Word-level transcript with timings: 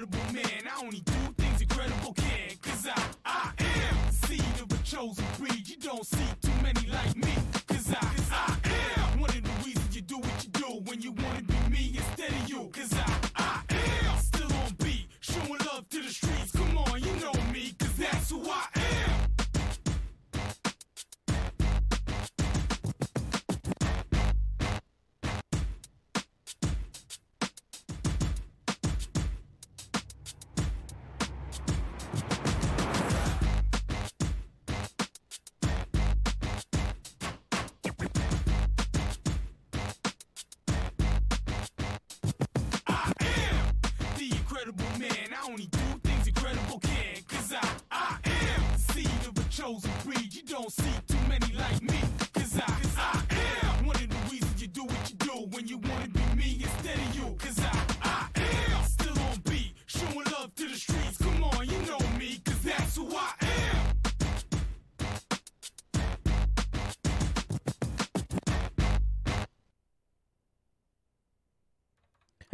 incredible 0.00 0.32
man. 0.32 0.62
I 0.72 0.80
only 0.84 1.00
do 1.00 1.12
things 1.36 1.60
incredible 1.60 2.12
can, 2.14 2.56
cause 2.62 2.86
I, 2.86 3.02
I 3.24 3.52
am 3.58 3.96
the 4.06 4.26
seed 4.26 4.60
of 4.60 4.72
a 4.72 4.82
chosen 4.84 5.24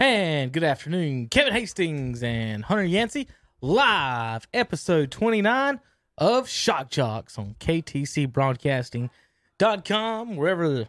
And 0.05 0.53
good 0.53 0.65
afternoon, 0.65 1.29
Kevin 1.29 1.55
Hastings 1.55 2.23
and 2.23 2.63
Hunter 2.63 2.85
Yancey, 2.85 3.27
live 3.63 4.47
episode 4.53 5.11
29 5.11 5.81
of 6.19 6.47
Shock 6.47 6.91
Jocks 6.91 7.39
on 7.39 7.57
KTCBroadcasting.com, 7.59 10.37
wherever 10.37 10.89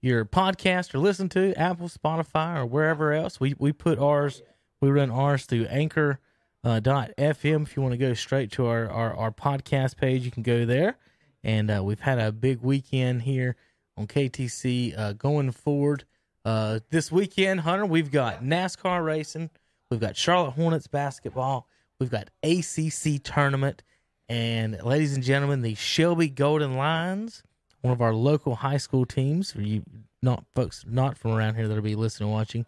your 0.00 0.24
podcast 0.24 0.94
or 0.94 1.00
listen 1.00 1.28
to, 1.28 1.52
Apple, 1.52 1.90
Spotify, 1.90 2.56
or 2.56 2.64
wherever 2.64 3.12
else. 3.12 3.38
We, 3.38 3.54
we 3.58 3.72
put 3.72 3.98
ours, 3.98 4.40
we 4.80 4.88
run 4.88 5.10
ours 5.10 5.44
through 5.44 5.66
Anchor. 5.66 6.18
Uh, 6.64 6.80
dot 6.80 7.10
FM. 7.18 7.64
If 7.64 7.76
you 7.76 7.82
want 7.82 7.92
to 7.92 7.98
go 7.98 8.14
straight 8.14 8.50
to 8.52 8.64
our, 8.66 8.88
our, 8.88 9.14
our 9.14 9.30
podcast 9.30 9.98
page, 9.98 10.24
you 10.24 10.30
can 10.30 10.42
go 10.42 10.64
there. 10.64 10.96
And 11.44 11.70
uh, 11.70 11.82
we've 11.84 12.00
had 12.00 12.18
a 12.18 12.32
big 12.32 12.62
weekend 12.62 13.20
here 13.22 13.56
on 13.98 14.06
KTC 14.06 14.98
uh, 14.98 15.12
going 15.12 15.52
forward. 15.52 16.04
Uh, 16.44 16.80
this 16.90 17.12
weekend, 17.12 17.60
Hunter, 17.60 17.84
we've 17.84 18.10
got 18.10 18.42
NASCAR 18.42 19.04
racing, 19.04 19.50
we've 19.90 20.00
got 20.00 20.16
Charlotte 20.16 20.52
Hornets 20.52 20.86
basketball, 20.86 21.66
we've 21.98 22.10
got 22.10 22.30
ACC 22.42 23.22
tournament, 23.22 23.82
and 24.28 24.82
ladies 24.82 25.14
and 25.14 25.22
gentlemen, 25.22 25.60
the 25.60 25.74
Shelby 25.74 26.28
Golden 26.28 26.76
Lions, 26.76 27.42
one 27.82 27.92
of 27.92 28.00
our 28.00 28.14
local 28.14 28.54
high 28.54 28.78
school 28.78 29.04
teams, 29.04 29.52
for 29.52 29.60
you 29.60 29.82
not 30.22 30.44
folks 30.54 30.84
not 30.88 31.18
from 31.18 31.32
around 31.32 31.56
here 31.56 31.68
that'll 31.68 31.82
be 31.82 31.94
listening 31.94 32.28
and 32.28 32.34
watching, 32.34 32.66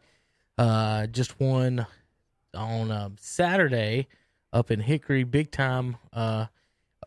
uh, 0.59 1.07
just 1.07 1.41
won 1.41 1.87
on 2.55 2.91
uh, 2.91 3.09
Saturday 3.19 4.07
up 4.53 4.71
in 4.71 4.81
Hickory, 4.81 5.25
big 5.25 5.51
time 5.51 5.97
uh, 6.13 6.47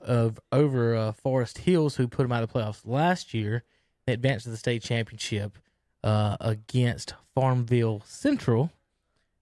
of 0.02 0.40
over 0.52 0.96
uh, 0.96 1.12
Forest 1.12 1.59
Hills, 1.59 1.97
who 1.97 2.08
put 2.08 2.24
them 2.24 2.32
out 2.32 2.42
of 2.42 2.52
the 2.52 2.59
playoffs 2.59 2.82
last 2.86 3.36
year. 3.36 3.64
They 4.08 4.14
advanced 4.14 4.46
to 4.46 4.52
the 4.52 4.58
state 4.58 4.82
championship 4.82 5.59
uh, 6.06 6.38
against 6.40 7.16
Farmville 7.34 8.04
Central, 8.06 8.72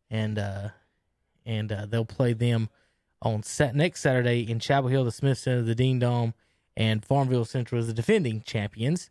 and 0.09 0.39
uh, 0.39 0.69
and 1.45 1.71
uh, 1.71 1.85
they'll 1.85 2.05
play 2.05 2.31
them 2.33 2.69
on 3.21 3.43
sat- 3.43 3.75
next 3.75 3.99
Saturday 3.99 4.49
in 4.49 4.59
Chapel 4.59 4.89
Hill, 4.89 5.03
the 5.03 5.11
Smith 5.11 5.37
Center, 5.37 5.61
the 5.61 5.75
Dean 5.75 5.99
Dome, 5.99 6.33
and 6.75 7.05
Farmville 7.05 7.45
Central 7.45 7.79
is 7.79 7.87
the 7.87 7.93
defending 7.93 8.41
champions. 8.41 9.09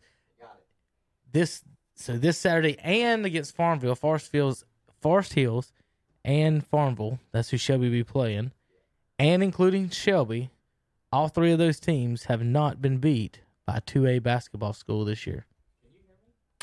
This 1.31 1.63
so 1.95 2.17
this 2.17 2.39
Saturday 2.39 2.77
and 2.79 3.25
against 3.25 3.55
Farmville, 3.55 3.95
Forest 3.95 4.31
Hills, 4.31 4.65
Forest 4.99 5.33
Hills, 5.33 5.71
and 6.25 6.65
Farmville. 6.65 7.19
That's 7.31 7.51
who 7.51 7.57
Shelby 7.57 7.85
will 7.85 7.91
be 7.91 8.03
playing, 8.03 8.51
and 9.19 9.43
including 9.43 9.89
Shelby. 9.89 10.49
All 11.11 11.27
three 11.27 11.51
of 11.51 11.59
those 11.59 11.79
teams 11.79 12.23
have 12.23 12.43
not 12.43 12.81
been 12.81 12.97
beat 12.97 13.41
by 13.67 13.77
a 13.77 13.81
2A 13.81 14.23
basketball 14.23 14.73
school 14.73 15.05
this 15.05 15.27
year. 15.27 15.45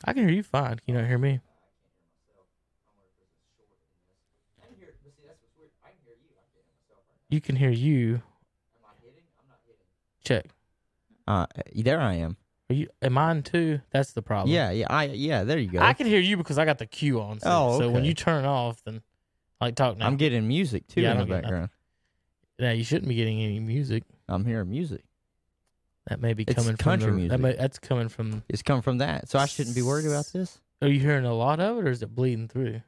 I 0.04 0.12
can 0.12 0.24
hear 0.26 0.34
you 0.34 0.42
fine. 0.42 0.78
Can 0.78 0.94
you 0.94 0.94
not 0.94 1.06
hear 1.06 1.18
me? 1.18 1.40
You 7.28 7.40
can 7.40 7.56
hear 7.56 7.70
you. 7.70 8.22
Check. 10.24 10.46
Uh, 11.26 11.46
there 11.74 12.00
I 12.00 12.14
am. 12.14 12.36
Are 12.68 12.74
you? 12.74 12.88
Am 13.02 13.12
mine 13.14 13.42
too? 13.42 13.80
That's 13.90 14.12
the 14.12 14.22
problem. 14.22 14.52
Yeah, 14.54 14.70
yeah, 14.70 14.86
I 14.90 15.04
yeah. 15.06 15.44
There 15.44 15.58
you 15.58 15.70
go. 15.70 15.80
I 15.80 15.92
can 15.92 16.06
hear 16.06 16.20
you 16.20 16.36
because 16.36 16.58
I 16.58 16.64
got 16.64 16.78
the 16.78 16.86
cue 16.86 17.20
on. 17.20 17.40
So, 17.40 17.48
Oh, 17.50 17.78
so 17.78 17.90
when 17.90 18.04
you 18.04 18.14
turn 18.14 18.44
off, 18.44 18.82
then 18.84 19.02
like 19.60 19.76
talk 19.76 19.96
now. 19.96 20.06
I'm 20.06 20.16
getting 20.16 20.46
music 20.46 20.86
too 20.86 21.00
Yeah, 21.00 21.12
in 21.12 21.18
the 21.18 21.26
background. 21.26 21.70
yeah, 22.58 22.72
you 22.72 22.84
shouldn't 22.84 23.08
be 23.08 23.14
getting 23.14 23.40
any 23.42 23.60
music. 23.60 24.04
I'm 24.28 24.44
hearing 24.44 24.70
music. 24.70 25.02
That 26.08 26.20
may 26.20 26.32
be 26.34 26.44
It's 26.44 26.54
coming 26.54 26.76
country 26.76 27.06
from 27.08 27.14
the, 27.16 27.20
music. 27.20 27.30
That 27.30 27.40
may, 27.40 27.52
that's 27.54 27.78
coming 27.78 28.08
from. 28.08 28.42
It's 28.48 28.62
come 28.62 28.82
from 28.82 28.98
that, 28.98 29.28
so 29.28 29.38
I 29.38 29.46
shouldn't 29.46 29.76
be 29.76 29.82
worried 29.82 30.06
about 30.06 30.26
this. 30.32 30.58
Are 30.82 30.88
you 30.88 30.98
hearing 30.98 31.24
a 31.26 31.34
lot 31.34 31.60
of 31.60 31.78
it, 31.78 31.84
or 31.86 31.90
is 31.90 32.02
it 32.02 32.14
bleeding 32.14 32.48
through? 32.48 32.80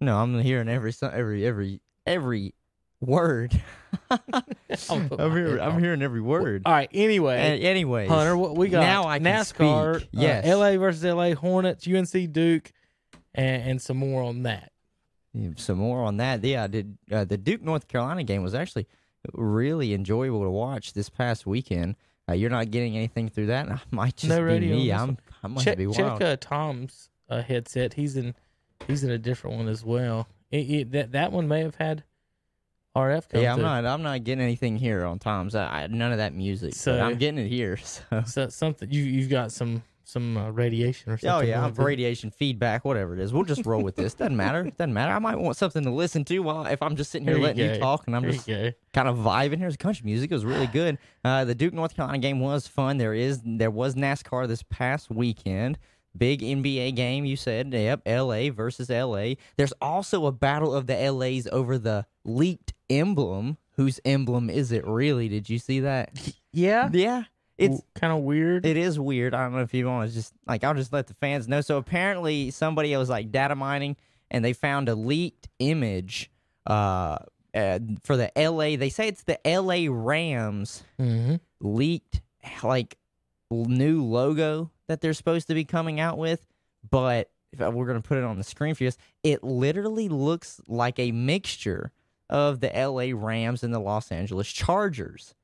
No, 0.00 0.18
I'm 0.18 0.38
hearing 0.40 0.68
every 0.68 0.92
so- 0.92 1.08
every 1.08 1.46
every 1.46 1.80
every 2.06 2.54
word. 3.00 3.60
I'll 4.10 4.18
put 4.18 4.90
I'm 4.90 5.08
my 5.30 5.34
hearing 5.34 5.50
head 5.52 5.60
I'm 5.60 5.74
on. 5.76 5.82
hearing 5.82 6.02
every 6.02 6.20
word. 6.20 6.62
All 6.66 6.72
right. 6.72 6.90
Anyway, 6.92 7.36
A- 7.36 7.66
anyways, 7.68 8.08
Hunter, 8.10 8.36
what 8.36 8.54
we 8.56 8.68
got 8.68 8.80
now 8.80 9.04
I 9.08 9.18
can 9.18 9.26
NASCAR, 9.26 9.96
speak. 10.00 10.08
Yes. 10.12 10.46
uh, 10.46 10.58
LA 10.58 10.76
versus 10.76 11.02
LA 11.04 11.34
Hornets, 11.34 11.86
UNC 11.88 12.32
Duke, 12.32 12.70
and, 13.34 13.62
and 13.62 13.82
some 13.82 13.96
more 13.96 14.22
on 14.22 14.42
that. 14.44 14.72
some 15.56 15.78
more 15.78 16.04
on 16.04 16.18
that. 16.18 16.44
Yeah, 16.44 16.64
I 16.64 16.66
did. 16.66 16.98
Uh, 17.10 17.24
the 17.24 17.38
Duke 17.38 17.62
North 17.62 17.88
Carolina 17.88 18.24
game 18.24 18.42
was 18.42 18.54
actually 18.54 18.86
really 19.32 19.94
enjoyable 19.94 20.42
to 20.42 20.50
watch 20.50 20.92
this 20.92 21.08
past 21.08 21.46
weekend. 21.46 21.96
Uh, 22.30 22.34
you're 22.34 22.50
not 22.50 22.70
getting 22.70 22.96
anything 22.96 23.28
through 23.28 23.46
that. 23.46 23.68
I 23.70 23.80
might 23.90 24.16
just 24.16 24.28
No 24.28 24.46
be 24.46 24.60
me. 24.60 24.92
I'm. 24.92 25.18
I 25.42 25.48
might 25.48 25.64
check 25.64 25.78
be 25.78 25.90
check 25.90 26.06
wild. 26.06 26.22
uh, 26.22 26.36
Tom's 26.38 27.08
uh, 27.28 27.42
headset. 27.42 27.94
He's 27.94 28.16
in 28.16 28.34
he's 28.86 29.02
in 29.04 29.10
a 29.10 29.18
different 29.18 29.56
one 29.56 29.68
as 29.68 29.84
well. 29.84 30.28
It, 30.50 30.70
it, 30.70 30.92
that 30.92 31.12
that 31.12 31.32
one 31.32 31.48
may 31.48 31.60
have 31.62 31.76
had 31.76 32.04
RF. 32.96 33.24
Yeah, 33.32 33.52
I'm 33.52 33.56
through. 33.58 33.64
not. 33.64 33.86
I'm 33.86 34.02
not 34.02 34.24
getting 34.24 34.42
anything 34.44 34.76
here 34.76 35.04
on 35.04 35.18
Tom's. 35.18 35.54
I, 35.54 35.82
I, 35.82 35.86
none 35.86 36.12
of 36.12 36.18
that 36.18 36.34
music. 36.34 36.74
So- 36.74 36.92
but 36.92 37.00
I'm 37.02 37.18
getting 37.18 37.44
it 37.44 37.48
here. 37.48 37.78
So. 37.84 38.22
So, 38.26 38.48
something 38.48 38.90
you 38.90 39.02
you've 39.02 39.30
got 39.30 39.52
some 39.52 39.82
some 40.10 40.36
uh, 40.36 40.50
radiation 40.50 41.12
or 41.12 41.18
something. 41.18 41.30
Oh 41.30 41.40
yeah, 41.40 41.60
going 41.70 41.86
radiation 41.86 42.30
feedback, 42.30 42.84
whatever 42.84 43.14
it 43.14 43.20
is. 43.20 43.32
We'll 43.32 43.44
just 43.44 43.64
roll 43.64 43.82
with 43.82 43.96
this. 43.96 44.14
Doesn't 44.14 44.36
matter. 44.36 44.64
Doesn't 44.64 44.92
matter. 44.92 45.12
I 45.12 45.18
might 45.18 45.38
want 45.38 45.56
something 45.56 45.84
to 45.84 45.90
listen 45.90 46.24
to 46.26 46.38
while 46.40 46.66
if 46.66 46.82
I'm 46.82 46.96
just 46.96 47.10
sitting 47.10 47.26
here 47.26 47.34
There 47.34 47.40
you 47.40 47.46
letting 47.46 47.64
you, 47.64 47.74
go. 47.74 47.80
talk 47.80 48.06
and 48.06 48.16
I'm 48.16 48.22
There 48.22 48.32
just 48.32 48.46
kind 48.92 49.08
of 49.08 49.16
vibing. 49.16 49.58
Here's 49.58 49.76
country 49.76 50.04
music. 50.04 50.30
It 50.30 50.34
was 50.34 50.44
really 50.44 50.66
good. 50.66 50.98
Uh, 51.24 51.44
the 51.44 51.54
Duke 51.54 51.72
North 51.74 51.94
Carolina 51.94 52.18
game 52.18 52.40
was 52.40 52.66
fun. 52.66 52.98
There 52.98 53.14
is 53.14 53.40
there 53.44 53.70
was 53.70 53.94
NASCAR 53.94 54.48
this 54.48 54.62
past 54.64 55.10
weekend. 55.10 55.78
Big 56.16 56.40
NBA 56.40 56.96
game. 56.96 57.24
You 57.24 57.36
said 57.36 57.72
yep. 57.72 58.02
L.A. 58.04 58.48
versus 58.48 58.90
L.A. 58.90 59.36
There's 59.56 59.72
also 59.80 60.26
a 60.26 60.32
battle 60.32 60.74
of 60.74 60.86
the 60.86 61.00
L.A.s 61.00 61.46
over 61.52 61.78
the 61.78 62.06
leaked 62.24 62.72
emblem. 62.88 63.58
Whose 63.76 64.00
emblem 64.04 64.50
is 64.50 64.72
it 64.72 64.86
really? 64.86 65.28
Did 65.28 65.48
you 65.48 65.58
see 65.58 65.80
that? 65.80 66.10
Yeah, 66.52 66.90
Yeah, 66.92 67.22
it's 67.60 67.82
kind 67.94 68.12
of 68.12 68.20
weird. 68.20 68.66
it 68.66 68.76
is 68.76 68.98
weird. 68.98 69.34
I 69.34 69.42
don't 69.42 69.52
know 69.52 69.60
if 69.60 69.74
you 69.74 69.86
want 69.86 70.08
to 70.08 70.14
just 70.14 70.32
like 70.46 70.64
I'll 70.64 70.74
just 70.74 70.92
let 70.92 71.06
the 71.06 71.14
fans 71.14 71.48
know. 71.48 71.60
So 71.60 71.76
apparently 71.76 72.50
somebody 72.50 72.96
was 72.96 73.08
like 73.08 73.30
data 73.30 73.54
mining 73.54 73.96
and 74.30 74.44
they 74.44 74.52
found 74.52 74.88
a 74.88 74.94
leaked 74.94 75.48
image 75.58 76.30
uh, 76.66 77.18
uh 77.54 77.78
for 78.04 78.16
the 78.16 78.30
LA. 78.36 78.76
They 78.76 78.90
say 78.90 79.08
it's 79.08 79.24
the 79.24 79.38
LA 79.44 79.86
Rams 79.90 80.82
hmm 80.98 81.36
leaked 81.60 82.22
like 82.62 82.96
new 83.50 84.02
logo 84.04 84.70
that 84.88 85.00
they're 85.00 85.14
supposed 85.14 85.48
to 85.48 85.54
be 85.54 85.64
coming 85.64 86.00
out 86.00 86.18
with, 86.18 86.46
but 86.88 87.30
if 87.52 87.60
we're 87.60 87.86
going 87.86 88.00
to 88.00 88.08
put 88.08 88.18
it 88.18 88.24
on 88.24 88.38
the 88.38 88.44
screen 88.44 88.74
for 88.74 88.84
you, 88.84 88.92
it 89.22 89.42
literally 89.42 90.08
looks 90.08 90.60
like 90.66 90.98
a 90.98 91.12
mixture 91.12 91.92
of 92.28 92.60
the 92.60 92.68
LA 92.68 93.08
Rams 93.14 93.62
and 93.62 93.74
the 93.74 93.80
Los 93.80 94.12
Angeles 94.12 94.48
Chargers. 94.48 95.34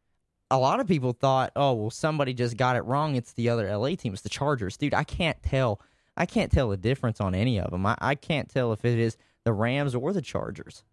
A 0.51 0.59
lot 0.59 0.79
of 0.81 0.87
people 0.87 1.13
thought, 1.13 1.51
oh, 1.57 1.73
well, 1.75 1.91
somebody 1.91 2.33
just 2.33 2.57
got 2.57 2.77
it 2.77 2.85
wrong. 2.85 3.17
It's 3.17 3.33
the 3.33 3.49
other 3.49 3.75
LA 3.77 3.97
team. 3.97 4.13
It's 4.13 4.23
the 4.23 4.29
Chargers. 4.29 4.77
Dude, 4.77 4.95
I 4.95 5.03
can't 5.05 5.41
tell. 5.43 5.81
I 6.17 6.25
can't 6.27 6.53
tell 6.53 6.69
the 6.71 6.77
difference 6.77 7.21
on 7.21 7.35
any 7.35 7.59
of 7.61 7.71
them. 7.71 7.85
I, 7.85 7.97
I 8.01 8.15
can't 8.15 8.49
tell 8.49 8.73
if 8.73 8.85
it 8.85 8.99
is 8.99 9.17
the 9.45 9.53
Rams 9.53 9.95
or 9.95 10.13
the 10.13 10.23
Chargers. 10.23 10.85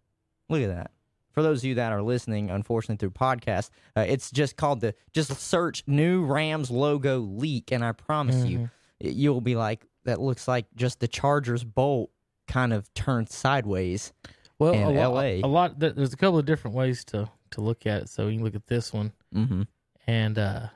Look 0.48 0.60
at 0.62 0.68
that. 0.68 0.90
For 1.30 1.42
those 1.42 1.60
of 1.60 1.64
you 1.64 1.74
that 1.76 1.92
are 1.92 2.02
listening, 2.02 2.50
unfortunately 2.50 2.96
through 2.98 3.10
podcast, 3.10 3.70
uh, 3.96 4.04
it's 4.06 4.30
just 4.30 4.56
called 4.56 4.80
the 4.80 4.94
just 5.12 5.32
search 5.40 5.82
new 5.86 6.24
Rams 6.24 6.70
logo 6.70 7.18
leak, 7.18 7.72
and 7.72 7.84
I 7.84 7.92
promise 7.92 8.44
you, 8.44 8.58
Mm-hmm. 8.58 9.08
you'll 9.18 9.40
be 9.40 9.56
like, 9.56 9.86
that 10.04 10.20
looks 10.20 10.46
like 10.46 10.66
just 10.76 11.00
the 11.00 11.08
Chargers 11.08 11.64
bolt 11.64 12.10
kind 12.46 12.72
of 12.72 12.92
turned 12.94 13.30
sideways. 13.30 14.12
Well, 14.58 14.74
in 14.74 14.82
a, 14.82 14.90
lo- 14.90 15.12
LA. 15.14 15.20
a 15.22 15.46
lot. 15.48 15.78
There's 15.80 16.12
a 16.12 16.16
couple 16.16 16.38
of 16.38 16.44
different 16.44 16.76
ways 16.76 17.04
to 17.06 17.28
to 17.52 17.60
look 17.60 17.86
at 17.86 18.02
it. 18.02 18.08
So 18.08 18.28
you 18.28 18.36
can 18.36 18.44
look 18.44 18.54
at 18.54 18.66
this 18.68 18.92
one, 18.92 19.12
Mm-hmm. 19.34 19.62
and 20.06 20.38
uh, 20.38 20.68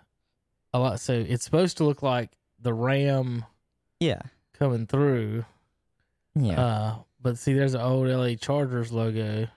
a 0.73 0.79
lot. 0.79 1.01
So 1.01 1.13
it's 1.13 1.45
supposed 1.45 1.77
to 1.79 1.85
look 1.85 2.03
like 2.03 2.31
the 2.61 2.73
ram 2.75 3.45
Yeah, 4.01 4.23
coming 4.55 4.87
through. 4.87 5.45
yeah. 6.35 6.61
Uh, 6.61 6.95
but 7.21 7.39
see, 7.39 7.53
there's 7.53 7.75
an 7.75 7.81
old 7.81 8.09
LA 8.09 8.35
Chargers 8.35 8.93
logo. 8.93 9.49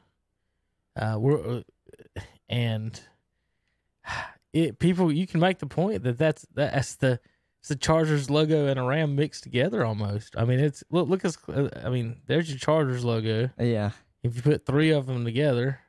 Uh, 0.95 1.15
we're 1.19 1.57
uh, 1.57 1.61
and 2.49 2.99
it 4.53 4.77
people 4.79 5.11
you 5.11 5.25
can 5.27 5.39
make 5.39 5.59
the 5.59 5.65
point 5.65 6.03
that 6.03 6.17
that's 6.17 6.45
that's 6.53 6.95
the 6.95 7.19
it's 7.59 7.69
the 7.69 7.75
Chargers 7.75 8.29
logo 8.29 8.65
and 8.67 8.79
a 8.79 8.83
ram 8.83 9.15
mixed 9.15 9.43
together 9.43 9.85
almost. 9.85 10.35
I 10.37 10.45
mean, 10.45 10.59
it's 10.59 10.83
look 10.91 11.07
look 11.07 11.23
as 11.23 11.37
I 11.83 11.89
mean, 11.89 12.17
there's 12.27 12.49
your 12.49 12.57
Chargers 12.59 13.05
logo. 13.05 13.49
yeah. 13.59 13.91
If 14.23 14.35
you 14.35 14.41
put 14.43 14.65
three 14.67 14.91
of 14.91 15.07
them 15.07 15.25
together, 15.25 15.79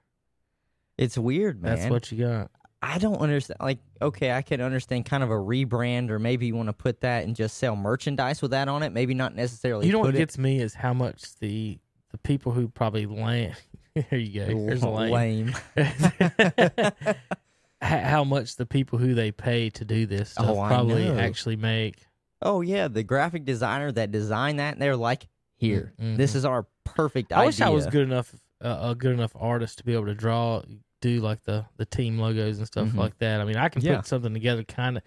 It's 0.97 1.19
weird, 1.19 1.63
man. 1.63 1.77
that's 1.77 1.91
what 1.91 2.11
you 2.13 2.25
got. 2.25 2.51
I 2.85 2.99
don't 2.99 3.17
understand. 3.19 3.59
Like, 3.61 3.79
okay, 4.01 4.33
I 4.33 4.43
can 4.43 4.61
understand 4.61 5.05
kind 5.07 5.23
of 5.23 5.31
a 5.31 5.35
rebrand, 5.37 6.11
or 6.11 6.19
maybe 6.19 6.47
you 6.47 6.57
want 6.57 6.69
to 6.69 6.73
put 6.73 7.01
that 7.03 7.23
and 7.25 7.37
just 7.37 7.57
sell 7.59 7.77
merchandise 7.77 8.43
with 8.43 8.51
that 8.51 8.67
on 8.69 8.83
it. 8.83 8.93
Maybe 8.93 9.15
not 9.15 9.37
necessarily. 9.37 9.87
You 9.87 9.93
know 9.93 10.01
what 10.01 10.15
it- 10.15 10.19
gets 10.19 10.37
me 10.37 10.61
is 10.61 10.75
how 10.75 10.93
much 10.93 11.37
the 11.39 11.79
the 12.11 12.19
people 12.19 12.51
who 12.53 12.69
probably 12.69 13.07
lame. 13.07 13.55
there 13.95 14.19
you 14.19 14.41
go. 14.41 14.67
There's 14.67 14.83
a 14.83 14.89
lame. 14.89 15.55
lame. 15.55 15.55
how 17.83 18.25
much 18.25 18.57
the 18.57 18.67
people 18.67 18.99
who 18.99 19.15
they 19.15 19.33
pay 19.33 19.71
to 19.71 19.85
do 19.85 20.07
this 20.07 20.35
Oh, 20.39 20.55
probably 20.67 21.09
actually 21.09 21.57
make. 21.57 22.07
oh 22.41 22.61
yeah, 22.61 22.89
the 22.89 23.03
graphic 23.03 23.45
designer 23.45 23.91
that 23.93 24.11
designed 24.11 24.59
that, 24.61 24.79
they're 24.79 24.97
like, 24.97 25.29
here, 25.57 25.93
Mm, 26.01 26.17
this 26.17 26.35
is 26.35 26.45
our 26.45 26.67
perfect 26.85 27.33
idea. 27.33 27.39
I 27.39 27.41
idea. 27.43 27.47
wish 27.49 27.61
I 27.61 27.69
was 27.71 27.87
good 27.87 28.03
enough, 28.09 28.35
uh, 28.63 28.79
a 28.91 28.95
good 28.95 29.13
enough 29.13 29.33
artist 29.39 29.79
to 29.79 29.85
be 29.85 29.95
able 29.95 30.07
to 30.07 30.15
draw, 30.15 30.63
do 31.03 31.21
like 31.21 31.43
the 31.45 31.67
the 31.77 31.85
team 31.85 32.19
logos 32.19 32.57
and 32.57 32.67
stuff 32.67 32.89
Mhm. 32.89 32.97
like 32.97 33.19
that. 33.19 33.43
I 33.43 33.45
mean, 33.45 33.57
I 33.59 33.69
can 33.69 33.83
Yeah. 33.83 33.97
put 33.97 34.07
something 34.07 34.33
together, 34.33 34.65
kind 34.65 34.97
of. 34.97 35.03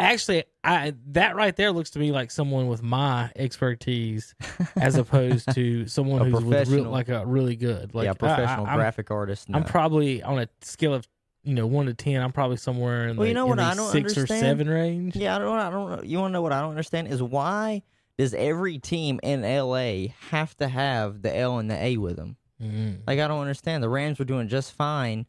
Actually, 0.00 0.44
I 0.62 0.92
that 1.12 1.34
right 1.34 1.56
there 1.56 1.72
looks 1.72 1.90
to 1.90 1.98
me 1.98 2.12
like 2.12 2.30
someone 2.30 2.68
with 2.68 2.82
my 2.82 3.30
expertise, 3.34 4.34
as 4.76 4.96
opposed 4.96 5.52
to 5.54 5.86
someone 5.88 6.30
who's 6.30 6.44
with 6.44 6.68
real, 6.68 6.84
like 6.84 7.08
a 7.08 7.24
really 7.26 7.56
good, 7.56 7.94
like 7.94 8.04
yeah, 8.04 8.10
I- 8.10 8.14
professional 8.14 8.66
I, 8.66 8.72
am 8.72 8.76
graphic 8.76 9.10
artist. 9.10 9.48
I'm 9.52 9.64
probably 9.64 10.22
on 10.22 10.38
a 10.38 10.48
scale 10.60 10.92
of 10.94 11.08
you 11.42 11.54
know 11.54 11.66
one 11.66 11.86
to 11.86 11.94
ten. 11.94 12.20
I'm 12.22 12.30
probably 12.32 12.58
somewhere 12.58 13.08
in 13.08 13.16
Well, 13.16 13.24
the, 13.24 13.28
you 13.28 13.34
know 13.34 13.46
what 13.46 13.58
I 13.58 13.74
don't 13.74 13.90
six 13.90 14.16
or 14.16 14.26
seven 14.26 14.68
range. 14.68 15.16
Yeah, 15.16 15.34
I 15.34 15.38
don't. 15.38 15.58
I 15.58 15.70
don't 15.70 15.90
know. 15.90 16.02
You 16.02 16.18
want 16.20 16.30
to 16.30 16.32
know 16.34 16.42
what 16.42 16.52
I 16.52 16.60
don't 16.60 16.70
understand 16.70 17.08
is 17.08 17.20
why 17.22 17.82
does 18.18 18.34
every 18.34 18.78
team 18.78 19.18
in 19.24 19.42
LA 19.42 20.08
have 20.30 20.56
to 20.58 20.68
have 20.68 21.22
the 21.22 21.36
L 21.36 21.58
and 21.58 21.68
the 21.70 21.76
A 21.82 21.96
with 21.96 22.16
them? 22.16 22.36
Mm. 22.62 22.98
Like 23.06 23.18
I 23.20 23.28
don't 23.28 23.40
understand. 23.40 23.82
The 23.82 23.88
Rams 23.88 24.18
were 24.18 24.24
doing 24.24 24.48
just 24.48 24.72
fine, 24.72 25.26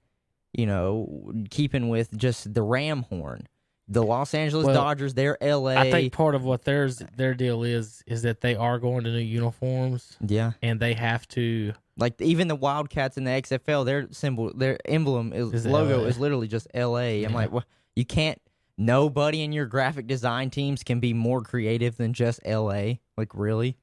you 0.53 0.65
know, 0.65 1.31
keeping 1.49 1.89
with 1.89 2.15
just 2.17 2.53
the 2.53 2.61
Ram 2.63 3.03
horn. 3.03 3.47
The 3.91 4.03
Los 4.03 4.35
Angeles 4.35 4.67
Well, 4.67 4.75
Dodgers, 4.75 5.15
they're 5.15 5.35
LA. 5.41 5.71
I 5.71 5.89
think 5.89 6.13
part 6.13 6.35
of 6.35 6.43
what 6.43 6.63
theirs 6.63 7.01
their 7.17 7.33
deal 7.33 7.63
is 7.63 8.03
is 8.05 8.21
that 8.21 8.41
they 8.41 8.55
are 8.55 8.77
going 8.77 9.03
to 9.03 9.09
new 9.09 9.17
uniforms 9.17 10.15
yeah, 10.25 10.51
and 10.61 10.79
they 10.79 10.93
have 10.93 11.27
to. 11.29 11.73
like 11.97 12.21
even 12.21 12.47
the 12.47 12.55
Wildcats 12.55 13.17
in 13.17 13.23
the 13.23 13.31
XFL, 13.31 13.85
their 13.85 14.07
symbol, 14.11 14.53
their 14.53 14.77
emblem 14.85 15.33
is, 15.33 15.51
Is 15.53 15.65
logo 15.65 16.01
LA. 16.01 16.05
is 16.05 16.19
literally 16.19 16.47
just 16.47 16.67
LA. 16.75 17.25
I'm 17.25 17.33
like, 17.33 17.51
well, 17.51 17.63
you 17.95 18.05
can't. 18.05 18.39
Nobody 18.77 19.41
in 19.41 19.51
your 19.51 19.65
graphic 19.65 20.05
design 20.07 20.51
teams 20.51 20.83
can 20.83 20.99
be 20.99 21.11
more 21.13 21.41
creative 21.41 21.97
than 21.97 22.13
just 22.13 22.39
LA. 22.45 22.93
Like 23.17 23.33
really, 23.33 23.75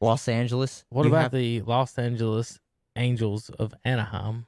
Los 0.00 0.28
Angeles. 0.28 0.84
What 0.90 1.06
about 1.06 1.22
have- 1.22 1.32
the 1.32 1.62
Los 1.62 1.98
Angeles 1.98 2.60
Angels 2.96 3.50
of 3.50 3.74
Anaheim? 3.84 4.46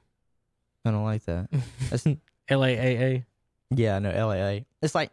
I 0.85 0.91
don't 0.91 1.03
like 1.03 1.25
that. 1.25 1.49
That's, 1.89 2.05
LAAA. 2.49 3.25
yeah, 3.71 3.99
no, 3.99 4.09
LAA. 4.27 4.61
It's 4.81 4.95
like, 4.95 5.11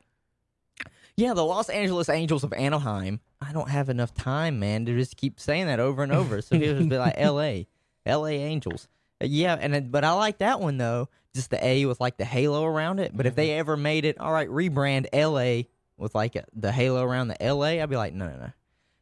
yeah, 1.17 1.35
the 1.35 1.45
Los 1.45 1.69
Angeles 1.69 2.09
Angels 2.09 2.45
of 2.45 2.53
Anaheim. 2.53 3.21
I 3.41 3.53
don't 3.53 3.69
have 3.71 3.89
enough 3.89 4.15
time, 4.15 4.59
man, 4.59 4.87
to 4.87 4.97
just 4.97 5.17
keep 5.17 5.39
saying 5.41 5.67
that 5.67 5.81
over 5.81 6.03
and 6.03 6.13
over. 6.13 6.41
So 6.43 6.59
people 6.59 6.77
just 6.77 6.89
be 6.89 6.97
like, 6.99 7.17
LA, 7.21 7.65
LA 8.07 8.29
Angels. 8.29 8.89
Uh, 9.21 9.27
Yeah, 9.27 9.57
and 9.61 9.91
but 9.93 10.05
I 10.05 10.13
like 10.13 10.39
that 10.39 10.61
one 10.61 10.77
though. 10.79 11.09
Just 11.35 11.51
the 11.51 11.65
A 11.65 11.85
with 11.87 12.01
like 12.01 12.17
the 12.17 12.25
halo 12.25 12.65
around 12.65 13.01
it. 13.01 13.17
But 13.17 13.27
if 13.27 13.35
they 13.35 13.53
ever 13.59 13.77
made 13.77 14.05
it, 14.05 14.19
all 14.21 14.33
right, 14.33 14.49
rebrand 14.49 15.07
LA 15.13 15.69
with 15.97 16.15
like 16.15 16.37
a, 16.37 16.45
the 16.55 16.71
halo 16.71 17.03
around 17.03 17.29
the 17.29 17.37
LA, 17.41 17.83
I'd 17.83 17.91
be 17.91 17.97
like, 17.97 18.15
no, 18.15 18.29
no, 18.29 18.37
no, 18.37 18.53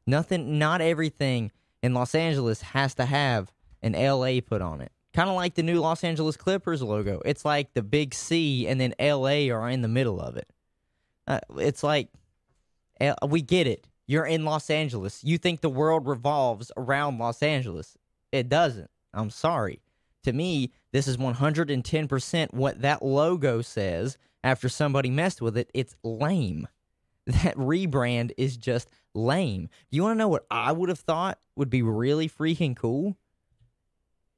nothing. 0.07 0.59
Not 0.59 0.81
everything 0.81 1.51
in 1.83 1.93
Los 1.93 2.15
Angeles 2.15 2.63
has 2.63 2.95
to 2.95 3.05
have 3.05 3.53
an 3.83 3.93
LA 3.93 4.41
put 4.41 4.63
on 4.63 4.81
it. 4.81 4.93
Kind 5.13 5.29
of 5.29 5.37
like 5.37 5.55
the 5.55 5.63
new 5.63 5.79
Los 5.81 6.05
Angeles 6.05 6.37
Clippers 6.37 6.83
logo. 6.83 7.21
It's 7.25 7.45
like 7.45 7.75
the 7.75 7.83
big 7.83 8.15
C 8.15 8.67
and 8.67 8.81
then 8.81 8.95
LA 8.99 9.53
are 9.55 9.69
in 9.69 9.83
the 9.83 9.89
middle 9.89 10.21
of 10.21 10.37
it. 10.37 10.49
Uh, 11.27 11.41
it's 11.59 11.83
like 11.83 12.09
we 13.27 13.43
get 13.43 13.67
it. 13.67 13.87
You're 14.07 14.27
in 14.27 14.45
Los 14.45 14.71
Angeles. 14.71 15.23
You 15.23 15.39
think 15.39 15.61
the 15.61 15.69
world 15.69 16.07
revolves 16.07 16.73
around 16.77 17.19
Los 17.19 17.43
Angeles. 17.43 17.97
It 18.31 18.49
doesn't. 18.49 18.91
I'm 19.15 19.31
sorry. 19.31 19.81
To 20.25 20.33
me, 20.33 20.73
this 20.93 21.09
is 21.09 21.17
110% 21.17 22.55
what 22.55 22.81
that 22.83 23.05
logo 23.05 23.61
says 23.61 24.17
after 24.45 24.69
somebody 24.69 25.11
messed 25.11 25.43
with 25.43 25.57
it. 25.57 25.71
It's 25.75 25.97
lame. 26.03 26.69
That 27.25 27.57
rebrand 27.57 28.33
is 28.37 28.57
just 28.57 28.91
lame. 29.15 29.69
Do 29.91 29.97
you 29.97 30.03
want 30.03 30.17
to 30.17 30.19
know 30.19 30.27
what 30.27 30.45
I 30.51 30.73
would 30.73 30.89
have 30.89 30.99
thought 30.99 31.39
would 31.55 31.71
be 31.71 31.81
really 31.81 32.29
freaking 32.29 32.77
cool? 32.77 33.17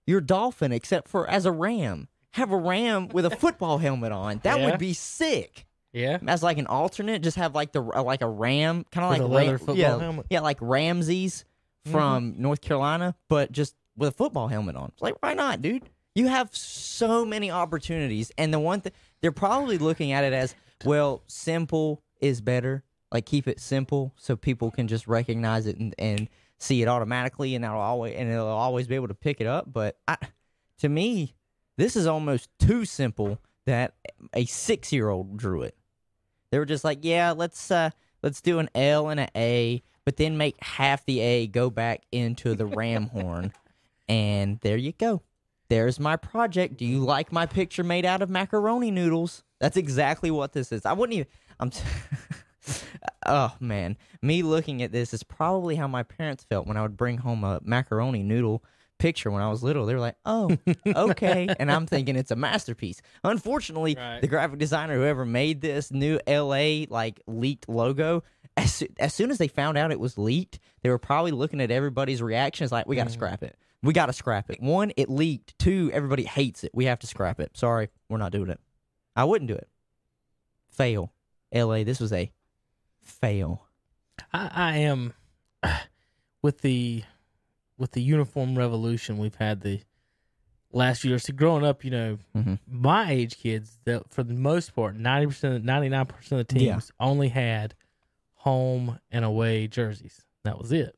Your 0.07 0.21
dolphin, 0.21 0.73
except 0.73 1.09
for 1.09 1.29
as 1.29 1.47
a 1.47 1.53
ram. 1.53 2.09
Have 2.33 2.51
a 2.51 2.57
ram 2.57 3.09
with 3.09 3.25
a 3.25 3.31
football 3.31 3.79
helmet 3.79 4.13
on. 4.13 4.41
That 4.43 4.59
Yeah. 4.61 4.67
would 4.71 4.79
be 4.79 4.93
sick 4.93 5.67
Yeah. 5.93 6.19
as 6.27 6.43
like 6.43 6.59
an 6.59 6.67
alternate, 6.67 7.23
just 7.23 7.37
have 7.37 7.55
like 7.55 7.73
the 7.73 7.83
uh, 7.83 8.03
like 8.03 8.23
a 8.23 8.29
ram, 8.29 8.85
kind 8.91 9.05
of 9.05 9.11
like 9.11 9.21
a 9.21 9.25
leather 9.27 9.51
Ram- 9.51 9.59
football 9.59 9.77
yeah, 9.77 9.99
helmet? 9.99 10.27
yeah, 10.31 10.41
like 10.41 10.59
Rameses 10.61 11.45
from 11.91 12.35
North 12.39 12.61
Carolina, 12.61 13.15
but 13.29 13.53
just 13.53 13.77
with 13.97 14.09
a 14.09 14.13
football 14.13 14.49
helmet 14.49 14.75
on. 14.75 14.89
It's 14.89 15.03
like, 15.03 15.15
why 15.21 15.35
not, 15.35 15.63
dude? 15.63 15.89
You 16.15 16.29
have 16.29 16.55
so 16.55 17.25
many 17.25 17.51
opportunities, 17.51 18.33
and 18.39 18.53
the 18.53 18.59
one 18.61 18.81
thing 18.81 18.93
they're 19.21 19.33
probably 19.33 19.79
looking 19.79 20.13
at 20.13 20.25
it 20.25 20.33
as, 20.33 20.55
well, 20.85 21.23
simple 21.27 22.03
is 22.21 22.41
better. 22.41 22.83
Like 23.13 23.27
keep 23.27 23.47
it 23.47 23.61
simple 23.61 24.13
so 24.17 24.35
people 24.35 24.71
can 24.73 24.89
just 24.89 25.07
recognize 25.07 25.67
it 25.67 25.77
and, 25.79 25.95
and 25.99 26.29
see 26.59 26.83
it 26.83 26.89
automatically, 26.89 27.55
and 27.55 27.65
that'll 27.65 27.81
always 27.81 28.15
and 28.17 28.31
it'll 28.31 28.47
always 28.47 28.87
be 28.87 28.95
able 28.95 29.09
to 29.09 29.15
pick 29.15 29.41
it 29.41 29.47
up. 29.47 29.73
But 29.73 29.99
I, 30.09 30.17
to 30.79 30.89
me, 30.89 31.35
this 31.77 31.97
is 31.97 32.07
almost 32.07 32.49
too 32.59 32.85
simple 32.85 33.41
that 33.67 33.95
a 34.33 34.45
six 34.45 34.93
year 34.93 35.09
old 35.09 35.37
drew 35.37 35.63
it. 35.63 35.77
They 36.51 36.59
were 36.59 36.67
just 36.67 36.85
like, 36.85 37.01
yeah, 37.03 37.33
let's 37.33 37.71
uh 37.71 37.91
let's 38.23 38.41
do 38.41 38.59
an 38.59 38.71
L 38.75 39.09
and 39.09 39.21
an 39.21 39.31
A, 39.37 39.83
but 40.05 40.17
then 40.17 40.37
make 40.37 40.63
half 40.63 41.05
the 41.05 41.21
A 41.21 41.47
go 41.47 41.71
back 41.71 42.03
into 42.13 42.55
the 42.55 42.67
ram 42.67 43.09
horn. 43.09 43.53
And 44.07 44.61
there 44.61 44.77
you 44.77 44.93
go. 44.93 45.23
There's 45.71 45.99
my 45.99 46.17
project. 46.17 46.77
Do 46.77 46.85
you 46.85 46.99
like 46.99 47.33
my 47.33 47.47
picture 47.47 47.83
made 47.83 48.05
out 48.05 48.21
of 48.21 48.29
macaroni 48.29 48.91
noodles? 48.91 49.45
That's 49.61 49.79
exactly 49.79 50.31
what 50.31 50.53
this 50.53 50.73
is. 50.73 50.85
I 50.85 50.93
wouldn't 50.93 51.15
even 51.15 51.27
I'm 51.59 51.71
t- 51.71 51.81
Oh 53.27 53.55
man, 53.59 53.97
me 54.23 54.43
looking 54.43 54.83
at 54.83 54.93
this 54.93 55.15
is 55.15 55.23
probably 55.23 55.77
how 55.77 55.89
my 55.89 56.03
parents 56.03 56.45
felt 56.45 56.67
when 56.67 56.77
I 56.77 56.83
would 56.83 56.97
bring 56.97 57.19
home 57.19 57.43
a 57.45 57.61
macaroni 57.63 58.23
noodle 58.23 58.63
picture 58.99 59.31
when 59.31 59.43
I 59.43 59.49
was 59.49 59.63
little. 59.63 59.87
They 59.87 59.95
were 59.95 60.01
like, 60.01 60.17
"Oh, 60.25 60.57
okay," 60.87 61.49
and 61.59 61.71
I'm 61.71 61.87
thinking 61.87 62.17
it's 62.17 62.31
a 62.31 62.37
masterpiece. 62.37 63.01
Unfortunately, 63.23 63.97
Right. 63.97 64.21
the 64.21 64.29
graphic 64.29 64.59
designer 64.59 64.95
whoever 64.95 65.25
made 65.25 65.61
this 65.61 65.91
new 65.91 66.21
LA 66.27 66.85
like 66.89 67.21
leaked 67.27 67.69
logo, 67.69 68.23
as, 68.57 68.83
as 68.99 69.15
soon 69.15 69.31
as 69.31 69.39
they 69.39 69.49
found 69.49 69.79
out 69.79 69.91
it 69.91 70.01
was 70.01 70.19
leaked, 70.19 70.61
they 70.83 70.91
were 70.91 70.99
probably 70.99 71.33
looking 71.33 71.61
at 71.61 71.71
everybody's 71.71 72.23
reactions 72.23 72.73
like, 72.73 72.87
"We 72.87 72.97
got 72.97 73.05
to 73.05 73.11
mm. 73.11 73.15
scrap 73.15 73.43
it. 73.43 73.57
We 73.83 73.93
got 73.93 74.07
to 74.07 74.13
scrap 74.13 74.51
it." 74.51 74.61
One, 74.63 74.93
it 74.97 75.09
leaked. 75.09 75.59
Two, 75.59 75.91
everybody 75.93 76.25
hates 76.25 76.65
it. 76.65 76.71
We 76.75 76.87
have 76.87 76.99
to 77.01 77.07
scrap 77.07 77.41
it. 77.41 77.57
Sorry, 77.57 77.89
we're 78.09 78.19
not 78.19 78.33
doing 78.33 78.51
it. 78.51 78.61
I 79.17 79.25
wouldn't 79.25 79.49
do 79.49 79.55
it. 79.55 79.69
Fail. 80.71 81.13
LA, 81.55 81.85
this 81.85 82.01
was 82.01 82.13
a 82.13 82.33
fail. 83.05 83.67
I, 84.33 84.51
I 84.55 84.77
am 84.79 85.15
with 86.43 86.61
the 86.63 87.05
with 87.77 87.93
the 87.93 88.03
uniform 88.03 88.57
revolution 88.57 89.19
we've 89.19 89.35
had 89.35 89.61
the 89.63 89.81
last 90.73 91.05
year. 91.05 91.19
So 91.19 91.33
growing 91.33 91.65
up, 91.65 91.85
you 91.85 91.91
know, 91.91 92.19
Mhm. 92.37 92.59
my 92.69 93.11
age 93.11 93.37
kids, 93.37 93.79
that 93.85 94.11
for 94.11 94.23
the 94.23 94.35
most 94.35 94.75
part, 94.75 94.97
ninety 94.97 95.27
percent, 95.27 95.65
ninety 95.65 95.89
nine 95.89 96.07
percent 96.07 96.41
of 96.41 96.49
the 96.49 96.61
Yeah. 96.61 96.73
teams 96.75 96.93
only 97.01 97.29
had 97.29 97.75
home 98.35 98.99
and 99.11 99.25
away 99.25 99.67
jerseys. 99.67 100.21
That 100.45 100.59
was 100.59 100.71
it. 100.73 100.97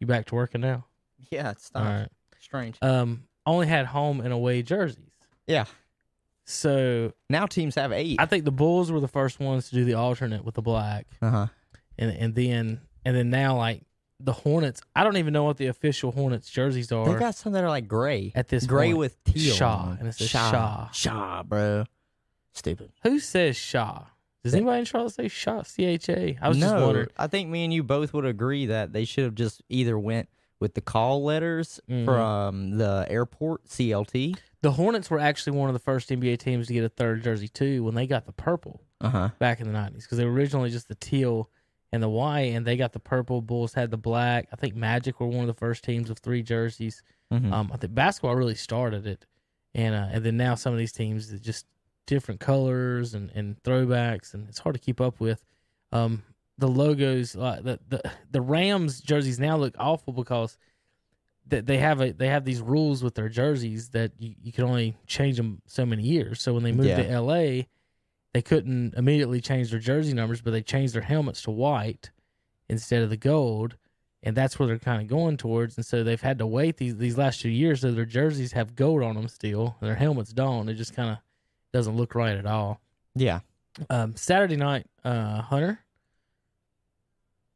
You 0.00 0.06
back 0.06 0.26
to 0.26 0.34
working 0.34 0.60
now? 0.62 0.86
Yeah, 1.30 1.50
it's 1.50 1.70
All 1.74 1.82
right. 1.84 2.08
strange. 2.40 2.76
Um, 2.82 3.24
only 3.46 3.66
had 3.66 3.86
home 3.86 4.20
and 4.20 4.32
away 4.32 4.62
jerseys. 4.62 5.12
Yeah. 5.46 5.66
So 6.46 7.12
Now 7.30 7.46
teams 7.46 7.74
have 7.76 7.92
eight. 7.92 8.16
I 8.20 8.26
think 8.26 8.44
the 8.44 8.52
Bulls 8.52 8.92
were 8.92 9.00
the 9.00 9.08
first 9.08 9.40
ones 9.40 9.70
to 9.70 9.74
do 9.76 9.84
the 9.84 9.94
alternate 9.94 10.44
with 10.44 10.54
the 10.54 10.62
black. 10.62 11.06
Uh 11.22 11.30
huh. 11.30 11.46
and 11.98 12.10
and 12.10 12.34
then 12.34 12.80
and 13.04 13.16
then 13.16 13.30
now 13.30 13.56
like 13.56 13.82
the 14.20 14.32
Hornets. 14.32 14.80
I 14.94 15.04
don't 15.04 15.16
even 15.16 15.32
know 15.32 15.44
what 15.44 15.56
the 15.56 15.66
official 15.66 16.12
Hornets 16.12 16.48
jerseys 16.50 16.92
are. 16.92 17.10
They 17.12 17.18
got 17.18 17.34
some 17.34 17.52
that 17.52 17.64
are 17.64 17.68
like 17.68 17.88
gray. 17.88 18.32
at 18.34 18.48
this 18.48 18.66
gray 18.66 18.88
point. 18.88 18.98
with 18.98 19.24
teal. 19.24 19.54
Shaw, 19.54 19.96
and 19.98 20.06
it 20.08 20.14
says 20.14 20.30
Shaw. 20.30 20.50
Shaw. 20.50 20.88
Shaw, 20.92 21.42
bro. 21.42 21.84
Stupid. 22.52 22.92
Who 23.02 23.18
says 23.18 23.56
Shaw? 23.56 24.04
Does 24.42 24.52
That- 24.52 24.58
anybody 24.58 24.80
in 24.80 24.84
Charlotte 24.84 25.14
say 25.14 25.28
Shaw? 25.28 25.62
C 25.62 25.84
H 25.84 26.08
A. 26.10 26.38
I 26.40 26.48
was 26.48 26.58
no, 26.58 26.68
just 26.70 26.84
wondering. 26.84 27.08
I 27.16 27.26
think 27.26 27.48
me 27.48 27.64
and 27.64 27.72
you 27.72 27.82
both 27.82 28.12
would 28.12 28.26
agree 28.26 28.66
that 28.66 28.92
they 28.92 29.04
should 29.04 29.24
have 29.24 29.34
just 29.34 29.62
either 29.68 29.98
went 29.98 30.28
with 30.60 30.74
the 30.74 30.80
call 30.80 31.24
letters 31.24 31.80
Mhm. 31.90 32.04
from 32.04 32.78
the 32.78 33.06
airport 33.08 33.66
CLT. 33.68 34.36
The 34.64 34.72
Hornets 34.72 35.10
were 35.10 35.18
actually 35.18 35.58
one 35.58 35.68
of 35.68 35.74
the 35.74 35.78
first 35.78 36.08
NBA 36.08 36.38
teams 36.38 36.68
to 36.68 36.72
get 36.72 36.84
a 36.84 36.88
third 36.88 37.22
jersey 37.22 37.48
too 37.48 37.84
when 37.84 37.94
they 37.94 38.06
got 38.06 38.24
the 38.24 38.32
purple 38.32 38.80
Uh 39.02 39.10
huh. 39.10 39.28
back 39.38 39.60
in 39.60 39.66
the 39.66 39.74
nineties 39.74 40.04
because 40.04 40.16
they 40.16 40.24
were 40.24 40.32
originally 40.32 40.70
just 40.70 40.88
the 40.88 40.94
teal 40.94 41.50
and 41.92 42.02
the 42.02 42.08
white, 42.08 42.54
and 42.54 42.66
they 42.66 42.76
got 42.78 42.94
the 42.94 42.98
purple. 42.98 43.42
Bulls 43.42 43.74
had 43.74 43.90
the 43.90 43.98
black. 43.98 44.48
I 44.52 44.56
think 44.56 44.74
Magic 44.74 45.20
were 45.20 45.26
one 45.26 45.42
of 45.42 45.46
the 45.48 45.52
first 45.66 45.84
teams 45.84 46.08
with 46.08 46.20
three 46.20 46.42
jerseys. 46.42 47.02
Mhm. 47.30 47.52
Um, 47.52 47.70
I 47.72 47.76
think 47.76 47.94
basketball 47.94 48.36
really 48.36 48.54
started 48.54 49.06
it, 49.06 49.26
and 49.74 49.94
uh, 49.94 50.08
and 50.10 50.24
then 50.24 50.38
now 50.38 50.54
some 50.54 50.72
of 50.72 50.78
these 50.78 50.92
teams 50.92 51.30
are 51.30 51.38
just 51.38 51.66
different 52.06 52.40
colors 52.40 53.12
and, 53.12 53.30
and 53.34 53.62
throwbacks, 53.64 54.32
and 54.32 54.48
it's 54.48 54.60
hard 54.60 54.74
to 54.76 54.80
keep 54.80 54.98
up 54.98 55.20
with. 55.20 55.44
Um, 55.92 56.22
the 56.56 56.68
logos, 56.68 57.36
uh, 57.36 57.60
the 57.62 57.78
the 57.86 58.00
the 58.30 58.40
Rams 58.40 59.02
jerseys 59.02 59.38
now 59.38 59.58
look 59.58 59.74
awful 59.78 60.14
because 60.14 60.56
that 61.48 61.66
they 61.66 61.78
have 61.78 62.00
a 62.00 62.12
they 62.12 62.28
have 62.28 62.44
these 62.44 62.60
rules 62.60 63.02
with 63.02 63.14
their 63.14 63.28
jerseys 63.28 63.90
that 63.90 64.12
you, 64.18 64.34
you 64.42 64.52
can 64.52 64.64
only 64.64 64.96
change 65.06 65.36
them 65.36 65.60
so 65.66 65.84
many 65.84 66.02
years. 66.02 66.40
So 66.40 66.54
when 66.54 66.62
they 66.62 66.72
moved 66.72 66.88
to 66.96 67.10
L.A., 67.10 67.68
they 68.32 68.42
couldn't 68.42 68.94
immediately 68.94 69.40
change 69.40 69.70
their 69.70 69.78
jersey 69.80 70.12
numbers, 70.14 70.40
but 70.40 70.52
they 70.52 70.62
changed 70.62 70.94
their 70.94 71.02
helmets 71.02 71.42
to 71.42 71.50
white 71.50 72.10
instead 72.68 73.02
of 73.02 73.10
the 73.10 73.16
gold. 73.16 73.76
and 74.22 74.34
that's 74.34 74.58
where 74.58 74.66
they're 74.66 74.78
kind 74.78 75.02
of 75.02 75.06
going 75.06 75.36
towards. 75.36 75.76
And 75.76 75.84
so 75.84 76.02
they've 76.02 76.20
had 76.20 76.38
to 76.38 76.46
wait 76.46 76.78
these 76.78 76.96
these 76.96 77.18
last 77.18 77.42
two 77.42 77.50
years. 77.50 77.82
So 77.82 77.92
their 77.92 78.06
jerseys 78.06 78.52
have 78.52 78.74
gold 78.74 79.02
on 79.02 79.14
them 79.14 79.28
still, 79.28 79.76
and 79.80 79.88
their 79.88 79.96
helmets 79.96 80.32
don't. 80.32 80.68
It 80.70 80.74
just 80.74 80.96
kind 80.96 81.10
of 81.10 81.18
doesn't 81.72 81.94
look 81.96 82.14
right 82.14 82.36
at 82.36 82.46
all. 82.46 82.80
Yeah. 83.14 83.40
Um, 83.90 84.16
Saturday 84.16 84.56
night, 84.56 84.86
uh, 85.04 85.42
Hunter, 85.42 85.80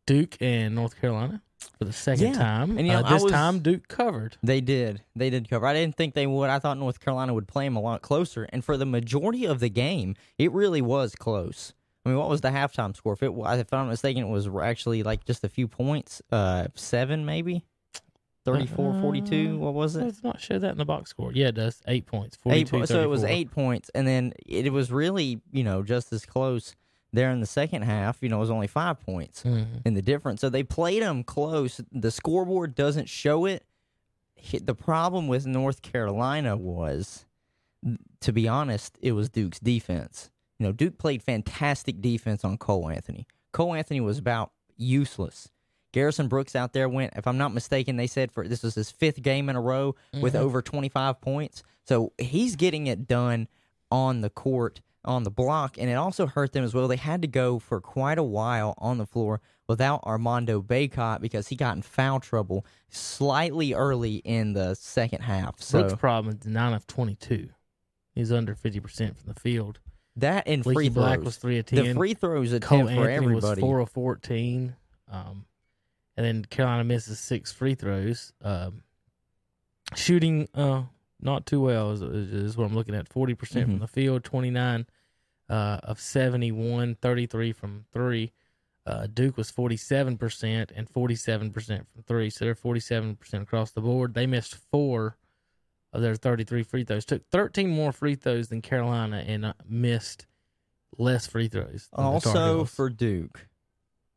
Duke, 0.06 0.36
and 0.40 0.74
North 0.74 1.00
Carolina 1.00 1.42
for 1.78 1.84
the 1.84 1.92
second 1.92 2.28
Yeah. 2.28 2.32
time. 2.34 2.78
And, 2.78 2.86
you 2.86 2.92
know, 2.92 3.00
uh, 3.00 3.10
this 3.10 3.22
was- 3.22 3.32
time, 3.32 3.58
Duke 3.60 3.88
covered. 3.88 4.36
They 4.42 4.60
did. 4.60 5.02
They 5.16 5.30
did 5.30 5.48
cover. 5.48 5.66
I 5.66 5.74
didn't 5.74 5.96
think 5.96 6.14
they 6.14 6.26
would. 6.26 6.50
I 6.50 6.58
thought 6.58 6.78
North 6.78 7.00
Carolina 7.00 7.34
would 7.34 7.48
play 7.48 7.64
them 7.66 7.76
a 7.76 7.80
lot 7.80 8.02
closer. 8.02 8.44
And 8.52 8.64
for 8.64 8.76
the 8.76 8.86
majority 8.86 9.44
of 9.46 9.60
the 9.60 9.68
game, 9.68 10.14
it 10.38 10.52
really 10.52 10.82
was 10.82 11.14
close. 11.14 11.72
I 12.04 12.10
mean, 12.10 12.18
what 12.18 12.28
was 12.28 12.40
the 12.40 12.48
halftime 12.50 12.96
score? 12.96 13.12
If, 13.12 13.22
it, 13.22 13.32
if 13.32 13.72
I'm 13.72 13.86
not 13.86 13.88
mistaken, 13.88 14.24
it 14.24 14.28
was 14.28 14.48
actually 14.62 15.02
like 15.02 15.24
just 15.24 15.44
a 15.44 15.48
few 15.48 15.68
points. 15.68 16.22
Uh, 16.32 16.68
seven 16.74 17.24
maybe? 17.26 17.64
34, 18.44 19.00
42? 19.02 19.54
Uh, 19.54 19.56
What 19.58 19.74
was 19.74 19.96
it? 19.96 20.04
Does 20.04 20.22
not 20.24 20.40
show 20.40 20.58
that 20.58 20.70
in 20.72 20.78
the 20.78 20.84
box 20.86 21.10
score. 21.10 21.32
Yeah, 21.34 21.48
it 21.48 21.54
does. 21.54 21.82
Eight 21.86 22.06
points. 22.06 22.38
Eight 22.46 22.68
42, 22.70 22.78
po- 22.78 22.84
so 22.86 23.02
it 23.02 23.08
was 23.10 23.24
eight 23.24 23.50
points, 23.50 23.90
and 23.94 24.06
then 24.06 24.32
it 24.46 24.72
was 24.72 24.90
really 24.90 25.40
you 25.52 25.64
know 25.64 25.82
just 25.82 26.12
as 26.14 26.24
close 26.24 26.74
there 27.12 27.30
in 27.30 27.40
the 27.40 27.46
second 27.46 27.82
half. 27.82 28.18
You 28.22 28.28
know, 28.28 28.36
it 28.36 28.40
was 28.40 28.50
only 28.50 28.66
five 28.66 29.00
points 29.00 29.42
Mhm. 29.42 29.84
in 29.84 29.94
the 29.94 30.02
difference. 30.02 30.40
So 30.40 30.48
they 30.48 30.62
played 30.62 31.02
them 31.02 31.24
close. 31.24 31.80
The 31.90 32.10
scoreboard 32.10 32.74
doesn't 32.74 33.08
show 33.08 33.44
it. 33.46 33.64
The 34.62 34.74
problem 34.74 35.26
with 35.28 35.46
North 35.46 35.82
Carolina 35.82 36.56
was, 36.56 37.24
to 38.20 38.32
be 38.32 38.46
honest, 38.48 38.98
it 39.02 39.12
was 39.12 39.28
Duke's 39.28 39.58
defense. 39.58 40.30
You 40.58 40.66
know, 40.66 40.72
Duke 40.72 40.98
played 40.98 41.22
fantastic 41.22 42.00
defense 42.00 42.44
on 42.44 42.58
Cole 42.58 42.88
Anthony. 42.88 43.26
Cole 43.52 43.74
Anthony 43.74 44.00
was 44.00 44.18
about 44.18 44.52
useless. 44.76 45.50
Garrison 45.92 46.28
Brooks 46.28 46.54
out 46.54 46.72
there 46.72 46.88
went, 46.88 47.14
if 47.16 47.26
I'm 47.26 47.38
not 47.38 47.54
mistaken, 47.54 47.96
they 47.96 48.06
said 48.06 48.30
for 48.30 48.46
this 48.46 48.62
was 48.62 48.74
his 48.74 48.90
fifth 48.90 49.22
game 49.22 49.48
in 49.48 49.56
a 49.56 49.60
row 49.60 49.94
with 50.20 50.34
Mhm. 50.34 50.40
over 50.40 50.60
25 50.62 51.20
points. 51.20 51.62
So 51.84 52.12
he's 52.18 52.56
getting 52.56 52.86
it 52.86 53.06
done 53.08 53.48
on 53.90 54.20
the 54.20 54.28
court, 54.30 54.82
on 55.08 55.24
the 55.24 55.30
block, 55.30 55.76
and 55.78 55.88
it 55.90 55.94
also 55.94 56.26
hurt 56.26 56.52
them 56.52 56.62
as 56.62 56.74
well. 56.74 56.86
They 56.86 56.96
had 56.96 57.22
to 57.22 57.28
go 57.28 57.58
for 57.58 57.80
quite 57.80 58.18
a 58.18 58.22
while 58.22 58.74
on 58.78 58.98
the 58.98 59.06
floor 59.06 59.40
without 59.66 60.04
Armando 60.04 60.60
Bacot 60.62 61.20
because 61.20 61.48
he 61.48 61.56
got 61.56 61.74
in 61.76 61.82
foul 61.82 62.20
trouble 62.20 62.64
slightly 62.90 63.72
early 63.72 64.16
in 64.16 64.52
the 64.52 64.74
second 64.74 65.22
half. 65.22 65.60
So 65.60 65.80
Brooks' 65.80 65.94
problem 65.96 66.36
is 66.40 66.46
nine 66.46 66.74
of 66.74 66.86
twenty-two. 66.86 67.48
He's 68.14 68.30
under 68.30 68.54
fifty 68.54 68.80
percent 68.80 69.16
from 69.16 69.32
the 69.32 69.40
field. 69.40 69.80
that 70.16 70.46
and 70.46 70.64
Leaky 70.66 70.74
free 70.74 70.88
Black 70.90 71.16
throws. 71.16 71.24
was 71.24 71.36
three 71.36 71.58
of 71.58 71.66
the 71.66 71.94
free 71.94 72.14
throws 72.14 72.50
Cole 72.60 72.80
attempt 72.86 72.92
for 73.02 73.08
Anthony 73.08 73.34
was 73.34 73.58
four 73.58 73.80
of 73.80 73.90
fourteen. 73.90 74.76
Um, 75.10 75.46
and 76.16 76.26
then 76.26 76.44
Carolina 76.44 76.84
misses 76.84 77.18
six 77.18 77.50
free 77.50 77.74
throws. 77.74 78.32
Um, 78.42 78.82
shooting, 79.94 80.48
uh, 80.54 80.82
not 81.20 81.46
too 81.46 81.60
well 81.60 81.92
is, 81.92 82.02
is, 82.02 82.56
what 82.56 82.66
I'm 82.66 82.74
looking 82.74 82.94
at. 82.94 83.08
Forty 83.08 83.34
percent 83.34 83.66
Mhm. 83.68 83.70
from 83.72 83.78
the 83.78 83.86
field, 83.86 84.24
twenty 84.24 84.50
nine 84.50 84.86
uh, 85.48 85.78
of 85.82 86.00
71, 86.00 86.96
33 87.00 87.52
from 87.52 87.84
three. 87.92 88.32
Uh, 88.86 89.06
Duke 89.12 89.36
was 89.36 89.50
forty 89.50 89.76
seven 89.76 90.16
percent 90.16 90.72
and 90.74 90.88
forty 90.88 91.14
seven 91.14 91.50
percent 91.50 91.86
from 91.92 92.02
three, 92.04 92.30
so 92.30 92.46
they're 92.46 92.54
forty 92.54 92.80
seven 92.80 93.16
percent 93.16 93.42
across 93.42 93.70
the 93.70 93.82
board. 93.82 94.14
They 94.14 94.26
missed 94.26 94.54
four 94.54 95.18
of 95.92 96.00
their 96.00 96.14
thirty 96.14 96.42
three 96.42 96.62
free 96.62 96.84
throws. 96.84 97.04
Took 97.04 97.28
thirteen 97.28 97.68
more 97.68 97.92
free 97.92 98.14
throws 98.14 98.48
than 98.48 98.62
Carolina 98.62 99.22
and 99.26 99.44
uh, 99.44 99.52
missed 99.68 100.24
less 100.96 101.26
free 101.26 101.48
throws. 101.48 101.90
than 101.94 102.02
the 102.14 102.20
Tar 102.20 102.32
Also 102.32 102.64
for 102.64 102.88
Duke, 102.88 103.46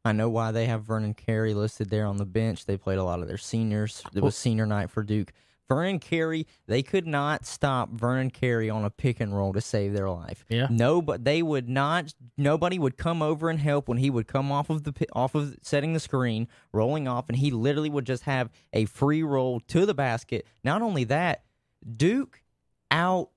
I 0.05 0.13
know 0.13 0.29
why 0.29 0.51
they 0.51 0.67
have 0.67 0.83
Vernon 0.83 1.15
Carey 1.15 1.53
listed 1.53 1.89
there 1.89 2.05
on 2.05 2.15
the 2.15 2.25
bench. 2.25 2.65
They 2.65 2.77
played 2.77 2.97
a 2.97 3.03
lot 3.03 3.19
of 3.19 3.27
their 3.27 3.37
seniors. 3.37 4.01
It 4.15 4.23
was 4.23 4.37
senior 4.37 4.65
night 4.65 4.89
for 4.89 5.03
Duke. 5.03 5.33
Vernon 5.67 5.99
Carey, 5.99 6.47
they 6.67 6.83
could 6.83 7.07
not 7.07 7.45
stop 7.45 7.91
Vernon 7.91 8.29
Carey 8.29 8.69
on 8.69 8.83
a 8.83 8.89
pick 8.89 9.19
and 9.19 9.35
roll 9.35 9.53
to 9.53 9.61
save 9.61 9.93
their 9.93 10.09
life. 10.09 10.43
Yeah. 10.49 10.67
No, 10.69 11.01
but 11.01 11.23
they 11.23 11.41
would 11.41 11.69
not. 11.69 12.13
Nobody 12.37 12.77
would 12.77 12.97
come 12.97 13.21
over 13.21 13.49
and 13.49 13.59
help 13.59 13.87
when 13.87 13.97
he 13.97 14.09
would 14.09 14.27
come 14.27 14.51
off 14.51 14.69
of 14.69 14.83
the 14.83 14.93
off 15.13 15.33
of 15.33 15.55
setting 15.61 15.93
the 15.93 15.99
screen, 15.99 16.47
rolling 16.73 17.07
off, 17.07 17.29
and 17.29 17.37
he 17.37 17.51
literally 17.51 17.89
would 17.89 18.05
just 18.05 18.23
have 18.23 18.49
a 18.73 18.85
free 18.85 19.23
roll 19.23 19.59
to 19.67 19.85
the 19.85 19.93
basket. 19.93 20.45
Not 20.63 20.81
only 20.81 21.05
that, 21.05 21.45
Duke 21.95 22.41
out 22.89 23.29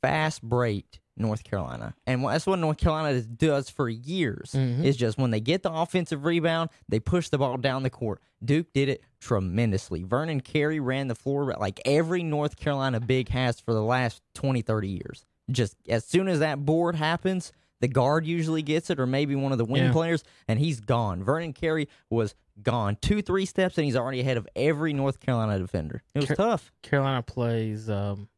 fast 0.00 0.42
breaked 0.42 0.98
North 1.16 1.44
Carolina, 1.44 1.94
and 2.06 2.24
that's 2.24 2.46
what 2.46 2.58
North 2.58 2.78
Carolina 2.78 3.20
does 3.20 3.68
for 3.68 3.88
years. 3.88 4.52
Mhm. 4.54 4.82
Is 4.84 4.96
just 4.96 5.18
when 5.18 5.30
they 5.30 5.40
get 5.40 5.62
the 5.62 5.70
offensive 5.72 6.24
rebound, 6.24 6.70
they 6.88 6.98
push 7.00 7.28
the 7.28 7.38
ball 7.38 7.56
down 7.58 7.82
the 7.82 7.90
court. 7.90 8.20
Duke 8.44 8.72
did 8.72 8.88
it 8.88 9.02
tremendously. 9.20 10.02
Vernon 10.02 10.40
Carey 10.40 10.80
ran 10.80 11.08
the 11.08 11.14
floor 11.14 11.54
like 11.58 11.80
every 11.84 12.22
North 12.22 12.56
Carolina 12.56 13.00
big 13.00 13.28
has 13.30 13.60
for 13.60 13.72
the 13.74 13.82
last 13.82 14.22
20, 14.34 14.62
30 14.62 14.88
years. 14.88 15.24
Just 15.50 15.76
as 15.88 16.04
soon 16.04 16.28
as 16.28 16.38
that 16.38 16.64
board 16.64 16.94
happens, 16.96 17.52
the 17.80 17.88
guard 17.88 18.24
usually 18.26 18.62
gets 18.62 18.90
it, 18.90 19.00
or 19.00 19.06
maybe 19.06 19.34
one 19.34 19.52
of 19.52 19.58
the 19.58 19.64
wing 19.64 19.84
Yeah. 19.84 19.92
players, 19.92 20.22
and 20.46 20.58
he's 20.60 20.80
gone. 20.80 21.22
Vernon 21.24 21.52
Carey 21.52 21.88
was 22.10 22.34
gone 22.62 22.96
two, 23.00 23.22
three 23.22 23.44
steps, 23.44 23.76
and 23.76 23.84
he's 23.84 23.96
already 23.96 24.20
ahead 24.20 24.36
of 24.36 24.46
every 24.54 24.92
North 24.92 25.18
Carolina 25.20 25.58
defender. 25.58 26.02
It 26.14 26.20
was 26.20 26.26
Car- 26.28 26.36
tough. 26.36 26.72
Carolina 26.82 27.22
plays 27.22 27.90
um, 27.90 28.28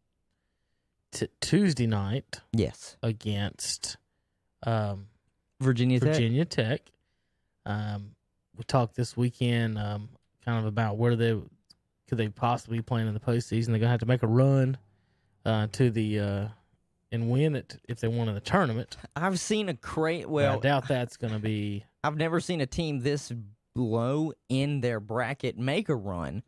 t- 1.14 1.28
Tuesday 1.40 1.86
night 1.86 2.40
Yes. 2.52 2.96
against 3.02 3.96
um, 4.66 5.06
Virginia 5.60 6.00
Tech. 6.00 6.08
Virginia 6.14 6.44
Tech. 6.44 6.80
Um, 7.66 8.10
we 8.56 8.64
talked 8.64 8.94
this 8.94 9.16
weekend 9.16 9.78
um, 9.78 10.08
kind 10.44 10.58
of 10.58 10.66
about 10.66 10.96
where 10.98 11.16
they 11.16 11.36
could 12.08 12.18
they 12.18 12.28
possibly 12.28 12.78
be 12.78 12.82
playing 12.82 13.08
in 13.08 13.14
the 13.14 13.20
postseason. 13.20 13.68
They're 13.68 13.78
gonna 13.78 13.90
have 13.90 14.00
to 14.00 14.06
make 14.06 14.22
a 14.22 14.26
run 14.28 14.76
uh, 15.46 15.68
to 15.72 15.90
the 15.90 16.20
uh, 16.20 16.48
and 17.10 17.30
win 17.30 17.56
it 17.56 17.78
if 17.88 18.00
they 18.00 18.08
won 18.08 18.28
in 18.28 18.34
the 18.34 18.40
tournament. 18.40 18.96
I've 19.16 19.40
seen 19.40 19.68
a 19.70 19.74
crate. 19.74 20.28
Well, 20.28 20.50
Well, 20.50 20.58
I 20.58 20.60
doubt 20.60 20.88
that's 20.88 21.16
gonna 21.16 21.38
be. 21.38 21.84
I've 22.02 22.16
never 22.16 22.40
seen 22.40 22.60
a 22.60 22.66
team 22.66 23.00
this 23.00 23.32
low 23.74 24.32
in 24.48 24.80
their 24.82 25.00
bracket 25.00 25.58
make 25.58 25.88
a 25.88 25.94
run. 25.96 26.42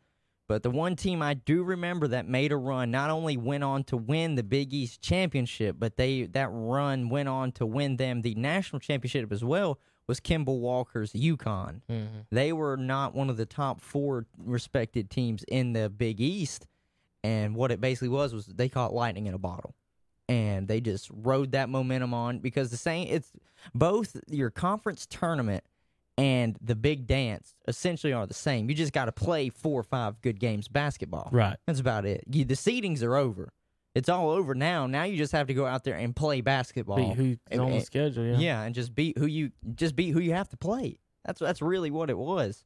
But 0.47 0.63
the 0.63 0.69
one 0.71 0.95
team 0.95 1.21
I 1.21 1.33
do 1.33 1.63
remember 1.63 2.07
that 2.07 2.27
made 2.27 2.51
a 2.51 2.57
run 2.57 2.89
not 2.89 3.09
only 3.09 3.35
went 3.35 3.63
on 3.63 3.83
to 3.85 3.97
win 3.97 4.35
the 4.35 4.43
Big 4.43 4.73
East 4.73 5.01
championship, 5.01 5.75
but 5.77 5.97
they 5.97 6.23
that 6.27 6.49
run 6.51 7.09
went 7.09 7.27
on 7.27 7.51
to 7.53 7.65
win 7.65 7.97
them 7.97 8.21
the 8.21 8.33
national 8.35 8.79
championship 8.79 9.31
as 9.31 9.43
well. 9.43 9.77
Was 10.07 10.21
Kemba 10.21 10.57
Walker's 10.57 11.11
UConn? 11.11 11.81
Mhm. 11.89 12.07
They 12.31 12.53
were 12.53 12.77
not 12.77 13.13
one 13.13 13.29
of 13.29 13.35
the 13.35 13.45
top 13.45 13.81
four 13.81 14.25
respected 14.37 15.09
teams 15.09 15.43
in 15.49 15.73
the 15.73 15.89
Big 15.89 16.21
East, 16.21 16.65
and 17.25 17.53
what 17.53 17.71
it 17.71 17.81
basically 17.81 18.07
was 18.07 18.33
was 18.33 18.45
they 18.45 18.69
caught 18.69 18.93
lightning 18.93 19.25
in 19.25 19.33
a 19.33 19.37
bottle, 19.37 19.75
and 20.29 20.69
they 20.69 20.79
just 20.79 21.09
rode 21.11 21.51
that 21.51 21.67
momentum 21.67 22.13
on 22.13 22.39
because 22.39 22.71
the 22.71 22.77
same 22.77 23.09
it's 23.09 23.33
both 23.75 24.15
your 24.29 24.49
conference 24.49 25.05
tournament 25.05 25.65
and 26.17 26.57
the 26.61 26.75
big 26.75 27.05
dance 27.07 27.53
essentially 27.67 28.13
are 28.13 28.25
the 28.25 28.33
same. 28.33 28.69
You 28.69 28.75
just 28.75 28.93
got 28.93 29.05
to 29.05 29.11
play 29.11 29.49
four 29.49 29.79
or 29.79 29.83
five 29.83 30.19
good 30.21 30.39
games 30.39 30.67
basketball. 30.67 31.29
Right. 31.31 31.57
That's 31.67 31.79
about 31.79 32.05
it. 32.05 32.23
You, 32.31 32.45
the 32.45 32.55
seedings 32.55 33.03
are 33.03 33.15
over. 33.15 33.49
It's 33.93 34.09
all 34.09 34.29
over 34.29 34.53
now. 34.55 34.85
Now 34.87 35.03
you 35.03 35.17
just 35.17 35.31
have 35.31 35.47
to 35.47 35.53
go 35.53 35.65
out 35.65 35.83
there 35.83 35.95
and 35.95 36.15
play 36.15 36.41
basketball. 36.41 36.97
Beat 36.97 37.15
who's 37.15 37.37
And- 37.51 37.61
on 37.61 37.69
the 37.71 37.75
and- 37.77 37.85
schedule? 37.85 38.25
Yeah. 38.25 38.37
yeah, 38.37 38.61
and 38.63 38.75
just 38.75 38.93
beat 38.95 39.17
who 39.17 39.25
you 39.25 39.51
just 39.75 39.95
beat 39.95 40.11
who 40.11 40.19
you 40.19 40.33
have 40.33 40.49
to 40.49 40.57
play. 40.57 40.99
That's 41.25 41.39
that's 41.39 41.61
really 41.61 41.91
what 41.91 42.09
it 42.09 42.17
was. 42.17 42.63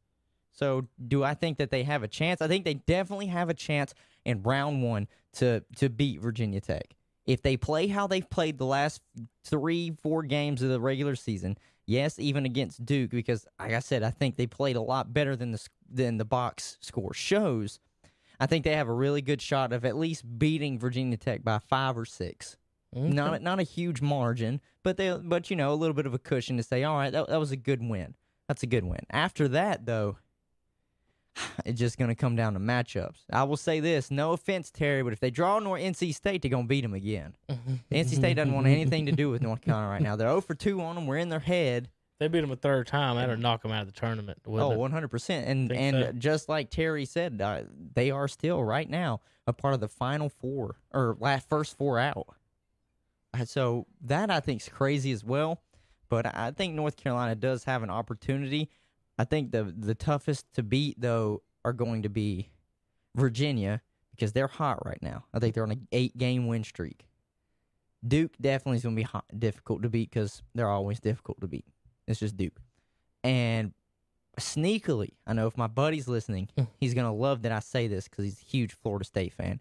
So, 0.53 0.87
do 1.07 1.23
I 1.23 1.33
think 1.33 1.57
that 1.59 1.71
they 1.71 1.83
have 1.83 2.03
a 2.03 2.09
chance? 2.09 2.41
I 2.41 2.49
think 2.49 2.65
they 2.65 2.73
definitely 2.73 3.27
have 3.27 3.49
a 3.49 3.53
chance 3.53 3.93
in 4.25 4.43
round 4.43 4.83
one 4.83 5.07
to 5.33 5.63
to 5.77 5.89
beat 5.89 6.19
Virginia 6.19 6.59
Tech. 6.59 6.95
If 7.25 7.41
they 7.43 7.55
play 7.55 7.87
how 7.87 8.07
they've 8.07 8.29
played 8.29 8.57
the 8.57 8.65
last 8.65 9.01
three, 9.45 9.91
four 10.01 10.23
games 10.23 10.61
of 10.61 10.67
the 10.69 10.81
regular 10.81 11.15
season, 11.15 11.57
yes, 11.91 12.17
even 12.19 12.45
against 12.45 12.85
Duke, 12.85 13.11
because 13.11 13.45
like 13.59 13.73
I 13.73 13.79
said, 13.79 14.03
I 14.03 14.11
think 14.11 14.37
they 14.37 14.47
played 14.47 14.75
a 14.75 14.81
lot 14.81 15.13
better 15.13 15.35
than 15.35 15.51
the 15.51 15.67
than 15.89 16.17
the 16.17 16.25
box 16.25 16.77
score 16.81 17.13
shows. 17.13 17.79
I 18.39 18.47
think 18.47 18.63
they 18.63 18.75
have 18.75 18.87
a 18.87 18.93
really 18.93 19.21
good 19.21 19.41
shot 19.41 19.71
of 19.71 19.85
at 19.85 19.95
least 19.95 20.23
beating 20.39 20.79
Virginia 20.79 21.17
Tech 21.17 21.43
by 21.43 21.59
five 21.59 21.97
or 21.97 22.05
six 22.05 22.57
Okay. 22.95 23.07
not 23.07 23.41
not 23.41 23.59
a 23.59 23.63
huge 23.63 24.01
margin, 24.01 24.59
but 24.83 24.97
they 24.97 25.15
but 25.17 25.49
you 25.49 25.55
know 25.55 25.71
a 25.71 25.75
little 25.75 25.93
bit 25.93 26.05
of 26.05 26.13
a 26.13 26.19
cushion 26.19 26.57
to 26.57 26.63
say, 26.63 26.83
all 26.83 26.97
right, 26.97 27.11
that, 27.11 27.27
that 27.29 27.39
was 27.39 27.51
a 27.51 27.55
good 27.55 27.81
win. 27.81 28.15
That's 28.47 28.63
a 28.63 28.67
good 28.67 28.83
win. 28.83 28.99
After 29.09 29.47
that, 29.49 29.85
though, 29.85 30.17
it's 31.65 31.79
just 31.79 31.97
going 31.97 32.09
to 32.09 32.15
come 32.15 32.35
down 32.35 32.53
to 32.53 32.59
matchups. 32.59 33.19
I 33.31 33.43
will 33.43 33.57
say 33.57 33.79
this: 33.79 34.11
no 34.11 34.33
offense, 34.33 34.71
Terry, 34.71 35.03
but 35.03 35.13
if 35.13 35.19
they 35.19 35.31
draw 35.31 35.59
North 35.59 35.81
NC 35.81 36.13
State, 36.13 36.41
they're 36.41 36.51
going 36.51 36.65
to 36.65 36.69
beat 36.69 36.81
them 36.81 36.93
again. 36.93 37.35
NC 37.91 38.15
State 38.15 38.35
doesn't 38.35 38.53
want 38.53 38.67
anything 38.67 39.05
to 39.05 39.11
do 39.11 39.29
with 39.29 39.41
North 39.41 39.61
Carolina 39.61 39.89
right 39.89 40.01
now. 40.01 40.15
They're 40.15 40.27
0 40.27 40.41
for 40.41 40.55
2 40.55 40.81
on 40.81 40.95
them. 40.95 41.07
We're 41.07 41.17
in 41.17 41.29
their 41.29 41.39
head. 41.39 41.89
They 42.19 42.27
beat 42.27 42.41
them 42.41 42.51
a 42.51 42.55
third 42.55 42.85
time. 42.85 43.15
That'll 43.15 43.35
knock 43.35 43.63
them 43.63 43.71
out 43.71 43.81
of 43.81 43.91
the 43.91 43.99
tournament. 43.99 44.39
Oh, 44.45 44.77
100%. 44.77 45.29
And 45.47 45.71
and 45.71 46.05
so. 46.05 46.11
just 46.11 46.49
like 46.49 46.69
Terry 46.69 47.05
said, 47.05 47.41
uh, 47.41 47.63
they 47.95 48.11
are 48.11 48.27
still 48.27 48.63
right 48.63 48.87
now 48.87 49.21
a 49.47 49.53
part 49.53 49.73
of 49.73 49.79
the 49.79 49.87
final 49.87 50.29
four 50.29 50.75
or 50.93 51.17
last 51.19 51.49
first 51.49 51.75
four 51.77 51.97
out. 51.97 52.27
Uh, 53.33 53.45
So 53.45 53.87
that 54.01 54.29
I 54.29 54.39
think 54.39 54.61
is 54.61 54.69
crazy 54.69 55.11
as 55.11 55.23
well. 55.23 55.61
But 56.09 56.25
I 56.35 56.51
think 56.51 56.75
North 56.75 56.97
Carolina 56.97 57.35
does 57.35 57.63
have 57.63 57.83
an 57.83 57.89
opportunity. 57.89 58.69
I 59.21 59.25
think 59.25 59.51
the 59.51 59.63
the 59.77 59.93
toughest 59.95 60.51
to 60.53 60.63
beat 60.63 60.99
though 60.99 61.43
are 61.63 61.73
going 61.73 62.01
to 62.03 62.09
be 62.09 62.49
Virginia 63.15 63.81
because 64.15 64.33
they're 64.33 64.47
hot 64.47 64.85
right 64.85 65.01
now. 65.01 65.25
I 65.33 65.39
think 65.39 65.53
they're 65.53 65.63
on 65.63 65.71
an 65.71 65.87
eight 65.91 66.17
game 66.17 66.47
win 66.47 66.63
streak. 66.63 67.07
Duke 68.07 68.31
definitely 68.41 68.77
is 68.77 68.83
going 68.83 68.95
to 68.95 68.99
be 68.99 69.03
hot, 69.03 69.25
difficult 69.37 69.83
to 69.83 69.89
beat 69.89 70.09
because 70.09 70.41
they're 70.55 70.69
always 70.69 70.99
difficult 70.99 71.39
to 71.41 71.47
beat. 71.47 71.65
It's 72.07 72.19
just 72.19 72.35
Duke. 72.35 72.59
And 73.23 73.73
sneakily, 74.39 75.11
I 75.27 75.33
know 75.33 75.45
if 75.47 75.55
my 75.57 75.67
buddy's 75.67 76.07
listening, 76.07 76.49
Hmm. 76.57 76.63
he's 76.79 76.93
going 76.95 77.05
to 77.05 77.11
love 77.11 77.43
that 77.43 77.51
I 77.51 77.59
say 77.59 77.87
this 77.87 78.07
because 78.07 78.25
he's 78.25 78.41
a 78.41 78.45
huge 78.45 78.73
Florida 78.73 79.05
State 79.05 79.33
fan. 79.33 79.59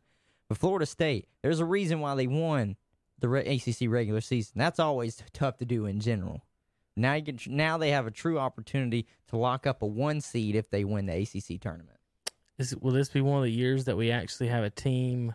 But 0.48 0.56
Florida 0.58 0.86
State, 0.86 1.28
there's 1.42 1.60
a 1.60 1.64
reason 1.66 2.00
why 2.00 2.14
they 2.14 2.26
won 2.26 2.76
the 3.18 3.30
ACC 3.30 3.88
regular 3.90 4.22
season. 4.22 4.54
That's 4.56 4.80
always 4.80 5.22
tough 5.34 5.58
to 5.58 5.66
do 5.66 5.84
in 5.86 6.00
general. 6.00 6.42
Now 6.96 7.14
you 7.14 7.22
can 7.24 7.38
now 7.56 7.78
they 7.78 7.90
have 7.90 8.06
a 8.06 8.10
true 8.10 8.38
opportunity 8.38 9.06
to 9.28 9.36
lock 9.36 9.66
up 9.66 9.82
a 9.82 9.86
one 9.86 10.20
seed 10.20 10.54
if 10.56 10.70
they 10.70 10.84
win 10.84 11.06
the 11.06 11.14
ACC 11.22 11.60
tournament. 11.60 11.98
Is 12.58 12.76
will 12.76 12.92
this 12.92 13.08
be 13.08 13.20
one 13.20 13.38
of 13.38 13.44
the 13.44 13.52
years 13.52 13.84
that 13.84 13.96
we 13.96 14.10
actually 14.10 14.48
have 14.48 14.64
a 14.64 14.70
team 14.70 15.34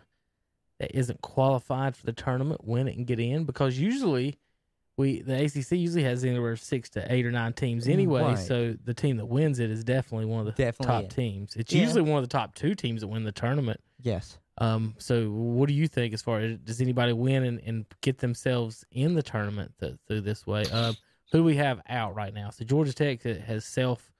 that 0.78 0.94
isn't 0.96 1.22
qualified 1.22 1.96
for 1.96 2.04
the 2.06 2.12
tournament 2.12 2.64
win 2.64 2.88
it 2.88 2.96
and 2.96 3.06
get 3.06 3.18
in? 3.18 3.44
Because 3.44 3.78
usually 3.78 4.38
we 4.96 5.22
the 5.22 5.44
ACC 5.44 5.72
usually 5.72 6.04
has 6.04 6.24
anywhere 6.24 6.56
six 6.56 6.88
to 6.90 7.12
eight 7.12 7.26
or 7.26 7.30
nine 7.32 7.52
teams 7.52 7.88
anyway. 7.88 8.22
Right. 8.22 8.38
So 8.38 8.76
the 8.84 8.94
team 8.94 9.16
that 9.16 9.26
wins 9.26 9.58
it 9.58 9.70
is 9.70 9.82
definitely 9.82 10.26
one 10.26 10.40
of 10.40 10.46
the 10.46 10.52
Definitely 10.52 10.86
top 10.86 11.04
it. 11.04 11.10
teams. 11.10 11.56
It's 11.56 11.72
Yeah. 11.72 11.82
usually 11.82 12.02
one 12.02 12.18
of 12.18 12.24
the 12.24 12.32
top 12.32 12.54
two 12.54 12.74
teams 12.74 13.00
that 13.00 13.08
win 13.08 13.24
the 13.24 13.32
tournament. 13.32 13.80
Yes. 14.02 14.38
Um, 14.58 14.94
so 14.98 15.28
what 15.30 15.68
do 15.68 15.74
you 15.74 15.86
think 15.88 16.14
as 16.14 16.22
far 16.22 16.38
as 16.40 16.56
does 16.58 16.80
anybody 16.80 17.12
win 17.12 17.44
and, 17.44 17.60
and 17.66 17.84
get 18.00 18.18
themselves 18.18 18.86
in 18.90 19.14
the 19.14 19.22
tournament 19.22 19.72
th- 19.80 19.96
through 20.06 20.22
this 20.22 20.46
way? 20.46 20.64
Uh, 20.72 20.94
who 21.32 21.38
do 21.38 21.44
we 21.44 21.56
have 21.56 21.80
out 21.88 22.14
right 22.14 22.32
now? 22.32 22.50
So 22.50 22.64
Georgia 22.64 22.92
Tech 22.92 23.22
has 23.22 23.64
self 23.64 24.12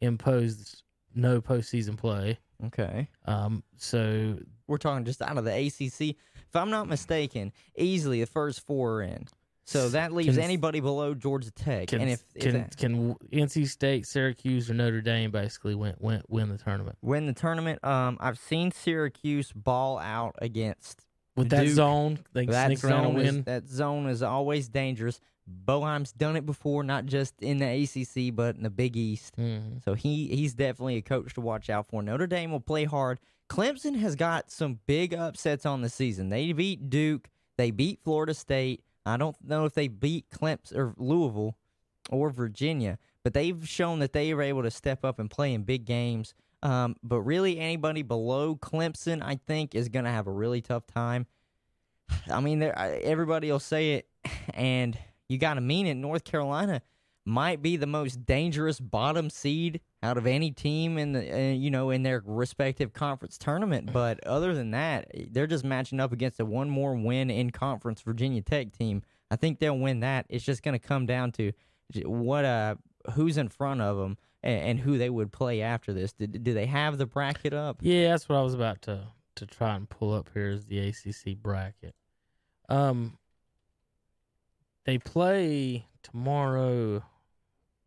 imposed 0.00 0.82
no 1.14 1.40
postseason 1.40 1.96
play. 1.96 2.38
Okay. 2.66 3.08
Um, 3.26 3.62
so 3.76 4.38
We're 4.66 4.78
talking 4.78 5.04
just 5.04 5.22
out 5.22 5.36
of 5.38 5.44
the 5.44 5.52
ACC. 5.52 6.16
If 6.48 6.56
I'm 6.56 6.70
not 6.70 6.88
mistaken, 6.88 7.52
easily 7.76 8.20
the 8.20 8.26
first 8.26 8.60
four 8.66 8.96
are 8.96 9.02
in. 9.02 9.26
So 9.66 9.88
that 9.90 10.12
leaves 10.12 10.36
Can- 10.36 10.44
anybody 10.44 10.80
below 10.80 11.14
Georgia 11.14 11.50
Tech. 11.50 11.88
can 11.88 12.02
and 12.02 12.10
if, 12.10 12.22
if 12.34 12.42
can 12.42 12.52
that- 12.52 12.76
can 12.76 13.14
NC 13.32 13.66
State, 13.66 14.06
Syracuse, 14.06 14.70
or 14.70 14.74
Notre 14.74 15.00
Dame 15.00 15.30
basically 15.30 15.74
win 15.74 15.94
win 16.00 16.22
win 16.28 16.50
the 16.50 16.58
tournament 16.58 16.98
win 17.00 17.26
the 17.26 17.32
tournament, 17.32 17.82
um, 17.82 18.18
I've 18.20 18.38
seen 18.38 18.70
Syracuse 18.72 19.52
ball 19.52 19.98
out 19.98 20.36
against 20.38 21.06
with 21.34 21.48
that 21.48 21.64
Duke, 21.64 21.74
zone? 21.74 22.18
They 22.34 22.44
that 22.46 22.66
sneak 22.66 22.84
around 22.84 23.06
and 23.06 23.14
zone. 23.14 23.20
Is, 23.20 23.32
win. 23.32 23.42
that 23.44 23.66
zone 23.68 24.06
is 24.08 24.22
always 24.22 24.68
dangerous. 24.68 25.18
Boeheim's 25.48 26.12
done 26.12 26.36
it 26.36 26.46
before, 26.46 26.82
not 26.82 27.06
just 27.06 27.34
in 27.42 27.58
the 27.58 27.66
ACC, 27.66 28.34
but 28.34 28.56
in 28.56 28.62
the 28.62 28.70
Big 28.70 28.96
East. 28.96 29.36
Mhm. 29.36 29.82
So 29.84 29.94
he 29.94 30.28
he's 30.28 30.54
definitely 30.54 30.96
a 30.96 31.02
coach 31.02 31.34
to 31.34 31.40
watch 31.40 31.68
out 31.68 31.88
for. 31.88 32.02
Notre 32.02 32.26
Dame 32.26 32.50
will 32.50 32.60
play 32.60 32.84
hard. 32.84 33.18
Clemson 33.48 33.96
has 34.00 34.16
got 34.16 34.50
some 34.50 34.80
big 34.86 35.12
upsets 35.12 35.66
on 35.66 35.82
the 35.82 35.90
season. 35.90 36.30
They 36.30 36.52
beat 36.52 36.88
Duke. 36.88 37.28
They 37.56 37.70
beat 37.70 38.00
Florida 38.02 38.32
State. 38.34 38.82
I 39.04 39.16
don't 39.18 39.36
know 39.46 39.66
if 39.66 39.74
they 39.74 39.88
beat 39.88 40.30
Clemson 40.30 40.76
or 40.76 40.94
Louisville 40.96 41.56
or 42.10 42.30
Virginia, 42.30 42.98
but 43.22 43.34
they've 43.34 43.68
shown 43.68 43.98
that 43.98 44.14
they 44.14 44.32
are 44.32 44.40
able 44.42 44.62
to 44.62 44.70
step 44.70 45.04
up 45.04 45.18
and 45.18 45.30
play 45.30 45.52
in 45.52 45.62
big 45.62 45.84
games. 45.84 46.34
Um, 46.62 46.96
but 47.02 47.20
really, 47.20 47.58
anybody 47.58 48.00
below 48.02 48.56
Clemson, 48.56 49.22
I 49.22 49.38
think, 49.46 49.74
is 49.74 49.90
going 49.90 50.06
to 50.06 50.10
have 50.10 50.26
a 50.26 50.32
really 50.32 50.62
tough 50.62 50.86
time. 50.86 51.26
I 52.30 52.40
mean, 52.40 52.58
there 52.60 52.76
everybody 52.78 53.50
will 53.52 53.60
say 53.60 53.94
it, 53.94 54.08
and 54.54 54.98
you 55.28 55.38
got 55.38 55.54
to 55.54 55.60
mean 55.60 55.86
it. 55.86 55.94
North 55.94 56.24
Carolina 56.24 56.82
might 57.26 57.62
be 57.62 57.76
the 57.76 57.86
most 57.86 58.26
dangerous 58.26 58.78
bottom 58.78 59.30
seed 59.30 59.80
out 60.02 60.18
of 60.18 60.26
any 60.26 60.50
team 60.50 60.98
in 60.98 61.12
the 61.12 61.32
uh, 61.34 61.52
you 61.52 61.70
know 61.70 61.90
in 61.90 62.02
their 62.02 62.22
respective 62.24 62.92
conference 62.92 63.38
tournament. 63.38 63.92
But 63.92 64.24
other 64.26 64.54
than 64.54 64.72
that, 64.72 65.10
they're 65.30 65.46
just 65.46 65.64
matching 65.64 66.00
up 66.00 66.12
against 66.12 66.40
a 66.40 66.44
one 66.44 66.68
more 66.68 66.94
win 66.94 67.30
in 67.30 67.50
conference 67.50 68.02
Virginia 68.02 68.42
Tech 68.42 68.72
team. 68.72 69.02
I 69.30 69.36
think 69.36 69.58
they'll 69.58 69.78
win 69.78 70.00
that. 70.00 70.26
It's 70.28 70.44
just 70.44 70.62
going 70.62 70.78
to 70.78 70.86
come 70.86 71.06
down 71.06 71.32
to 71.32 71.52
what 72.04 72.44
uh 72.44 72.76
who's 73.14 73.38
in 73.38 73.48
front 73.48 73.80
of 73.80 73.96
them 73.96 74.16
and, 74.42 74.60
and 74.60 74.80
who 74.80 74.98
they 74.98 75.10
would 75.10 75.32
play 75.32 75.62
after 75.62 75.92
this. 75.92 76.12
Do, 76.12 76.26
do 76.26 76.54
they 76.54 76.66
have 76.66 76.98
the 76.98 77.06
bracket 77.06 77.52
up? 77.52 77.78
Yeah, 77.80 78.10
that's 78.10 78.28
what 78.28 78.36
I 78.36 78.42
was 78.42 78.54
about 78.54 78.82
to 78.82 79.08
to 79.36 79.46
try 79.46 79.74
and 79.74 79.88
pull 79.88 80.12
up 80.12 80.30
here 80.32 80.48
is 80.48 80.66
the 80.66 80.78
ACC 80.88 81.36
bracket. 81.36 81.94
Um, 82.68 83.18
they 84.84 84.98
play 84.98 85.86
tomorrow. 86.02 87.02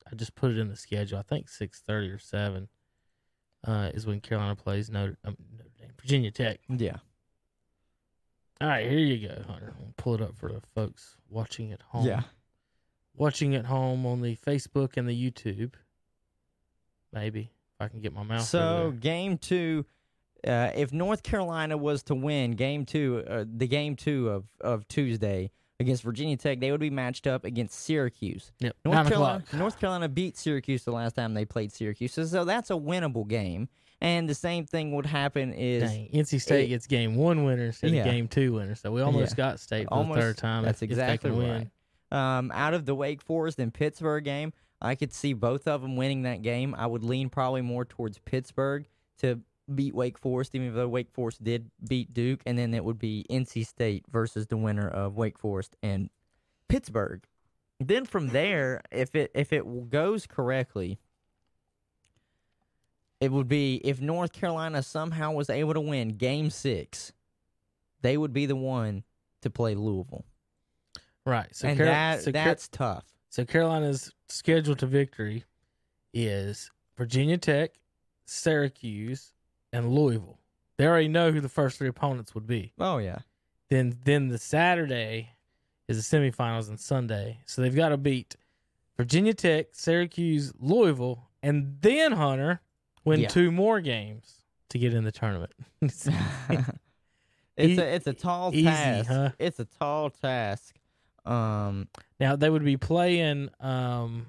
I 0.09 0.15
just 0.15 0.35
put 0.35 0.51
it 0.51 0.57
in 0.57 0.69
the 0.69 0.75
schedule. 0.75 1.19
I 1.19 1.23
think 1.23 1.49
six 1.49 1.81
thirty 1.81 2.09
or 2.09 2.19
seven 2.19 2.69
uh, 3.65 3.91
is 3.93 4.05
when 4.05 4.21
Carolina 4.21 4.55
plays 4.55 4.89
Notre, 4.89 5.17
um, 5.25 5.35
Notre 5.57 5.69
Dame, 5.79 5.91
Virginia 5.99 6.31
Tech. 6.31 6.59
Yeah. 6.69 6.97
All 8.59 8.67
right, 8.67 8.89
here 8.89 8.99
you 8.99 9.27
go, 9.27 9.43
Hunter. 9.47 9.73
I'll 9.79 9.93
pull 9.97 10.15
it 10.15 10.21
up 10.21 10.35
for 10.35 10.49
the 10.51 10.61
folks 10.73 11.15
watching 11.29 11.71
at 11.71 11.81
home. 11.83 12.07
Yeah. 12.07 12.21
watching 13.15 13.53
at 13.55 13.65
home 13.65 14.05
on 14.05 14.21
the 14.21 14.35
Facebook 14.35 14.97
and 14.97 15.07
the 15.07 15.13
YouTube. 15.31 15.73
Maybe 17.13 17.51
if 17.75 17.81
I 17.85 17.87
can 17.87 17.99
get 18.01 18.13
my 18.13 18.23
mouse. 18.23 18.49
So 18.49 18.93
game 18.99 19.37
two, 19.37 19.85
uh, 20.45 20.71
if 20.75 20.91
North 20.91 21.23
Carolina 21.23 21.77
was 21.77 22.03
to 22.03 22.15
win 22.15 22.51
game 22.51 22.85
two, 22.85 23.23
uh, 23.27 23.45
the 23.47 23.67
game 23.67 23.95
two 23.95 24.29
of, 24.29 24.45
of 24.61 24.87
Tuesday 24.87 25.51
against 25.79 26.03
Virginia 26.03 26.35
Tech, 26.37 26.59
they 26.59 26.71
would 26.71 26.79
be 26.79 26.89
matched 26.89 27.27
up 27.27 27.45
against 27.45 27.79
Syracuse. 27.79 28.51
yep, 28.59 28.75
North 28.83 29.07
Carolina. 29.07 29.43
North 29.53 29.79
Carolina 29.79 30.09
beat 30.09 30.37
Syracuse 30.37 30.83
the 30.83 30.91
last 30.91 31.13
time 31.15 31.33
they 31.33 31.45
played 31.45 31.71
Syracuse, 31.71 32.13
so, 32.13 32.23
so 32.25 32.45
that's 32.45 32.69
a 32.69 32.73
winnable 32.73 33.27
game. 33.27 33.69
And 33.99 34.29
the 34.29 34.35
same 34.35 34.65
thing 34.65 34.95
would 34.95 35.07
happen 35.07 35.53
is 35.53 35.83
Dang, 35.89 36.09
NC 36.13 36.39
State 36.39 36.65
it- 36.65 36.67
gets 36.69 36.85
game 36.85 37.15
one 37.15 37.43
winner 37.45 37.65
instead 37.65 37.91
Yeah. 37.91 38.01
of 38.01 38.05
game 38.05 38.27
two 38.27 38.53
winner. 38.53 38.75
So 38.75 38.91
we 38.91 39.01
almost 39.01 39.31
Yeah. 39.33 39.37
got 39.37 39.59
State 39.59 39.87
for 39.87 39.93
Almost- 39.95 40.15
the 40.17 40.21
third 40.21 40.37
time. 40.37 40.63
That's 40.63 40.83
if, 40.83 40.89
exactly 40.91 41.15
if 41.15 41.21
they 41.21 41.29
can 41.29 41.37
win. 41.49 41.71
right. 42.11 42.37
Um, 42.37 42.51
out 42.53 42.73
of 42.75 42.85
the 42.85 42.93
Wake 42.93 43.21
Forest 43.23 43.59
and 43.59 43.73
Pittsburgh 43.73 44.23
game, 44.23 44.53
I 44.79 44.93
could 44.93 45.11
see 45.11 45.33
both 45.33 45.67
of 45.67 45.81
them 45.81 45.95
winning 45.95 46.21
that 46.23 46.43
game. 46.43 46.75
I 46.75 46.85
would 46.85 47.03
lean 47.03 47.29
probably 47.29 47.61
more 47.63 47.85
towards 47.85 48.19
Pittsburgh 48.19 48.85
to 49.17 49.41
beat 49.73 49.93
Wake 49.93 50.17
Forest, 50.17 50.55
even 50.55 50.73
though 50.73 50.87
Wake 50.87 51.11
Forest 51.11 51.43
did 51.43 51.69
beat 51.87 52.13
Duke, 52.13 52.41
and 52.45 52.57
then 52.57 52.73
it 52.73 52.83
would 52.83 52.99
be 52.99 53.25
NC 53.29 53.65
State 53.65 54.05
versus 54.09 54.47
the 54.47 54.57
winner 54.57 54.87
of 54.87 55.15
Wake 55.15 55.37
Forest 55.37 55.75
and 55.81 56.09
Pittsburgh. 56.67 57.23
Then 57.79 58.05
from 58.05 58.25
mm-hmm. 58.25 58.33
there, 58.33 58.81
if 58.91 59.15
it 59.15 59.31
if 59.35 59.53
it 59.53 59.89
goes 59.89 60.25
correctly, 60.25 60.99
it 63.19 63.31
would 63.31 63.47
be 63.47 63.75
if 63.83 64.01
North 64.01 64.33
Carolina 64.33 64.81
somehow 64.83 65.31
was 65.31 65.49
able 65.49 65.73
to 65.73 65.81
win 65.81 66.09
Game 66.09 66.49
Six, 66.49 67.11
they 68.01 68.17
would 68.17 68.33
be 68.33 68.45
the 68.45 68.55
one 68.55 69.03
to 69.41 69.49
play 69.49 69.75
Louisville 69.75 70.25
Right. 71.27 71.53
So, 71.53 71.67
and 71.67 71.77
Car- 71.77 71.85
that 71.87 72.21
so, 72.21 72.31
Car- 72.31 72.45
that's 72.45 72.69
tough. 72.69 73.03
so 73.29 73.43
Carolina's 73.43 74.13
schedule 74.29 74.75
to 74.77 74.85
victory 74.85 75.43
is 76.13 76.71
Virginia 76.95 77.37
Tech, 77.37 77.71
Syracuse, 78.25 79.33
and 79.77 79.93
Louisville. 79.93 80.39
They 80.77 80.85
already 80.85 81.07
know 81.07 81.31
who 81.31 81.41
the 81.41 81.49
first 81.49 81.77
three 81.77 81.87
opponents 81.87 82.33
would 82.35 82.45
be. 82.47 82.73
Oh 82.79 82.97
yeah, 82.99 83.19
Then 83.69 83.97
then 84.03 84.27
the 84.27 84.37
Saturday 84.37 85.31
is 85.87 85.97
the 86.09 86.17
semifinals 86.17 86.67
and 86.69 86.79
Sunday. 86.79 87.39
So 87.45 87.61
they've 87.61 87.75
got 87.75 87.89
to 87.89 87.97
beat 87.97 88.35
Virginia 88.97 89.33
Tech, 89.33 89.67
Syracuse, 89.71 90.53
Louisville, 90.59 91.29
and 91.41 91.77
then 91.81 92.11
Hunter 92.13 92.61
win 93.05 93.21
Yeah. 93.21 93.27
two 93.29 93.51
more 93.51 93.79
games 93.81 94.43
to 94.69 94.77
get 94.79 94.93
in 94.93 95.03
the 95.03 95.11
tournament. 95.11 95.53
it's 95.81 96.07
E- 97.57 97.77
a 97.77 97.95
it's 97.95 98.07
a 98.07 98.13
tall 98.13 98.53
easy, 98.53 98.65
task. 98.65 99.09
huh? 99.09 99.31
It's 99.39 99.59
a 99.59 99.65
tall 99.65 100.09
task. 100.09 100.75
Um, 101.25 101.87
now 102.19 102.35
they 102.35 102.49
would 102.49 102.63
be 102.63 102.77
playing 102.77 103.49
um 103.59 104.27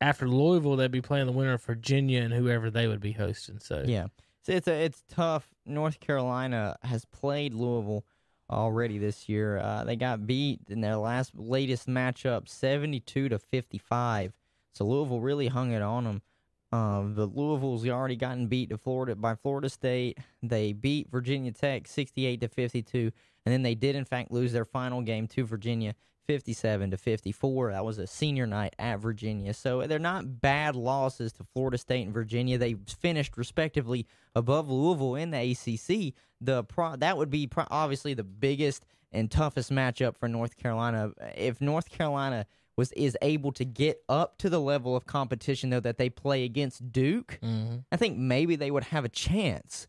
after 0.00 0.28
Louisville, 0.28 0.76
they'd 0.76 0.90
be 0.90 1.00
playing 1.00 1.26
the 1.26 1.32
winner 1.32 1.54
of 1.54 1.62
Virginia 1.62 2.22
and 2.22 2.32
whoever 2.32 2.70
they 2.70 2.86
would 2.86 3.00
be 3.00 3.12
hosting. 3.12 3.58
So 3.58 3.84
yeah, 3.86 4.06
so 4.42 4.52
it's 4.52 4.68
a 4.68 4.84
it's 4.84 5.02
tough. 5.08 5.48
North 5.66 6.00
Carolina 6.00 6.76
has 6.82 7.04
played 7.04 7.54
Louisville 7.54 8.04
already 8.50 8.98
this 8.98 9.28
year. 9.28 9.58
Uh, 9.58 9.84
they 9.84 9.96
got 9.96 10.26
beat 10.26 10.60
in 10.68 10.80
their 10.80 10.96
last 10.96 11.32
latest 11.36 11.88
matchup, 11.88 12.48
seventy 12.48 13.00
two 13.00 13.28
to 13.28 13.38
fifty 13.38 13.78
five. 13.78 14.32
So 14.72 14.84
Louisville 14.84 15.20
really 15.20 15.48
hung 15.48 15.72
it 15.72 15.82
on 15.82 16.04
them. 16.04 16.22
Um, 16.70 17.14
the 17.14 17.26
Louisville's 17.26 17.86
already 17.88 18.16
gotten 18.16 18.46
beat 18.46 18.70
to 18.70 18.78
Florida 18.78 19.16
by 19.16 19.34
Florida 19.34 19.68
State. 19.68 20.18
They 20.42 20.72
beat 20.72 21.10
Virginia 21.10 21.52
Tech 21.52 21.88
sixty 21.88 22.26
eight 22.26 22.40
to 22.42 22.48
fifty 22.48 22.82
two, 22.82 23.10
and 23.44 23.52
then 23.52 23.62
they 23.62 23.74
did 23.74 23.96
in 23.96 24.04
fact 24.04 24.30
lose 24.30 24.52
their 24.52 24.66
final 24.66 25.02
game 25.02 25.26
to 25.28 25.44
Virginia 25.44 25.94
fifty 26.28 26.52
seven 26.52 26.90
to 26.92 26.96
fifty 26.96 27.32
four. 27.32 27.72
That 27.72 27.84
was 27.84 27.98
a 27.98 28.06
senior 28.06 28.46
night 28.46 28.76
at 28.78 29.00
Virginia. 29.00 29.52
So 29.54 29.84
they're 29.88 29.98
not 29.98 30.40
bad 30.40 30.76
losses 30.76 31.32
to 31.32 31.44
Florida 31.54 31.78
State 31.78 32.02
and 32.04 32.12
Virginia. 32.14 32.58
They 32.58 32.76
finished 33.00 33.36
respectively 33.36 34.06
above 34.36 34.68
Louisville 34.70 35.16
in 35.16 35.30
the 35.32 35.38
ACC. 35.52 36.14
The 36.40 36.62
pro- 36.64 36.96
that 36.96 37.16
would 37.16 37.30
be 37.30 37.46
pro- 37.48 37.66
obviously 37.70 38.14
the 38.14 38.22
biggest 38.24 38.84
and 39.10 39.30
toughest 39.30 39.72
matchup 39.72 40.16
for 40.18 40.28
North 40.28 40.56
Carolina. 40.56 41.10
If 41.34 41.60
North 41.60 41.88
Carolina 41.88 42.44
was 42.76 42.92
is 42.92 43.16
able 43.22 43.50
to 43.52 43.64
get 43.64 44.02
up 44.08 44.36
to 44.38 44.50
the 44.50 44.60
level 44.60 44.94
of 44.94 45.06
competition 45.06 45.70
though 45.70 45.80
that 45.80 45.96
they 45.98 46.10
play 46.10 46.44
against 46.44 46.92
Duke, 46.92 47.38
Mm-hmm. 47.42 47.78
I 47.90 47.96
think 47.96 48.18
maybe 48.18 48.54
they 48.54 48.70
would 48.70 48.84
have 48.84 49.04
a 49.04 49.08
chance. 49.08 49.88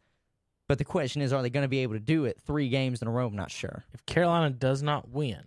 But 0.69 0.77
the 0.77 0.85
question 0.85 1.21
is, 1.21 1.33
are 1.33 1.41
they 1.41 1.49
going 1.49 1.63
to 1.63 1.67
be 1.67 1.79
able 1.79 1.95
to 1.95 1.99
do 1.99 2.25
it 2.25 2.39
three 2.39 2.69
games 2.69 3.01
in 3.01 3.07
a 3.07 3.11
row? 3.11 3.25
I'm 3.27 3.35
not 3.35 3.49
sure. 3.51 3.85
If 3.93 4.05
Carolina 4.05 4.51
does 4.51 4.81
not 4.83 5.09
win 5.09 5.41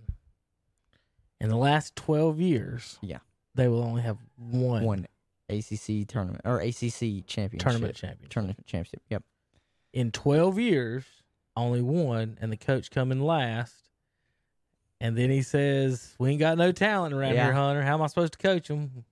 in 1.42 1.48
the 1.50 1.56
last 1.56 1.94
12 1.96 2.40
years, 2.40 2.98
Yeah. 3.02 3.18
they 3.54 3.68
will 3.68 3.82
only 3.82 4.02
have 4.02 4.18
one, 4.36 4.84
One 4.84 5.06
ACC 5.48 6.04
tournament 6.06 6.40
or 6.44 6.60
ACC 6.60 7.22
championship 7.26 7.58
tournament 7.60 7.96
championship. 7.96 8.28
tournament 8.30 8.66
championship. 8.66 9.02
Yep. 9.10 9.22
In 9.92 10.10
12 10.12 10.58
years, 10.58 11.04
only 11.56 11.82
one, 11.82 12.38
and 12.40 12.50
the 12.50 12.56
coach 12.56 12.90
coming 12.90 13.20
last. 13.20 13.74
And 15.00 15.18
then 15.18 15.30
he 15.30 15.42
says, 15.42 16.14
"We 16.18 16.30
ain't 16.30 16.40
got 16.40 16.56
no 16.56 16.70
talent 16.72 17.12
around 17.12 17.34
Yeah. 17.34 17.44
here, 17.46 17.52
Hunter. 17.54 17.82
How 17.82 17.94
am 17.94 18.02
I 18.02 18.06
supposed 18.06 18.32
to 18.34 18.38
coach 18.38 18.68
them? 18.68 19.04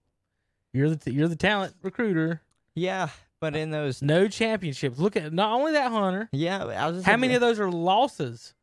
You're 0.72 0.88
the 0.90 0.96
t- 0.96 1.10
you're 1.10 1.28
the 1.28 1.36
talent 1.36 1.74
recruiter. 1.82 2.40
Yeah, 2.76 3.08
but 3.40 3.56
in 3.56 3.70
those, 3.70 4.00
No 4.00 4.28
championships. 4.28 4.98
Look 4.98 5.16
at 5.16 5.32
not 5.32 5.52
only 5.52 5.72
that, 5.72 5.90
Hunter. 5.90 6.28
yeah, 6.32 6.64
I 6.64 6.86
was 6.86 6.98
just 6.98 7.06
How 7.06 7.16
many 7.16 7.34
of 7.34 7.40
those 7.40 7.58
are 7.58 7.70
losses? 7.70 8.54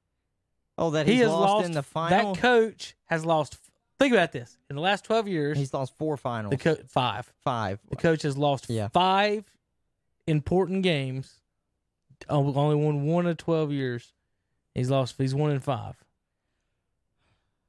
Oh, 0.78 0.92
that 0.92 1.08
he 1.08 1.18
has 1.20 1.30
lost, 1.30 1.54
lost 1.54 1.66
in 1.66 1.72
the 1.72 1.84
final. 1.84 2.34
That 2.34 2.42
coach 2.42 2.96
has 3.06 3.26
lost. 3.26 3.58
Think 4.00 4.14
about 4.14 4.32
this. 4.32 4.58
In 4.70 4.76
the 4.76 4.82
last 4.82 5.06
12 5.06 5.28
years, 5.28 5.58
he's 5.58 5.74
lost 5.74 5.98
four 5.98 6.18
finals. 6.18 6.52
the 6.52 6.58
co- 6.58 6.76
five. 6.88 7.32
five. 7.44 7.80
The 7.90 7.96
coach 7.96 8.22
has 8.22 8.38
lost 8.38 8.70
Yeah. 8.70 8.90
five 8.90 9.44
important 10.28 10.84
games. 10.84 11.34
Oh, 12.30 12.54
Only 12.54 12.76
won 12.76 13.06
one 13.08 13.26
of 13.26 13.38
12 13.38 13.72
years. 13.72 14.14
He's 14.76 14.90
lost. 14.92 15.16
He's 15.18 15.34
one 15.34 15.50
in 15.52 15.60
five. 15.60 15.96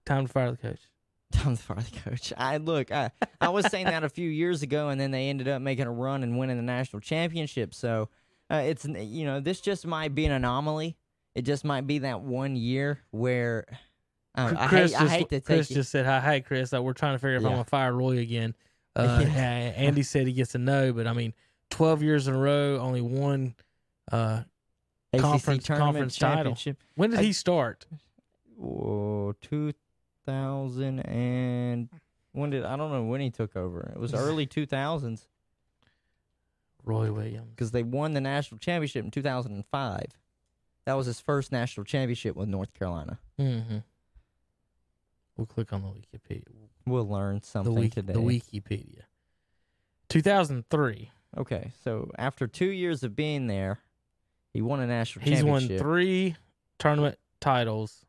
Time 0.05 0.27
to 0.27 0.33
fire 0.33 0.51
the 0.51 0.57
coach. 0.57 0.81
Time 1.33 1.57
to 1.57 1.63
fire 1.63 1.81
the 1.81 2.01
coach. 2.11 2.33
I 2.37 2.57
look, 2.59 2.91
I, 2.91 3.11
I 3.41 3.51
was 3.51 3.67
saying 3.67 3.87
that 3.87 4.05
a 4.05 4.09
few 4.09 4.29
years 4.29 4.63
ago, 4.63 4.89
and 4.89 5.01
then 5.01 5.11
they 5.11 5.29
ended 5.29 5.49
up 5.49 5.61
making 5.61 5.87
a 5.87 5.93
run 5.93 6.23
and 6.23 6.39
winning 6.39 6.57
the 6.57 6.63
national 6.63 7.01
championship. 7.01 7.75
So 7.75 8.09
uh, 8.51 8.63
it's 8.65 8.87
you 8.87 9.25
know 9.27 9.41
this 9.41 9.61
just 9.61 9.87
might 9.87 10.15
be 10.15 10.25
an 10.25 10.33
anomaly. 10.33 10.97
It 11.39 11.43
just 11.43 11.65
might 11.65 11.87
be 11.87 12.01
that 12.01 12.21
one 12.21 12.57
year 12.57 12.99
where 13.13 13.65
uh, 14.35 14.53
I, 14.59 14.67
hate, 14.67 14.95
I 14.95 15.07
hate 15.09 15.29
to 15.29 15.37
take 15.39 15.45
Chris 15.45 15.71
it. 15.71 15.75
just 15.75 15.93
said, 15.93 16.05
"Hi, 16.05 16.19
hey, 16.21 16.41
Chris. 16.41 16.73
Uh, 16.75 16.83
we're 16.83 16.95
trying 16.95 17.15
to 17.15 17.19
figure 17.21 17.37
out 17.37 17.43
if 17.43 17.47
I'm 17.47 17.53
gonna 17.53 17.65
fire 17.65 17.93
Roy 17.93 18.19
again." 18.19 18.57
Uh, 18.97 19.21
Yeah. 19.23 19.29
yeah, 19.29 19.73
Andy 19.77 20.03
said 20.03 20.27
he 20.27 20.33
gets 20.33 20.57
a 20.57 20.59
no, 20.59 20.93
but 20.93 21.07
I 21.07 21.13
mean, 21.13 21.33
12 21.71 22.03
years 22.03 22.27
in 22.27 22.35
a 22.35 22.39
row, 22.39 22.79
only 22.81 23.01
one. 23.01 23.55
Uh, 24.11 24.43
ACC 25.13 25.23
conference- 25.23 25.67
conference 25.69 26.19
title. 26.19 26.37
championship. 26.37 26.79
when 26.97 27.11
did 27.11 27.21
I- 27.21 27.23
he 27.23 27.33
start? 27.33 27.87
Oh, 28.61 29.33
2000 29.41 30.99
and 31.01 31.89
when 32.33 32.51
did 32.51 32.65
I 32.65 32.77
don't 32.77 32.91
know 32.91 33.05
when 33.05 33.21
he 33.21 33.31
took 33.31 33.55
over. 33.55 33.93
It 33.95 34.01
was 34.01 34.13
early 34.13 34.45
2000s 34.47 35.29
Roy 36.85 37.13
Williams. 37.13 37.51
because 37.51 37.71
they 37.71 37.83
won 37.85 38.15
the 38.15 38.21
national 38.21 38.59
championship 38.59 39.05
in 39.05 39.11
2005. 39.13 40.05
That 40.89 40.95
was 40.97 41.05
his 41.05 41.21
first 41.21 41.53
national 41.53 41.85
championship 41.85 42.35
with 42.35 42.49
North 42.49 42.73
Carolina. 42.73 43.19
Mm-hmm. 43.39 43.77
We'll 45.37 45.47
click 45.47 45.71
on 45.75 45.83
the 45.83 45.89
Wikipedia. 45.89 46.45
We'll 46.87 47.07
learn 47.07 47.43
something 47.43 47.75
The, 47.75 47.79
wiki, 47.79 47.91
today. 48.01 48.15
the 48.15 48.21
Wikipedia. 48.21 49.03
2003. 50.09 51.11
Okay, 51.37 51.73
so 51.85 52.11
after 52.19 52.47
two 52.47 52.71
years 52.71 53.03
of 53.03 53.15
being 53.15 53.49
there, 53.49 53.81
he 54.55 54.63
won 54.63 54.81
a 54.81 54.87
national 54.87 55.27
championship. 55.27 55.61
He's 55.61 55.69
won 55.71 55.79
three 55.79 56.37
tournament 56.79 57.19
titles 57.39 58.07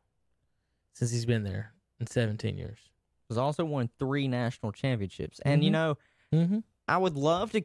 since 0.94 1.10
he's 1.10 1.26
been 1.26 1.44
there 1.44 1.74
in 2.00 2.06
17 2.06 2.56
years. 2.56 2.78
He's 3.28 3.36
also 3.36 3.62
won 3.66 3.90
three 3.98 4.26
national 4.26 4.72
championships. 4.72 5.38
And 5.44 5.62
you 5.62 5.68
Mhm. 5.68 5.72
know, 5.72 5.98
Mm-hmm. 6.32 6.58
I 6.88 6.96
would 6.96 7.14
love 7.16 7.52
to 7.52 7.60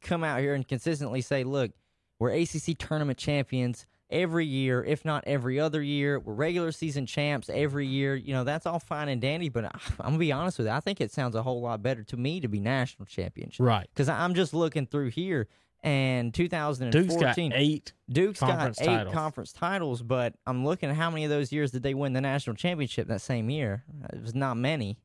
come 0.00 0.22
out 0.22 0.38
here 0.38 0.54
and 0.54 0.68
consistently 0.68 1.20
say, 1.20 1.42
look, 1.42 1.72
we're 2.20 2.30
ACC 2.30 2.78
tournament 2.78 3.18
champions 3.18 3.86
every 4.12 4.46
year, 4.46 4.84
if 4.84 5.04
not 5.04 5.24
every 5.26 5.58
other 5.58 5.82
year. 5.82 6.20
We're 6.20 6.34
regular 6.34 6.70
season 6.70 7.06
champs 7.06 7.48
every 7.48 7.86
year. 7.86 8.14
You 8.14 8.34
know, 8.34 8.44
that's 8.44 8.66
all 8.66 8.78
fine 8.78 9.08
and 9.08 9.20
dandy, 9.20 9.48
but 9.48 9.64
I, 9.64 9.70
I'm 9.98 9.98
going 9.98 10.12
to 10.14 10.18
be 10.18 10.32
honest 10.32 10.58
with 10.58 10.68
you. 10.68 10.72
I 10.72 10.80
think 10.80 11.00
it 11.00 11.10
sounds 11.10 11.34
a 11.34 11.42
whole 11.42 11.60
lot 11.60 11.82
better 11.82 12.04
to 12.04 12.16
me 12.16 12.40
to 12.40 12.48
be 12.48 12.60
national 12.60 13.06
championship. 13.06 13.64
Right. 13.64 13.88
Because 13.92 14.08
I'm 14.08 14.34
just 14.34 14.54
looking 14.54 14.86
through 14.86 15.08
here, 15.08 15.48
and 15.82 16.32
2014, 16.32 17.02
Duke's 17.02 17.20
got 17.20 17.36
eight. 17.38 17.92
Duke's 18.08 18.38
conference 18.38 18.78
got 18.78 18.84
eight 18.84 18.96
titles. 18.98 19.14
conference 19.14 19.52
titles, 19.52 20.02
but 20.02 20.34
I'm 20.46 20.64
looking 20.64 20.90
at 20.90 20.96
how 20.96 21.10
many 21.10 21.24
of 21.24 21.30
those 21.30 21.50
years 21.50 21.72
did 21.72 21.82
they 21.82 21.94
win 21.94 22.12
the 22.12 22.20
national 22.20 22.54
championship 22.54 23.08
that 23.08 23.20
same 23.20 23.50
year? 23.50 23.82
It 24.12 24.22
was 24.22 24.34
not 24.34 24.56
many. 24.56 24.98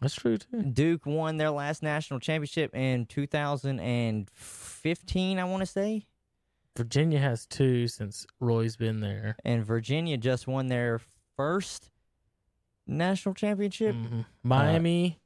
That's 0.00 0.14
true, 0.14 0.38
too. 0.38 0.62
Duke 0.62 1.04
won 1.06 1.38
their 1.38 1.50
last 1.50 1.82
national 1.82 2.20
championship 2.20 2.72
in 2.74 3.06
2015, 3.06 5.38
I 5.38 5.44
want 5.44 5.60
to 5.60 5.66
say, 5.66 6.06
Virginia 6.76 7.18
has 7.18 7.46
two 7.46 7.88
since 7.88 8.26
Roy's 8.40 8.76
been 8.76 9.00
there. 9.00 9.36
and 9.44 9.64
Virginia 9.64 10.16
just 10.16 10.46
won 10.46 10.66
their 10.68 11.00
first 11.36 11.90
national 12.86 13.34
championship. 13.34 13.94
Mhm. 13.94 14.26
Miami, 14.42 15.18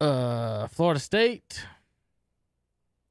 uh, 0.00 0.66
Florida 0.68 1.00
State, 1.00 1.64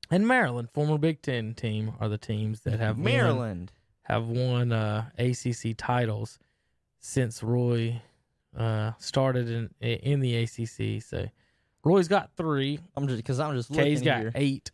and 0.09 0.27
Maryland, 0.27 0.69
former 0.71 0.97
Big 0.97 1.21
Ten 1.21 1.53
team, 1.53 1.93
are 1.99 2.09
the 2.09 2.17
teams 2.17 2.61
that 2.61 2.79
have 2.79 2.97
won- 2.97 3.05
Maryland. 3.05 3.71
have 4.03 4.27
won 4.27 4.71
uh, 4.71 5.09
ACC 5.17 5.73
titles 5.75 6.37
since 6.99 7.41
Roy 7.43 8.01
uh, 8.55 8.93
started 8.99 9.49
in 9.49 9.69
in 9.81 10.19
the 10.21 10.35
ACC. 10.35 11.01
So 11.01 11.27
Roy's 11.83 12.07
got 12.07 12.31
three. 12.37 12.79
I'm 12.95 13.07
just 13.07 13.17
because 13.17 13.39
I'm 13.39 13.55
just 13.55 13.69
looking 13.69 13.85
Kay's 13.85 14.01
got 14.01 14.19
here. 14.21 14.31
eight. 14.35 14.71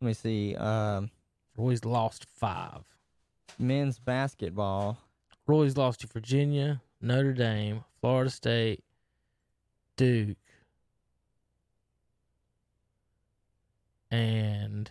Let 0.00 0.06
me 0.06 0.12
see. 0.14 0.54
Um, 0.56 1.10
Roy's 1.56 1.84
lost 1.84 2.26
five. 2.36 2.82
men's 3.58 3.98
basketball. 3.98 4.98
Roy's 5.46 5.76
lost 5.76 6.00
to 6.00 6.06
Virginia, 6.06 6.80
Notre 7.00 7.32
Dame, 7.32 7.84
Florida 8.00 8.30
State, 8.30 8.84
Duke, 9.96 10.36
and 14.10 14.90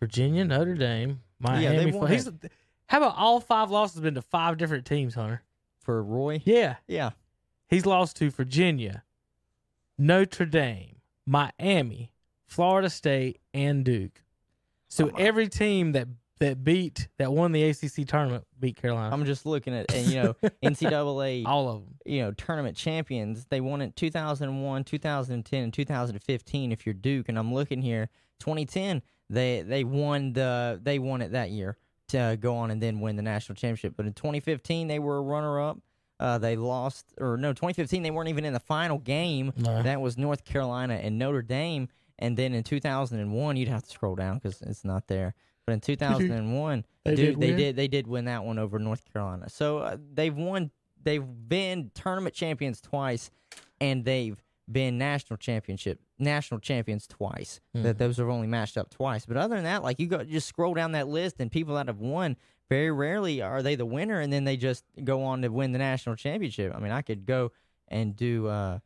Virginia, 0.00 0.44
Notre 0.44 0.74
Dame, 0.74 1.20
Yeah, 1.40 1.50
Miami. 1.50 1.92
won 1.92 2.10
He's, 2.10 2.28
how 2.86 2.98
about 2.98 3.14
all 3.16 3.40
five 3.40 3.70
losses 3.70 4.00
been 4.00 4.14
to 4.14 4.22
five 4.22 4.56
different 4.58 4.86
teams, 4.86 5.14
Hunter? 5.14 5.42
For 5.80 6.02
Roy, 6.02 6.42
Yeah, 6.44 6.76
yeah, 6.88 7.10
he's 7.68 7.86
lost 7.86 8.16
to 8.16 8.30
Virginia, 8.30 9.04
Notre 9.96 10.46
Dame, 10.46 10.96
Miami, 11.24 12.12
Florida 12.46 12.88
State, 12.90 13.40
and 13.54 13.84
Duke. 13.84 14.22
So 14.88 15.10
Oh, 15.10 15.16
every 15.18 15.48
team 15.48 15.92
that 15.92 16.08
that 16.38 16.62
beat 16.62 17.08
that 17.16 17.32
won 17.32 17.52
the 17.52 17.62
ACC 17.64 18.06
tournament 18.06 18.44
beat 18.60 18.76
Carolina. 18.76 19.12
I'm 19.12 19.24
just 19.24 19.46
looking 19.46 19.74
at 19.74 19.90
and 19.92 20.06
you 20.06 20.22
know 20.22 20.34
NCAA 20.62 21.44
all 21.46 21.68
of 21.68 21.80
them. 21.84 21.94
you 22.04 22.20
know 22.22 22.32
tournament 22.32 22.76
champions. 22.76 23.46
They 23.46 23.60
won 23.60 23.80
it 23.82 23.96
2001, 23.96 24.84
2010, 24.84 25.62
and 25.64 25.72
2015. 25.72 26.72
If 26.72 26.86
you're 26.86 26.92
Duke, 26.92 27.28
and 27.28 27.38
I'm 27.38 27.52
looking 27.54 27.80
here, 27.82 28.08
2010 28.40 29.02
they 29.30 29.62
they 29.62 29.82
won 29.84 30.32
the 30.34 30.78
they 30.82 30.98
won 30.98 31.22
it 31.22 31.32
that 31.32 31.50
year 31.50 31.76
to 32.08 32.36
go 32.40 32.56
on 32.56 32.70
and 32.70 32.80
then 32.80 33.00
win 33.00 33.16
the 33.16 33.22
national 33.22 33.56
championship. 33.56 33.94
But 33.96 34.06
in 34.06 34.12
2015 34.12 34.88
they 34.88 34.98
were 34.98 35.16
a 35.16 35.22
runner 35.22 35.60
up. 35.60 35.78
Uh, 36.20 36.38
they 36.38 36.56
lost 36.56 37.12
or 37.18 37.36
no 37.36 37.52
2015 37.52 38.02
they 38.02 38.10
weren't 38.10 38.28
even 38.28 38.44
in 38.44 38.52
the 38.52 38.60
final 38.60 38.98
game. 38.98 39.52
No. 39.56 39.82
That 39.82 40.00
was 40.00 40.16
North 40.16 40.44
Carolina 40.44 40.94
and 40.94 41.18
Notre 41.18 41.42
Dame. 41.42 41.88
And 42.18 42.36
then 42.36 42.54
in 42.54 42.62
2001 42.64 43.56
you'd 43.56 43.68
have 43.68 43.82
to 43.82 43.90
scroll 43.90 44.14
down 44.14 44.38
because 44.38 44.62
it's 44.62 44.84
not 44.84 45.06
there. 45.08 45.34
But 45.66 45.72
in 45.74 45.80
2001 45.80 46.84
They 47.04 47.14
Dude, 47.14 47.34
did 47.34 47.40
they 47.40 47.48
win? 47.50 47.56
did. 47.56 47.76
They 47.76 47.88
did 47.88 48.06
win 48.06 48.24
that 48.26 48.44
one 48.44 48.58
over 48.58 48.78
North 48.78 49.02
Carolina. 49.12 49.48
So 49.48 49.78
uh, 49.78 49.96
they've 50.14 50.34
won. 50.34 50.70
They've 51.02 51.24
been 51.24 51.90
tournament 51.94 52.34
champions 52.34 52.80
twice, 52.80 53.30
and 53.80 54.04
they've 54.04 54.42
been 54.70 54.98
national 54.98 55.36
championship 55.36 56.00
national 56.18 56.58
champions 56.60 57.06
twice. 57.06 57.60
That 57.74 57.96
Mhm. 57.96 57.98
those 57.98 58.16
have 58.16 58.28
only 58.28 58.46
matched 58.48 58.76
up 58.76 58.90
twice. 58.90 59.24
But 59.26 59.36
other 59.36 59.54
than 59.54 59.64
that, 59.64 59.82
like 59.84 60.00
you 60.00 60.06
go 60.08 60.24
just 60.24 60.48
scroll 60.48 60.74
down 60.74 60.92
that 60.92 61.06
list, 61.08 61.36
and 61.40 61.50
people 61.52 61.74
that 61.76 61.86
have 61.86 62.00
won 62.00 62.36
very 62.68 62.90
rarely 62.90 63.40
are 63.42 63.62
they 63.62 63.74
the 63.76 63.86
winner, 63.86 64.18
and 64.20 64.32
then 64.32 64.42
they 64.44 64.56
just 64.56 64.84
go 65.04 65.22
on 65.22 65.42
to 65.42 65.48
win 65.48 65.70
the 65.72 65.78
national 65.78 66.16
championship. 66.16 66.74
I 66.74 66.80
mean, 66.80 66.90
I 66.92 67.02
could 67.02 67.26
go 67.26 67.52
and 67.88 68.16
do. 68.16 68.48
Uh, 68.48 68.78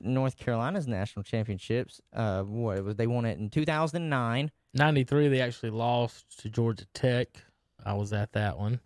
North 0.00 0.36
Carolina's 0.36 0.86
national 0.86 1.22
championships. 1.22 2.00
Uh, 2.12 2.42
what 2.42 2.78
it 2.78 2.84
was 2.84 2.96
they 2.96 3.06
won 3.06 3.24
it 3.24 3.38
in 3.38 3.50
2009. 3.50 4.50
93 4.74 5.28
they 5.28 5.40
actually 5.40 5.70
lost 5.70 6.40
to 6.40 6.48
Georgia 6.48 6.86
Tech. 6.94 7.28
I 7.84 7.94
was 7.94 8.12
at 8.12 8.32
that 8.32 8.58
one. 8.58 8.80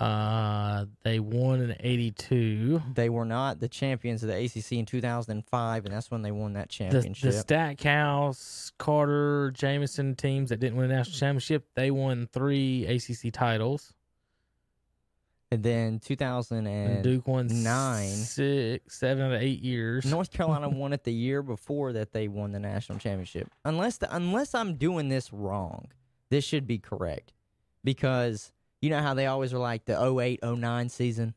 Uh 0.00 0.86
they 1.02 1.18
won 1.20 1.60
in 1.60 1.76
82. 1.78 2.80
They 2.94 3.10
were 3.10 3.26
not 3.26 3.60
the 3.60 3.68
champions 3.68 4.22
of 4.22 4.30
the 4.30 4.36
ACC 4.44 4.72
in 4.72 4.86
2005, 4.86 5.84
and 5.84 5.92
that's 5.94 6.10
when 6.10 6.22
they 6.22 6.30
won 6.32 6.54
that 6.54 6.68
The, 6.70 6.74
championship. 6.74 7.30
the 7.30 7.38
Stackhouse, 7.38 8.72
Carter, 8.78 9.50
Jamison 9.50 10.14
teams 10.14 10.48
that 10.48 10.60
didn't 10.60 10.78
win 10.78 10.90
a 10.90 10.94
national 10.94 11.18
championship, 11.18 11.66
they 11.74 11.90
won 11.90 12.26
3 12.32 12.86
ACC 12.86 13.30
titles. 13.34 13.92
And 15.52 15.62
then 15.62 15.98
2000 15.98 16.66
And 16.66 16.66
and 16.66 17.04
Duke 17.04 17.28
won 17.28 17.46
nine. 17.62 18.08
six, 18.08 18.98
seven 18.98 19.26
out 19.26 19.34
of 19.34 19.42
eight 19.42 19.60
years. 19.60 20.06
North 20.06 20.30
Carolina 20.30 20.68
won 20.70 20.94
it 20.94 21.04
the 21.04 21.12
year 21.12 21.42
before 21.42 21.92
that 21.92 22.12
they 22.12 22.26
won 22.26 22.52
the 22.52 22.58
national 22.58 22.98
championship. 22.98 23.50
Unless 23.66 23.98
the, 23.98 24.16
unless 24.16 24.54
I'm 24.54 24.76
doing 24.76 25.10
this 25.10 25.30
wrong, 25.30 25.88
this 26.30 26.42
should 26.42 26.66
be 26.66 26.78
correct. 26.78 27.34
Because 27.84 28.50
you 28.80 28.88
know 28.88 29.02
how 29.02 29.12
they 29.12 29.26
always 29.26 29.52
were 29.52 29.58
like 29.58 29.84
the 29.84 30.02
08 30.18 30.40
09 30.42 30.88
season? 30.88 31.34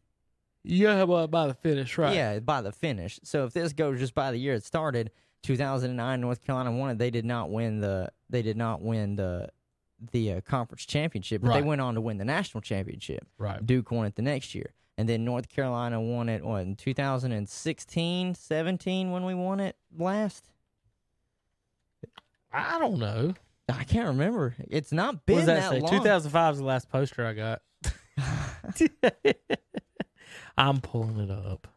Yeah, 0.63 1.03
but 1.05 1.27
by 1.27 1.47
the 1.47 1.53
finish, 1.53 1.97
right? 1.97 2.15
Yeah, 2.15 2.39
by 2.39 2.61
the 2.61 2.71
finish. 2.71 3.19
So 3.23 3.43
if 3.43 3.51
this 3.53 3.73
goes 3.73 3.99
just 3.99 4.15
by 4.15 4.31
the 4.31 4.37
year 4.37 4.53
it 4.53 4.63
started, 4.63 5.11
2009 5.43 6.21
North 6.21 6.41
Carolina 6.41 6.71
won 6.71 6.91
it. 6.91 6.99
They 6.99 7.11
did 7.11 7.25
not 7.25 7.51
win 7.51 7.81
the 7.81 8.13
they 8.29 8.41
did 8.41 8.55
not 8.55 8.81
win 8.81 9.17
the 9.17 9.49
the 10.11 10.33
uh, 10.33 10.41
conference 10.41 10.85
championship, 10.85 11.41
but 11.41 11.49
Right. 11.49 11.61
they 11.61 11.67
went 11.67 11.81
on 11.81 11.95
to 11.95 12.01
win 12.01 12.17
the 12.17 12.25
national 12.25 12.61
championship. 12.61 13.25
right. 13.37 13.65
Duke 13.65 13.91
won 13.91 14.05
it 14.05 14.15
the 14.15 14.21
next 14.21 14.53
year. 14.55 14.71
And 14.97 15.09
then 15.09 15.25
North 15.25 15.49
Carolina 15.49 15.99
won 16.01 16.29
it 16.29 16.43
what, 16.45 16.61
in 16.63 16.75
2016, 16.77 18.35
17 18.35 19.11
when 19.11 19.25
we 19.25 19.33
won 19.33 19.59
it 19.59 19.75
last? 19.97 20.49
I 22.53 22.79
don't 22.79 22.99
know. 22.99 23.33
I 23.67 23.83
can't 23.83 24.07
remember. 24.07 24.55
It's 24.69 24.91
not 24.93 25.15
What 25.15 25.25
been 25.25 25.35
does 25.37 25.45
that, 25.47 25.59
that, 25.61 25.71
say? 25.71 25.79
long. 25.81 25.91
2005 25.91 26.53
is 26.53 26.59
the 26.59 26.65
last 26.65 26.89
poster 26.89 27.25
I 27.25 27.33
got. 27.33 27.61
I'm 30.57 30.79
pulling 30.79 31.19
it 31.19 31.29
up 31.31 31.67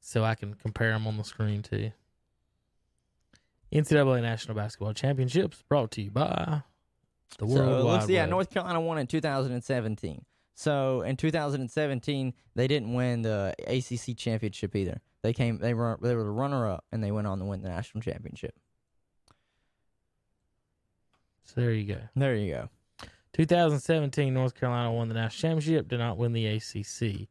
so 0.00 0.22
I 0.22 0.34
can 0.36 0.54
compare 0.54 0.92
them 0.92 1.06
on 1.06 1.16
the 1.16 1.24
screen 1.24 1.62
too. 1.62 1.90
NCAA 3.72 4.22
National 4.22 4.54
Basketball 4.56 4.94
Championships 4.94 5.62
brought 5.68 5.90
to 5.92 6.02
you 6.02 6.10
by 6.10 6.62
the 7.38 7.46
So 7.48 7.54
World 7.54 7.84
looks, 7.86 8.02
Wide 8.02 8.10
yeah, 8.10 8.22
Web. 8.22 8.30
North 8.30 8.50
Carolina 8.50 8.80
won 8.80 8.98
in 8.98 9.06
2017. 9.06 10.24
So 10.54 11.02
in 11.02 11.16
2017, 11.16 12.34
they 12.54 12.68
didn't 12.68 12.92
win 12.92 13.22
the 13.22 13.54
ACC 13.66 14.16
championship 14.16 14.76
either. 14.76 15.00
They 15.22 15.32
came, 15.32 15.58
they 15.58 15.74
were, 15.74 15.98
they 16.02 16.14
were 16.14 16.24
the 16.24 16.30
runner 16.30 16.68
up, 16.68 16.84
and 16.92 17.02
they 17.02 17.10
went 17.10 17.26
on 17.26 17.38
to 17.38 17.44
win 17.44 17.62
the 17.62 17.68
national 17.68 18.02
championship. 18.02 18.54
So 21.44 21.60
there 21.60 21.72
you 21.72 21.94
go. 21.94 22.00
There 22.14 22.36
you 22.36 22.52
go. 22.52 22.68
2017, 23.32 24.34
North 24.34 24.54
Carolina 24.54 24.92
won 24.92 25.08
the 25.08 25.14
national 25.14 25.50
championship, 25.50 25.88
did 25.88 25.98
not 25.98 26.16
win 26.16 26.32
the 26.32 26.46
ACC. 26.46 27.28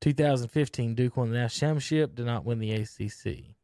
2015, 0.00 0.94
Duke 0.94 1.16
won 1.16 1.30
the 1.30 1.38
national 1.38 1.68
championship, 1.68 2.14
did 2.14 2.26
not 2.26 2.44
win 2.44 2.60
the 2.60 2.72
ACC. 2.72 3.56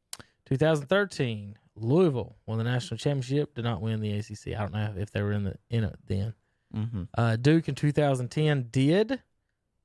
2013, 0.47 1.57
Louisville 1.77 2.37
won 2.47 2.59
the 2.59 2.65
national 2.65 2.99
championship, 2.99 3.55
did 3.55 3.65
not 3.65 3.81
win 3.81 4.01
the 4.01 4.13
ACC. 4.13 4.49
I 4.49 4.63
don't 4.63 4.73
know 4.73 4.95
if 4.97 5.11
they 5.11 5.23
were 5.23 5.33
in 5.33 5.45
the 5.45 5.57
in 5.71 5.85
it 5.85 5.99
then. 6.07 6.35
Mm-hmm. 6.75 7.03
Uh, 7.17 7.37
Duke 7.37 7.69
in 7.69 7.75
2010 7.75 8.69
did. 8.71 9.21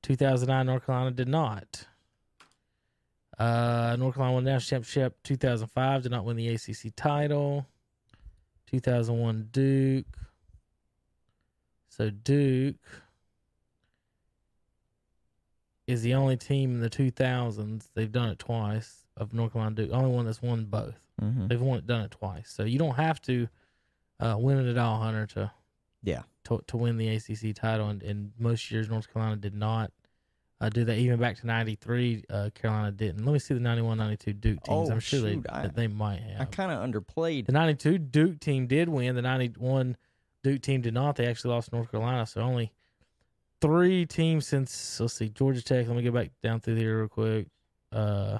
2009, 0.02 0.66
North 0.66 0.86
Carolina 0.86 1.10
did 1.10 1.28
not. 1.28 1.86
Uh, 3.38 3.96
North 3.98 4.14
Carolina 4.14 4.34
won 4.34 4.44
the 4.44 4.50
national 4.50 4.82
championship. 4.82 5.22
2005 5.24 6.02
did 6.02 6.12
not 6.12 6.24
win 6.24 6.36
the 6.36 6.48
ACC 6.48 6.94
title. 6.96 7.66
2001 8.70 9.48
Duke. 9.50 10.06
So 11.88 12.10
Duke 12.10 12.76
is 15.86 16.02
the 16.02 16.14
only 16.14 16.36
team 16.36 16.74
in 16.74 16.80
the 16.80 16.90
2000s. 16.90 17.88
They've 17.94 18.10
done 18.10 18.30
it 18.30 18.38
twice 18.38 18.99
of 19.16 19.32
North 19.34 19.52
Carolina 19.52 19.74
Duke. 19.76 19.90
Only 19.92 20.10
one 20.10 20.24
that's 20.26 20.42
won 20.42 20.64
both. 20.64 20.94
Mm-hmm. 21.22 21.48
They've 21.48 21.60
won 21.60 21.78
it, 21.78 21.86
done 21.86 22.00
it 22.02 22.10
twice. 22.10 22.50
So 22.50 22.64
you 22.64 22.78
don't 22.78 22.94
have 22.96 23.20
to 23.22 23.48
uh, 24.20 24.36
win 24.38 24.58
it 24.58 24.70
at 24.70 24.78
all, 24.78 24.98
Hunter, 25.00 25.26
to 25.28 25.50
Yeah. 26.02 26.22
to, 26.44 26.62
to 26.68 26.76
win 26.76 26.96
the 26.96 27.08
ACC 27.08 27.54
title. 27.54 27.88
And, 27.88 28.02
and 28.02 28.32
most 28.38 28.70
years 28.70 28.88
North 28.88 29.12
Carolina 29.12 29.36
did 29.36 29.54
not 29.54 29.92
uh, 30.62 30.68
do 30.68 30.84
that. 30.84 30.98
Even 30.98 31.18
back 31.18 31.38
to 31.40 31.46
'93, 31.46 32.24
uh, 32.30 32.50
Carolina 32.54 32.92
didn't. 32.92 33.24
Let 33.24 33.32
me 33.32 33.38
see 33.38 33.54
the 33.54 33.60
91-92 33.60 34.40
Duke 34.40 34.42
teams. 34.42 34.58
Oh, 34.68 34.90
I'm 34.90 35.00
sure 35.00 35.20
shoot, 35.20 35.42
they 35.42 35.48
I- 35.50 35.62
that 35.62 35.74
they 35.74 35.86
might 35.86 36.20
have. 36.20 36.40
I 36.40 36.44
kind 36.46 36.70
of 36.72 36.78
underplayed. 36.88 37.46
The 37.46 37.52
92 37.52 37.98
Duke 37.98 38.40
team 38.40 38.66
did 38.66 38.88
win. 38.88 39.14
The 39.14 39.22
91 39.22 39.96
Duke 40.42 40.60
team 40.62 40.80
did 40.82 40.94
not. 40.94 41.16
They 41.16 41.26
actually 41.26 41.52
lost 41.54 41.72
North 41.72 41.90
Carolina. 41.90 42.26
So 42.26 42.40
only 42.42 42.72
three 43.60 44.06
teams 44.06 44.46
since 44.46 45.00
let's 45.00 45.14
see 45.14 45.28
Georgia 45.28 45.62
Tech. 45.62 45.86
Let 45.86 45.96
me 45.96 46.02
go 46.02 46.10
back 46.10 46.30
down 46.42 46.60
through 46.60 46.76
here 46.76 46.98
real 47.00 47.08
quick. 47.08 47.46
Uh, 47.92 48.38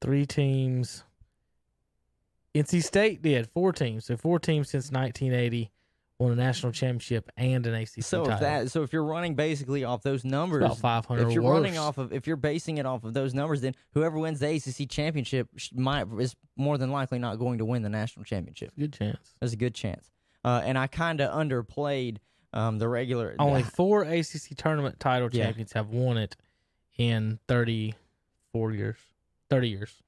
three 0.00 0.26
teams. 0.26 1.04
NC 2.54 2.82
State 2.82 3.22
did 3.22 3.48
four 3.50 3.72
teams. 3.72 4.06
So 4.06 4.16
four 4.16 4.38
teams 4.38 4.68
since 4.70 4.90
1980 4.90 5.70
won 6.18 6.32
a 6.32 6.34
national 6.34 6.72
championship 6.72 7.30
and 7.36 7.64
an 7.66 7.74
ACC 7.74 8.02
So 8.02 8.24
title. 8.24 8.34
if 8.34 8.40
that, 8.40 8.70
so 8.70 8.82
if 8.82 8.92
you're 8.92 9.04
running 9.04 9.34
basically 9.36 9.84
off 9.84 10.02
those 10.02 10.24
numbers, 10.24 10.64
about 10.64 10.78
500 10.78 11.28
if 11.28 11.32
you're 11.32 11.44
or 11.44 11.52
running 11.54 11.78
off 11.78 11.96
of, 11.96 12.12
if 12.12 12.26
you're 12.26 12.36
basing 12.36 12.78
it 12.78 12.84
off 12.86 13.04
of 13.04 13.14
those 13.14 13.32
numbers, 13.34 13.60
then 13.62 13.74
whoever 13.94 14.18
wins 14.18 14.40
the 14.40 14.48
ACC 14.54 14.88
championship 14.90 15.48
might 15.72 16.06
is 16.18 16.34
more 16.56 16.76
than 16.76 16.90
likely 16.90 17.18
not 17.18 17.36
going 17.38 17.58
to 17.58 17.64
win 17.64 17.82
the 17.82 17.88
national 17.88 18.24
championship. 18.24 18.72
good 18.78 18.92
chance. 18.92 19.34
There's 19.38 19.52
a 19.52 19.56
good 19.56 19.74
chance. 19.74 20.10
Uh, 20.44 20.60
and 20.64 20.76
I 20.76 20.88
kind 20.88 21.20
of 21.20 21.32
underplayed 21.32 22.16
um, 22.52 22.78
the 22.78 22.88
regular. 22.88 23.36
Only 23.38 23.62
four 23.62 24.02
ACC 24.02 24.56
tournament 24.56 24.98
title 24.98 25.28
Yeah. 25.32 25.44
champions 25.44 25.72
have 25.72 25.88
won 25.90 26.18
it 26.18 26.36
in 26.98 27.38
34 27.48 28.72
years, 28.72 28.96
30 29.50 29.68
years, 29.68 30.02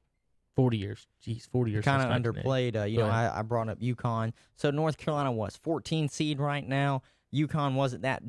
40 0.56 0.76
years. 0.78 1.06
Jeez, 1.26 1.48
40 1.48 1.70
years. 1.72 1.84
kind 1.84 2.02
of 2.02 2.08
underplayed. 2.34 2.76
Uh, 2.76 2.84
you 2.84 2.98
Go 2.98 3.06
know. 3.06 3.12
I, 3.12 3.40
I 3.40 3.42
brought 3.42 3.68
up 3.68 3.80
UConn. 3.80 4.32
So 4.56 4.70
North 4.70 4.96
Carolina 4.98 5.32
was 5.32 5.56
14 5.56 6.08
seed 6.08 6.40
right 6.40 6.66
now. 6.66 7.02
UConn 7.34 7.74
wasn't 7.74 8.02
that 8.02 8.22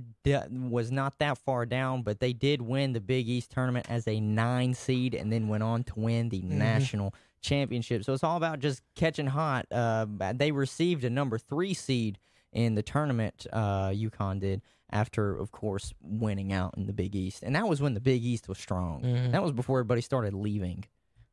was 0.50 0.90
not 0.90 1.20
that 1.20 1.38
far 1.38 1.66
down, 1.66 2.04
but 2.04 2.20
they 2.22 2.32
did 2.32 2.62
win 2.62 2.94
the 2.94 3.02
Big 3.02 3.28
East 3.28 3.52
tournament 3.52 3.86
as 3.90 4.08
a 4.08 4.20
nine 4.22 4.74
seed, 4.74 5.14
and 5.14 5.30
then 5.32 5.50
went 5.50 5.62
on 5.64 5.84
to 5.84 5.94
win 6.00 6.30
the 6.30 6.40
Mm-hmm. 6.42 6.58
national 6.58 7.14
championship. 7.42 8.06
So 8.06 8.14
it's 8.14 8.24
all 8.24 8.38
about 8.38 8.60
just 8.60 8.82
catching 8.96 9.28
hot. 9.28 9.66
Uh, 9.70 10.06
they 10.34 10.54
received 10.54 11.04
a 11.04 11.10
number 11.10 11.38
three 11.38 11.74
seed 11.74 12.18
in 12.54 12.76
the 12.76 12.82
tournament. 12.82 13.46
Uh, 13.52 13.90
UConn 13.90 14.40
did 14.40 14.62
after, 14.90 15.36
of 15.36 15.52
course, 15.52 15.94
winning 16.02 16.54
out 16.54 16.74
in 16.78 16.86
the 16.86 16.94
Big 16.94 17.14
East, 17.14 17.44
and 17.44 17.54
that 17.58 17.68
was 17.68 17.82
when 17.82 17.96
the 17.96 18.00
Big 18.00 18.24
East 18.24 18.48
was 18.48 18.58
strong. 18.58 19.02
Mhm. 19.02 19.32
That 19.34 19.44
was 19.44 19.52
before 19.52 19.80
everybody 19.80 20.00
started 20.00 20.34
leaving. 20.34 20.86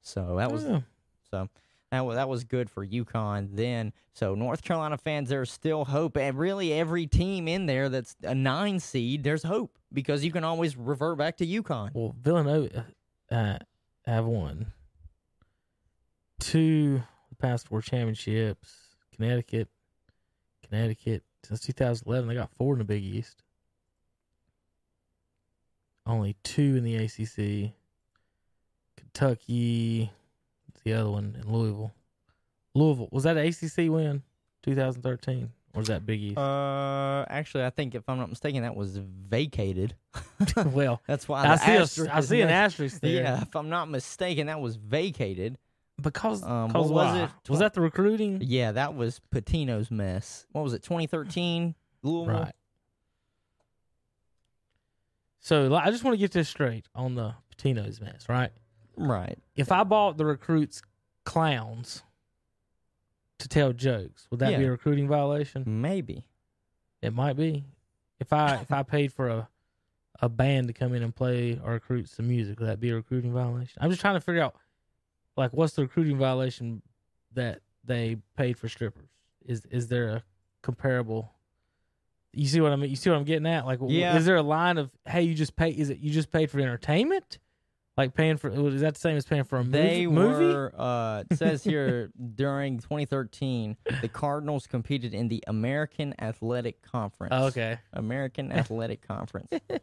So 0.02 0.36
that 0.36 0.50
was 0.50 0.64
Yeah. 0.64 0.80
so 1.30 1.48
that 1.90 2.00
was, 2.06 2.16
that 2.16 2.28
was 2.28 2.44
good 2.44 2.70
for 2.70 2.86
UConn 2.86 3.48
then. 3.56 3.92
So 4.12 4.34
North 4.34 4.62
Carolina 4.62 4.96
fans, 4.96 5.28
there's 5.28 5.50
still 5.50 5.84
hope. 5.84 6.16
And 6.16 6.38
really, 6.38 6.72
every 6.72 7.06
team 7.06 7.48
in 7.48 7.66
there 7.66 7.88
that's 7.88 8.16
a 8.22 8.34
nine 8.34 8.78
seed, 8.80 9.24
there's 9.24 9.42
hope 9.42 9.76
because 9.92 10.24
you 10.24 10.30
can 10.32 10.44
always 10.44 10.76
revert 10.76 11.18
back 11.18 11.36
to 11.38 11.46
UConn. 11.46 11.90
Well, 11.92 12.14
Villanova 12.20 12.86
uh, 13.30 13.58
have 14.06 14.24
won 14.24 14.72
two 16.38 17.02
past 17.38 17.68
four 17.68 17.82
championships. 17.82 18.74
Connecticut, 19.14 19.68
Connecticut 20.62 21.24
since 21.42 21.60
2011, 21.60 22.28
they 22.28 22.34
got 22.34 22.50
four 22.56 22.74
in 22.74 22.78
the 22.78 22.84
Big 22.84 23.02
East. 23.02 23.42
Only 26.06 26.36
two 26.42 26.76
in 26.76 26.84
the 26.84 26.96
ACC. 26.96 27.72
Kentucky, 29.12 30.10
the 30.84 30.92
other 30.94 31.10
one 31.10 31.36
in 31.42 31.52
Louisville. 31.52 31.92
Louisville 32.74 33.08
was 33.10 33.24
that 33.24 33.36
an 33.36 33.46
ACC 33.46 33.90
win, 33.90 34.22
2013, 34.62 35.50
or 35.74 35.78
was 35.80 35.88
that 35.88 36.06
Big 36.06 36.20
East? 36.20 36.38
Uh, 36.38 37.24
actually, 37.28 37.64
I 37.64 37.70
think 37.70 37.94
if 37.94 38.08
I'm 38.08 38.18
not 38.18 38.28
mistaken, 38.28 38.62
that 38.62 38.76
was 38.76 38.96
vacated. 38.96 39.94
well, 40.66 41.02
That's 41.06 41.28
why 41.28 41.44
I 41.46 41.56
see, 41.84 42.04
a, 42.04 42.14
I 42.14 42.20
see 42.20 42.40
an 42.40 42.48
asterisk 42.48 43.00
there. 43.00 43.22
Yeah, 43.22 43.42
if 43.42 43.54
I'm 43.56 43.68
not 43.68 43.88
mistaken, 43.88 44.46
that 44.46 44.60
was 44.60 44.76
vacated. 44.76 45.58
because 46.00 46.42
Um, 46.42 46.72
was 46.72 46.90
why? 46.90 47.24
it? 47.24 47.50
Was 47.50 47.58
that 47.58 47.74
the 47.74 47.80
recruiting? 47.80 48.38
Yeah, 48.42 48.72
that 48.72 48.94
was 48.94 49.20
Pitino's 49.34 49.90
mess. 49.90 50.46
What 50.52 50.62
was 50.62 50.72
it? 50.72 50.82
2013 50.82 51.74
Louisville. 52.02 52.34
Right. 52.34 52.52
So 55.40 55.74
I 55.74 55.90
just 55.90 56.04
want 56.04 56.14
to 56.14 56.18
get 56.18 56.32
this 56.32 56.48
straight 56.48 56.86
on 56.94 57.14
the 57.14 57.34
Pitino's 57.56 58.00
mess, 58.00 58.28
right? 58.28 58.50
Right. 59.00 59.38
If 59.56 59.72
I 59.72 59.84
bought 59.84 60.16
the 60.16 60.24
recruits 60.24 60.82
clowns 61.24 62.02
to 63.38 63.48
tell 63.48 63.72
jokes, 63.72 64.26
would 64.30 64.40
that 64.40 64.58
be 64.58 64.64
a 64.64 64.70
recruiting 64.70 65.08
violation? 65.08 65.64
Maybe. 65.66 66.26
It 67.02 67.14
might 67.14 67.36
be. 67.36 67.64
If 68.18 68.32
I 68.32 68.56
if 68.56 68.70
I 68.72 68.82
paid 68.82 69.12
for 69.12 69.28
a 69.28 69.48
a 70.22 70.28
band 70.28 70.66
to 70.68 70.74
come 70.74 70.92
in 70.94 71.02
and 71.02 71.14
play 71.16 71.58
or 71.64 71.72
recruit 71.72 72.08
some 72.08 72.28
music, 72.28 72.60
would 72.60 72.68
that 72.68 72.78
be 72.80 72.90
a 72.90 72.94
recruiting 72.94 73.32
violation? 73.32 73.78
I'm 73.82 73.88
just 73.90 74.02
trying 74.02 74.14
to 74.16 74.20
figure 74.20 74.42
out 74.42 74.54
like 75.36 75.52
what's 75.52 75.72
the 75.74 75.82
recruiting 75.82 76.18
violation 76.18 76.82
that 77.32 77.60
they 77.84 78.18
paid 78.36 78.58
for 78.58 78.68
strippers? 78.68 79.08
Is 79.46 79.64
is 79.70 79.88
there 79.88 80.08
a 80.08 80.22
comparable 80.62 81.32
you 82.32 82.46
see 82.46 82.60
what 82.60 82.70
I 82.70 82.76
mean? 82.76 82.90
You 82.90 82.96
see 82.96 83.10
what 83.10 83.16
I'm 83.16 83.24
getting 83.24 83.46
at? 83.46 83.66
Like, 83.66 83.80
w- 83.80 83.98
Yeah. 83.98 84.16
is 84.16 84.24
there 84.24 84.36
a 84.36 84.42
line 84.42 84.78
of, 84.78 84.90
hey, 85.04 85.22
you 85.22 85.34
just 85.34 85.56
pay? 85.56 85.70
Is 85.70 85.90
it 85.90 85.98
you 85.98 86.12
just 86.12 86.30
paid 86.30 86.48
for 86.48 86.60
entertainment, 86.60 87.38
Like 87.96 88.14
paying 88.14 88.36
for 88.38 88.48
is 88.68 88.80
that 88.80 88.94
the 88.94 89.00
same 89.00 89.16
as 89.16 89.26
paying 89.26 89.44
for 89.44 89.58
a 89.58 89.64
They 89.64 90.06
movie? 90.06 90.28
movie? 90.44 90.54
were. 90.54 90.72
Uh, 90.76 91.24
it 91.30 91.36
says 91.36 91.62
here 91.62 92.10
during 92.34 92.78
2013, 92.78 93.76
the 94.00 94.08
Cardinals 94.08 94.66
competed 94.66 95.12
in 95.12 95.28
the 95.28 95.42
American 95.46 96.14
Athletic 96.20 96.80
Conference. 96.82 97.32
Oh, 97.36 97.46
okay. 97.46 97.78
American 97.92 98.52
Athletic 98.52 99.06
Conference, 99.06 99.52
uh, 99.72 99.76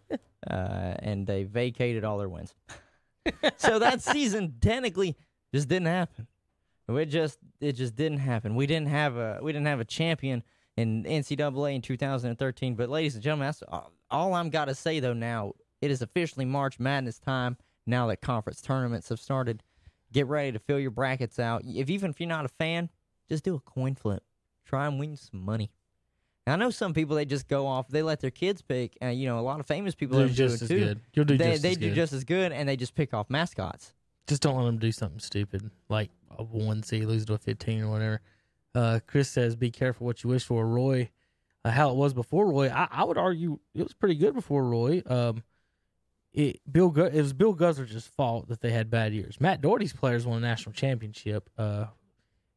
and 0.49 1.27
they 1.27 1.43
vacated 1.43 2.03
all 2.03 2.17
their 2.17 2.29
wins. 2.29 2.55
so 3.57 3.77
that 3.79 4.01
season 4.01 4.55
technically 4.61 5.15
just 5.53 5.67
didn't 5.67 5.87
happen. 5.87 6.27
It 6.89 7.07
just 7.07 7.37
it 7.59 7.73
just 7.73 7.95
didn't 7.95 8.19
happen. 8.19 8.55
We 8.55 8.65
didn't 8.65 8.87
have 8.87 9.17
a 9.17 9.39
we 9.43 9.51
didn't 9.51 9.67
have 9.67 9.81
a 9.81 9.85
champion 9.85 10.41
in 10.77 11.03
NCAA 11.03 11.75
in 11.75 11.81
2013. 11.81 12.75
But 12.75 12.89
ladies 12.89 13.15
and 13.15 13.23
gentlemen, 13.23 13.47
that's 13.47 13.61
all, 13.67 13.91
all 14.09 14.33
I'm 14.33 14.49
got 14.49 14.65
to 14.65 14.75
say 14.75 15.01
though. 15.01 15.13
Now 15.13 15.53
it 15.81 15.91
is 15.91 16.01
officially 16.01 16.45
March 16.45 16.79
Madness 16.79 17.19
time. 17.19 17.57
Now 17.87 18.07
that 18.07 18.21
conference 18.21 18.61
tournaments 18.61 19.09
have 19.09 19.19
started, 19.19 19.63
get 20.11 20.27
ready 20.27 20.51
to 20.51 20.59
fill 20.59 20.79
your 20.79 20.91
brackets 20.91 21.39
out. 21.39 21.63
If 21.65 21.89
even 21.89 22.11
if 22.11 22.19
you're 22.19 22.29
not 22.29 22.45
a 22.45 22.49
fan, 22.49 22.89
just 23.29 23.43
do 23.43 23.55
a 23.55 23.59
coin 23.59 23.95
flip. 23.95 24.23
Try 24.65 24.85
and 24.85 24.99
win 24.99 25.15
some 25.15 25.43
money. 25.43 25.71
I 26.45 26.55
know 26.55 26.69
some 26.69 26.93
people 26.93 27.15
they 27.15 27.25
just 27.25 27.47
go 27.47 27.67
off. 27.67 27.87
They 27.89 28.01
let 28.01 28.21
their 28.21 28.31
kids 28.31 28.61
pick. 28.61 28.97
And 29.01 29.19
you 29.19 29.27
know, 29.27 29.39
a 29.39 29.41
lot 29.41 29.59
of 29.59 29.65
famous 29.65 29.95
people 29.95 30.19
do 30.19 30.29
just 30.29 30.61
as 30.61 30.67
too. 30.67 30.79
good. 30.79 30.99
You'll 31.13 31.25
do 31.25 31.37
they 31.37 31.51
just 31.51 31.63
they 31.63 31.71
as 31.71 31.77
do 31.77 31.89
good. 31.89 31.95
just 31.95 32.13
as 32.13 32.23
good, 32.23 32.51
and 32.51 32.67
they 32.67 32.75
just 32.75 32.95
pick 32.95 33.13
off 33.13 33.29
mascots. 33.29 33.93
Just 34.27 34.41
don't 34.41 34.57
let 34.57 34.65
them 34.65 34.77
do 34.77 34.91
something 34.91 35.19
stupid 35.19 35.71
like 35.89 36.09
a 36.37 36.43
one 36.43 36.83
C 36.83 37.05
lose 37.05 37.25
to 37.25 37.33
a 37.33 37.37
fifteen 37.37 37.83
or 37.83 37.89
whatever. 37.89 38.21
Uh, 38.75 38.99
Chris 39.07 39.29
says, 39.29 39.55
"Be 39.55 39.71
careful 39.71 40.05
what 40.05 40.23
you 40.23 40.29
wish 40.29 40.43
for." 40.43 40.67
Roy, 40.67 41.09
uh, 41.65 41.71
how 41.71 41.89
it 41.89 41.95
was 41.95 42.13
before 42.13 42.47
Roy, 42.47 42.69
I, 42.69 42.87
I 42.91 43.03
would 43.03 43.17
argue 43.17 43.59
it 43.73 43.83
was 43.83 43.93
pretty 43.93 44.15
good 44.15 44.33
before 44.33 44.63
Roy. 44.63 45.01
Um, 45.05 45.43
it 46.37 46.61
Bill 46.71 46.95
it 46.99 47.15
was 47.15 47.33
Bill 47.33 47.55
Guthridge's 47.55 48.05
fault 48.05 48.47
that 48.49 48.61
they 48.61 48.69
had 48.69 48.91
bad 48.91 49.11
years. 49.11 49.41
Matt 49.41 49.59
Doherty's 49.59 49.91
players 49.91 50.25
won 50.25 50.37
a 50.37 50.41
national 50.41 50.73
championship. 50.73 51.49
Uh, 51.57 51.85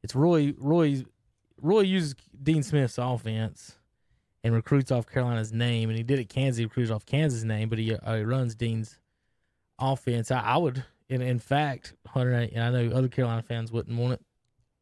it's 0.03 0.14
Roy 0.14 0.53
Roy 0.59 1.03
Roy 1.61 1.81
uses 1.81 2.14
Dean 2.43 2.62
Smith's 2.62 2.99
offense 2.99 3.79
and 4.45 4.55
recruits 4.55 4.93
off 4.93 5.07
Carolina's 5.07 5.53
name, 5.53 5.88
and 5.88 5.97
he 5.97 6.05
did 6.05 6.19
it 6.19 6.29
Kansas. 6.29 6.59
He 6.59 6.64
recruits 6.64 6.90
off 6.90 7.07
Kansas' 7.07 7.43
name, 7.43 7.71
but 7.71 7.79
he, 7.79 7.95
uh, 7.95 8.16
he 8.16 8.23
runs 8.23 8.55
Dean's 8.55 8.99
offense. 9.79 10.31
I, 10.31 10.40
I 10.40 10.57
would, 10.59 10.85
in 11.09 11.23
in 11.23 11.38
fact, 11.38 11.95
Hunter, 12.07 12.33
and 12.33 12.62
I 12.62 12.71
know 12.71 12.95
other 12.95 13.09
Carolina 13.09 13.43
fans 13.43 13.73
wouldn't 13.73 13.99
want 13.99 14.12
it, 14.12 14.21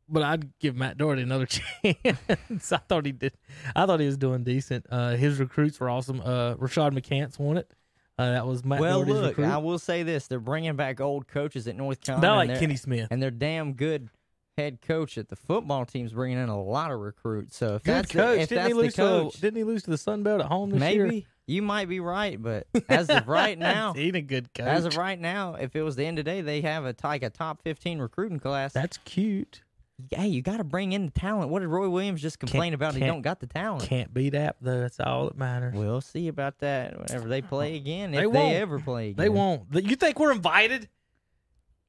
but 0.09 0.25
I'd 0.25 0.59
give 0.59 0.75
Matt 0.75 0.99
Doherty 0.99 1.23
another 1.23 1.47
chance. 1.47 2.73
I 2.73 2.79
thought 2.89 3.07
he 3.07 3.13
did. 3.13 3.35
I 3.77 3.87
thought 3.87 4.01
he 4.01 4.07
was 4.07 4.19
doing 4.19 4.43
decent. 4.43 4.87
Uh, 4.91 5.11
his 5.11 5.39
recruits 5.39 5.79
were 5.79 5.89
awesome. 5.89 6.21
Uh, 6.21 6.57
Rashad 6.57 6.99
McCants 6.99 7.39
won 7.39 7.59
it. 7.59 7.73
Uh, 8.19 8.33
that 8.33 8.47
was 8.47 8.65
Matt 8.65 8.81
well, 8.81 9.01
Doherty's 9.05 9.15
look, 9.15 9.37
recruit. 9.37 9.47
I 9.53 9.59
will 9.59 9.79
say 9.79 10.03
this: 10.03 10.27
they're 10.27 10.41
bringing 10.41 10.75
back 10.77 11.01
old 11.01 11.29
coaches 11.29 11.69
at 11.69 11.77
North 11.77 12.01
Carolina. 12.01 12.27
Not 12.27 12.37
like 12.37 12.49
they're- 12.49 12.59
Kenny 12.61 12.77
Smith. 12.77 13.09
and 13.11 13.23
their 13.23 13.31
damn 13.31 13.75
good 13.75 14.09
head 14.57 14.81
coach 14.83 15.17
at 15.17 15.29
the 15.29 15.37
football 15.37 15.87
team's 15.87 16.13
bringing 16.13 16.37
in 16.37 16.49
a 16.49 16.61
lot 16.61 16.91
of 16.91 16.99
recruits. 16.99 17.57
So 17.57 17.77
if 17.77 17.85
Good 17.85 17.95
that's 17.95 18.11
coach. 18.13 18.37
the, 18.39 18.43
if 18.43 18.49
didn't 18.49 18.57
that's 18.65 18.69
he 18.69 18.75
lose 18.75 18.95
the 18.97 19.03
coach, 19.03 19.35
to? 19.35 19.41
Didn't 19.41 19.57
he 19.57 19.63
lose 19.65 19.83
to 19.85 19.91
the 19.91 19.99
Sun 19.99 20.25
Belt 20.25 20.41
at 20.41 20.49
home 20.49 20.71
this 20.71 20.81
year? 20.93 21.05
maybe 21.07 21.27
you 21.47 21.63
might 21.63 21.89
be 21.89 22.01
right. 22.01 22.43
But 22.43 22.67
as 22.89 23.09
of 23.09 23.29
right 23.29 23.57
now, 23.59 23.93
he 23.93 24.09
ain't 24.09 24.17
a 24.17 24.21
good 24.21 24.53
coach. 24.53 24.67
as 24.67 24.85
of 24.85 24.97
right 24.97 25.19
now, 25.21 25.55
if 25.55 25.77
it 25.77 25.83
was 25.83 25.95
the 25.95 26.05
end 26.05 26.19
of 26.19 26.25
the 26.25 26.31
day, 26.33 26.41
they 26.41 26.61
have 26.63 26.85
a 26.87 26.95
like 27.05 27.23
a 27.23 27.31
top 27.31 27.63
fifteen 27.63 28.01
recruiting 28.01 28.41
class. 28.41 28.73
That's 28.73 28.97
cute. 29.05 29.63
Hey, 30.11 30.29
you 30.29 30.43
got 30.43 30.59
to 30.59 30.65
bring 30.65 30.93
in 30.93 31.07
the 31.07 31.11
talent. 31.13 31.51
What 31.51 31.61
did 31.61 31.69
Roy 31.69 31.89
Williams 31.89 32.23
just 32.23 32.39
complain 32.39 32.75
about? 32.75 32.95
He 32.95 33.01
can't- 33.01 33.11
don't 33.13 33.23
got 33.23 33.41
the 33.41 33.47
talent. 33.47 33.85
Can't 33.85 34.13
beat 34.15 34.35
App 34.35 34.57
though. 34.61 34.81
That's 34.81 35.01
all 35.01 35.27
that 35.27 35.37
matters. 35.37 35.75
We'll 35.75 36.01
see 36.01 36.29
about 36.29 36.59
that 36.61 36.99
whenever 36.99 37.29
they 37.29 37.43
play 37.43 37.77
again. 37.77 38.11
If 38.15 38.17
They 38.17 38.21
they, 38.23 38.27
won't. 38.27 38.55
ever 38.55 38.79
play 38.79 39.11
again, 39.11 39.17
They 39.25 39.29
won't. 39.29 39.63
You 39.73 39.97
think 39.97 40.19
we're 40.19 40.33
invited? 40.33 40.89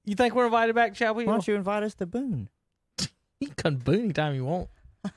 You 0.06 0.16
think 0.16 0.34
we're 0.34 0.46
invited 0.46 0.74
back, 0.76 0.96
Chapel 0.96 1.16
Why 1.24 1.32
don't 1.32 1.48
you 1.48 1.56
invite 1.56 1.84
us 1.84 1.94
to 1.96 2.06
Boone? 2.06 2.50
You 3.40 3.48
can 3.48 3.56
come 3.56 3.76
boo 3.76 3.94
anytime 3.94 4.36
you 4.36 4.44
want. 4.44 4.68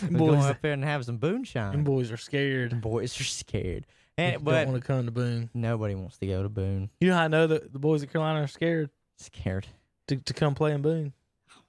Them 0.00 0.12
We'll 0.12 0.32
go 0.32 0.36
boys, 0.36 0.44
up 0.46 0.60
there 0.60 0.72
and 0.72 0.84
have 0.84 1.04
some 1.06 1.18
them 1.18 1.32
moonshine. 1.32 1.82
boys 1.82 2.12
are 2.12 2.18
scared. 2.18 2.78
Boys 2.82 3.18
are 3.18 3.24
scared, 3.24 3.86
and 4.18 4.34
don't 4.34 4.44
but 4.44 4.68
want 4.68 4.80
to 4.82 4.86
come 4.86 5.06
to 5.06 5.10
Boone. 5.10 5.48
nobody 5.54 5.94
wants 5.94 6.18
to 6.18 6.26
go 6.26 6.42
to 6.42 6.48
Boone. 6.50 6.90
You 7.00 7.08
know 7.08 7.14
how 7.16 7.22
I 7.24 7.28
know 7.28 7.46
that 7.46 7.72
the 7.72 7.78
boys 7.78 8.02
at 8.02 8.12
Carolina 8.12 8.42
are 8.42 8.46
scared 8.48 8.90
Scared. 9.16 9.66
to, 10.08 10.16
to 10.16 10.34
come 10.34 10.54
play 10.54 10.72
in 10.72 10.82
Boone 10.82 11.14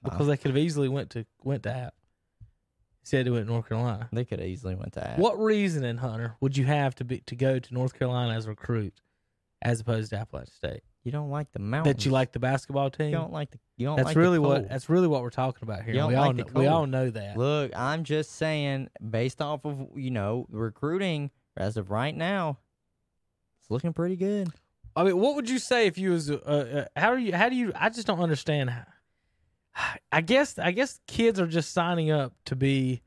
because 0.02 0.26
they 0.26 0.36
could 0.36 0.50
have 0.50 0.58
easily 0.58 0.88
went 0.88 1.10
to 1.10 1.24
went 1.42 1.62
to 1.64 1.74
App. 1.74 1.94
Said 3.04 3.26
they 3.26 3.30
went 3.30 3.46
to 3.46 3.52
North 3.52 3.68
Carolina. 3.68 4.08
They 4.12 4.24
could 4.24 4.38
have 4.38 4.48
easily 4.48 4.76
went 4.76 4.92
to 4.92 5.06
App. 5.06 5.18
What 5.18 5.38
reasoning, 5.40 5.96
Hunter, 5.96 6.36
would 6.40 6.56
you 6.56 6.64
have 6.66 6.94
to 6.96 7.04
be 7.04 7.18
to 7.26 7.34
go 7.34 7.58
to 7.58 7.74
North 7.74 7.98
Carolina 7.98 8.34
as 8.34 8.46
a 8.46 8.50
recruit, 8.50 9.00
as 9.60 9.80
opposed 9.80 10.10
to 10.10 10.16
Appalachian 10.18 10.52
State? 10.52 10.82
You 11.02 11.10
don't 11.10 11.30
like 11.30 11.50
the 11.50 11.58
mountains. 11.58 11.96
That 11.96 12.04
you 12.04 12.12
like 12.12 12.30
the 12.30 12.38
basketball 12.38 12.90
team? 12.90 13.08
You 13.08 13.16
don't 13.16 13.32
like 13.32 13.50
the. 13.50 13.58
You 13.76 13.86
don't 13.86 13.96
that's 13.96 14.06
like 14.06 14.14
the 14.14 14.20
really 14.20 14.38
cold. 14.38 14.48
what 14.48 14.68
that's 14.68 14.88
really 14.88 15.08
what 15.08 15.22
we're 15.22 15.30
talking 15.30 15.64
about 15.64 15.82
here. 15.82 15.94
You 15.94 16.00
don't 16.00 16.10
We 16.10 16.14
all 16.14 16.26
like 16.26 16.36
know, 16.36 16.44
the 16.44 16.58
we 16.58 16.66
all 16.68 16.86
know 16.86 17.10
that. 17.10 17.36
Look, 17.36 17.72
I'm 17.74 18.04
just 18.04 18.36
saying, 18.36 18.88
based 19.10 19.42
off 19.42 19.64
of 19.64 19.88
you 19.96 20.12
know 20.12 20.46
recruiting 20.48 21.32
as 21.56 21.76
of 21.76 21.90
right 21.90 22.16
now, 22.16 22.58
it's 23.60 23.70
looking 23.70 23.92
pretty 23.92 24.14
good. 24.14 24.50
I 24.94 25.04
mean, 25.04 25.18
what 25.18 25.34
would 25.34 25.50
you 25.50 25.58
say 25.58 25.86
if 25.86 25.98
you 25.98 26.10
was 26.10 26.30
uh, 26.30 26.34
uh, 26.36 26.84
how 27.00 27.10
are 27.10 27.18
you 27.18 27.34
how 27.34 27.48
do 27.48 27.56
you 27.56 27.72
I 27.74 27.88
just 27.88 28.06
don't 28.06 28.20
understand 28.20 28.70
how, 28.70 28.84
I 30.10 30.20
guess 30.20 30.58
I 30.58 30.72
guess 30.72 31.00
kids 31.06 31.40
are 31.40 31.46
just 31.46 31.72
signing 31.72 32.10
up 32.10 32.34
to 32.46 32.56
be 32.56 33.02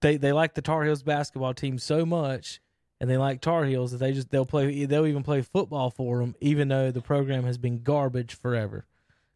they 0.00 0.16
they 0.16 0.32
like 0.32 0.54
the 0.54 0.62
Tar 0.62 0.84
Heels 0.84 1.02
basketball 1.02 1.54
team 1.54 1.78
so 1.78 2.06
much 2.06 2.60
and 3.00 3.10
they 3.10 3.16
like 3.16 3.40
Tar 3.40 3.64
Heels 3.64 3.92
that 3.92 3.98
they 3.98 4.12
just 4.12 4.30
they'll 4.30 4.46
play 4.46 4.84
they'll 4.84 5.06
even 5.06 5.22
play 5.22 5.42
football 5.42 5.90
for 5.90 6.18
them 6.18 6.34
even 6.40 6.68
though 6.68 6.90
the 6.90 7.00
program 7.00 7.44
has 7.44 7.58
been 7.58 7.82
garbage 7.82 8.34
forever. 8.34 8.86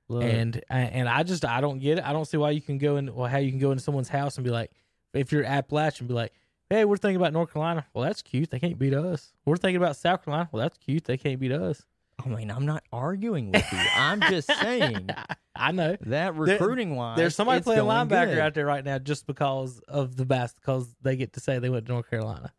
Look, 0.08 0.22
And 0.22 0.62
and 0.70 1.08
I 1.08 1.24
just 1.24 1.44
I 1.44 1.60
don't 1.60 1.80
get 1.80 1.98
it. 1.98 2.04
I 2.04 2.12
don't 2.12 2.26
see 2.26 2.36
why 2.36 2.50
you 2.50 2.60
can 2.60 2.78
go 2.78 2.96
in 2.96 3.12
well 3.14 3.28
how 3.28 3.38
you 3.38 3.50
can 3.50 3.58
go 3.58 3.72
into 3.72 3.82
someone's 3.82 4.08
house 4.08 4.36
and 4.36 4.44
be 4.44 4.50
like 4.50 4.70
if 5.12 5.32
you're 5.32 5.44
Appalachian 5.44 6.06
be 6.06 6.14
like 6.14 6.32
Hey, 6.68 6.84
we're 6.84 6.96
thinking 6.96 7.16
about 7.16 7.32
North 7.32 7.52
Carolina. 7.52 7.86
Well, 7.94 8.04
that's 8.04 8.22
cute. 8.22 8.50
They 8.50 8.58
can't 8.58 8.76
beat 8.76 8.92
us. 8.92 9.32
We're 9.44 9.56
thinking 9.56 9.76
about 9.76 9.96
South 9.96 10.24
Carolina. 10.24 10.48
Well, 10.50 10.62
that's 10.62 10.76
cute. 10.78 11.04
They 11.04 11.16
can't 11.16 11.38
beat 11.38 11.52
us. 11.52 11.86
I 12.24 12.28
mean, 12.28 12.50
I'm 12.50 12.66
not 12.66 12.82
arguing 12.92 13.52
with 13.52 13.64
you. 13.72 13.78
I'm 13.94 14.20
just 14.22 14.48
saying 14.60 15.10
I 15.56 15.72
know. 15.72 15.96
that 16.06 16.34
recruiting 16.34 16.96
wise, 16.96 17.16
There's 17.18 17.36
somebody 17.36 17.62
playing 17.62 17.82
linebacker 17.82 18.30
good. 18.30 18.38
out 18.38 18.54
there 18.54 18.66
right 18.66 18.84
now 18.84 18.98
just 18.98 19.26
because 19.26 19.78
of 19.86 20.16
the 20.16 20.24
best, 20.24 20.56
because 20.56 20.88
they 21.02 21.16
get 21.16 21.34
to 21.34 21.40
say 21.40 21.58
they 21.58 21.68
went 21.70 21.86
to 21.86 21.92
North 21.92 22.08
Carolina. 22.10 22.52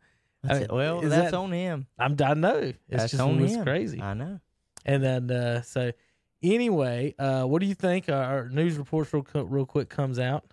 I 0.44 0.48
That's 0.48 0.60
mean, 0.60 0.64
it. 0.70 0.72
Well, 0.72 1.00
that's 1.02 1.30
that- 1.32 1.34
on 1.34 1.52
him. 1.52 1.86
I'm, 1.98 2.16
I 2.24 2.34
know. 2.34 2.58
It's 2.58 2.78
That's 2.88 3.10
just 3.10 3.20
on 3.22 3.38
him. 3.38 3.64
crazy. 3.64 4.00
I 4.00 4.14
know. 4.14 4.40
And 4.86 5.02
then, 5.02 5.30
uh, 5.30 5.62
so 5.62 5.92
anyway, 6.42 7.14
uh, 7.18 7.44
what 7.44 7.60
do 7.60 7.66
you 7.66 7.74
think? 7.74 8.08
Uh, 8.08 8.12
our 8.14 8.48
news 8.48 8.78
reports 8.78 9.12
real, 9.12 9.26
real 9.34 9.66
quick 9.66 9.88
comes 9.88 10.18
out. 10.18 10.44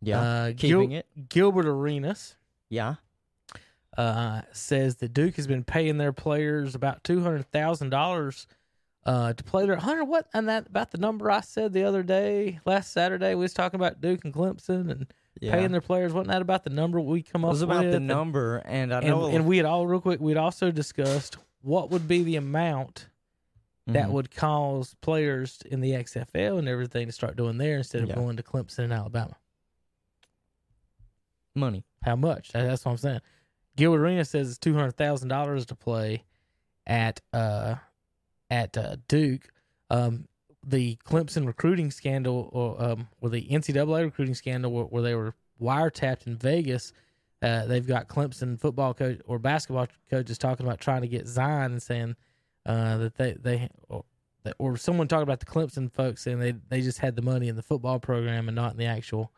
Yeah, 0.00 0.20
uh, 0.20 0.46
keeping 0.56 0.90
Gil- 0.90 0.98
it. 0.98 1.28
Gilbert 1.28 1.66
Arenas 1.66 2.36
Yeah, 2.68 2.94
uh, 3.96 4.42
says 4.52 4.96
that 4.96 5.12
Duke 5.14 5.36
has 5.36 5.46
been 5.46 5.64
paying 5.64 5.98
their 5.98 6.12
players 6.12 6.74
about 6.74 7.02
two 7.04 7.22
hundred 7.22 7.50
thousand 7.50 7.90
dollars 7.90 8.46
uh, 9.04 9.32
to 9.32 9.44
play 9.44 9.64
their 9.66 9.76
hundred. 9.76 10.04
What 10.04 10.26
and 10.34 10.48
that 10.48 10.66
about 10.66 10.90
the 10.90 10.98
number 10.98 11.30
I 11.30 11.40
said 11.40 11.72
the 11.72 11.84
other 11.84 12.02
day, 12.02 12.60
last 12.64 12.92
Saturday, 12.92 13.34
we 13.34 13.42
was 13.42 13.54
talking 13.54 13.78
about 13.80 14.00
Duke 14.00 14.24
and 14.24 14.34
Clemson 14.34 14.90
and 14.90 15.06
yeah. 15.40 15.52
paying 15.52 15.70
their 15.72 15.80
players. 15.80 16.12
Wasn't 16.12 16.28
that 16.28 16.42
about 16.42 16.64
the 16.64 16.70
number 16.70 17.00
we 17.00 17.22
come 17.22 17.44
up? 17.44 17.48
it 17.48 17.50
up 17.50 17.52
was 17.54 17.60
with? 17.66 17.70
about 17.78 17.90
the 17.90 17.96
And- 17.96 18.06
number, 18.06 18.56
and 18.64 18.92
I 18.92 19.00
know. 19.00 19.26
and 19.26 19.46
we 19.46 19.56
had 19.56 19.66
all 19.66 19.86
real 19.86 20.00
quick. 20.00 20.20
We'd 20.20 20.36
also 20.36 20.70
discussed 20.70 21.36
what 21.62 21.90
would 21.90 22.06
be 22.08 22.22
the 22.22 22.36
amount 22.36 23.08
that 23.88 24.08
Mhm. 24.08 24.10
would 24.10 24.30
cause 24.32 24.94
players 25.00 25.62
in 25.64 25.80
the 25.80 25.94
XFL 25.94 26.58
and 26.58 26.68
everything 26.68 27.06
to 27.06 27.12
start 27.12 27.36
doing 27.36 27.56
there 27.56 27.76
instead 27.78 28.02
of 28.02 28.08
Yeah. 28.08 28.16
going 28.16 28.36
to 28.36 28.42
Clemson 28.42 28.80
and 28.80 28.92
Alabama. 28.92 29.36
money. 31.54 31.84
How 32.02 32.16
much? 32.16 32.50
That's 32.52 32.84
what 32.84 32.92
I'm 32.92 32.98
saying. 32.98 33.20
Gilbert 33.76 34.00
Arenas 34.00 34.30
says 34.30 34.48
it's 34.48 34.58
two 34.58 34.74
hundred 34.74 34.96
thousand 34.96 35.28
dollars 35.28 35.66
to 35.66 35.74
play 35.74 36.24
at 36.86 37.20
uh 37.32 37.76
at 38.50 38.76
uh, 38.76 38.96
Duke. 39.08 39.48
Um, 39.90 40.26
the 40.66 40.96
Clemson 41.06 41.46
recruiting 41.46 41.90
scandal, 41.90 42.50
or 42.52 42.82
um, 42.82 43.08
or 43.20 43.30
the 43.30 43.46
NCAA 43.48 44.04
recruiting 44.04 44.34
scandal, 44.34 44.72
where, 44.72 44.84
where 44.84 45.02
they 45.02 45.14
were 45.14 45.34
wiretapped 45.60 46.26
in 46.26 46.36
Vegas. 46.36 46.92
Uh, 47.42 47.66
they've 47.66 47.86
got 47.86 48.08
Clemson 48.08 48.58
football 48.58 48.94
coach 48.94 49.20
or 49.26 49.38
basketball 49.38 49.86
coaches 50.10 50.38
talking 50.38 50.66
about 50.66 50.80
trying 50.80 51.02
to 51.02 51.08
get 51.08 51.28
Zion 51.28 51.72
and 51.72 51.82
saying 51.82 52.16
uh, 52.64 52.96
that 52.96 53.16
they 53.16 53.32
they 53.34 53.68
or, 53.88 54.04
or 54.58 54.76
someone 54.76 55.06
talking 55.06 55.22
about 55.22 55.40
the 55.40 55.46
Clemson 55.46 55.92
folks 55.92 56.22
saying 56.22 56.40
they 56.40 56.54
they 56.68 56.80
just 56.80 56.98
had 56.98 57.14
the 57.14 57.22
money 57.22 57.48
in 57.48 57.56
the 57.56 57.62
football 57.62 58.00
program 58.00 58.48
and 58.48 58.56
not 58.56 58.72
in 58.72 58.78
the 58.78 58.86
actual 58.86 59.32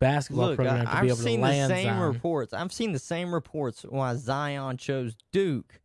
basketball 0.00 0.48
Look, 0.48 0.56
program 0.56 0.76
I, 0.76 0.84
to 0.84 0.90
be 0.90 0.96
I've 0.96 1.04
able 1.06 1.16
seen 1.16 1.40
to 1.40 1.46
the 1.46 1.66
same 1.68 1.84
Zion. 1.86 2.00
reports. 2.00 2.52
I've 2.52 2.72
seen 2.72 2.92
the 2.92 2.98
same 2.98 3.32
reports 3.34 3.82
why 3.82 4.14
Zion 4.14 4.76
chose 4.76 5.16
Duke 5.32 5.80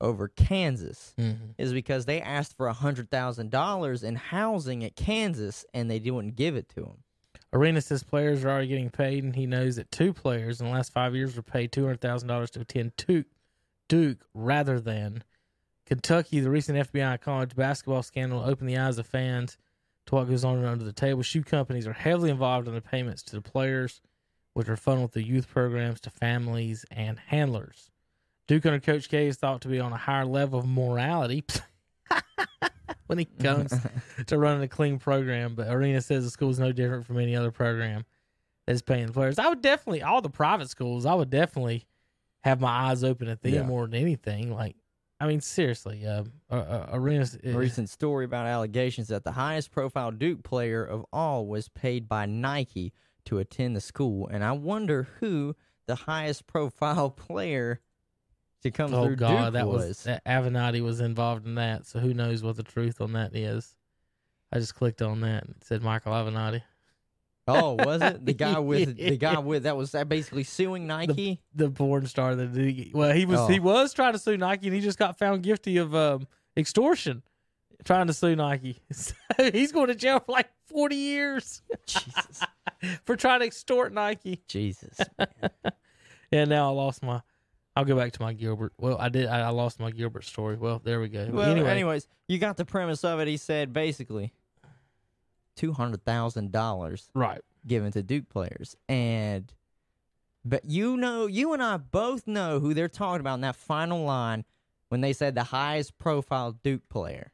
over 0.00 0.28
Kansas 0.28 1.14
Mhm. 1.18 1.54
is 1.58 1.72
because 1.72 2.06
they 2.06 2.20
asked 2.20 2.56
for 2.56 2.66
a 2.68 2.72
hundred 2.72 3.10
thousand 3.10 3.50
dollars 3.50 4.02
in 4.02 4.14
housing 4.16 4.84
at 4.84 4.94
Kansas 4.96 5.64
and 5.74 5.90
they 5.90 5.98
didn't 5.98 6.36
give 6.36 6.54
it 6.56 6.68
to 6.70 6.84
him. 6.84 7.02
Arena 7.52 7.80
says 7.80 8.02
players 8.02 8.44
are 8.44 8.50
already 8.50 8.68
getting 8.68 8.90
paid, 8.90 9.24
and 9.24 9.34
he 9.34 9.46
knows 9.46 9.76
that 9.76 9.90
two 9.90 10.12
players 10.12 10.60
in 10.60 10.66
the 10.66 10.72
last 10.72 10.92
five 10.92 11.14
years 11.16 11.34
were 11.34 11.42
paid 11.42 11.72
two 11.72 11.84
hundred 11.84 12.00
thousand 12.00 12.28
dollars 12.28 12.50
to 12.50 12.60
attend 12.60 12.92
Duke, 12.96 13.26
Duke 13.88 14.26
rather 14.34 14.78
than 14.78 15.24
Kentucky, 15.86 16.40
the 16.40 16.50
recent 16.50 16.76
FBI 16.78 17.16
college 17.20 17.56
basketball 17.56 18.02
scandal 18.02 18.40
opened 18.44 18.68
the 18.68 18.76
eyes 18.76 18.98
of 18.98 19.06
fans 19.06 19.56
to 20.08 20.14
what 20.14 20.28
goes 20.28 20.44
on 20.44 20.64
under 20.64 20.84
the 20.84 20.92
table. 20.92 21.22
Shoe 21.22 21.42
companies 21.42 21.86
are 21.86 21.92
heavily 21.92 22.30
involved 22.30 22.66
in 22.66 22.74
the 22.74 22.80
payments 22.80 23.22
to 23.24 23.36
the 23.36 23.42
players, 23.42 24.00
which 24.54 24.68
are 24.68 24.76
funneled 24.76 25.12
through 25.12 25.22
youth 25.22 25.48
programs 25.48 26.00
to 26.00 26.10
families 26.10 26.84
and 26.90 27.18
handlers. 27.18 27.90
Duke 28.46 28.64
under 28.66 28.80
Coach 28.80 29.08
K 29.10 29.26
is 29.26 29.36
thought 29.36 29.60
to 29.62 29.68
be 29.68 29.78
on 29.78 29.92
a 29.92 29.96
higher 29.98 30.24
level 30.24 30.58
of 30.60 30.66
morality 30.66 31.44
when 33.06 33.18
he 33.18 33.26
comes 33.26 33.74
to 34.26 34.38
running 34.38 34.62
a 34.62 34.68
clean 34.68 34.98
program, 34.98 35.54
but 35.54 35.68
Arena 35.68 36.00
says 36.00 36.24
the 36.24 36.30
school 36.30 36.48
is 36.50 36.58
no 36.58 36.72
different 36.72 37.06
from 37.06 37.18
any 37.18 37.36
other 37.36 37.50
program 37.50 38.06
that's 38.66 38.80
paying 38.82 39.06
the 39.06 39.12
players. 39.12 39.38
I 39.38 39.48
would 39.48 39.60
definitely, 39.60 40.02
all 40.02 40.22
the 40.22 40.30
private 40.30 40.70
schools, 40.70 41.04
I 41.04 41.12
would 41.14 41.28
definitely 41.30 41.84
have 42.44 42.60
my 42.60 42.70
eyes 42.90 43.04
open 43.04 43.28
at 43.28 43.42
them 43.42 43.52
Yeah. 43.52 43.62
more 43.64 43.86
than 43.86 43.94
anything. 44.00 44.54
Like, 44.54 44.76
I 45.20 45.26
mean, 45.26 45.40
seriously, 45.40 46.06
uh, 46.06 46.24
uh, 46.50 46.54
uh, 46.54 46.86
Arena's. 46.92 47.36
A 47.42 47.52
recent 47.52 47.90
story 47.90 48.24
about 48.24 48.46
allegations 48.46 49.08
that 49.08 49.24
the 49.24 49.32
highest 49.32 49.72
profile 49.72 50.12
Duke 50.12 50.44
player 50.44 50.84
of 50.84 51.04
all 51.12 51.46
was 51.46 51.68
paid 51.68 52.08
by 52.08 52.26
Nike 52.26 52.92
to 53.24 53.38
attend 53.38 53.74
the 53.74 53.80
school. 53.80 54.28
And 54.28 54.44
I 54.44 54.52
wonder 54.52 55.08
who 55.18 55.56
the 55.86 55.96
highest 55.96 56.46
profile 56.46 57.10
player 57.28 57.80
to 58.62 58.70
come 58.70 58.94
Oh 58.94 59.06
through 59.06 59.16
God, 59.16 59.44
Duke 59.44 59.52
that 59.54 59.66
was. 59.66 59.86
was 59.86 60.02
that 60.04 60.24
Avenatti 60.24 60.80
was 60.80 61.00
involved 61.00 61.46
in 61.46 61.56
that. 61.56 61.86
So 61.86 61.98
who 61.98 62.14
knows 62.14 62.42
what 62.42 62.56
the 62.56 62.62
truth 62.62 63.00
on 63.00 63.12
that 63.14 63.34
is? 63.34 63.76
I 64.52 64.58
just 64.58 64.74
clicked 64.74 65.02
on 65.02 65.20
that 65.22 65.44
and 65.44 65.54
it 65.56 65.64
said 65.64 65.82
Michael 65.82 66.12
Avenatti. 66.12 66.62
Oh, 67.48 67.72
was 67.74 68.00
it 68.02 68.24
the 68.24 68.32
guy 68.34 68.58
with 68.58 68.96
the 68.98 69.16
guy 69.16 69.38
with 69.38 69.64
that 69.64 69.76
was 69.76 69.92
that 69.92 70.08
basically 70.08 70.44
suing 70.44 70.86
Nike? 70.86 71.40
the 71.54 71.70
porn 71.70 72.06
star 72.06 72.34
that 72.36 72.52
did, 72.52 72.92
well 72.94 73.12
he 73.12 73.24
was 73.24 73.48
he 73.48 73.58
Oh. 73.58 73.62
was 73.62 73.92
trying 73.94 74.12
to 74.12 74.18
sue 74.18 74.36
Nike 74.36 74.66
and 74.66 74.74
he 74.74 74.80
just 74.80 74.98
got 74.98 75.18
found 75.18 75.42
guilty 75.42 75.76
of 75.78 75.94
um, 75.94 76.26
extortion 76.56 77.22
trying 77.84 78.06
to 78.08 78.12
sue 78.12 78.36
Nike. 78.36 78.82
So 78.92 79.14
he's 79.52 79.70
going 79.72 79.86
to 79.86 79.94
jail 79.94 80.18
for 80.20 80.32
like 80.32 80.48
40 80.66 80.96
years 80.96 81.62
Jesus, 81.86 82.42
for 83.04 83.14
trying 83.16 83.40
to 83.40 83.46
extort 83.46 83.92
Nike. 83.92 84.42
Jesus. 84.48 84.98
And 86.32 86.50
now 86.50 86.68
I 86.68 86.72
lost 86.72 87.02
my 87.02 87.22
I'll 87.76 87.84
go 87.84 87.94
back 87.94 88.10
to 88.14 88.22
my 88.22 88.32
Gilbert. 88.32 88.72
Well, 88.78 88.98
I 88.98 89.08
did 89.08 89.28
I, 89.28 89.40
I 89.40 89.48
lost 89.50 89.78
my 89.78 89.92
Gilbert 89.92 90.24
story. 90.24 90.56
Well, 90.56 90.80
there 90.82 91.00
we 91.00 91.08
go. 91.08 91.28
Well, 91.30 91.48
anyway, 91.48 91.70
anyways, 91.70 92.08
you 92.26 92.38
got 92.38 92.56
the 92.56 92.64
premise 92.64 93.04
of 93.04 93.20
it. 93.20 93.28
He 93.28 93.36
said 93.36 93.72
basically 93.72 94.32
two 95.58 95.72
hundred 95.72 96.04
thousand 96.04 96.52
dollars 96.52 97.10
right. 97.14 97.40
given 97.66 97.92
to 97.92 98.02
Duke 98.02 98.28
players. 98.28 98.76
And 98.88 99.52
but 100.44 100.64
you 100.64 100.96
know, 100.96 101.26
you 101.26 101.52
and 101.52 101.62
I 101.62 101.76
both 101.76 102.26
know 102.26 102.60
who 102.60 102.72
they're 102.72 102.88
talking 102.88 103.20
about 103.20 103.34
in 103.34 103.40
that 103.42 103.56
final 103.56 104.04
line 104.04 104.44
when 104.88 105.00
they 105.00 105.12
said 105.12 105.34
the 105.34 105.44
highest 105.44 105.98
profile 105.98 106.52
Duke 106.52 106.88
player. 106.88 107.32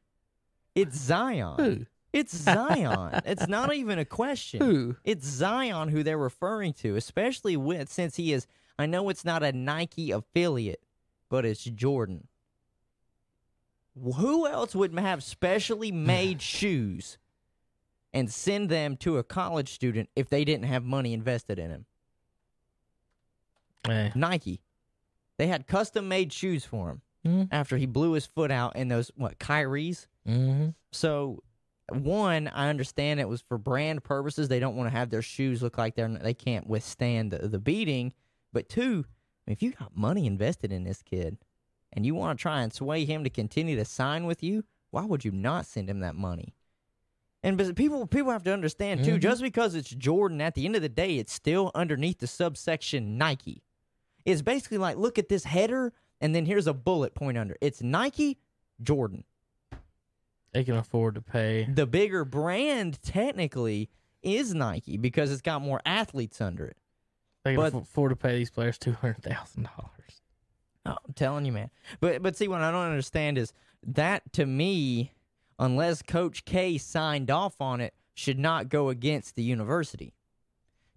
It's 0.74 0.96
Zion. 0.96 1.56
Who? 1.58 1.86
It's 2.12 2.36
Zion. 2.36 3.20
it's 3.26 3.46
not 3.46 3.74
even 3.74 3.98
a 3.98 4.04
question. 4.04 4.60
Who? 4.60 4.96
It's 5.04 5.26
Zion 5.26 5.88
who 5.88 6.02
they're 6.02 6.18
referring 6.18 6.72
to, 6.74 6.96
especially 6.96 7.56
with 7.56 7.90
since 7.90 8.16
he 8.16 8.32
is 8.32 8.46
I 8.78 8.86
know 8.86 9.08
it's 9.08 9.24
not 9.24 9.42
a 9.42 9.52
Nike 9.52 10.10
affiliate, 10.10 10.82
but 11.28 11.44
it's 11.44 11.64
Jordan. 11.64 12.26
Who 14.16 14.46
else 14.46 14.74
would 14.74 14.98
have 14.98 15.22
specially 15.22 15.92
made 15.92 16.42
shoes 16.42 17.18
and 18.14 18.32
send 18.32 18.70
them 18.70 18.96
to 18.98 19.18
a 19.18 19.22
college 19.22 19.72
student 19.74 20.08
if 20.16 20.30
they 20.30 20.44
didn't 20.44 20.64
have 20.64 20.82
money 20.84 21.12
invested 21.12 21.58
in 21.58 21.70
him? 21.70 21.86
Eh. 23.88 24.10
Nike. 24.14 24.60
They 25.36 25.48
had 25.48 25.66
custom 25.66 26.08
made 26.08 26.32
shoes 26.32 26.64
for 26.64 26.90
him 26.90 27.02
Mm. 27.26 27.48
after 27.50 27.78
he 27.78 27.86
blew 27.86 28.12
his 28.12 28.26
foot 28.26 28.50
out 28.50 28.76
in 28.76 28.88
those 28.88 29.10
what 29.16 29.38
Kyrie's. 29.38 30.06
Mm-hmm. 30.28 30.68
So, 30.92 31.42
one, 31.88 32.48
I 32.48 32.68
understand 32.68 33.18
it 33.18 33.28
was 33.30 33.40
for 33.40 33.56
brand 33.56 34.04
purposes. 34.04 34.48
They 34.48 34.60
don't 34.60 34.76
want 34.76 34.90
to 34.90 34.96
have 34.96 35.08
their 35.08 35.22
shoes 35.22 35.62
look 35.62 35.78
like 35.78 35.94
they're 35.94 36.06
they 36.08 36.34
can't 36.34 36.66
withstand 36.66 37.30
the, 37.30 37.48
the 37.48 37.58
beating. 37.58 38.12
But 38.52 38.68
two, 38.68 39.06
if 39.46 39.62
you 39.62 39.72
got 39.72 39.96
money 39.96 40.26
invested 40.26 40.70
in 40.70 40.84
this 40.84 41.02
kid, 41.02 41.38
and 41.94 42.04
you 42.04 42.14
want 42.14 42.38
to 42.38 42.42
try 42.42 42.60
and 42.60 42.72
sway 42.74 43.06
him 43.06 43.24
to 43.24 43.30
continue 43.30 43.76
to 43.76 43.86
sign 43.86 44.26
with 44.26 44.42
you, 44.42 44.62
why 44.90 45.06
would 45.06 45.24
you 45.24 45.30
not 45.32 45.64
send 45.64 45.88
him 45.88 46.00
that 46.00 46.14
money? 46.14 46.54
And 47.44 47.56
but 47.58 47.76
people 47.76 48.06
people 48.06 48.32
have 48.32 48.42
to 48.44 48.52
understand 48.52 49.04
too. 49.04 49.16
Mhm. 49.16 49.20
Just 49.20 49.42
because 49.42 49.74
it's 49.76 49.90
Jordan, 49.90 50.40
at 50.40 50.54
the 50.54 50.64
end 50.64 50.74
of 50.74 50.82
the 50.82 50.88
day, 50.88 51.18
it's 51.18 51.32
still 51.32 51.70
underneath 51.74 52.18
the 52.18 52.26
subsection 52.26 53.16
Nike. 53.18 53.62
It's 54.24 54.42
basically 54.42 54.78
like 54.78 54.96
look 54.96 55.18
at 55.18 55.28
this 55.28 55.44
header, 55.44 55.92
and 56.20 56.34
then 56.34 56.46
here's 56.46 56.66
a 56.66 56.72
bullet 56.74 57.14
point 57.14 57.36
under. 57.38 57.56
It's 57.60 57.82
Nike, 57.82 58.38
Jordan. 58.82 59.24
They 60.52 60.64
can 60.64 60.76
afford 60.76 61.16
to 61.16 61.20
pay. 61.22 61.64
The 61.64 61.86
bigger 61.86 62.24
brand 62.24 63.02
technically 63.02 63.90
is 64.22 64.54
Nike 64.54 64.96
because 64.96 65.30
it's 65.32 65.42
got 65.42 65.60
more 65.60 65.80
athletes 65.84 66.40
under 66.40 66.64
it. 66.66 66.76
They 67.42 67.52
can 67.54 67.56
But- 67.60 67.74
aff- 67.74 67.82
afford 67.82 68.10
to 68.10 68.16
pay 68.16 68.38
these 68.38 68.50
players 68.50 68.78
two 68.78 68.92
hundred 68.92 69.22
thousand 69.22 69.64
dollars. 69.64 70.22
Oh, 70.86 70.96
I'm 71.06 71.14
telling 71.14 71.44
you, 71.44 71.52
man. 71.52 71.70
But 72.00 72.22
but 72.22 72.36
see, 72.36 72.48
what 72.48 72.62
I 72.62 72.70
don't 72.70 72.86
understand 72.86 73.36
is 73.36 73.52
that 73.86 74.32
to 74.34 74.46
me, 74.46 75.12
unless 75.58 76.02
Coach 76.02 76.44
K 76.44 76.78
signed 76.78 77.30
off 77.30 77.60
on 77.60 77.80
it, 77.80 77.94
should 78.14 78.38
not 78.38 78.68
go 78.68 78.88
against 78.90 79.34
the 79.36 79.42
university. 79.42 80.14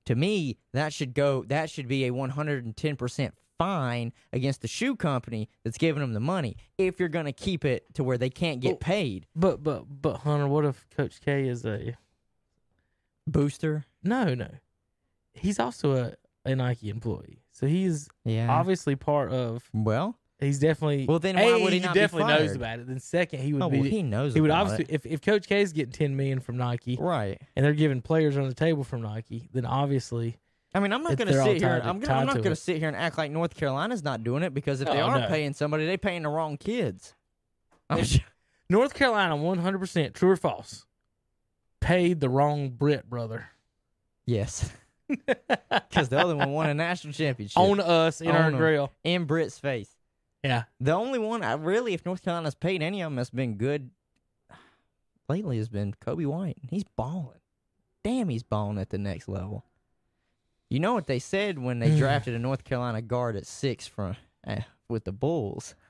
To 0.05 0.16
me, 0.16 0.58
that 0.74 0.93
should 0.93 1.14
go. 1.14 1.43
That 1.47 1.70
should 1.70 1.88
be 1.88 2.05
a 2.05 2.12
110 2.12 2.95
percent 2.95 3.34
fine 3.58 4.14
against 4.32 4.62
the 4.62 4.68
shoe 4.68 4.95
company 4.95 5.49
that's 5.64 5.78
giving 5.80 5.99
them 6.01 6.14
the 6.14 6.20
money. 6.20 6.55
If 6.78 6.99
you're 6.99 7.10
going 7.10 7.26
to 7.26 7.32
keep 7.32 7.66
it 7.66 7.91
to 7.95 8.03
where 8.03 8.18
they 8.18 8.30
can't 8.30 8.60
get 8.60 8.80
paid, 8.80 9.26
But 9.36 9.64
but 9.64 9.86
but 10.01 10.18
Hunter, 10.18 10.47
what 10.47 10.64
if 10.64 10.86
Coach 10.95 11.20
K 11.22 11.47
is 11.47 11.66
a 11.66 11.95
booster. 13.26 13.86
no 14.03 14.34
no? 14.34 14.49
He's 15.34 15.60
also 15.60 15.95
a, 15.95 16.14
a 16.49 16.55
Nike 16.55 16.89
employee, 16.89 17.43
so 17.51 17.68
he's 17.68 18.10
Yeah. 18.24 18.47
obviously 18.49 18.95
part 18.95 19.32
of. 19.32 19.70
well, 19.74 20.18
He's 20.40 20.60
definitely 20.60 21.06
Well, 21.08 21.18
then 21.20 21.36
why 21.36 21.42
A, 21.44 21.64
would 21.64 21.74
he 21.74 21.80
not 21.80 21.94
be 21.96 22.00
definitely 22.00 22.32
knows 22.32 22.56
about 22.56 22.80
it. 22.80 22.88
Then 22.88 23.00
second, 23.00 23.40
he 23.40 23.54
would 23.54 23.64
oh, 23.64 23.70
be. 23.70 23.80
well, 23.80 23.90
he 23.90 24.04
knows. 24.04 24.36
he 24.36 24.42
would 24.42 24.52
obviously 24.52 24.86
it. 24.86 24.92
if 24.92 25.06
if 25.06 25.22
Coach 25.22 25.48
K 25.48 25.62
is 25.62 25.74
getting 25.74 25.92
ten 25.92 26.16
million 26.16 26.40
from 26.40 26.58
Nike 26.58 26.96
right. 27.00 27.42
and 27.56 27.66
they're 27.66 27.74
giving 27.74 28.02
players 28.02 28.38
on 28.38 28.48
the 28.48 28.54
table 28.54 28.84
from 28.84 29.02
Nike, 29.02 29.50
then 29.54 29.66
obviously 29.66 30.38
I 30.76 30.80
mean, 30.80 30.94
I'm 30.94 31.02
not 31.02 31.16
going 31.18 31.30
to 31.30 31.44
sit 31.44 31.58
here. 31.58 31.82
I'm, 31.84 32.00
gonna, 32.00 32.14
I'm 32.14 32.28
not 32.28 32.36
going 32.36 32.50
to 32.50 32.56
sit 32.56 32.78
here 32.78 32.88
and 32.88 32.96
act 32.96 33.18
like 33.18 33.32
North 33.32 33.56
Carolina's 33.56 34.04
not 34.04 34.24
doing 34.24 34.44
it 34.44 34.54
because 34.54 34.80
if 34.82 34.88
they 34.88 35.02
Oh, 35.02 35.06
are 35.08 35.22
no. 35.22 35.28
paying 35.28 35.54
somebody, 35.54 35.88
they're 35.88 35.98
paying 35.98 36.22
the 36.24 36.30
wrong 36.30 36.58
kids. 36.58 37.16
Sure- 38.04 38.22
North 38.70 38.94
Carolina, 38.94 39.36
one 39.38 39.60
hundred 39.60 39.80
percent 39.80 40.14
true 40.14 40.30
or 40.30 40.36
false, 40.36 40.86
paid 41.80 42.20
the 42.20 42.30
wrong 42.30 42.70
Britt 42.70 43.10
brother 43.10 43.48
yes, 44.26 44.70
because 45.08 46.10
the 46.10 46.20
other 46.20 46.36
one 46.36 46.52
won 46.52 46.70
a 46.70 46.74
national 46.74 47.14
championship 47.14 47.58
on 47.58 47.80
us 47.80 48.20
in 48.20 48.28
our 48.28 48.44
On 48.44 48.54
'em. 48.54 48.58
grill. 48.58 48.92
in 49.06 49.24
Britt's 49.24 49.58
face. 49.58 49.90
Yeah, 50.44 50.64
The 50.80 50.94
only 50.94 51.20
one 51.20 51.44
I 51.44 51.54
really, 51.54 51.94
if 51.94 52.06
North 52.06 52.22
Carolina's 52.24 52.56
paid 52.56 52.82
any 52.82 53.02
of 53.02 53.12
them, 53.12 53.18
has 53.18 53.30
been 53.30 53.56
good. 53.56 53.90
Lately, 55.30 55.58
has 55.58 55.70
been 55.70 55.94
Coby 55.94 56.26
White. 56.26 56.58
He's 56.70 56.84
balling. 56.84 57.40
Damn, 58.04 58.30
he's 58.30 58.44
balling 58.44 58.78
at 58.78 58.90
the 58.90 58.98
next 58.98 59.28
level. 59.28 59.66
You 60.70 60.80
know 60.80 60.94
what 60.94 61.08
they 61.08 61.20
said 61.20 61.60
when 61.60 61.80
they 61.80 61.98
drafted 61.98 62.36
a 62.36 62.40
North 62.40 62.64
Carolina 62.64 63.02
guard 63.02 63.36
at 63.36 63.46
six 63.46 63.88
from 63.88 64.16
uh, 64.46 64.62
with 64.90 65.04
the 65.06 65.12
Bulls? 65.12 65.76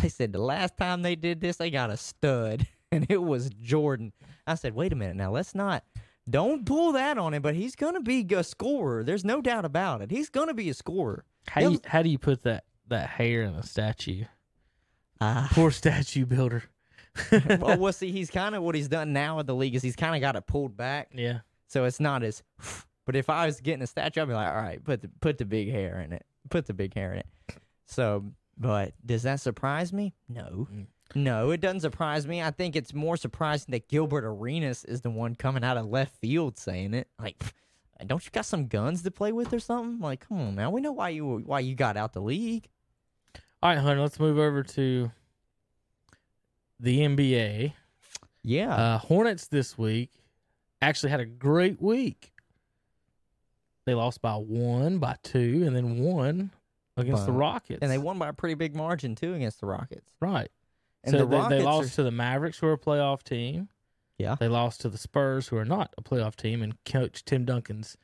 They 0.00 0.08
said 0.08 0.32
the 0.32 0.38
last 0.38 0.78
time 0.78 1.02
they 1.02 1.16
did 1.16 1.42
this, 1.42 1.58
they 1.58 1.70
got 1.70 1.90
a 1.90 1.98
stud, 1.98 2.66
and 2.92 3.04
it 3.10 3.22
was 3.22 3.50
Jordan. 3.50 4.14
I 4.46 4.54
said, 4.54 4.74
wait 4.74 4.90
a 4.90 4.96
minute, 4.96 5.16
now 5.16 5.30
let's 5.30 5.54
not. 5.54 5.84
Don't 6.30 6.64
pull 6.64 6.92
that 6.92 7.18
on 7.18 7.34
him, 7.34 7.42
but 7.42 7.54
he's 7.54 7.76
gonna 7.76 8.00
be 8.00 8.26
a 8.32 8.42
scorer. 8.42 9.04
There's 9.04 9.24
no 9.24 9.42
doubt 9.42 9.66
about 9.66 10.00
it. 10.00 10.10
He's 10.10 10.30
gonna 10.30 10.54
be 10.54 10.70
a 10.70 10.74
scorer. 10.74 11.26
how 11.46 11.60
do 11.60 11.72
you, 11.72 11.80
how 11.84 12.02
do 12.02 12.08
you 12.08 12.16
put 12.18 12.42
that 12.44 12.64
that 12.92 13.08
hair 13.10 13.42
in 13.42 13.54
the 13.56 13.62
statue? 13.62 14.24
Ah. 15.20 15.48
Poor 15.52 15.70
statue 15.70 16.24
builder. 16.26 16.64
well, 17.60 17.78
well, 17.78 17.92
see, 17.92 18.10
he's 18.10 18.30
kind 18.30 18.54
of 18.54 18.62
what 18.62 18.74
he's 18.74 18.88
done 18.88 19.12
now 19.12 19.36
with 19.36 19.46
the 19.46 19.54
league 19.54 19.74
is 19.74 19.82
he's 19.82 19.96
kind 19.96 20.14
of 20.14 20.20
got 20.20 20.36
it 20.36 20.46
pulled 20.46 20.76
back, 20.76 21.10
yeah, 21.14 21.40
so 21.68 21.84
it's 21.84 22.00
not 22.00 22.22
as. 22.22 22.42
But 23.04 23.16
if 23.16 23.28
I 23.28 23.46
was 23.46 23.60
getting 23.60 23.82
a 23.82 23.86
statue, 23.86 24.22
I'd 24.22 24.28
be 24.28 24.34
like, 24.34 24.48
all 24.48 24.54
right, 24.62 24.82
put 24.82 25.02
the 25.02 25.10
put 25.20 25.36
the 25.38 25.44
big 25.44 25.70
hair 25.70 26.00
in 26.00 26.12
it, 26.12 26.24
put 26.50 26.66
the 26.66 26.72
big 26.74 26.94
hair 26.94 27.12
in 27.12 27.18
it. 27.18 27.26
So, 27.86 28.24
but 28.56 28.92
does 29.04 29.24
that 29.24 29.40
surprise 29.40 29.92
me? 29.92 30.14
No, 30.28 30.66
Mm. 30.72 30.86
no, 31.14 31.50
it 31.50 31.60
doesn't 31.60 31.80
surprise 31.80 32.26
me. 32.26 32.40
I 32.40 32.50
think 32.50 32.74
it's 32.76 32.94
more 32.94 33.16
surprising 33.18 33.72
that 33.72 33.88
Gilbert 33.88 34.24
Arenas 34.24 34.84
is 34.84 35.02
the 35.02 35.10
one 35.10 35.34
coming 35.34 35.64
out 35.64 35.76
of 35.76 35.86
left 35.86 36.16
field 36.16 36.56
saying 36.56 36.94
it. 36.94 37.08
Like, 37.18 37.42
don't 38.06 38.24
you 38.24 38.30
got 38.32 38.46
some 38.46 38.68
guns 38.68 39.02
to 39.02 39.10
play 39.10 39.32
with 39.32 39.52
or 39.52 39.58
something? 39.60 40.00
Like, 40.00 40.26
come 40.28 40.40
on, 40.40 40.54
now 40.54 40.70
we 40.70 40.80
know 40.80 40.92
why 40.92 41.10
you 41.10 41.42
why 41.44 41.60
you 41.60 41.74
got 41.74 41.96
out 41.98 42.12
the 42.14 42.22
league. 42.22 42.68
All 43.62 43.70
right, 43.70 43.78
Hunter. 43.78 44.00
Let's 44.02 44.18
move 44.18 44.38
over 44.38 44.62
to 44.62 45.10
the 46.80 47.00
NBA. 47.00 47.72
Yeah, 48.44 48.74
Uh, 48.74 48.98
Hornets 48.98 49.46
this 49.46 49.78
week 49.78 50.10
actually 50.80 51.10
had 51.10 51.20
a 51.20 51.24
great 51.26 51.80
week. 51.80 52.32
They 53.84 53.94
lost 53.94 54.20
by 54.20 54.34
one, 54.34 54.98
by 54.98 55.16
two, 55.22 55.62
and 55.64 55.76
then 55.76 56.00
one 56.00 56.50
against 56.96 57.26
the 57.26 57.32
Rockets. 57.32 57.78
and 57.82 57.90
they 57.90 57.98
won 57.98 58.18
by 58.18 58.28
a 58.28 58.32
pretty 58.32 58.54
big 58.54 58.74
margin 58.74 59.14
too 59.14 59.34
against 59.34 59.60
the 59.60 59.66
Rockets. 59.66 60.10
right. 60.20 60.50
And 61.04 61.12
so 61.12 61.18
the 61.18 61.26
they, 61.26 61.48
they 61.56 61.60
are- 61.60 61.64
lost 61.64 61.94
to 61.96 62.04
the 62.04 62.12
Mavericks, 62.12 62.58
who 62.58 62.66
are 62.68 62.74
a 62.74 62.78
playoff 62.78 63.22
team. 63.24 63.68
Yeah. 64.18 64.36
They 64.36 64.46
lost 64.46 64.82
to 64.82 64.88
the 64.88 64.98
Spurs, 64.98 65.48
who 65.48 65.56
are 65.56 65.64
not 65.64 65.92
a 65.98 66.02
playoff 66.02 66.36
team, 66.36 66.62
and 66.62 66.74
Coach 66.84 67.24
Tim 67.24 67.44
Duncan's 67.44 67.96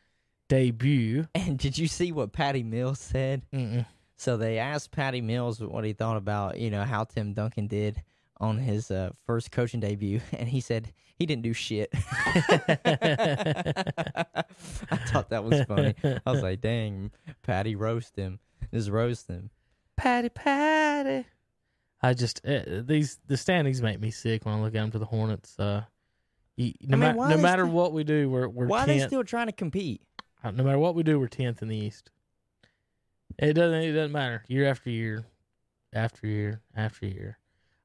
debut. 0.48 1.26
And 1.34 1.56
did 1.58 1.78
you 1.78 1.86
see 1.86 2.10
what 2.10 2.32
Patty 2.32 2.64
Mills 2.64 2.98
said? 2.98 3.42
Mm-mm. 3.52 3.86
So 4.18 4.36
they 4.36 4.58
asked 4.58 4.90
Patty 4.90 5.20
Mills 5.20 5.60
what 5.60 5.84
he 5.84 5.92
thought 5.92 6.16
about, 6.16 6.58
you 6.58 6.70
know, 6.70 6.82
how 6.82 7.04
Tim 7.04 7.34
Duncan 7.34 7.68
did 7.68 8.02
on 8.38 8.58
his 8.58 8.90
uh, 8.90 9.10
first 9.26 9.52
coaching 9.52 9.78
debut, 9.78 10.20
and 10.32 10.48
he 10.48 10.60
said 10.60 10.92
he 11.14 11.24
didn't 11.24 11.42
do 11.42 11.52
shit. 11.52 11.90
I 11.94 12.74
thought 15.06 15.30
that 15.30 15.44
was 15.44 15.62
funny. 15.62 15.94
I 16.04 16.30
was 16.30 16.42
like, 16.42 16.60
"Dang, 16.60 17.12
Patty 17.42 17.76
roast 17.76 18.16
him, 18.16 18.40
just 18.74 18.90
roast 18.90 19.28
him." 19.28 19.50
Patty, 19.96 20.28
Patty. 20.30 21.24
I 22.02 22.14
just 22.14 22.44
uh, 22.44 22.82
these 22.82 23.20
the 23.28 23.36
standings 23.36 23.80
make 23.82 24.00
me 24.00 24.10
sick 24.10 24.44
when 24.44 24.54
I 24.54 24.60
look 24.60 24.74
at 24.74 24.80
them 24.80 24.90
to 24.92 24.98
the 24.98 25.06
Hornets. 25.06 25.58
Uh, 25.58 25.84
you, 26.56 26.72
no, 26.82 26.96
I 26.96 27.00
mean, 27.00 27.16
ma- 27.16 27.28
no 27.28 27.36
matter 27.36 27.66
what 27.66 27.92
we 27.92 28.02
do, 28.02 28.28
we're 28.28 28.48
we're 28.48 28.66
Why 28.66 28.82
are 28.82 28.86
they 28.86 28.98
still 29.00 29.22
trying 29.22 29.46
to 29.46 29.52
compete? 29.52 30.02
Uh, 30.42 30.50
no 30.50 30.64
matter 30.64 30.78
what 30.78 30.96
we 30.96 31.04
do, 31.04 31.20
we're 31.20 31.28
tenth 31.28 31.62
in 31.62 31.68
the 31.68 31.76
East. 31.76 32.10
It 33.38 33.54
doesn't. 33.54 33.82
It 33.82 33.92
doesn't 33.92 34.12
matter. 34.12 34.44
Year 34.48 34.66
after 34.68 34.90
year, 34.90 35.24
after 35.92 36.26
year 36.26 36.60
after 36.76 37.06
year. 37.06 37.38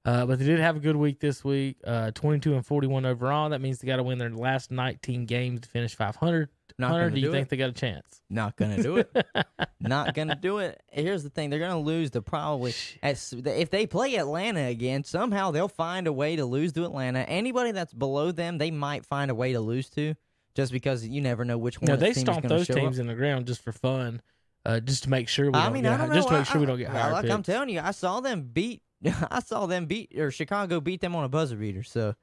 Uh, 0.06 0.26
but 0.26 0.38
they 0.38 0.44
did 0.46 0.60
have 0.60 0.76
a 0.76 0.80
good 0.80 0.98
week 0.98 1.20
this 1.20 1.44
week. 1.46 1.78
Uh, 1.86 2.12
twenty-two 2.12 2.54
and 2.56 2.66
forty-one 2.66 3.06
overall. 3.06 3.50
That 3.50 3.62
means 3.62 3.80
they 3.80 3.88
got 3.88 3.98
to 3.98 4.04
win 4.04 4.18
their 4.18 4.30
last 4.30 4.70
nineteen 4.72 5.26
games 5.26 5.62
to 5.62 5.70
finish 5.70 5.96
five 5.96 6.16
hundred. 6.18 6.50
Not 6.78 6.92
gonna 6.92 7.12
Do 7.12 7.20
you 7.20 7.28
do 7.28 7.32
think 7.32 7.48
it. 7.48 7.50
they 7.52 7.58
got 7.58 7.70
a 7.70 7.74
chance? 7.74 8.22
Not 8.30 8.56
gonna 8.58 8.82
do 8.82 8.98
it. 8.98 9.12
Not 9.80 10.14
gonna 10.16 10.36
do 10.36 10.58
it. 10.58 10.82
Here's 10.92 11.24
the 11.24 11.30
thing: 11.30 11.50
they're 11.50 11.60
gonna 11.60 11.80
lose 11.80 12.10
to 12.12 12.22
probably. 12.22 12.74
As, 13.02 13.34
if 13.46 13.70
they 13.70 13.86
play 13.86 14.16
Atlanta 14.16 14.66
again, 14.66 15.04
somehow 15.04 15.52
they'll 15.52 15.68
find 15.68 16.08
a 16.08 16.14
way 16.14 16.36
to 16.36 16.46
lose 16.46 16.74
to 16.74 16.84
Atlanta. 16.84 17.20
Anybody 17.20 17.72
that's 17.72 17.94
below 17.94 18.32
them, 18.32 18.58
they 18.58 18.72
might 18.72 19.06
find 19.06 19.30
a 19.30 19.36
way 19.36 19.54
to 19.54 19.60
lose 19.62 19.90
to, 19.92 20.16
just 20.56 20.72
because 20.74 21.06
you 21.08 21.22
never 21.22 21.46
know 21.46 21.58
which 21.60 21.80
one. 21.80 21.88
No, 21.90 21.96
they 21.96 22.14
stomp 22.14 22.46
those 22.46 22.68
teams 22.68 22.98
up. 22.98 23.02
in 23.02 23.08
the 23.08 23.16
ground 23.16 23.46
just 23.46 23.62
for 23.62 23.72
fun, 23.72 24.22
uh, 24.66 24.80
just 24.80 25.04
to 25.04 25.10
make 25.10 25.28
sure 25.28 25.48
we 25.52 25.54
I 25.60 25.66
don't 25.66 25.74
mean, 25.74 25.84
get 25.84 25.94
I 26.00 26.06
don't 26.06 26.14
just 26.16 26.28
to 26.30 26.34
make 26.34 26.42
I- 26.42 26.52
sure 26.52 26.60
we 26.62 26.68
don't 26.68 26.78
get 26.78 26.90
higher 26.90 27.12
Like 27.12 27.30
I'm 27.30 27.44
telling 27.44 27.70
you, 27.70 27.82
I 27.82 27.92
saw 27.92 28.20
them 28.22 28.44
beat. 28.54 28.82
I 29.32 29.40
saw 29.42 29.66
them 29.66 29.86
beat 29.86 30.18
or 30.18 30.32
Chicago 30.32 30.80
beat 30.80 31.02
them 31.02 31.16
on 31.16 31.24
a 31.26 31.30
buzzer 31.30 31.56
beater. 31.58 31.84
So 31.84 32.16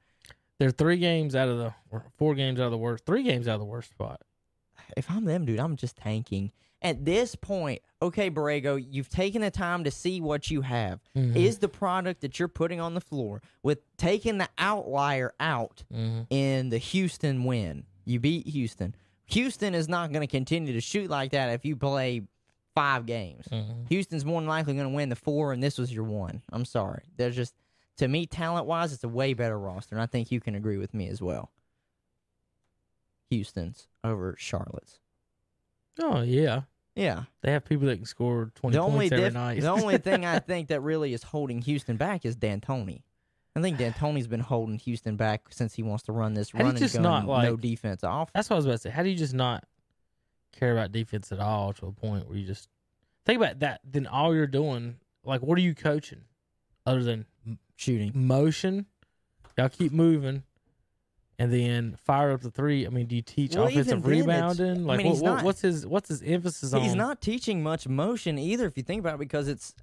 They're 0.59 0.71
three 0.71 0.97
games 0.97 1.35
out 1.35 1.47
of 1.49 1.57
the 1.59 1.73
or 1.91 2.03
four 2.17 2.33
games 2.35 2.59
out 2.59 2.65
of 2.65 2.71
the 2.71 2.77
worst, 2.77 3.05
three 3.05 3.23
games 3.23 3.47
out 3.47 3.53
of 3.55 3.59
the 3.59 3.65
worst 3.65 3.91
spot. 3.91 4.21
if 4.97 5.09
I'm 5.09 5.25
them, 5.25 5.45
dude, 5.45 5.59
I'm 5.59 5.75
just 5.75 5.95
tanking. 5.97 6.51
At 6.83 7.05
this 7.05 7.35
point, 7.35 7.83
okay, 8.01 8.31
Borrego, 8.31 8.83
you've 8.89 9.07
taken 9.09 9.43
the 9.43 9.51
time 9.51 9.83
to 9.83 9.91
see 9.91 10.19
what 10.19 10.49
you 10.49 10.61
have. 10.61 10.99
Mhm. 11.15 11.35
Is 11.35 11.59
the 11.59 11.67
product 11.69 12.21
that 12.21 12.39
you're 12.39 12.47
putting 12.47 12.79
on 12.79 12.95
the 12.95 13.01
floor 13.01 13.43
with 13.61 13.77
taking 13.97 14.39
the 14.39 14.49
outlier 14.57 15.31
out 15.39 15.83
Mhm. 15.93 16.25
in 16.31 16.69
the 16.69 16.79
Houston 16.79 17.43
win? 17.43 17.85
You 18.05 18.19
beat 18.19 18.47
Houston. 18.47 18.95
Houston 19.31 19.73
is 19.75 19.87
not 19.89 20.11
going 20.11 20.21
to 20.21 20.31
continue 20.31 20.73
to 20.73 20.81
shoot 20.81 21.09
like 21.09 21.31
that 21.31 21.49
if 21.51 21.65
you 21.65 21.75
play 21.75 22.21
five 22.75 23.05
games. 23.05 23.47
Mhm. 23.51 23.87
Houston's 23.89 24.23
more 24.25 24.39
than 24.41 24.47
likely 24.47 24.73
going 24.73 24.87
to 24.89 24.93
win 24.95 25.09
the 25.09 25.15
four, 25.15 25.51
and 25.53 25.61
this 25.61 25.77
was 25.77 25.91
your 25.93 26.03
one. 26.05 26.41
I'm 26.51 26.65
sorry. 26.65 27.03
There's 27.17 27.35
just, 27.35 27.53
to 27.97 28.07
me, 28.07 28.25
talent 28.25 28.65
wise, 28.65 28.93
it's 28.93 29.03
a 29.03 29.09
way 29.09 29.33
better 29.33 29.59
roster, 29.59 29.95
and 29.95 30.01
I 30.01 30.05
think 30.05 30.31
you 30.31 30.39
can 30.39 30.55
agree 30.55 30.77
with 30.77 30.93
me 30.93 31.07
as 31.07 31.21
well. 31.21 31.51
Houston's 33.29 33.87
over 34.03 34.35
Charlotte's. 34.37 34.99
Oh 35.99 36.21
yeah, 36.21 36.61
Yeah. 36.95 37.23
they 37.41 37.51
have 37.51 37.65
people 37.65 37.87
that 37.87 37.97
can 37.97 38.05
score 38.05 38.51
twenty 38.55 38.77
The 38.77 38.83
points 38.83 39.11
every 39.11 39.25
diff- 39.25 39.33
night. 39.33 39.61
the 39.61 39.67
only 39.69 39.97
thing 39.97 40.25
I 40.25 40.39
think 40.39 40.67
that 40.69 40.81
really 40.81 41.13
is 41.13 41.23
holding 41.23 41.61
Houston 41.61 41.97
back 41.97 42.25
is 42.25 42.35
D'Antoni. 42.35 43.03
I 43.55 43.61
think 43.61 43.77
D'Antoni's 43.77 44.27
been 44.27 44.39
holding 44.39 44.77
Houston 44.79 45.17
back 45.17 45.41
since 45.49 45.73
he 45.73 45.83
wants 45.83 46.03
to 46.05 46.13
run 46.13 46.33
this 46.33 46.51
How 46.51 46.59
do 46.59 46.63
you 46.63 46.65
run 46.67 46.75
and 46.75 46.79
just 46.83 46.93
gun, 46.95 47.03
not, 47.03 47.43
no 47.43 47.57
defense 47.57 48.03
off. 48.03 48.31
That's 48.33 48.49
what 48.49 48.55
I 48.55 48.57
was 48.57 48.65
about 48.65 48.71
to 48.73 48.77
say. 48.79 48.89
How 48.91 49.03
do 49.03 49.09
you 49.09 49.17
just 49.17 49.33
not 49.33 49.65
care 50.57 50.71
about 50.71 50.91
defense 50.93 51.31
at 51.31 51.39
all 51.39 51.73
to 51.73 51.87
a 51.87 51.91
point 51.91 52.27
where 52.29 52.37
you 52.37 52.45
just 52.47 52.69
think 53.25 53.37
about 53.41 53.59
that? 53.59 53.81
Then 53.83 54.07
all 54.07 54.33
you're 54.33 54.47
doing, 54.47 54.95
like, 55.25 55.41
what 55.41 55.57
are 55.57 55.61
you 55.61 55.75
coaching 55.75 56.21
other 56.85 57.03
than 57.03 57.25
Shooting. 57.75 58.11
motion? 58.15 58.85
Y'all 59.57 59.67
keep 59.69 59.91
moving. 59.91 60.43
And 61.37 61.51
then 61.51 61.95
fire 62.05 62.31
up 62.31 62.41
the 62.41 62.51
three. 62.51 62.85
I 62.85 62.89
mean, 62.89 63.07
do 63.07 63.15
you 63.15 63.21
teach 63.23 63.55
Well, 63.55 63.67
even 63.67 63.81
offensive 63.81 64.03
then, 64.03 64.11
it's- 64.13 64.27
rebounding? 64.27 64.83
I 64.83 64.87
Like, 64.87 64.97
mean, 64.99 65.07
what, 65.07 65.13
he's 65.13 65.21
what- 65.23 65.29
not- 65.35 65.43
what's 65.43 65.61
his 65.61 65.85
what's 65.87 66.07
his 66.07 66.21
emphasis 66.21 66.71
on? 66.73 66.83
He's 66.83 66.93
not 66.95 67.19
teaching 67.19 67.63
much 67.63 67.87
motion 67.87 68.37
either, 68.37 68.65
if 68.67 68.77
you 68.77 68.83
think 68.83 68.99
about 68.99 69.15
it, 69.15 69.19
because 69.19 69.47
it's 69.47 69.73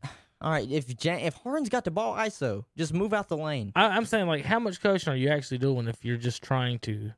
all 0.41 0.51
right. 0.53 0.71
If 0.71 0.97
Jan- 0.97 1.21
if 1.21 1.35
Harden's 1.35 1.69
got 1.69 1.85
the 1.85 1.91
ball 1.91 2.15
ISO, 2.15 2.65
just 2.77 2.93
move 2.95 3.13
out 3.13 3.29
the 3.29 3.37
lane. 3.37 3.73
I, 3.75 3.87
I'm 3.87 4.05
saying, 4.05 4.27
like, 4.27 4.45
how 4.45 4.59
much 4.59 4.81
coaching 4.81 5.13
are 5.13 5.17
you 5.17 5.29
actually 5.31 5.59
doing 5.59 5.89
if 5.89 6.05
you're 6.05 6.17
just 6.17 6.43
trying 6.43 6.79
to 6.81 7.13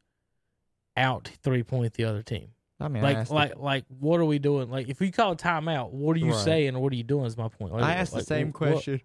out 0.96 1.30
three 1.42 1.62
point 1.62 1.94
the 1.94 2.04
other 2.04 2.22
team? 2.22 2.48
I 2.82 2.88
mean, 2.88 3.04
I 3.04 3.08
Like, 3.08 3.16
asked, 3.18 3.30
like, 3.30 3.56
like, 3.58 3.84
what 3.98 4.20
are 4.20 4.24
we 4.24 4.38
doing? 4.38 4.70
Like, 4.70 4.88
if 4.88 5.00
we 5.00 5.10
call 5.10 5.32
a 5.32 5.36
timeout, 5.36 5.90
what 5.92 6.16
are 6.16 6.20
you 6.20 6.32
Right. 6.32 6.44
saying 6.44 6.76
or 6.76 6.80
what 6.82 6.92
are 6.94 6.96
you 6.96 7.02
doing? 7.02 7.26
Is 7.26 7.36
my 7.36 7.48
point. 7.48 7.72
Like, 7.74 7.82
I 7.82 7.92
asked 7.94 8.14
like, 8.14 8.22
the 8.22 8.26
same 8.26 8.52
wh- 8.52 8.60
what- 8.60 8.72
question. 8.72 9.00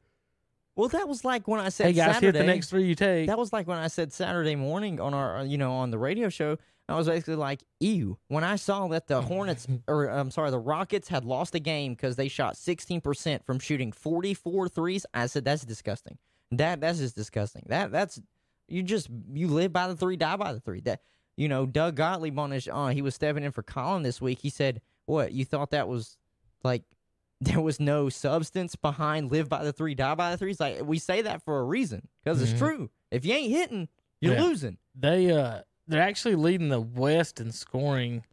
Well, 0.78 0.89
that 0.89 1.07
was 1.07 1.24
like 1.24 1.47
when 1.47 1.61
I 1.61 1.70
said 1.70 1.88
Hey 1.88 1.93
guys, 1.93 2.16
Saturday. 2.16 2.38
hit 2.38 2.45
the 2.45 2.51
next 2.53 2.70
three 2.70 2.86
you 2.86 2.95
take. 2.95 3.28
That 3.28 3.38
was 3.38 3.53
like 3.53 3.66
when 3.66 3.78
I 3.78 3.88
said 3.88 4.11
Saturday 4.11 4.55
morning 4.57 4.99
on 4.99 5.13
our, 5.13 5.38
uh, 5.38 5.43
you 5.43 5.57
know, 5.57 5.72
on 5.72 5.89
the 5.89 5.97
radio 5.97 6.28
show. 6.28 6.57
I 6.88 6.96
was 6.96 7.08
basically 7.08 7.36
like, 7.36 7.64
"Ew!" 7.80 8.18
When 8.28 8.44
I 8.44 8.58
saw 8.58 8.88
that 8.90 9.08
the 9.08 9.22
Hornets, 9.34 9.68
or 9.88 10.06
I'm 10.06 10.30
sorry, 10.32 10.52
the 10.52 10.60
Rockets 10.60 11.08
had 11.08 11.26
lost 11.26 11.56
a 11.56 11.60
game 11.60 11.94
because 11.94 12.16
they 12.16 12.28
shot 12.28 12.58
16 12.58 13.02
percent 13.02 13.46
from 13.46 13.60
shooting 13.60 13.92
44 13.92 14.70
threes. 14.70 15.06
I 15.14 15.26
said, 15.28 15.46
"That's 15.46 15.66
disgusting. 15.66 16.18
That 16.52 16.82
that's 16.82 17.00
just 17.00 17.16
disgusting. 17.16 17.64
That 17.68 17.92
that's 17.92 18.22
you 18.68 18.84
just 18.84 19.10
you 19.34 19.48
live 19.48 19.74
by 19.74 19.88
the 19.88 19.96
three, 19.96 20.16
die 20.16 20.36
by 20.36 20.54
the 20.54 20.60
three. 20.60 20.82
That 20.82 21.02
you 21.38 21.50
know, 21.50 21.66
Doug 21.66 21.96
Gottlieb 21.96 22.38
on 22.40 22.52
his, 22.52 22.70
uh, 22.72 22.88
he 22.88 23.02
was 23.02 23.14
stepping 23.16 23.44
in 23.44 23.52
for 23.52 23.64
Colin 23.64 24.04
this 24.04 24.22
week. 24.22 24.40
He 24.40 24.50
said, 24.50 24.82
"What 25.06 25.32
you 25.34 25.44
thought 25.46 25.72
that 25.72 25.88
was 25.88 26.18
like?" 26.64 26.84
There 27.42 27.60
was 27.60 27.82
no 27.82 28.08
substance 28.08 28.78
behind 28.78 29.30
live 29.30 29.50
by 29.50 29.66
the 29.66 29.74
three, 29.74 29.94
die 29.94 30.16
by 30.16 30.32
the 30.32 30.38
three. 30.38 30.52
It's 30.52 30.60
like 30.62 30.82
we 30.86 30.98
say 31.00 31.22
that 31.24 31.44
for 31.44 31.60
a 31.60 31.64
reason 31.66 32.08
because 32.24 32.40
Mhm. 32.40 32.44
it's 32.44 32.58
true. 32.58 32.90
If 33.12 33.26
you 33.26 33.34
ain't 33.34 33.52
hitting, 33.52 33.90
you're 34.22 34.36
Yeah. 34.36 34.44
losing. 34.44 34.78
they 34.96 35.30
uh 35.32 35.62
they're 35.88 36.02
actually 36.02 36.36
leading 36.36 36.70
the 36.70 36.82
West 36.82 37.40
in 37.40 37.52
scoring 37.52 38.24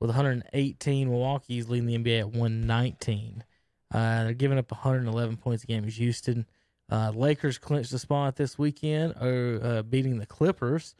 with 0.00 0.10
118. 0.10 1.08
Milwaukee's 1.08 1.68
leading 1.68 1.86
the 1.86 1.98
NBA 1.98 2.20
at 2.20 2.26
119. 2.28 3.44
Uh, 3.92 4.24
they're 4.24 4.34
giving 4.34 4.58
up 4.58 4.70
111 4.70 5.36
points 5.36 5.64
a 5.64 5.66
game. 5.66 5.84
As 5.84 5.96
Houston, 5.96 6.46
uh, 6.90 7.12
Lakers 7.14 7.58
clinched 7.58 7.90
the 7.90 7.98
spot 7.98 8.36
this 8.36 8.58
weekend, 8.58 9.14
or 9.20 9.60
uh, 9.62 9.82
beating 9.82 10.18
the 10.18 10.26
Clippers. 10.26 10.94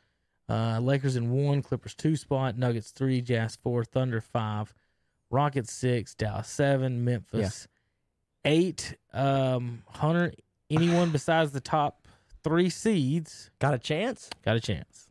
Uh, 0.48 0.78
Lakers 0.80 1.16
in 1.16 1.30
one, 1.30 1.60
Clippers 1.62 1.94
two 1.94 2.16
spot, 2.16 2.56
Nuggets 2.56 2.90
three, 2.90 3.20
Jazz 3.20 3.56
four, 3.56 3.84
Thunder 3.84 4.20
five, 4.22 4.72
Rockets 5.30 5.72
six, 5.72 6.14
Dallas 6.14 6.48
seven, 6.48 7.04
Memphis 7.04 7.68
eight. 8.44 8.96
Um, 9.12 9.82
Hunter, 9.88 10.32
anyone 10.70 11.10
besides 11.10 11.52
the 11.52 11.60
top 11.60 12.08
three 12.42 12.70
seeds 12.70 13.50
Got 13.58 13.74
a 13.74 13.78
chance? 13.78 14.30
got 14.42 14.56
a 14.56 14.60
chance. 14.60 15.07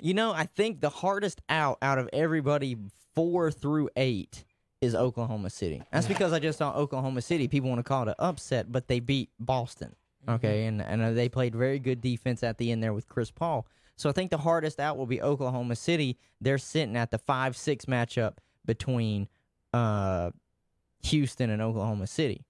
You 0.00 0.14
know, 0.14 0.32
I 0.32 0.44
think 0.44 0.80
the 0.80 0.90
hardest 0.90 1.40
out 1.48 1.78
out 1.82 1.98
of 1.98 2.08
everybody 2.12 2.76
four 3.14 3.50
through 3.50 3.90
eight 3.96 4.44
is 4.80 4.94
Oklahoma 4.94 5.50
City. 5.50 5.82
That's 5.92 6.06
because 6.06 6.32
I 6.32 6.38
just 6.38 6.58
saw 6.58 6.72
Oklahoma 6.72 7.20
City. 7.22 7.48
People 7.48 7.68
want 7.68 7.80
to 7.80 7.84
call 7.84 8.02
it 8.02 8.08
an 8.08 8.14
upset, 8.18 8.70
but 8.70 8.88
they 8.88 9.00
beat 9.00 9.30
Boston. 9.40 9.94
Okay, 10.28 10.66
and 10.66 10.82
and 10.82 11.02
uh, 11.02 11.12
they 11.12 11.28
played 11.28 11.54
very 11.54 11.78
good 11.78 12.00
defense 12.00 12.42
at 12.42 12.58
the 12.58 12.70
end 12.70 12.82
there 12.82 12.92
with 12.92 13.08
Chris 13.08 13.30
Paul. 13.30 13.66
So 13.96 14.08
I 14.08 14.12
think 14.12 14.30
the 14.30 14.38
hardest 14.38 14.78
out 14.78 14.96
will 14.96 15.06
be 15.06 15.20
Oklahoma 15.20 15.74
City. 15.74 16.18
They're 16.40 16.58
sitting 16.58 16.96
at 16.96 17.10
the 17.10 17.18
five 17.18 17.56
six 17.56 17.86
matchup 17.86 18.34
between 18.64 19.28
uh, 19.72 20.30
Houston 21.02 21.50
and 21.50 21.60
Oklahoma 21.60 22.06
City. 22.06 22.44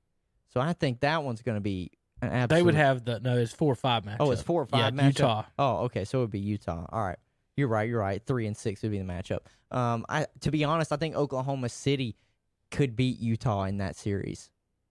So 0.52 0.60
I 0.60 0.72
think 0.72 1.00
that 1.00 1.22
one's 1.22 1.42
going 1.42 1.56
to 1.56 1.62
be 1.62 1.92
absolute. 2.22 2.48
They 2.48 2.62
would 2.62 2.74
have 2.74 3.04
the 3.04 3.20
no. 3.20 3.36
It's 3.38 3.52
four 3.52 3.72
or 3.72 3.76
five 3.76 4.04
matchup. 4.04 4.16
Oh, 4.20 4.30
it's 4.30 4.42
four 4.42 4.62
or 4.62 4.66
five 4.66 4.94
Yeah, 4.94 5.02
matchup? 5.02 5.06
Utah. 5.18 5.42
Oh, 5.58 5.76
okay. 5.84 6.04
So 6.04 6.18
it 6.18 6.22
would 6.22 6.30
be 6.30 6.40
Utah. 6.40 6.86
All 6.90 7.02
right. 7.02 7.18
You're 7.56 7.68
right. 7.68 7.88
You're 7.88 8.00
right. 8.00 8.22
Three 8.24 8.46
and 8.46 8.56
six 8.56 8.82
would 8.82 8.92
be 8.92 8.98
the 8.98 9.04
matchup. 9.04 9.40
Um, 9.70 10.04
I 10.08 10.26
to 10.40 10.50
be 10.50 10.64
honest, 10.64 10.92
I 10.92 10.96
think 10.96 11.16
Oklahoma 11.16 11.68
City 11.68 12.16
could 12.70 12.96
beat 12.96 13.18
Utah 13.18 13.64
in 13.64 13.78
that 13.78 13.96
series. 13.96 14.50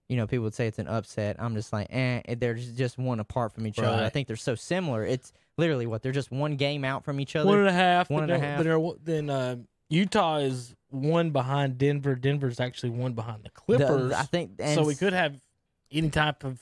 You 0.10 0.16
know, 0.16 0.26
people 0.26 0.44
would 0.46 0.54
say 0.54 0.68
it's 0.68 0.80
an 0.80 0.88
upset. 0.88 1.36
I'm 1.38 1.54
just 1.54 1.74
like, 1.74 1.88
eh, 1.90 2.22
they're 2.38 2.54
just, 2.54 2.98
one 2.98 3.20
apart 3.20 3.52
from 3.52 3.68
each 3.68 3.78
other. 3.78 4.06
I 4.06 4.08
think 4.08 4.28
they're 4.28 4.38
so 4.38 4.56
similar. 4.56 5.04
It's 5.06 5.34
literally 5.58 5.86
what 5.86 6.02
they're 6.02 6.14
just 6.14 6.32
one 6.32 6.56
game 6.56 6.86
out 6.86 7.04
from 7.04 7.20
each 7.20 7.36
other. 7.36 7.50
One 7.50 7.60
and 7.60 7.68
a 7.68 7.74
half. 7.74 8.10
One 8.10 8.24
and 8.24 8.32
a 8.32 8.40
half. 8.40 8.64
Then, 9.04 9.30
uh, 9.30 9.58
Utah 9.90 10.38
is 10.38 10.74
one 10.92 11.32
behind 11.32 11.78
Denver. 11.78 12.16
Denver's 12.16 12.62
actually 12.62 12.92
one 12.92 13.14
behind 13.14 13.40
the 13.44 13.50
The- 13.50 13.50
Clippers. 13.50 14.14
I 14.14 14.24
think, 14.24 14.52
and 14.60 14.76
so 14.76 14.86
we 14.86 14.96
could 14.96 15.12
have 15.12 15.36
any 15.92 16.10
type 16.10 16.46
of 16.46 16.58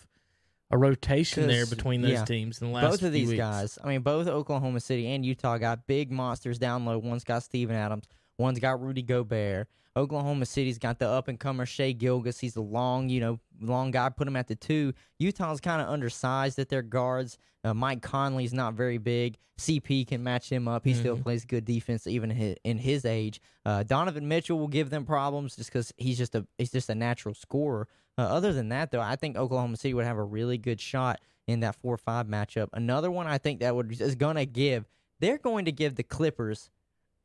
a 0.75 0.77
rotation 0.77 1.47
there 1.47 1.65
between 1.65 2.01
those 2.01 2.11
yeah, 2.11 2.25
teams 2.25 2.61
in 2.61 2.67
the 2.67 2.73
last 2.73 2.91
both 2.91 3.01
of 3.03 3.13
these 3.13 3.29
weeks. 3.29 3.37
guys. 3.37 3.79
I 3.83 3.87
mean, 3.87 4.01
both 4.01 4.27
Oklahoma 4.27 4.79
City 4.79 5.07
and 5.07 5.25
Utah 5.25 5.57
got 5.57 5.87
big 5.87 6.11
monsters 6.11 6.59
down 6.59 6.85
low. 6.85 6.99
One's 6.99 7.23
got 7.23 7.43
Steven 7.43 7.75
Adams. 7.75 8.05
One's 8.37 8.59
got 8.59 8.81
Rudy 8.81 9.01
Gobert. 9.01 9.67
Oklahoma 9.97 10.45
City's 10.45 10.77
got 10.77 10.99
the 10.99 11.07
up 11.07 11.27
and 11.27 11.39
comer 11.39 11.65
Shai 11.65 11.93
Gilgeous. 11.93 12.39
He's 12.39 12.55
a 12.55 12.61
long, 12.61 13.09
you 13.09 13.19
know, 13.19 13.39
long 13.61 13.91
guy. 13.91 14.09
Put 14.09 14.27
him 14.27 14.35
at 14.35 14.47
the 14.47 14.55
two. 14.55 14.93
Utah's 15.19 15.61
kind 15.61 15.81
of 15.81 15.87
undersized 15.87 16.59
at 16.59 16.69
their 16.69 16.81
guards. 16.81 17.37
Uh, 17.63 17.73
Mike 17.73 18.01
Conley's 18.01 18.53
not 18.53 18.73
very 18.73 18.97
big. 18.97 19.37
CP 19.57 20.05
can 20.07 20.21
match 20.21 20.51
him 20.51 20.67
up. 20.67 20.83
He 20.83 20.93
still 20.93 21.17
plays 21.17 21.45
good 21.45 21.63
defense 21.63 22.07
even 22.07 22.29
in 22.29 22.37
his, 22.37 22.55
in 22.63 22.77
his 22.77 23.05
age. 23.05 23.41
Uh, 23.65 23.83
Donovan 23.83 24.27
Mitchell 24.27 24.59
will 24.59 24.67
give 24.67 24.89
them 24.89 25.05
problems 25.05 25.55
just 25.55 25.71
because 25.71 25.93
he's 25.97 26.17
just 26.17 26.35
a 26.35 26.45
he's 26.57 26.71
just 26.71 26.89
a 26.89 26.95
natural 26.95 27.33
scorer. 27.33 27.87
Uh, 28.17 28.21
other 28.21 28.53
than 28.53 28.69
that, 28.69 28.91
though, 28.91 29.01
I 29.01 29.15
think 29.15 29.37
Oklahoma 29.37 29.77
City 29.77 29.93
would 29.93 30.05
have 30.05 30.17
a 30.17 30.23
really 30.23 30.57
good 30.57 30.79
shot 30.81 31.21
in 31.47 31.61
that 31.61 31.75
four 31.75 31.97
five 31.97 32.27
matchup. 32.27 32.67
Another 32.73 33.09
one 33.09 33.27
I 33.27 33.37
think 33.37 33.61
that 33.61 33.75
would 33.75 33.99
is 34.01 34.15
going 34.15 34.35
to 34.35 34.45
give 34.45 34.85
they're 35.19 35.37
going 35.37 35.65
to 35.65 35.71
give 35.71 35.95
the 35.95 36.03
Clippers 36.03 36.69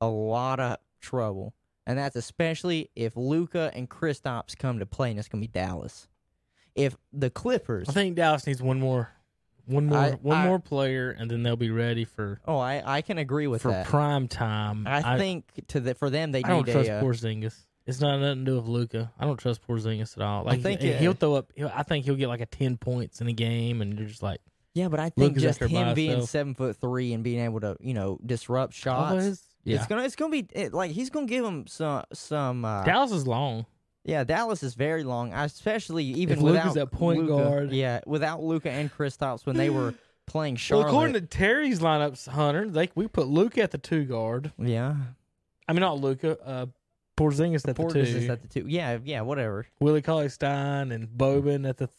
a 0.01 0.07
lot 0.07 0.61
of 0.61 0.79
trouble, 1.01 1.55
and 1.91 1.99
that's 1.99 2.17
especially 2.17 2.91
if 2.97 3.17
Luka 3.17 3.71
and 3.75 3.89
Kristaps 3.89 4.57
come 4.57 4.79
to 4.79 4.87
play, 4.87 5.11
and 5.11 5.19
it's 5.19 5.29
going 5.29 5.43
to 5.43 5.49
be 5.49 5.53
Dallas. 5.53 6.09
If 6.75 6.97
the 7.13 7.31
Clippers, 7.31 7.89
I 7.89 7.93
think 7.93 8.17
Dallas 8.17 8.47
needs 8.47 8.63
one 8.63 8.79
more, 8.81 9.11
one 9.67 9.87
more, 9.87 9.99
I- 9.99 10.11
one 10.13 10.39
I- 10.39 10.47
more 10.47 10.59
player, 10.61 11.11
and 11.11 11.31
then 11.31 11.43
they'll 11.43 11.57
be 11.57 11.71
ready 11.71 12.05
for 12.05 12.41
oh, 12.47 12.59
I 12.59 12.83
I 12.99 13.03
can 13.03 13.19
agree 13.19 13.47
with 13.49 13.63
for 13.63 13.73
that. 13.73 13.87
prime 13.87 14.29
time. 14.29 14.87
I, 14.87 15.19
think 15.19 15.45
to 15.69 15.81
the 15.81 15.95
for 15.95 16.11
them 16.11 16.33
they 16.33 16.43
I 16.45 16.49
don't 16.49 16.65
trust 16.65 16.89
a. 16.89 16.95
Uh, 16.95 17.03
Porzingis. 17.03 17.55
It's 17.87 18.01
not 18.01 18.19
nothing 18.21 18.45
to 18.45 18.51
do 18.53 18.57
with 18.57 18.67
Luka. 18.67 19.11
I 19.19 19.25
don't 19.25 19.37
trust 19.39 19.67
Porzingis 19.67 20.17
at 20.17 20.23
all. 20.23 20.45
Like 20.45 20.61
I 20.61 20.63
think 20.63 20.81
he'll 20.81 21.13
throw 21.13 21.35
up. 21.35 21.51
He'll, 21.57 21.73
I 21.75 21.83
think 21.83 22.05
he'll 22.05 22.15
get 22.15 22.29
like 22.29 22.41
a 22.41 22.47
ten 22.47 22.77
points 22.77 23.21
in 23.21 23.27
a 23.27 23.33
game, 23.33 23.83
and 23.83 23.99
you're 23.99 24.07
just 24.07 24.23
like, 24.23 24.41
yeah, 24.75 24.87
but 24.89 25.01
I 25.01 25.09
think 25.11 25.17
Luka's 25.35 25.43
just 25.43 25.63
out 25.63 25.71
there 25.71 25.83
by 25.83 25.89
him 25.89 25.95
being 25.97 26.11
himself. 26.11 26.31
seven 26.31 26.55
foot 26.55 26.77
three 26.77 27.13
and 27.13 27.25
being 27.25 27.41
able 27.41 27.59
to 27.61 27.77
you 27.81 27.95
know 27.95 28.21
disrupt 28.25 28.75
shots. 28.75 29.43
Yeah. 29.65 29.77
It's 29.77 29.87
gonna 29.87 30.03
it's 30.05 30.17
gonna 30.17 30.31
be 30.33 30.47
it, 30.53 30.73
like 30.73 30.91
he's 30.91 31.11
gonna 31.11 31.27
give 31.27 31.45
him 31.45 31.67
some 31.67 32.05
some. 32.13 32.65
Uh, 32.65 32.83
Dallas 32.85 33.13
is 33.13 33.27
long. 33.27 33.67
Yeah, 34.05 34.25
Dallas 34.25 34.63
is 34.63 34.75
very 34.75 35.05
long, 35.05 35.33
especially 35.35 36.05
even 36.05 36.39
If 36.39 36.43
without 36.43 36.75
Luka's 36.75 36.91
point 36.99 37.21
Luka. 37.27 37.45
guard. 37.45 37.71
Yeah, 37.73 38.01
without 38.07 38.43
Luka 38.43 38.71
and 38.71 38.91
Kristaps 38.93 39.45
when 39.45 39.57
they 39.57 39.69
were 39.69 39.95
playing 40.27 40.59
Well, 40.71 40.81
according 40.83 41.13
to 41.15 41.21
Terry's 41.21 41.81
lineups, 41.81 42.27
Hunter, 42.29 42.69
they 42.71 42.89
we 42.95 43.07
put 43.09 43.27
Luka 43.29 43.63
at 43.63 43.71
the 43.73 43.79
two 43.79 44.05
guard. 44.05 44.53
yeah, 44.59 44.97
I 45.69 45.73
mean, 45.75 45.81
not 45.81 46.01
Luka. 46.01 46.39
Uh, 46.43 46.67
Porzingis 47.19 47.69
at 47.69 47.77
the 47.77 47.87
two. 47.87 47.99
is 47.99 48.31
at 48.31 48.41
the 48.41 48.49
two. 48.49 48.65
Yeah, 48.67 48.97
yeah, 49.05 49.21
whatever. 49.21 49.67
Willie 49.79 50.01
Cauley 50.01 50.31
Stein 50.31 50.91
and 50.93 51.07
Boban 51.07 51.69
at 51.69 51.77
the. 51.77 51.87
Th- 51.89 51.97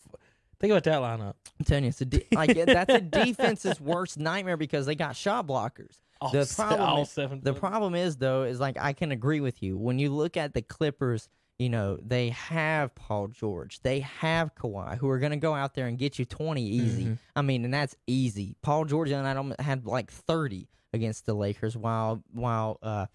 Think 0.59 0.71
about 0.71 0.83
that 0.85 0.99
lineup. 1.01 1.33
I'm 1.59 1.65
telling 1.65 1.83
you, 1.85 1.89
it's 1.89 2.01
a 2.01 2.05
de- 2.05 2.25
like 2.33 2.55
that's 2.55 2.93
a 2.93 3.01
defense's 3.25 3.79
worst 3.79 4.17
nightmare 4.17 4.57
because 4.57 4.87
they 4.87 4.95
got 4.95 5.15
shot 5.15 5.45
blockers. 5.45 5.99
All 6.21 6.31
The 6.31 6.45
se- 6.45 6.55
problem 6.63 6.81
all 6.89 7.01
is- 7.01 7.09
seven. 7.09 7.41
The 7.43 7.53
problem 7.53 7.95
is 7.95 8.17
though, 8.17 8.43
is 8.43 8.59
like 8.59 8.77
I 8.79 8.93
can 8.93 9.11
agree 9.11 9.39
with 9.39 9.61
you. 9.63 9.77
When 9.77 9.97
you 9.99 10.11
look 10.11 10.37
at 10.37 10.53
the 10.53 10.61
Clippers, 10.61 11.29
you 11.57 11.69
know 11.69 11.97
they 11.97 12.29
have 12.29 12.93
Paul 12.95 13.27
George, 13.27 13.79
they 13.81 13.99
have 14.01 14.53
Kawhi, 14.55 14.97
who 14.97 15.09
are 15.09 15.19
going 15.19 15.31
to 15.31 15.37
go 15.37 15.53
out 15.53 15.73
there 15.73 15.87
and 15.87 15.97
get 15.97 16.17
you 16.19 16.25
20 16.25 16.63
easy. 16.65 17.05
Mhm. 17.05 17.17
I 17.35 17.41
mean, 17.41 17.65
and 17.65 17.73
that's 17.73 17.95
easy. 18.07 18.55
Paul 18.61 18.85
George 18.85 19.09
and 19.11 19.27
I 19.27 19.33
don't- 19.33 19.59
had 19.59 19.85
like 19.85 20.11
30 20.11 20.67
against 20.93 21.25
the 21.25 21.33
Lakers, 21.33 21.75
while 21.77 22.23
while 22.31 22.77
uh, 22.83 23.05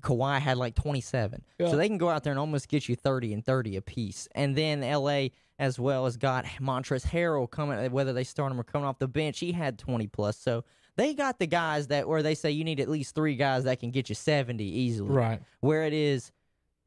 Kawhi 0.00 0.38
had 0.40 0.56
like 0.56 0.74
27. 0.74 1.42
Yeah. 1.58 1.68
So 1.70 1.76
they 1.76 1.86
can 1.88 1.98
go 1.98 2.08
out 2.08 2.24
there 2.24 2.32
and 2.32 2.40
almost 2.40 2.68
get 2.68 2.88
you 2.88 2.96
30 2.96 3.32
and 3.34 3.44
30 3.44 3.76
apiece. 3.76 4.28
And 4.34 4.56
then 4.56 4.80
LA 4.82 5.28
as 5.58 5.78
well 5.78 6.04
has 6.06 6.16
got 6.16 6.46
Montrezl 6.58 7.06
Harrell 7.08 7.50
coming, 7.50 7.90
whether 7.92 8.12
they 8.14 8.24
start 8.24 8.50
him 8.50 8.58
or 8.58 8.64
coming 8.64 8.86
off 8.86 8.98
the 8.98 9.08
bench, 9.08 9.40
he 9.40 9.52
had 9.52 9.78
20 9.78 10.06
plus. 10.06 10.38
So 10.38 10.64
they 10.96 11.14
got 11.14 11.38
the 11.38 11.46
guys 11.46 11.88
that 11.88 12.08
where 12.08 12.22
they 12.22 12.34
say 12.34 12.50
you 12.50 12.64
need 12.64 12.80
at 12.80 12.88
least 12.88 13.14
three 13.14 13.36
guys 13.36 13.64
that 13.64 13.80
can 13.80 13.90
get 13.90 14.08
you 14.08 14.14
70 14.14 14.64
easily. 14.64 15.10
right. 15.10 15.42
Where 15.60 15.84
it 15.84 15.92
is 15.92 16.32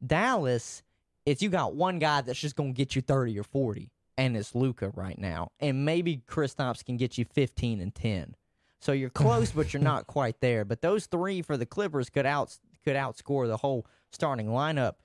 Dallas, 0.06 0.84
it's 1.26 1.42
you 1.42 1.50
got 1.50 1.76
one 1.76 2.00
guy 2.00 2.22
that's 2.22 2.40
just 2.40 2.56
going 2.56 2.74
to 2.74 2.78
get 2.78 2.96
you 2.96 3.02
30 3.02 3.40
or 3.40 3.44
40, 3.44 3.92
and 4.18 4.36
it's 4.36 4.54
Luka 4.54 4.90
right 4.90 5.18
now. 5.18 5.52
And 5.60 5.86
maybe 5.86 6.22
Kristaps 6.28 6.84
can 6.84 6.98
get 6.98 7.18
you 7.18 7.26
15 7.26 7.80
and 7.80 7.94
10. 7.96 8.36
So 8.82 8.92
you're 8.92 9.10
close, 9.22 9.52
but 9.52 9.74
you're 9.74 9.82
not 9.82 10.08
quite 10.08 10.42
there. 10.42 10.66
But 10.66 10.82
those 10.82 11.06
three 11.06 11.42
for 11.42 11.56
the 11.58 11.66
Clippers 11.66 12.10
could 12.10 12.26
out 12.26 12.58
could 12.84 12.96
outscore 12.96 13.48
the 13.48 13.58
whole 13.58 13.86
starting 14.12 14.48
lineup 14.48 14.96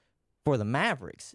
for 0.44 0.56
the 0.56 0.64
Mavericks. 0.64 1.34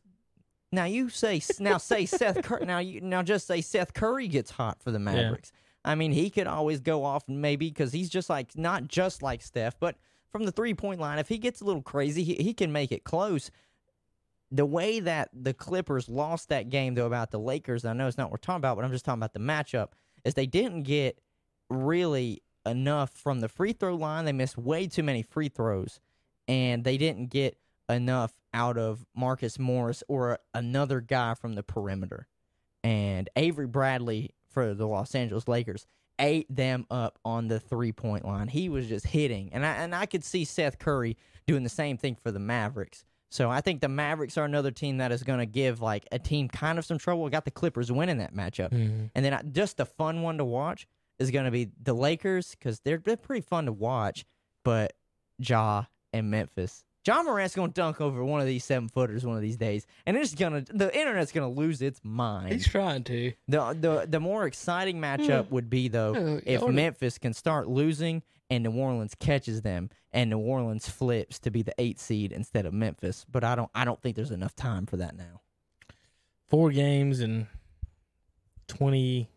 Now 0.74 0.86
you 0.86 1.09
say 1.09 1.41
now 1.59 1.78
say 1.78 2.05
Seth 2.05 2.43
Curry 2.43 2.66
now 2.66 2.80
you 2.80 2.99
now 2.99 3.22
just 3.24 3.47
say 3.47 3.61
Seth 3.61 3.93
Curry 3.93 4.28
gets 4.28 4.51
hot 4.51 4.82
for 4.82 4.91
the 4.91 4.99
Mavericks. 4.99 5.51
I 5.86 5.95
mean 5.95 6.11
he 6.11 6.29
could 6.29 6.47
always 6.47 6.79
go 6.79 7.03
off 7.03 7.23
maybe 7.27 7.69
because 7.69 7.91
he's 7.91 8.09
just 8.09 8.29
like 8.29 8.57
not 8.57 8.88
just 8.88 9.21
like 9.21 9.41
Steph, 9.41 9.79
but 9.79 9.95
from 10.31 10.45
the 10.45 10.51
three 10.51 10.73
point 10.73 10.99
line, 10.99 11.19
if 11.19 11.29
he 11.29 11.38
gets 11.38 11.61
a 11.61 11.65
little 11.65 11.81
crazy, 11.81 12.23
he, 12.23 12.36
he 12.36 12.53
can 12.53 12.71
make 12.71 12.91
it 12.91 13.03
close. 13.03 13.51
The 14.51 14.65
way 14.65 14.99
that 14.99 15.29
the 15.34 15.53
Clippers 15.53 16.09
lost 16.09 16.49
that 16.49 16.69
game 16.69 16.95
though 16.95 17.07
about 17.07 17.31
the 17.31 17.39
Lakers, 17.39 17.86
I 17.86 17.93
know 17.93 18.07
it's 18.07 18.17
not 18.17 18.25
what 18.25 18.34
we're 18.34 18.38
talking 18.38 18.57
about, 18.57 18.75
but 18.75 18.86
I'm 18.86 18.91
just 18.91 19.05
talking 19.05 19.19
about 19.19 19.34
the 19.34 19.39
matchup, 19.39 19.89
is 20.23 20.34
they 20.34 20.45
didn't 20.45 20.84
get 20.84 21.19
really 21.69 22.43
enough 22.65 23.11
from 23.11 23.39
the 23.39 23.49
free 23.49 23.73
throw 23.73 23.95
line. 23.95 24.25
They 24.25 24.31
missed 24.31 24.57
way 24.57 24.88
too 24.88 25.03
many 25.03 25.21
free 25.21 25.49
throws, 25.49 25.99
and 26.47 26.84
they 26.84 26.97
didn't 26.97 27.29
get 27.29 27.57
enough 27.89 28.34
out 28.53 28.77
of 28.77 29.05
Marcus 29.15 29.59
Morris 29.59 30.03
or 30.07 30.39
another 30.53 31.01
guy 31.01 31.34
from 31.34 31.53
the 31.53 31.63
perimeter. 31.63 32.27
And 32.84 33.29
Avery 33.36 33.67
Bradley 33.67 34.31
for 34.53 34.73
the 34.73 34.87
Los 34.87 35.13
Angeles 35.15 35.47
Lakers 35.47 35.85
ate 36.19 36.45
them 36.55 36.85
up 36.91 37.17
on 37.25 37.47
the 37.47 37.59
three 37.59 37.91
point 37.91 38.23
line. 38.25 38.47
He 38.47 38.69
was 38.69 38.87
just 38.87 39.07
hitting, 39.07 39.49
and 39.51 39.65
I 39.65 39.73
and 39.75 39.93
I 39.95 40.05
could 40.05 40.23
see 40.23 40.45
Seth 40.45 40.77
Curry 40.79 41.17
doing 41.47 41.63
the 41.63 41.69
same 41.69 41.97
thing 41.97 42.15
for 42.15 42.31
the 42.31 42.39
Mavericks. 42.39 43.03
So 43.31 43.49
I 43.49 43.61
think 43.61 43.81
the 43.81 43.89
Mavericks 43.89 44.37
are 44.37 44.45
another 44.45 44.69
team 44.69 44.97
that 44.97 45.11
is 45.11 45.23
going 45.23 45.39
to 45.39 45.47
give 45.47 45.81
like 45.81 46.07
a 46.11 46.19
team 46.19 46.47
kind 46.47 46.77
of 46.77 46.85
some 46.85 46.99
trouble. 46.99 47.27
Got 47.29 47.45
the 47.45 47.51
Clippers 47.51 47.91
winning 47.91 48.19
that 48.19 48.33
matchup, 48.35 48.69
Mhm. 48.69 49.09
and 49.15 49.25
then 49.25 49.33
I, 49.33 49.41
just 49.41 49.79
a 49.79 49.85
fun 49.85 50.21
one 50.21 50.37
to 50.37 50.45
watch 50.45 50.85
is 51.19 51.31
going 51.31 51.45
to 51.45 51.51
be 51.51 51.69
the 51.81 51.93
Lakers 51.95 52.51
because 52.51 52.79
they're 52.81 52.99
they're 52.99 53.17
pretty 53.17 53.41
fun 53.41 53.65
to 53.65 53.71
watch. 53.73 54.23
But 54.63 54.93
Ja 55.39 55.85
and 56.13 56.29
Memphis, 56.29 56.85
Ja 57.05 57.21
Morant's 57.21 57.55
going 57.55 57.69
to 57.69 57.73
dunk 57.73 57.99
over 57.99 58.23
one 58.23 58.39
of 58.39 58.47
these 58.47 58.63
seven 58.63 58.87
footers 58.87 59.25
one 59.25 59.35
of 59.35 59.41
these 59.41 59.57
days, 59.57 59.85
and 60.05 60.15
it's 60.15 60.33
gonna 60.33 60.61
the 60.61 60.95
internet's 60.97 61.31
going 61.31 61.53
to 61.53 61.59
lose 61.59 61.81
its 61.81 61.99
mind. 62.03 62.53
He's 62.53 62.67
trying 62.67 63.03
to. 63.05 63.33
The 63.47 63.77
the 63.79 64.05
the 64.09 64.19
more 64.19 64.45
exciting 64.45 64.99
matchup 64.99 65.49
would 65.51 65.69
be 65.69 65.89
though 65.89 66.39
if 66.45 66.65
Memphis 66.65 67.17
can 67.17 67.33
start 67.33 67.67
losing 67.67 68.23
and 68.49 68.63
New 68.63 68.71
Orleans 68.73 69.15
catches 69.15 69.61
them 69.61 69.89
and 70.11 70.29
New 70.29 70.39
Orleans 70.39 70.87
flips 70.87 71.39
to 71.39 71.51
be 71.51 71.61
the 71.61 71.73
eight 71.77 71.99
seed 71.99 72.31
instead 72.31 72.65
of 72.65 72.73
Memphis. 72.73 73.25
But 73.29 73.43
I 73.43 73.55
don't 73.55 73.69
I 73.75 73.83
don't 73.83 74.01
think 74.01 74.15
there's 74.15 74.31
enough 74.31 74.55
time 74.55 74.85
for 74.85 74.97
that 74.97 75.15
now. 75.17 75.41
Four 76.47 76.71
games 76.71 77.19
and 77.19 77.47
twenty 78.67 79.29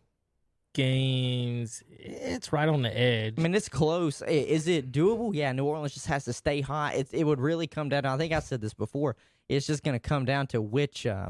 games. 0.73 1.83
It's 1.89 2.53
right 2.53 2.69
on 2.69 2.81
the 2.81 2.97
edge. 2.97 3.35
I 3.37 3.41
mean, 3.41 3.55
it's 3.55 3.69
close. 3.69 4.21
Is 4.21 4.67
it 4.67 4.91
doable? 4.91 5.31
Yeah, 5.33 5.51
New 5.51 5.65
Orleans 5.65 5.93
just 5.93 6.07
has 6.07 6.25
to 6.25 6.33
stay 6.33 6.61
hot. 6.61 6.95
It 6.95 7.09
it 7.11 7.23
would 7.25 7.39
really 7.39 7.67
come 7.67 7.89
down. 7.89 8.05
I 8.05 8.17
think 8.17 8.33
I 8.33 8.39
said 8.39 8.61
this 8.61 8.73
before. 8.73 9.15
It's 9.49 9.65
just 9.67 9.83
going 9.83 9.95
to 9.95 9.99
come 9.99 10.25
down 10.25 10.47
to 10.47 10.61
which 10.61 11.05
uh, 11.05 11.29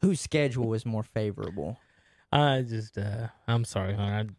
whose 0.00 0.20
schedule 0.20 0.72
is 0.74 0.86
more 0.86 1.02
favorable. 1.02 1.78
I 2.32 2.62
just, 2.62 2.96
uh, 2.96 3.28
I'm 3.48 3.64
sorry, 3.64 3.94
Hunter. 3.94 4.32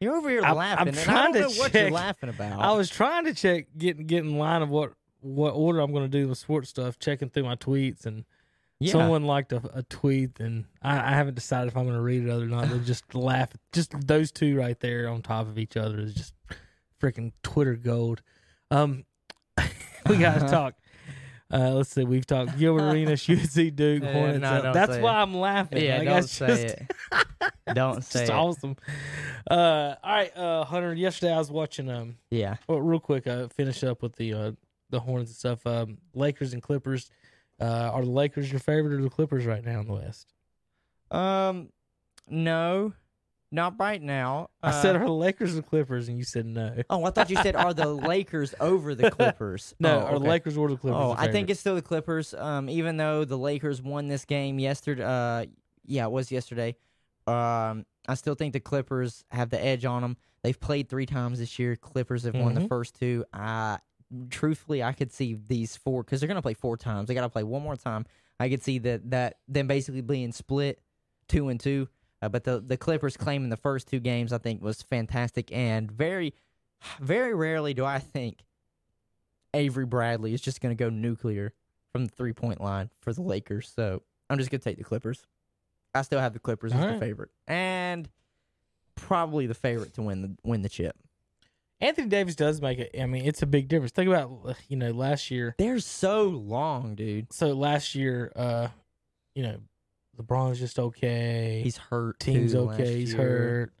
You're 0.00 0.16
over 0.16 0.28
here 0.30 0.42
I'm- 0.44 0.56
laughing, 0.56 0.80
I'm 0.80 0.88
and 0.88 0.98
I 0.98 1.02
trying 1.04 1.32
don't 1.32 1.42
know 1.42 1.48
to 1.50 1.58
what 1.58 1.74
you're 1.74 1.90
laughing 1.90 2.28
about. 2.30 2.58
I, 2.60 2.70
I 2.70 2.72
was 2.72 2.90
trying 2.90 3.24
to 3.26 3.34
check, 3.34 3.66
get 3.78 4.06
get 4.06 4.24
in 4.24 4.38
line 4.38 4.62
of 4.62 4.68
what 4.68 4.92
what 5.20 5.52
order 5.52 5.80
I'm 5.80 5.92
going 5.92 6.10
to 6.10 6.18
do 6.20 6.28
with 6.28 6.36
sports 6.38 6.68
stuff. 6.68 6.98
Checking 6.98 7.30
through 7.30 7.44
my 7.44 7.54
tweets, 7.56 8.04
and 8.04 8.24
yeah. 8.80 8.92
someone 8.92 9.24
liked 9.24 9.52
a, 9.52 9.62
a 9.74 9.82
tweet, 9.84 10.40
and 10.40 10.64
I, 10.82 10.96
I 10.98 11.14
haven't 11.14 11.34
decided 11.34 11.68
if 11.68 11.76
I'm 11.76 11.84
going 11.84 11.96
to 11.96 12.02
read 12.02 12.24
it 12.26 12.30
or 12.30 12.46
not. 12.46 12.68
They 12.70 12.78
just 12.80 13.14
laugh. 13.14 13.50
Just 13.72 13.92
those 14.06 14.30
two 14.32 14.56
right 14.56 14.78
there 14.80 15.08
on 15.08 15.22
top 15.22 15.46
of 15.46 15.58
each 15.58 15.76
other 15.76 15.98
is 16.00 16.14
just 16.14 16.34
freaking 17.00 17.32
Twitter 17.42 17.76
gold. 17.76 18.22
Um, 18.70 19.04
we 20.08 20.16
got 20.18 20.40
to 20.40 20.46
talk. 20.50 20.74
Uh, 21.52 21.70
let's 21.72 21.90
see. 21.90 22.02
We've 22.04 22.26
talked 22.26 22.58
Gilbert 22.58 22.90
Arenas, 22.90 23.22
UC 23.26 23.76
Duke, 23.76 24.02
Uh, 24.02 24.12
Hornets. 24.12 24.40
no, 24.40 24.48
Uh, 24.48 24.72
that's 24.72 24.96
why 24.98 25.18
it. 25.20 25.22
I'm 25.22 25.34
laughing. 25.34 25.84
Yeah, 25.84 25.98
Like, 25.98 26.04
don't 26.06 26.14
that's 26.14 26.32
say 26.32 26.46
just- 26.46 26.64
it. 26.64 26.90
Don't 27.74 28.02
say 28.04 28.20
just 28.20 28.30
it. 28.30 28.34
awesome. 28.34 28.76
Uh, 29.50 29.94
all 30.02 30.12
right, 30.12 30.36
uh, 30.36 30.64
Hunter. 30.64 30.94
Yesterday 30.94 31.32
I 31.32 31.38
was 31.38 31.50
watching. 31.50 31.90
Um, 31.90 32.16
Yeah. 32.30 32.56
well, 32.68 32.80
real 32.80 32.98
quick, 33.00 33.26
uh, 33.26 33.48
finish 33.48 33.84
up 33.84 34.02
with 34.02 34.16
the 34.16 34.32
uh, 34.34 34.52
the 34.90 35.00
Hornets 35.00 35.30
and 35.30 35.36
stuff. 35.36 35.66
Um, 35.66 35.98
Lakers 36.14 36.52
and 36.54 36.62
Clippers. 36.62 37.10
Uh, 37.60 37.90
are 37.92 38.02
the 38.04 38.10
Lakers 38.10 38.50
your 38.50 38.60
favorite 38.60 38.92
or 38.94 39.02
the 39.02 39.10
Clippers 39.10 39.46
right 39.46 39.64
now 39.64 39.80
in 39.80 39.86
the 39.86 39.92
West? 39.94 40.32
Um, 41.10 41.68
no, 42.28 42.92
not 43.52 43.74
right 43.78 44.02
now. 44.02 44.50
I 44.62 44.72
said 44.82 44.96
Uh, 44.96 45.00
are 45.00 45.04
the 45.04 45.12
Lakers 45.12 45.56
or 45.56 45.62
Clippers, 45.62 46.08
and 46.08 46.18
you 46.18 46.24
said 46.24 46.46
no. 46.46 46.74
Oh, 46.90 47.04
I 47.04 47.10
thought 47.10 47.30
you 47.30 47.36
said 47.36 47.54
are 47.54 47.72
the 47.72 47.86
Lakers 47.94 48.54
over 48.58 48.94
the 48.94 49.10
Clippers? 49.10 49.74
No, 49.78 50.00
oh, 50.00 50.06
are 50.06 50.18
the. 50.18 50.24
Lakers 50.26 50.56
or 50.56 50.68
the 50.68 50.76
Clippers? 50.76 51.00
Oh, 51.00 51.14
I 51.16 51.30
think 51.30 51.50
it's 51.50 51.60
still 51.60 51.76
the 51.76 51.82
Clippers. 51.82 52.34
Um, 52.34 52.68
even 52.68 52.96
though 52.96 53.24
the 53.24 53.38
Lakers 53.38 53.80
won 53.80 54.08
this 54.08 54.24
game 54.24 54.58
yesterday. 54.58 55.04
Uh, 55.04 55.46
yeah, 55.86 56.04
it 56.06 56.10
was 56.10 56.32
yesterday. 56.32 56.74
Um, 57.26 57.84
I 58.08 58.14
still 58.14 58.34
think 58.34 58.52
the 58.54 58.60
Clippers 58.60 59.24
have 59.30 59.50
the 59.50 59.62
edge 59.64 59.84
on 59.84 60.02
them. 60.02 60.16
They've 60.42 60.58
played 60.58 60.88
three 60.88 61.06
times 61.06 61.38
this 61.38 61.58
year. 61.58 61.76
Clippers 61.76 62.24
have 62.24 62.34
won 62.34 62.54
the 62.54 62.62
Mhm. 62.62 62.68
first 62.68 62.98
two. 62.98 63.24
I 63.32 63.78
truthfully, 64.30 64.82
I 64.82 64.92
could 64.92 65.12
see 65.12 65.38
these 65.46 65.76
four 65.76 66.02
because 66.02 66.20
they're 66.20 66.28
gonna 66.28 66.42
play 66.42 66.54
four 66.54 66.76
times. 66.76 67.08
They 67.08 67.14
got 67.14 67.22
to 67.22 67.28
play 67.28 67.42
one 67.42 67.62
more 67.62 67.76
time. 67.76 68.06
I 68.40 68.48
could 68.48 68.62
see 68.62 68.78
that 68.78 69.10
that 69.10 69.38
them 69.48 69.66
basically 69.66 70.00
being 70.00 70.32
split 70.32 70.80
two 71.28 71.48
and 71.48 71.58
two. 71.60 71.88
Uh, 72.22 72.28
but 72.28 72.44
the 72.44 72.60
the 72.60 72.76
Clippers 72.76 73.16
claiming 73.16 73.50
the 73.50 73.56
first 73.56 73.88
two 73.88 74.00
games, 74.00 74.32
I 74.32 74.38
think, 74.38 74.62
was 74.62 74.82
fantastic 74.82 75.52
and 75.52 75.90
very, 75.90 76.34
very 77.00 77.34
rarely 77.34 77.74
do 77.74 77.84
I 77.84 77.98
think 77.98 78.44
Avery 79.52 79.86
Bradley 79.86 80.34
is 80.34 80.40
just 80.40 80.60
gonna 80.60 80.74
go 80.74 80.88
nuclear 80.90 81.52
from 81.92 82.06
the 82.06 82.10
three 82.10 82.32
point 82.32 82.60
line 82.60 82.90
for 83.00 83.12
the 83.12 83.22
Lakers. 83.22 83.72
So 83.74 84.02
I'm 84.30 84.38
just 84.38 84.50
gonna 84.50 84.60
take 84.60 84.78
the 84.78 84.84
Clippers. 84.84 85.26
I 85.94 86.02
still 86.02 86.20
have 86.20 86.32
the 86.32 86.40
Clippers 86.40 86.72
as 86.72 86.80
All 86.80 86.92
the 86.92 86.98
favorite 86.98 87.30
and 87.46 88.08
probably 88.96 89.46
the 89.46 89.54
favorite 89.54 89.94
to 89.94 90.02
win 90.02 90.22
the 90.22 90.36
win 90.42 90.62
the 90.62 90.68
chip. 90.68 90.96
Anthony 91.80 92.08
Davis 92.08 92.34
does 92.34 92.60
make 92.60 92.78
it. 92.78 92.94
I 92.98 93.06
mean, 93.06 93.24
it's 93.24 93.42
a 93.42 93.46
big 93.46 93.68
difference. 93.68 93.92
Think 93.92 94.08
about 94.08 94.56
you 94.68 94.76
know 94.76 94.90
last 94.90 95.30
year. 95.30 95.54
They're 95.58 95.80
so 95.80 96.24
long, 96.24 96.94
dude. 96.94 97.32
So 97.32 97.48
last 97.48 97.94
year, 97.94 98.32
uh, 98.36 98.68
you 99.34 99.42
know, 99.42 99.58
LeBron's 100.20 100.58
just 100.58 100.78
okay. 100.78 101.60
He's 101.62 101.76
hurt. 101.76 102.20
team's 102.20 102.52
too 102.52 102.70
okay. 102.70 102.98
He's 102.98 103.12
year. 103.12 103.22
hurt. 103.22 103.72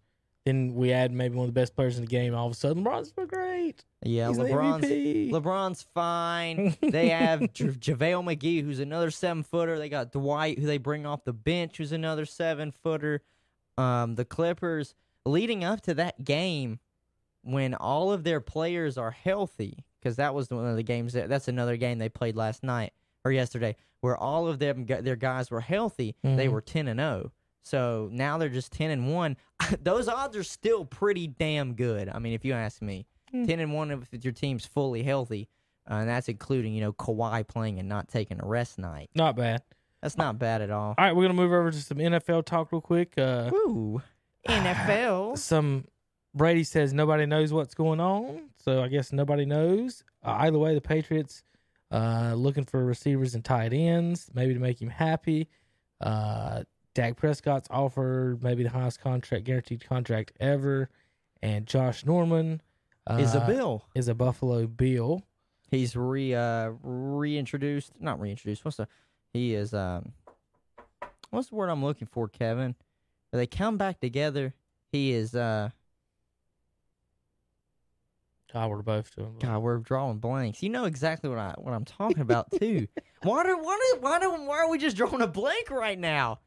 Then 0.44 0.74
we 0.74 0.92
add 0.92 1.10
maybe 1.10 1.36
one 1.36 1.48
of 1.48 1.54
the 1.54 1.58
best 1.58 1.74
players 1.74 1.96
in 1.96 2.02
the 2.02 2.08
game. 2.08 2.34
All 2.34 2.46
of 2.46 2.52
a 2.52 2.54
sudden, 2.54 2.84
LeBron's 2.84 3.12
great. 3.12 3.82
Yeah, 4.02 4.28
He's 4.28 4.36
LeBron's 4.36 5.32
LeBron's 5.32 5.82
fine. 5.94 6.76
they 6.82 7.08
have 7.08 7.40
Ja- 7.40 7.46
JaVale 7.48 8.36
McGee, 8.36 8.62
who's 8.62 8.80
another 8.80 9.10
seven 9.10 9.42
footer. 9.42 9.78
They 9.78 9.88
got 9.88 10.12
Dwight, 10.12 10.58
who 10.58 10.66
they 10.66 10.76
bring 10.76 11.06
off 11.06 11.24
the 11.24 11.32
bench, 11.32 11.78
who's 11.78 11.92
another 11.92 12.26
seven 12.26 12.72
footer. 12.72 13.22
Um, 13.78 14.16
the 14.16 14.26
Clippers, 14.26 14.94
leading 15.24 15.64
up 15.64 15.80
to 15.82 15.94
that 15.94 16.22
game, 16.24 16.78
when 17.44 17.74
all 17.74 18.12
of 18.12 18.24
their 18.24 18.40
players 18.40 18.98
are 18.98 19.10
healthy, 19.10 19.84
because 20.00 20.16
that 20.16 20.34
was 20.34 20.50
one 20.50 20.66
of 20.66 20.76
the 20.76 20.82
games 20.82 21.12
that 21.12 21.28
that's 21.28 21.48
another 21.48 21.76
game 21.76 21.98
they 21.98 22.08
played 22.08 22.36
last 22.36 22.62
night 22.62 22.92
or 23.24 23.32
yesterday, 23.32 23.76
where 24.00 24.16
all 24.16 24.48
of 24.48 24.58
them 24.58 24.84
their 24.86 25.16
guys 25.16 25.50
were 25.50 25.60
healthy. 25.60 26.14
They 26.22 26.46
Mhm. 26.48 26.52
were 26.52 26.60
ten 26.60 26.88
and 26.88 26.98
zero. 27.00 27.32
So 27.62 28.08
now 28.12 28.36
they're 28.38 28.48
just 28.50 28.72
ten 28.72 28.90
and 28.90 29.12
one. 29.12 29.36
Those 29.82 30.08
odds 30.08 30.36
are 30.36 30.42
still 30.44 30.84
pretty 30.84 31.26
damn 31.26 31.74
good. 31.74 32.08
I 32.10 32.18
mean, 32.18 32.32
if 32.34 32.44
you 32.44 32.52
ask 32.52 32.82
me, 32.82 33.06
Hmm. 33.30 33.46
ten 33.46 33.60
and 33.60 33.72
one 33.72 33.90
if 33.90 34.24
your 34.24 34.32
team's 34.34 34.66
fully 34.66 35.02
healthy, 35.02 35.48
uh, 35.90 35.94
and 35.94 36.08
that's 36.08 36.28
including 36.28 36.74
you 36.74 36.80
know 36.82 36.92
Kawhi 36.92 37.46
playing 37.46 37.78
and 37.78 37.88
not 37.88 38.08
taking 38.08 38.40
a 38.42 38.46
rest 38.46 38.78
night. 38.78 39.08
Not 39.14 39.36
bad. 39.36 39.62
That's 40.02 40.18
not 40.18 40.38
bad 40.38 40.60
at 40.60 40.70
all. 40.70 40.88
All 40.88 40.94
right, 40.98 41.16
we're 41.16 41.22
gonna 41.22 41.32
move 41.34 41.52
over 41.52 41.70
to 41.70 41.80
some 41.80 41.96
NFL 41.98 42.42
talk 42.44 42.70
real 42.72 42.82
quick. 42.82 43.14
Uh, 43.16 43.50
Woo, 43.50 44.02
NFL. 44.48 45.38
some 45.38 45.86
Brady 46.34 46.64
says 46.64 46.92
nobody 46.92 47.26
knows 47.26 47.52
what's 47.52 47.74
going 47.74 48.00
on, 48.00 48.50
so 48.56 48.82
I 48.82 48.88
guess 48.88 49.12
nobody 49.12 49.44
knows. 49.44 50.02
Uh, 50.22 50.36
either 50.40 50.58
way, 50.58 50.74
the 50.74 50.80
Patriots 50.80 51.42
uh, 51.92 52.34
looking 52.36 52.64
for 52.64 52.84
receivers 52.84 53.34
and 53.34 53.44
tight 53.44 53.72
ends, 53.72 54.30
maybe 54.34 54.52
to 54.52 54.60
make 54.60 54.82
him 54.82 54.90
happy. 54.90 55.48
Uh, 56.00 56.64
Dak 56.94 57.16
Prescott's 57.16 57.68
offered 57.70 58.42
maybe 58.42 58.64
the 58.64 58.70
highest 58.70 59.00
contract, 59.00 59.44
guaranteed 59.44 59.86
contract 59.86 60.32
ever, 60.40 60.90
and 61.42 61.66
Josh 61.66 62.04
Norman 62.04 62.60
uh, 63.08 63.18
is 63.20 63.34
a 63.34 63.40
Bill. 63.46 63.84
is 63.94 64.08
a 64.08 64.14
Buffalo 64.14 64.66
Bill. 64.66 65.22
He's 65.70 65.94
re 65.94 66.34
uh, 66.34 66.72
reintroduced, 66.82 67.92
not 68.00 68.20
reintroduced. 68.20 68.64
What's 68.64 68.76
the? 68.76 68.88
He 69.32 69.54
is 69.54 69.72
um. 69.72 70.12
What's 71.30 71.48
the 71.48 71.56
word 71.56 71.68
I'm 71.68 71.84
looking 71.84 72.08
for, 72.10 72.28
Kevin? 72.28 72.76
They 73.32 73.46
come 73.46 73.76
back 73.76 74.00
together. 74.00 74.54
He 74.90 75.12
is 75.12 75.34
uh. 75.34 75.70
God, 78.54 78.70
we're 78.70 78.82
both 78.82 79.14
doing. 79.16 79.34
God, 79.40 79.58
we're 79.58 79.78
drawing 79.78 80.18
blanks. 80.18 80.62
You 80.62 80.70
know 80.70 80.84
exactly 80.84 81.28
what 81.28 81.38
I 81.40 81.54
what 81.58 81.74
I'm 81.74 81.84
talking 81.84 82.20
about 82.20 82.50
too. 82.52 82.86
why 83.22 83.42
do 83.42 83.58
why 83.58 83.78
do 83.92 83.98
why 84.00 84.18
do 84.20 84.30
why 84.30 84.58
are 84.58 84.70
we 84.70 84.78
just 84.78 84.96
drawing 84.96 85.20
a 85.22 85.26
blank 85.26 85.70
right 85.70 85.98
now? 85.98 86.38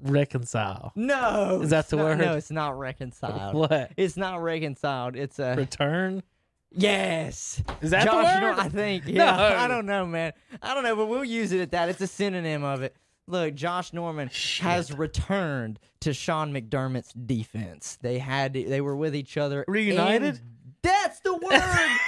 Reconcile. 0.00 0.92
No, 0.94 1.60
Is 1.62 1.70
that 1.70 1.88
the 1.88 1.96
not- 1.96 2.04
word? 2.04 2.18
No, 2.18 2.36
it's 2.36 2.50
not 2.50 2.78
reconciled. 2.78 3.54
What? 3.70 3.92
It's 3.96 4.16
not 4.16 4.42
reconciled. 4.42 5.16
It's 5.16 5.38
a 5.38 5.54
Return? 5.56 6.22
yes. 6.70 7.62
Is 7.80 7.90
that 7.92 8.04
Josh, 8.04 8.26
the 8.26 8.34
you 8.34 8.40
know, 8.40 8.50
word? 8.50 8.58
I 8.58 8.68
think. 8.68 9.04
Yeah, 9.06 9.36
No. 9.36 9.42
I 9.56 9.66
don't 9.68 9.86
know, 9.86 10.04
man. 10.06 10.32
I 10.62 10.74
don't 10.74 10.82
know, 10.82 10.96
but 10.96 11.06
we'll 11.06 11.24
use 11.24 11.52
it 11.52 11.60
at 11.60 11.70
that. 11.70 11.88
It's 11.88 12.00
a 12.00 12.06
synonym 12.06 12.64
of 12.64 12.82
it. 12.82 12.94
Look, 13.26 13.54
Josh 13.54 13.94
Norman 13.94 14.28
has 14.60 14.92
returned 14.92 15.78
to 16.00 16.12
Sean 16.12 16.52
McDermott's 16.52 17.12
defense. 17.14 17.96
They 18.02 18.18
had 18.18 18.52
they 18.52 18.82
were 18.82 18.96
with 18.96 19.16
each 19.16 19.38
other. 19.38 19.64
Reunited? 19.66 20.40
And 20.84 20.92
That's 20.92 21.20
the 21.20 21.34
word. 21.34 21.98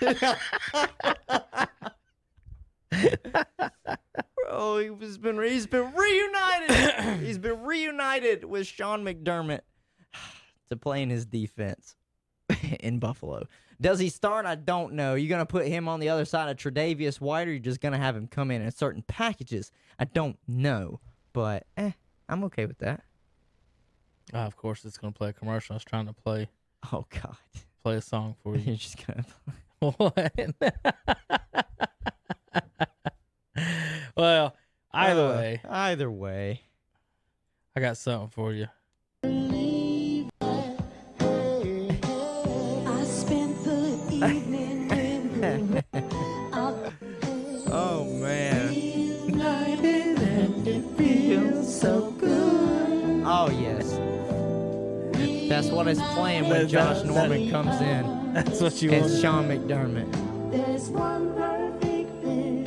Bro, 4.44 4.78
he 4.78 4.90
was 4.90 5.18
been 5.18 5.42
he's 5.42 5.66
been 5.66 5.92
reunited. 5.94 7.20
he's 7.20 7.38
been 7.38 7.62
reunited 7.62 8.44
with 8.44 8.66
Sean 8.66 9.04
McDermott 9.04 9.60
to 10.70 10.76
play 10.76 11.02
in 11.02 11.10
his 11.10 11.26
defense 11.26 11.96
in 12.80 12.98
Buffalo. 12.98 13.46
Does 13.80 13.98
he 13.98 14.08
start? 14.08 14.46
I 14.46 14.54
don't 14.54 14.94
know. 14.94 15.14
You're 15.14 15.28
gonna 15.28 15.46
put 15.46 15.66
him 15.66 15.88
on 15.88 16.00
the 16.00 16.08
other 16.08 16.24
side 16.24 16.48
of 16.48 16.56
Tre'Davious 16.56 17.20
White, 17.20 17.48
or 17.48 17.50
you're 17.50 17.60
just 17.60 17.80
gonna 17.80 17.98
have 17.98 18.16
him 18.16 18.26
come 18.26 18.50
in 18.50 18.62
in 18.62 18.70
certain 18.70 19.02
packages? 19.02 19.70
I 19.98 20.04
don't 20.04 20.38
know, 20.48 21.00
but 21.32 21.66
eh, 21.76 21.92
I'm 22.28 22.44
okay 22.44 22.66
with 22.66 22.78
that. 22.78 23.02
Ah, 24.34 24.46
of 24.46 24.56
course, 24.56 24.84
it's 24.84 24.98
going 24.98 25.12
to 25.12 25.16
play 25.16 25.28
a 25.28 25.32
commercial. 25.32 25.74
I 25.74 25.76
was 25.76 25.84
trying 25.84 26.06
to 26.06 26.12
play 26.12 26.48
Oh 26.92 27.04
God, 27.10 27.36
play 27.82 27.96
a 27.96 28.00
song 28.00 28.36
for 28.42 28.56
you. 28.56 28.62
you're 28.64 28.76
just 28.76 28.96
gonna. 29.06 29.24
what? 29.96 30.32
well, 34.16 34.56
either 34.92 35.20
Uh, 35.26 35.36
way, 35.36 35.60
either 35.68 36.10
way. 36.10 36.60
I 37.74 37.80
got 37.80 37.96
something 37.96 38.28
for 38.28 38.52
you. 38.52 38.68
That's 55.56 55.68
what 55.70 55.88
it's 55.88 56.02
playing 56.12 56.50
when 56.50 56.64
That- 56.64 56.68
Josh 56.68 56.98
that- 56.98 57.06
Norman 57.06 57.46
that- 57.46 57.50
comes 57.50 57.80
in. 57.80 58.34
That's 58.34 58.60
what 58.60 58.82
you 58.82 58.90
It's 58.92 59.08
want. 59.08 59.22
Sean 59.22 59.48
McDermott. 59.48 60.50
There's 60.52 60.90
one 60.90 61.32
perfect 61.34 62.22
thing. 62.22 62.66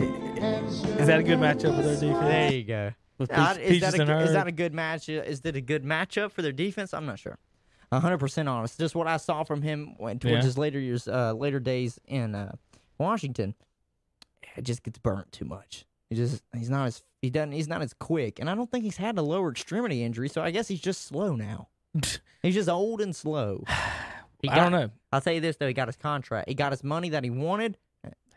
Is 0.98 1.06
that 1.06 1.20
a 1.20 1.24
good 1.24 1.38
matchup 1.38 1.78
with 1.78 1.86
their 1.86 2.10
defense? 2.10 2.26
There 2.26 2.52
you 2.52 2.64
go. 2.64 2.92
With 3.20 3.32
Uh, 3.32 3.54
Peach- 3.54 3.64
is, 3.64 3.82
that 3.82 3.94
a, 3.94 3.98
good- 4.06 4.22
is 4.24 4.32
that 4.34 4.48
a 4.48 4.52
good 4.52 4.74
match? 4.74 5.08
Is 5.08 5.42
that 5.42 5.56
a 5.56 5.62
good 5.62 5.84
matchup 5.84 6.32
for 6.32 6.42
their 6.42 6.52
defense? 6.52 6.92
I'm 6.96 7.06
not 7.06 7.20
sure. 7.20 7.38
100% 7.92 8.48
honest. 8.50 8.80
Just 8.80 8.96
what 8.96 9.06
I 9.06 9.18
saw 9.18 9.44
from 9.44 9.62
him 9.62 9.94
when, 10.00 10.18
towards 10.18 10.38
Yeah. 10.38 10.42
his 10.42 10.58
later 10.58 10.80
years, 10.80 11.08
uh, 11.08 11.34
later 11.34 11.60
days 11.60 12.00
in 12.08 12.34
uh, 12.34 12.54
Washington. 12.98 13.54
It 14.58 14.64
just 14.64 14.82
gets 14.82 14.98
burnt 14.98 15.32
too 15.32 15.46
much. 15.46 15.86
He 16.10 16.16
just 16.16 16.42
he's 16.58 16.72
not 16.72 16.88
as 16.88 17.04
he 17.22 17.30
doesn't 17.30 17.52
he's 17.52 17.68
not 17.68 17.84
as 17.84 17.94
quick, 17.94 18.40
and 18.40 18.50
I 18.50 18.56
don't 18.56 18.72
think 18.72 18.84
he's 18.84 18.98
had 18.98 19.16
a 19.20 19.22
lower 19.22 19.52
extremity 19.52 20.04
injury, 20.04 20.28
so 20.28 20.42
I 20.42 20.50
guess 20.50 20.68
he's 20.68 20.82
just 20.82 21.04
slow 21.06 21.36
now. 21.36 21.68
he's 22.42 22.56
just 22.56 22.70
old 22.70 23.02
and 23.02 23.16
slow. 23.16 23.64
He 24.42 24.48
I 24.48 24.56
don't 24.56 24.72
know. 24.72 24.90
I'll 25.12 25.20
tell 25.20 25.34
you 25.34 25.42
this 25.42 25.58
though, 25.58 25.68
he 25.68 25.74
got 25.74 25.90
his 25.90 25.98
contract. 25.98 26.48
He 26.48 26.56
got 26.56 26.72
his 26.72 26.82
money 26.82 27.10
that 27.10 27.26
he 27.26 27.30
wanted. 27.30 27.78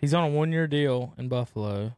He's 0.01 0.13
on 0.15 0.25
a 0.25 0.29
one 0.29 0.51
year 0.51 0.67
deal 0.67 1.15
in 1.17 1.29
Buffalo. 1.29 1.97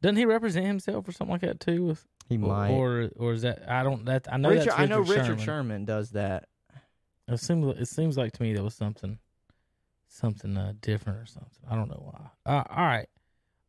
Doesn't 0.00 0.14
he 0.14 0.24
represent 0.26 0.64
himself 0.64 1.08
or 1.08 1.10
something 1.10 1.32
like 1.32 1.40
that 1.40 1.58
too? 1.58 1.86
With 1.86 2.06
He 2.28 2.36
might. 2.38 2.70
or 2.70 3.10
or 3.16 3.32
is 3.32 3.42
that 3.42 3.68
I 3.68 3.82
don't 3.82 4.04
that 4.04 4.28
I 4.32 4.36
know 4.36 4.50
Richard, 4.50 4.66
that's 4.66 4.78
I 4.78 4.86
know 4.86 5.00
Richard 5.00 5.40
Sherman. 5.40 5.84
Does 5.84 6.10
that. 6.10 6.48
It 7.26 7.40
seems 7.40 7.80
it 7.80 7.88
seems 7.88 8.16
like 8.16 8.30
to 8.34 8.42
me 8.44 8.52
there 8.54 8.62
was 8.62 8.74
something 8.76 9.18
something 10.06 10.56
uh, 10.56 10.74
different 10.80 11.18
or 11.18 11.26
something. 11.26 11.64
I 11.68 11.74
don't 11.74 11.88
know 11.88 12.12
why. 12.12 12.52
Uh, 12.52 12.62
all 12.70 12.86
right. 12.86 13.08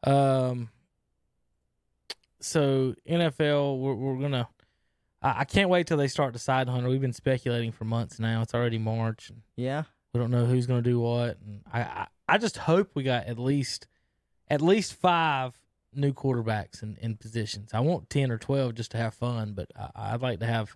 Um. 0.04 0.70
So 2.40 2.94
NFL, 3.10 3.80
we're 3.80 3.96
we're 3.96 4.22
gonna. 4.22 4.48
I, 5.24 5.40
I 5.40 5.44
can't 5.46 5.70
wait 5.70 5.88
till 5.88 5.98
they 5.98 6.08
start 6.08 6.34
the 6.34 6.40
side 6.40 6.68
hunter. 6.68 6.90
We've 6.90 7.02
been 7.02 7.14
speculating 7.14 7.72
for 7.72 7.86
months 7.86 8.20
now. 8.20 8.42
It's 8.42 8.54
already 8.54 8.78
March, 8.78 9.30
and 9.30 9.42
Yeah. 9.56 9.84
we 10.14 10.20
don't 10.20 10.32
know 10.32 10.46
who's 10.46 10.68
gonna 10.68 10.82
do 10.82 11.00
what. 11.00 11.38
And 11.46 11.62
I 11.72 11.82
I, 11.82 12.08
I 12.28 12.38
just 12.38 12.58
hope 12.58 12.92
we 12.94 13.04
got 13.04 13.26
at 13.28 13.40
least 13.40 13.88
at 14.50 14.62
least 14.62 14.94
five 14.94 15.54
new 15.96 16.12
quarterbacks 16.14 16.82
in, 16.84 16.98
in 17.02 17.16
positions. 17.18 17.72
I 17.74 17.80
want 17.80 18.10
ten 18.10 18.32
or 18.32 18.38
twelve 18.38 18.76
just 18.76 18.92
to 18.92 18.98
have 18.98 19.14
fun, 19.14 19.54
but 19.54 19.70
I, 19.76 20.14
I'd 20.14 20.22
like 20.22 20.40
to 20.40 20.46
have 20.46 20.76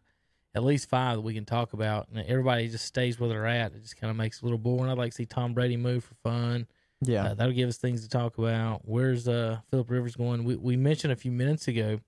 at 0.56 0.64
least 0.64 0.90
five 0.90 1.18
that 1.18 1.22
we 1.22 1.34
can 1.36 1.46
talk 1.46 1.74
about, 1.74 2.08
and 2.10 2.26
everybody 2.28 2.68
just 2.68 2.86
stays 2.86 3.20
where 3.20 3.30
they're 3.30 3.46
at. 3.46 3.74
It 3.74 3.82
just 3.84 3.98
kind 3.98 4.10
of 4.10 4.18
makes 4.18 4.38
it 4.38 4.42
a 4.42 4.46
little 4.46 4.58
boring. 4.58 4.90
I'd 4.90 4.98
like 4.98 5.12
to 5.12 5.16
see 5.16 5.26
Tom 5.26 5.54
Brady 5.54 5.78
move 5.78 6.04
for 6.04 6.16
fun. 6.16 6.66
Yeah. 7.02 7.26
Uh, 7.26 7.34
that'll 7.36 7.54
give 7.54 7.70
us 7.70 7.78
things 7.78 8.02
to 8.02 8.10
talk 8.10 8.40
about. 8.40 8.82
Where's 8.86 9.28
uh 9.28 9.60
Philip 9.70 9.90
Rivers 9.92 10.16
going? 10.16 10.44
We 10.46 10.56
we 10.56 10.76
mentioned 10.78 11.14
a 11.14 11.18
few 11.18 11.32
minutes 11.32 11.68
ago. 11.68 12.00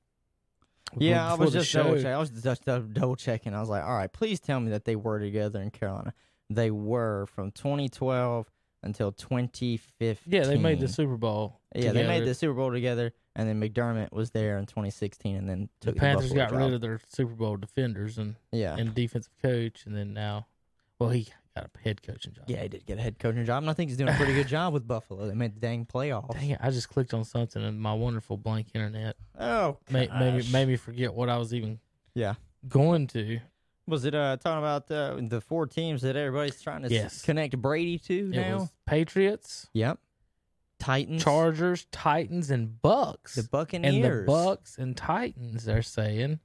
Yeah, 0.98 1.32
I 1.32 1.36
was 1.36 1.54
just 1.54 1.72
double 1.74 1.96
checking. 1.96 2.08
I 2.08 2.18
was 2.18 2.30
just 2.30 2.66
double 2.66 3.16
checking. 3.16 3.54
I 3.54 3.60
was 3.60 3.70
like, 3.70 3.84
all 3.84 3.96
right, 3.96 4.12
please 4.12 4.40
tell 4.40 4.60
me 4.60 4.72
that 4.72 4.86
they 4.86 4.96
were 4.96 5.20
together 5.20 5.62
in 5.62 5.72
Carolina. 5.72 6.14
They 6.50 6.72
were 6.72 7.28
from 7.28 7.52
2012 7.52 8.50
until 8.82 9.12
2015. 9.12 10.34
Yeah, 10.34 10.44
they 10.46 10.58
made 10.58 10.80
the 10.80 10.88
Super 10.88 11.18
Bowl. 11.18 11.60
Yeah, 11.76 11.92
they 11.92 12.08
made 12.08 12.26
the 12.26 12.34
Super 12.34 12.54
Bowl 12.56 12.72
together, 12.72 13.14
and 13.36 13.48
then 13.48 13.60
McDermott 13.62 14.12
was 14.12 14.32
there 14.32 14.58
in 14.58 14.66
2016, 14.66 15.36
and 15.36 15.50
then 15.50 15.70
The 15.82 15.94
Panthers 15.94 16.30
Buffalo 16.30 16.46
got 16.46 16.50
job. 16.52 16.60
rid 16.60 16.74
of 16.74 16.82
their 16.82 17.00
Super 17.10 17.36
Bowl 17.36 17.58
defenders 17.58 18.18
and 18.18 18.36
Yeah, 18.52 18.76
and 18.78 18.96
defensive 18.96 19.34
coach, 19.42 19.86
and 19.86 19.96
then 19.96 20.14
now, 20.14 20.48
well, 20.98 21.10
he 21.12 21.28
got 21.56 21.70
a 21.74 21.80
head 21.84 22.02
coaching 22.04 22.34
job. 22.34 22.46
yeah, 22.48 22.62
he 22.64 22.70
did 22.70 22.86
get 22.86 22.98
a 22.98 23.02
head 23.02 23.20
coaching 23.20 23.46
job, 23.46 23.64
and 23.64 23.70
I 23.70 23.74
think 23.74 23.90
he's 23.90 23.98
doing 23.98 24.10
a 24.10 24.16
pretty 24.16 24.34
good 24.34 24.48
job 24.58 24.74
with 24.74 24.88
Buffalo. 24.88 25.28
They 25.28 25.34
made 25.34 25.56
the 25.56 25.60
dang 25.60 25.86
playoffs. 25.86 26.34
Dang 26.34 26.52
it! 26.52 26.60
I 26.62 26.70
just 26.72 26.90
clicked 26.90 27.14
on 27.14 27.24
something 27.26 27.64
and 27.64 27.80
my 27.80 27.94
wonderful 27.94 28.38
blank 28.38 28.68
internet 28.74 29.16
Oh, 29.40 29.78
made, 29.90 30.12
made 30.14 30.36
me 30.36 30.52
made 30.52 30.68
me 30.68 30.76
forget 30.76 31.14
what 31.14 31.30
I 31.30 31.38
was 31.38 31.54
even 31.54 31.80
yeah. 32.14 32.36
going 32.68 33.08
to. 33.08 33.40
Was 33.88 34.06
it 34.06 34.14
uh 34.14 34.38
talking 34.38 34.60
about 34.60 34.92
uh, 34.92 35.18
the 35.20 35.42
four 35.42 35.66
teams 35.66 36.04
that 36.04 36.16
everybody's 36.16 36.62
trying 36.62 36.82
to 36.82 36.86
s- 36.88 36.92
Yes. 36.92 37.22
connect 37.24 37.58
Brady 37.60 37.98
to 38.00 38.24
now? 38.28 38.70
Patriots, 38.86 39.68
Yep. 39.74 39.98
Titans, 40.78 41.24
Chargers, 41.24 41.88
Titans, 41.92 42.52
and 42.52 42.82
Bucks. 42.82 43.36
the 43.36 43.44
Buccaneers, 43.44 43.96
and 43.96 44.04
the 44.04 44.24
Bucks 44.26 44.78
and 44.78 44.96
Titans, 44.96 45.66
they're 45.66 45.82
saying, 45.82 46.40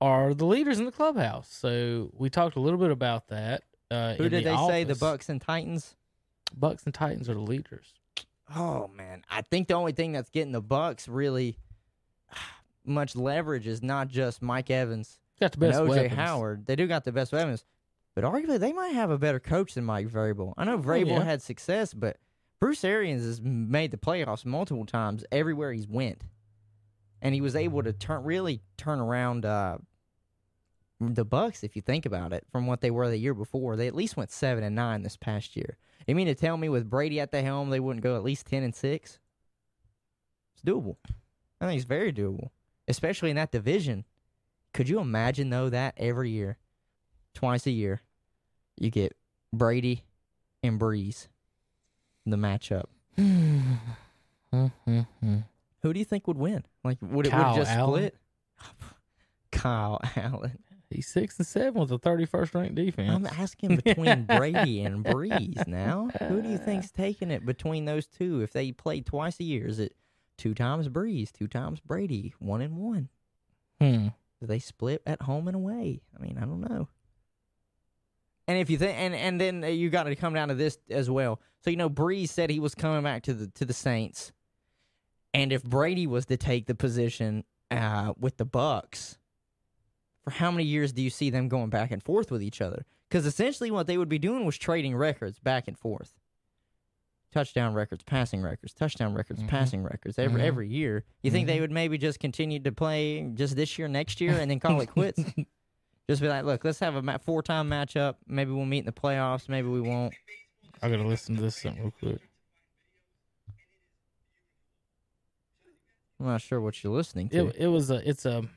are 0.00 0.34
the 0.34 0.44
leaders 0.44 0.78
in 0.78 0.84
the 0.84 0.92
clubhouse. 0.92 1.48
So 1.50 2.10
we 2.12 2.28
talked 2.28 2.56
a 2.56 2.60
little 2.60 2.78
bit 2.78 2.90
about 2.90 3.28
that. 3.28 3.62
Uh, 3.90 4.14
Who 4.14 4.28
did 4.28 4.44
the 4.44 4.50
they 4.50 4.56
say? 4.68 4.84
The 4.84 4.90
office. 4.92 4.98
Bucks 4.98 5.28
and 5.28 5.40
Titans. 5.40 5.94
Bucks 6.56 6.84
and 6.84 6.94
Titans 6.94 7.28
are 7.28 7.34
the 7.34 7.40
leaders. 7.40 7.86
Oh 8.54 8.88
man, 8.96 9.24
I 9.28 9.42
think 9.42 9.68
the 9.68 9.74
only 9.74 9.92
thing 9.92 10.12
that's 10.12 10.30
getting 10.30 10.52
the 10.52 10.60
Bucks 10.60 11.08
really 11.08 11.58
much 12.84 13.16
leverage 13.16 13.66
is 13.66 13.82
not 13.82 14.08
just 14.08 14.42
Mike 14.42 14.70
Evans 14.70 15.18
Got 15.40 15.52
the 15.52 15.64
and 15.66 15.72
best 15.72 15.82
OJ 15.82 15.88
weapons. 15.88 16.12
Howard. 16.14 16.66
They 16.66 16.76
do 16.76 16.86
got 16.86 17.04
the 17.04 17.12
best 17.12 17.32
weapons, 17.32 17.64
but 18.14 18.24
arguably 18.24 18.58
they 18.58 18.72
might 18.72 18.94
have 18.94 19.10
a 19.10 19.18
better 19.18 19.40
coach 19.40 19.74
than 19.74 19.84
Mike 19.84 20.08
Vrabel. 20.08 20.54
I 20.56 20.64
know 20.64 20.78
Vrabel 20.78 21.12
Oh, 21.12 21.18
yeah. 21.18 21.24
had 21.24 21.42
success, 21.42 21.92
but 21.92 22.16
Bruce 22.60 22.84
Arians 22.84 23.24
has 23.24 23.40
made 23.40 23.90
the 23.90 23.96
playoffs 23.98 24.44
multiple 24.46 24.86
times 24.86 25.24
everywhere 25.32 25.72
he's 25.72 25.86
went, 25.88 26.22
and 27.20 27.34
he 27.34 27.40
was 27.40 27.54
able 27.56 27.82
to 27.82 27.92
turn 27.92 28.22
really 28.24 28.62
turn 28.76 29.00
around 29.00 29.44
uh, 29.44 29.78
the 31.00 31.24
Bucks. 31.24 31.62
If 31.62 31.76
you 31.76 31.82
think 31.82 32.06
about 32.06 32.32
it, 32.32 32.44
from 32.50 32.66
what 32.66 32.80
they 32.80 32.90
were 32.90 33.08
the 33.08 33.16
year 33.16 33.34
before, 33.34 33.76
they 33.76 33.86
at 33.86 33.94
least 33.94 34.16
went 34.16 34.30
seven 34.30 34.64
and 34.64 34.74
nine 34.74 35.02
this 35.02 35.16
past 35.16 35.56
year. 35.56 35.76
You 36.06 36.14
mean 36.14 36.26
to 36.26 36.34
tell 36.34 36.56
me 36.56 36.68
with 36.68 36.88
Brady 36.88 37.20
at 37.20 37.32
the 37.32 37.42
helm, 37.42 37.70
they 37.70 37.80
wouldn't 37.80 38.02
go 38.02 38.16
at 38.16 38.24
least 38.24 38.46
ten 38.46 38.62
and 38.62 38.74
six? 38.74 39.18
It's 40.54 40.62
doable. 40.62 40.96
I 41.60 41.66
think 41.66 41.76
it's 41.76 41.86
very 41.86 42.12
doable, 42.12 42.50
especially 42.88 43.30
in 43.30 43.36
that 43.36 43.52
division. 43.52 44.04
Could 44.72 44.88
you 44.88 45.00
imagine 45.00 45.50
though 45.50 45.70
that 45.70 45.94
every 45.96 46.30
year, 46.30 46.58
twice 47.34 47.66
a 47.66 47.70
year, 47.70 48.02
you 48.76 48.90
get 48.90 49.16
Brady 49.52 50.04
and 50.62 50.80
Brees, 50.80 51.28
the 52.24 52.36
matchup. 52.36 52.84
Who 55.82 55.92
do 55.92 55.98
you 55.98 56.04
think 56.04 56.26
would 56.26 56.38
win? 56.38 56.64
Like, 56.84 56.98
would 57.00 57.26
it 57.26 57.32
would 57.32 57.54
just 57.54 57.70
Allen. 57.70 58.10
split? 58.10 58.16
Kyle 59.52 60.00
Allen. 60.16 60.58
He's 60.90 61.08
six 61.08 61.36
and 61.38 61.46
seven 61.46 61.80
with 61.80 61.90
a 61.90 61.98
thirty-first 61.98 62.54
ranked 62.54 62.76
defense. 62.76 63.10
I'm 63.10 63.26
asking 63.26 63.76
between 63.76 64.24
Brady 64.24 64.82
and 64.82 65.04
Brees 65.04 65.66
now. 65.66 66.08
Who 66.28 66.40
do 66.40 66.48
you 66.48 66.58
think's 66.58 66.90
taking 66.92 67.30
it 67.30 67.44
between 67.44 67.84
those 67.84 68.06
two? 68.06 68.40
If 68.40 68.52
they 68.52 68.72
play 68.72 69.00
twice 69.00 69.40
a 69.40 69.44
year, 69.44 69.66
is 69.66 69.80
it 69.80 69.96
two 70.38 70.54
times 70.54 70.88
Brees, 70.88 71.32
two 71.32 71.48
times 71.48 71.80
Brady, 71.80 72.34
one 72.38 72.60
and 72.60 72.76
one? 72.76 73.08
Hmm. 73.80 74.08
Do 74.40 74.46
they 74.46 74.58
split 74.58 75.02
at 75.06 75.22
home 75.22 75.48
and 75.48 75.56
away? 75.56 76.02
I 76.16 76.22
mean, 76.22 76.38
I 76.38 76.42
don't 76.42 76.60
know. 76.60 76.88
And 78.48 78.58
if 78.58 78.70
you 78.70 78.78
think, 78.78 78.96
and 78.96 79.14
and 79.14 79.40
then 79.40 79.64
uh, 79.64 79.68
you 79.68 79.90
got 79.90 80.04
to 80.04 80.14
come 80.14 80.34
down 80.34 80.48
to 80.48 80.54
this 80.54 80.78
as 80.88 81.10
well. 81.10 81.40
So 81.64 81.70
you 81.70 81.76
know, 81.76 81.90
Brees 81.90 82.28
said 82.28 82.48
he 82.48 82.60
was 82.60 82.74
coming 82.76 83.02
back 83.02 83.24
to 83.24 83.34
the 83.34 83.48
to 83.48 83.64
the 83.64 83.72
Saints, 83.72 84.32
and 85.34 85.52
if 85.52 85.64
Brady 85.64 86.06
was 86.06 86.26
to 86.26 86.36
take 86.36 86.66
the 86.66 86.76
position 86.76 87.44
uh, 87.72 88.12
with 88.18 88.36
the 88.36 88.44
Bucks, 88.44 89.18
for 90.26 90.32
how 90.32 90.50
many 90.50 90.64
years 90.64 90.92
do 90.92 91.02
you 91.02 91.10
see 91.10 91.30
them 91.30 91.46
going 91.48 91.70
back 91.70 91.92
and 91.92 92.02
forth 92.02 92.32
with 92.32 92.42
each 92.42 92.60
other? 92.60 92.84
Because 93.08 93.24
essentially, 93.26 93.70
what 93.70 93.86
they 93.86 93.96
would 93.96 94.08
be 94.08 94.18
doing 94.18 94.44
was 94.44 94.58
trading 94.58 94.96
records 94.96 95.38
back 95.38 95.68
and 95.68 95.78
forth. 95.78 96.14
Touchdown 97.32 97.74
records, 97.74 98.02
passing 98.02 98.42
records, 98.42 98.74
touchdown 98.74 99.14
records, 99.14 99.40
Mhm. 99.40 99.46
passing 99.48 99.82
records 99.84 100.18
every 100.18 100.40
Mhm. 100.40 100.44
every 100.44 100.68
year. 100.68 101.04
You 101.22 101.30
think 101.30 101.46
they 101.46 101.58
Mhm. 101.58 101.60
would 101.60 101.70
maybe 101.70 101.96
just 101.96 102.18
continue 102.18 102.58
to 102.58 102.72
play 102.72 103.30
just 103.34 103.54
this 103.54 103.78
year, 103.78 103.86
next 103.86 104.20
year, 104.20 104.36
and 104.40 104.50
then 104.50 104.58
call 104.58 104.80
it 104.80 104.88
quits? 104.88 105.18
just 106.08 106.20
be 106.20 106.28
like, 106.28 106.44
look, 106.44 106.64
let's 106.64 106.80
have 106.80 106.96
a 106.96 107.18
four 107.20 107.40
time 107.42 107.70
matchup. 107.70 108.16
Maybe 108.26 108.50
we'll 108.50 108.64
meet 108.64 108.80
in 108.80 108.86
the 108.86 108.92
playoffs. 108.92 109.48
Maybe 109.48 109.68
we 109.68 109.80
won't. 109.80 110.12
I 110.82 110.88
gotta 110.90 111.04
listen 111.06 111.36
to 111.36 111.42
this 111.42 111.56
something 111.56 111.80
real 111.82 111.92
quick. 111.92 112.20
I'm 116.18 116.26
not 116.26 116.40
sure 116.40 116.60
what 116.60 116.82
you're 116.82 116.92
listening 116.92 117.28
to. 117.28 117.48
It 117.48 117.56
it 117.56 117.66
was 117.68 117.90
a 117.90 118.08
it's 118.08 118.24
a 118.26 118.48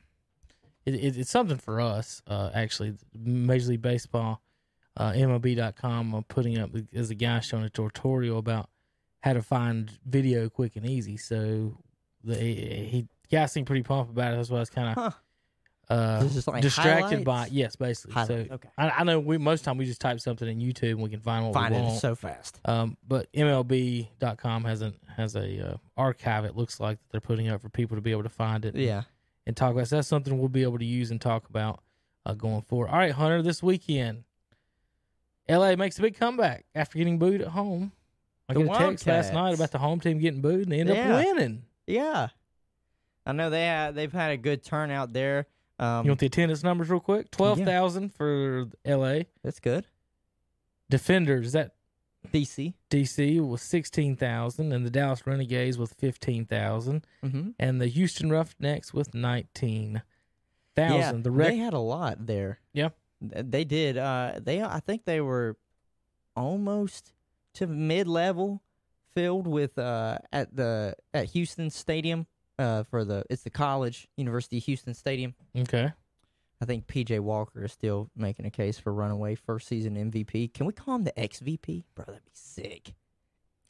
it, 0.93 1.03
it, 1.03 1.17
it's 1.17 1.29
something 1.31 1.57
for 1.57 1.79
us 1.81 2.21
uh 2.27 2.49
actually 2.53 2.95
Major 3.17 3.69
League 3.69 3.81
Baseball 3.81 4.41
uh 4.97 5.11
MLB.com 5.13 6.13
uh, 6.15 6.21
putting 6.27 6.57
up 6.57 6.71
as 6.93 7.09
a 7.09 7.15
guy 7.15 7.39
showing 7.39 7.63
a 7.63 7.69
tutorial 7.69 8.37
about 8.37 8.69
how 9.21 9.33
to 9.33 9.41
find 9.41 9.91
video 10.05 10.49
quick 10.49 10.75
and 10.75 10.85
easy. 10.85 11.17
So 11.17 11.77
the 12.23 12.35
he 12.35 13.07
guy 13.31 13.45
seemed 13.45 13.67
pretty 13.67 13.83
pumped 13.83 14.11
about 14.11 14.33
it. 14.33 14.37
That's 14.37 14.49
why 14.49 14.57
I 14.57 14.59
was 14.61 14.69
kind 14.69 14.89
of 14.89 14.95
Huh. 14.95 15.11
uh 15.93 16.29
like 16.47 16.61
distracted 16.61 17.23
by 17.25 17.33
highlights? 17.33 17.51
yes 17.51 17.75
basically. 17.75 18.13
Highlights, 18.13 18.49
So 18.49 18.53
okay. 18.55 18.69
I, 18.77 18.89
I 18.89 19.03
know 19.03 19.19
we 19.19 19.37
most 19.37 19.63
time 19.63 19.77
we 19.77 19.85
just 19.85 20.01
type 20.01 20.19
something 20.19 20.47
in 20.47 20.59
YouTube 20.59 20.91
and 20.91 21.01
we 21.01 21.09
can 21.09 21.19
find 21.19 21.45
what 21.45 21.53
Find 21.53 21.73
we 21.73 21.79
it 21.81 21.83
want. 21.83 21.99
so 21.99 22.13
fast. 22.15 22.59
Um, 22.65 22.95
but 23.07 23.31
MLB.com 23.33 24.63
has 24.65 24.81
a 24.81 24.93
has 25.17 25.35
a 25.35 25.71
uh, 25.73 25.77
archive. 25.97 26.45
It 26.45 26.55
looks 26.55 26.79
like 26.79 26.97
that 26.99 27.05
they're 27.11 27.21
putting 27.21 27.47
up 27.49 27.61
for 27.61 27.69
people 27.69 27.97
to 27.97 28.01
be 28.01 28.11
able 28.11 28.23
to 28.23 28.29
find 28.29 28.65
it. 28.65 28.75
Yeah. 28.75 29.03
And 29.49 29.57
talk 29.57 29.71
about. 29.71 29.87
So 29.87 29.95
that's 29.95 30.07
something 30.07 30.37
we'll 30.37 30.47
be 30.47 30.61
able 30.61 30.77
to 30.77 30.85
use 30.85 31.09
and 31.09 31.19
talk 31.19 31.49
about 31.49 31.81
uh, 32.23 32.35
going 32.35 32.61
forward. 32.61 32.89
All 32.89 32.97
right, 32.99 33.11
Hunter. 33.11 33.41
This 33.41 33.63
weekend, 33.63 34.23
LA 35.49 35.75
makes 35.75 35.97
a 35.97 36.03
big 36.03 36.15
comeback 36.15 36.65
after 36.75 36.99
getting 36.99 37.17
booed 37.17 37.41
at 37.41 37.47
home. 37.47 37.91
I 38.47 38.53
The 38.53 38.63
get 38.63 38.75
a 38.75 38.77
text 38.77 39.07
last 39.07 39.33
night 39.33 39.55
about 39.55 39.71
the 39.71 39.79
home 39.79 39.99
team 39.99 40.19
getting 40.19 40.41
booed, 40.41 40.61
and 40.63 40.71
they 40.71 40.79
end 40.81 40.89
Yeah. 40.89 41.15
up 41.17 41.25
winning. 41.25 41.63
Yeah. 41.87 42.27
I 43.25 43.31
know 43.31 43.49
they 43.49 43.65
had, 43.65 43.95
they've 43.95 44.13
had 44.13 44.31
a 44.31 44.37
good 44.37 44.63
turnout 44.63 45.13
there. 45.13 45.47
Um, 45.79 46.05
You 46.05 46.11
want 46.11 46.19
the 46.19 46.27
attendance 46.27 46.63
numbers 46.63 46.89
real 46.89 46.99
quick? 46.99 47.31
Twelve 47.31 47.59
thousand 47.59 48.13
for 48.13 48.67
LA. 48.85 49.21
that's 49.43 49.59
good. 49.59 49.85
Defenders 50.89 51.53
that 51.53 51.73
DC. 52.33 52.73
DC 52.91 53.47
was 53.47 53.61
sixteen 53.61 54.15
thousand, 54.15 54.71
and 54.73 54.85
the 54.85 54.89
Dallas 54.89 55.25
Renegades 55.25 55.77
with 55.77 55.93
fifteen 55.93 56.45
thousand, 56.45 57.05
Mm-hmm. 57.23 57.51
and 57.59 57.79
the 57.81 57.87
Houston 57.87 58.29
Roughnecks 58.29 58.93
with 58.93 59.13
nineteen 59.13 60.01
Yeah, 60.77 61.11
the 61.13 61.31
rec- 61.31 61.49
they 61.49 61.57
had 61.57 61.73
a 61.73 61.79
lot 61.79 62.25
there. 62.25 62.59
Yeah. 62.73 62.89
They 63.21 63.63
did. 63.65 63.97
Uh, 63.97 64.33
they 64.41 64.61
I 64.61 64.79
think 64.79 65.05
they 65.05 65.19
were 65.21 65.57
almost 66.35 67.13
to 67.55 67.67
mid 67.67 68.07
level 68.07 68.61
filled 69.13 69.47
with 69.47 69.77
uh 69.77 70.19
at 70.31 70.55
the 70.55 70.95
at 71.13 71.25
Houston 71.31 71.69
Stadium 71.69 72.27
uh 72.57 72.83
for 72.83 73.03
the 73.03 73.23
it's 73.29 73.43
the 73.43 73.49
college 73.49 74.07
University 74.17 74.57
of 74.57 74.63
Houston 74.63 74.93
Stadium. 74.93 75.33
okay. 75.57 75.91
I 76.61 76.65
think 76.65 76.87
PJ 76.87 77.19
Walker 77.21 77.63
is 77.63 77.71
still 77.71 78.09
making 78.15 78.45
a 78.45 78.49
case 78.49 78.77
for 78.77 78.93
runaway 78.93 79.35
first 79.35 79.67
season 79.67 79.95
MVP. 79.95 80.53
Can 80.53 80.65
we 80.65 80.73
call 80.73 80.95
him 80.95 81.03
the 81.05 81.13
XVP? 81.13 81.83
Bro, 81.95 82.05
that'd 82.07 82.25
be 82.25 82.31
sick. 82.33 82.93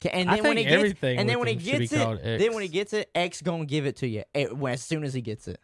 Ca- 0.02 0.08
And 0.10 0.28
then 0.28 0.42
when 0.42 0.56
he 0.56 0.64
gets, 0.64 1.00
and 1.02 1.28
then 1.28 1.38
when 1.38 1.46
he 1.48 1.54
him 1.54 1.60
should 1.60 1.78
be 1.78 1.86
gets 1.86 1.92
it, 1.92 2.38
then 2.38 2.52
when 2.54 2.62
he 2.62 2.68
gets 2.68 2.92
it, 2.92 3.10
X 3.14 3.42
gonna 3.42 3.64
give 3.66 3.86
it 3.86 3.96
to 3.98 4.08
you 4.08 4.24
eh, 4.34 4.46
as 4.68 4.82
soon 4.82 5.04
as 5.04 5.14
he 5.14 5.20
gets 5.20 5.46
it. 5.46 5.60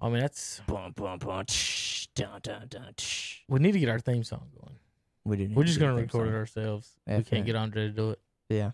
I 0.00 0.08
mean, 0.08 0.20
that's 0.20 0.60
Bum, 0.66 0.92
bum, 0.92 1.18
bum, 1.18 1.44
tsh, 1.46 2.06
dun, 2.14 2.40
dun, 2.42 2.66
dun, 2.68 2.92
tsh. 2.96 3.38
we 3.48 3.60
need 3.60 3.72
to 3.72 3.78
get 3.80 3.88
our 3.88 3.98
theme 3.98 4.22
song 4.24 4.48
going. 4.60 4.76
We 5.24 5.36
do. 5.36 5.48
need 5.48 5.56
We're 5.56 5.64
just 5.64 5.78
gonna 5.80 5.94
record 5.94 6.28
it 6.28 6.34
ourselves. 6.34 6.90
Yeah, 7.06 7.18
we 7.18 7.24
can't 7.24 7.46
get 7.46 7.56
Andre 7.56 7.86
to 7.88 7.92
do 7.92 8.10
it. 8.10 8.20
Yeah, 8.48 8.72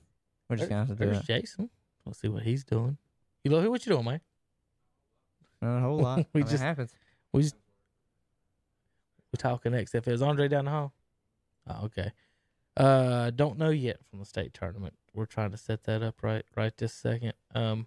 we're 0.49 0.57
just 0.57 0.69
gonna 0.69 0.87
have 0.87 0.97
to 0.99 1.05
do 1.05 1.11
it. 1.11 1.13
There's. 1.27 1.27
Jason. 1.27 1.71
Let's 2.07 2.21
see 2.21 2.29
what 2.29 2.43
he's 2.43 2.65
doing. 2.65 2.97
You 3.45 3.51
know, 3.51 3.71
what 3.71 3.85
you 3.87 3.93
doing, 3.93 4.05
man? 4.05 4.21
Not 5.63 5.79
a 5.79 5.81
whole 5.81 5.99
lot. 6.01 6.19
We 6.33 6.41
I 6.43 6.45
mean, 6.45 6.51
just- 6.51 6.63
it 6.63 6.67
happens. 6.67 6.93
We 7.33 7.43
just 7.43 7.57
we 9.35 9.37
talking 9.37 9.73
next. 9.73 9.95
If 9.97 10.07
it's 10.07 10.23
Andre 10.23 10.47
down 10.47 10.67
the 10.67 10.71
hall. 10.71 10.93
Oh, 11.69 11.87
okay. 11.87 12.13
Uh, 12.77 13.31
don't 13.31 13.59
know 13.59 13.71
yet 13.71 13.99
from 14.09 14.21
the 14.21 14.25
state 14.25 14.55
tournament. 14.55 14.95
We're 15.13 15.27
trying 15.27 15.51
to 15.51 15.57
set 15.57 15.85
that 15.85 16.03
up 16.03 16.23
right 16.23 16.45
right 16.57 16.77
this 16.77 16.93
second. 16.93 17.33
Um, 17.55 17.87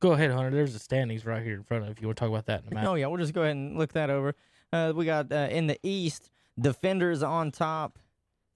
go 0.00 0.12
ahead, 0.12 0.32
Hunter. 0.32 0.50
There's 0.50 0.72
the 0.72 0.78
standings 0.80 1.24
right 1.24 1.42
here 1.42 1.54
in 1.54 1.62
front 1.62 1.88
of 1.88 2.00
you. 2.00 2.08
To 2.08 2.14
talk 2.14 2.28
about 2.28 2.46
that 2.46 2.62
in 2.62 2.72
a 2.72 2.74
minute? 2.74 2.88
Oh 2.88 2.94
yeah, 2.94 3.06
we'll 3.06 3.18
just 3.18 3.34
go 3.34 3.42
ahead 3.42 3.56
and 3.56 3.78
look 3.78 3.92
that 3.92 4.10
over. 4.10 4.34
Uh, 4.72 4.92
we 4.94 5.04
got 5.04 5.30
uh, 5.32 5.48
in 5.50 5.66
the 5.66 5.78
East, 5.82 6.30
Defenders 6.60 7.22
on 7.22 7.52
top, 7.52 7.98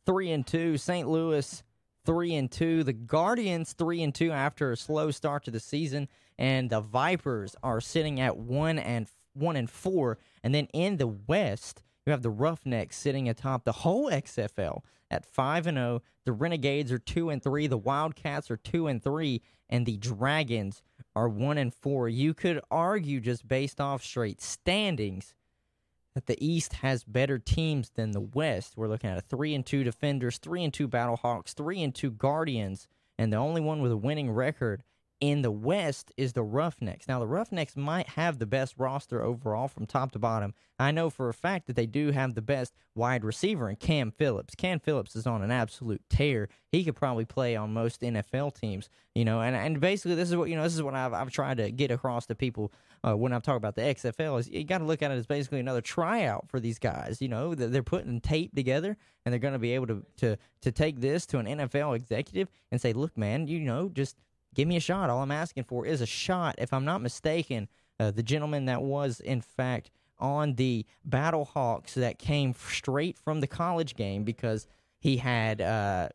three 0.07 0.31
and 0.31 0.47
two. 0.47 0.77
St. 0.77 1.09
Louis 1.09 1.62
three 2.05 2.35
and 2.35 2.51
two. 2.51 2.85
The 2.85 2.93
Guardians 2.93 3.73
three 3.73 4.03
and 4.03 4.15
two 4.15 4.31
after 4.31 4.73
a 4.73 4.77
slow 4.77 5.11
start 5.11 5.45
to 5.45 5.51
the 5.51 5.61
season, 5.61 6.09
and 6.39 6.71
the 6.71 6.81
Vipers 6.81 7.57
are 7.62 7.81
sitting 7.81 8.21
at 8.21 8.37
one 8.37 8.79
and 8.79 9.09
one 9.35 9.57
and 9.57 9.68
four. 9.68 10.18
And 10.43 10.55
then 10.55 10.68
in 10.72 10.97
the 10.97 11.07
West, 11.07 11.82
You 12.07 12.11
have 12.11 12.22
the 12.22 12.30
Roughnecks 12.30 12.97
sitting 12.97 13.28
atop 13.28 13.64
the 13.64 13.72
whole 13.72 14.11
XFL 14.11 14.82
at 15.11 15.24
5 15.24 15.66
and 15.66 15.76
0. 15.76 16.03
The 16.24 16.32
Renegades 16.32 16.93
are 16.93 16.99
2 16.99 17.30
and 17.30 17.43
3, 17.43 17.66
the 17.66 17.78
Wildcats 17.78 18.51
are 18.51 18.57
2 18.57 18.89
and 18.89 19.03
3, 19.03 19.41
and 19.70 19.87
the 19.87 19.97
Dragons 19.97 20.82
are 21.16 21.28
1 21.28 21.57
and 21.59 21.72
4. 21.72 22.09
You 22.09 22.35
could 22.35 22.61
argue 22.70 23.20
just 23.20 23.49
based 23.49 23.80
off 23.80 24.03
straight 24.03 24.43
standings 24.43 25.35
that 26.14 26.26
the 26.26 26.45
East 26.45 26.74
has 26.74 27.05
better 27.05 27.39
teams 27.39 27.91
than 27.91 28.12
the 28.12 28.20
West. 28.20 28.74
We're 28.76 28.89
looking 28.89 29.11
at 29.11 29.18
a 29.18 29.22
3 29.22 29.55
and 29.55 29.64
2 29.66 29.82
Defenders, 29.82 30.39
3 30.39 30.64
and 30.64 30.74
2 30.74 30.87
Battlehawks, 30.89 31.55
3 31.55 31.82
and 31.82 31.95
2 31.95 32.11
Guardians, 32.11 32.87
and 33.18 33.32
the 33.32 33.37
only 33.39 33.61
one 33.61 33.80
with 33.80 33.93
a 33.93 33.97
winning 33.97 34.30
record 34.30 34.82
in 35.31 35.41
the 35.41 35.51
West 35.51 36.12
is 36.18 36.35
the 36.35 36.43
Roughnecks. 36.43 37.09
Now, 37.09 37.18
the 37.18 37.27
Roughnecks 37.27 37.79
might 37.79 38.11
have 38.11 38.39
the 38.39 38.45
best 38.45 38.75
roster 38.77 39.22
overall 39.22 39.68
from 39.68 39.87
top 39.87 40.12
to 40.12 40.18
bottom. 40.18 40.53
I 40.79 40.91
know 40.91 41.09
for 41.09 41.31
a 41.31 41.35
fact 41.35 41.66
that 41.66 41.77
they 41.77 41.87
do 41.87 42.11
have 42.11 42.35
the 42.35 42.43
best 42.43 42.75
wide 42.95 43.25
receiver 43.25 43.70
in 43.70 43.77
Cam 43.77 44.11
Phillips. 44.11 44.55
Cam 44.55 44.81
Phillips 44.81 45.16
is 45.16 45.27
on 45.27 45.43
an 45.43 45.51
absolute 45.51 46.03
tear. 46.11 46.51
He 46.70 46.85
could 46.85 46.95
probably 46.95 47.25
play 47.25 47.57
on 47.57 47.72
most 47.72 48.03
NFL 48.03 48.61
teams, 48.61 48.91
you 49.14 49.25
know. 49.25 49.41
And 49.41 49.57
and 49.57 49.81
basically, 49.81 50.14
this 50.14 50.29
is 50.29 50.37
what 50.37 50.51
you 50.51 50.57
know. 50.57 50.64
This 50.64 50.75
is 50.75 50.83
what 50.83 50.95
I've 50.95 51.14
I've 51.14 51.31
tried 51.31 51.57
to 51.57 51.70
get 51.70 51.91
across 51.91 52.27
to 52.27 52.35
people 52.35 52.70
uh, 53.03 53.16
when 53.16 53.33
I'm 53.33 53.41
talking 53.41 53.57
about 53.57 53.77
the 53.77 53.83
XFL. 53.83 54.41
Is 54.41 54.51
you 54.51 54.64
got 54.64 54.79
to 54.79 54.85
look 54.85 55.01
at 55.01 55.11
it 55.11 55.14
as 55.14 55.27
basically 55.27 55.61
another 55.61 55.81
tryout 55.81 56.51
for 56.51 56.61
these 56.61 56.79
guys. 56.79 57.22
You 57.22 57.29
know, 57.29 57.55
they're 57.55 57.83
putting 57.83 58.20
tape 58.20 58.55
together, 58.55 58.97
and 59.25 59.33
they're 59.33 59.39
going 59.39 59.53
to 59.55 59.59
be 59.59 59.72
able 59.72 59.87
to 59.87 60.03
to 60.18 60.37
to 60.62 60.72
take 60.72 61.01
this 61.01 61.25
to 61.27 61.39
an 61.39 61.47
NFL 61.47 61.97
executive 61.97 62.49
and 62.70 62.81
say, 62.81 62.93
look, 62.93 63.16
man, 63.16 63.47
you 63.47 63.61
know, 63.61 63.89
just 63.89 64.16
give 64.55 64.68
me 64.68 64.76
a 64.76 64.80
shot. 64.80 65.11
All 65.11 65.22
I'm 65.22 65.30
asking 65.30 65.64
for 65.64 65.86
is 65.86 66.00
a 66.00 66.07
shot. 66.07 66.55
If 66.59 66.72
I'm 66.72 66.84
not 66.84 67.02
mistaken, 67.02 67.68
uh, 68.00 68.11
the 68.11 68.22
gentleman 68.22 68.66
that 68.66 68.82
was, 68.82 69.20
in 69.20 69.40
fact, 69.40 69.90
on 70.18 70.55
the 70.55 70.86
Battlehawks 71.09 71.94
that 71.94 72.18
came 72.18 72.55
straight 72.55 73.18
from 73.18 73.40
the 73.40 73.46
college 73.46 73.96
game 73.96 74.24
because 74.24 74.66
he 75.00 75.16
had 75.16 75.61
uh, 75.61 76.09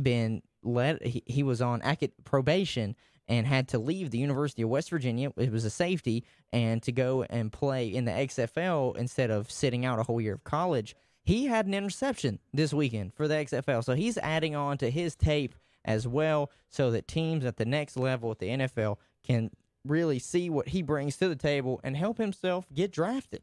been 0.00 0.42
let, 0.62 1.04
he, 1.04 1.22
he 1.26 1.42
was 1.42 1.60
on 1.60 1.80
acad- 1.82 2.12
probation 2.24 2.94
and 3.28 3.46
had 3.46 3.68
to 3.68 3.78
leave 3.78 4.10
the 4.10 4.18
University 4.18 4.62
of 4.62 4.68
West 4.68 4.90
Virginia. 4.90 5.32
It 5.36 5.50
was 5.50 5.64
a 5.64 5.70
safety, 5.70 6.24
and 6.52 6.82
to 6.84 6.92
go 6.92 7.24
and 7.24 7.52
play 7.52 7.88
in 7.88 8.04
the 8.04 8.12
XFL 8.12 8.96
instead 8.96 9.30
of 9.30 9.50
sitting 9.50 9.84
out 9.84 9.98
a 9.98 10.04
whole 10.04 10.20
year 10.20 10.34
of 10.34 10.44
college. 10.44 10.94
He 11.24 11.46
had 11.46 11.66
an 11.66 11.74
interception 11.74 12.38
this 12.54 12.72
weekend 12.72 13.14
for 13.14 13.26
the 13.26 13.34
XFL, 13.34 13.82
so 13.82 13.94
he's 13.94 14.16
adding 14.18 14.54
on 14.54 14.78
to 14.78 14.90
his 14.90 15.16
tape 15.16 15.56
as 15.86 16.06
well 16.06 16.50
so 16.68 16.90
that 16.90 17.08
teams 17.08 17.46
at 17.46 17.56
the 17.56 17.64
next 17.64 17.96
level 17.96 18.30
at 18.30 18.38
the 18.38 18.48
NFL 18.48 18.98
can 19.24 19.50
really 19.84 20.18
see 20.18 20.50
what 20.50 20.68
he 20.68 20.82
brings 20.82 21.16
to 21.16 21.28
the 21.28 21.36
table 21.36 21.80
and 21.82 21.96
help 21.96 22.18
himself 22.18 22.66
get 22.74 22.92
drafted. 22.92 23.42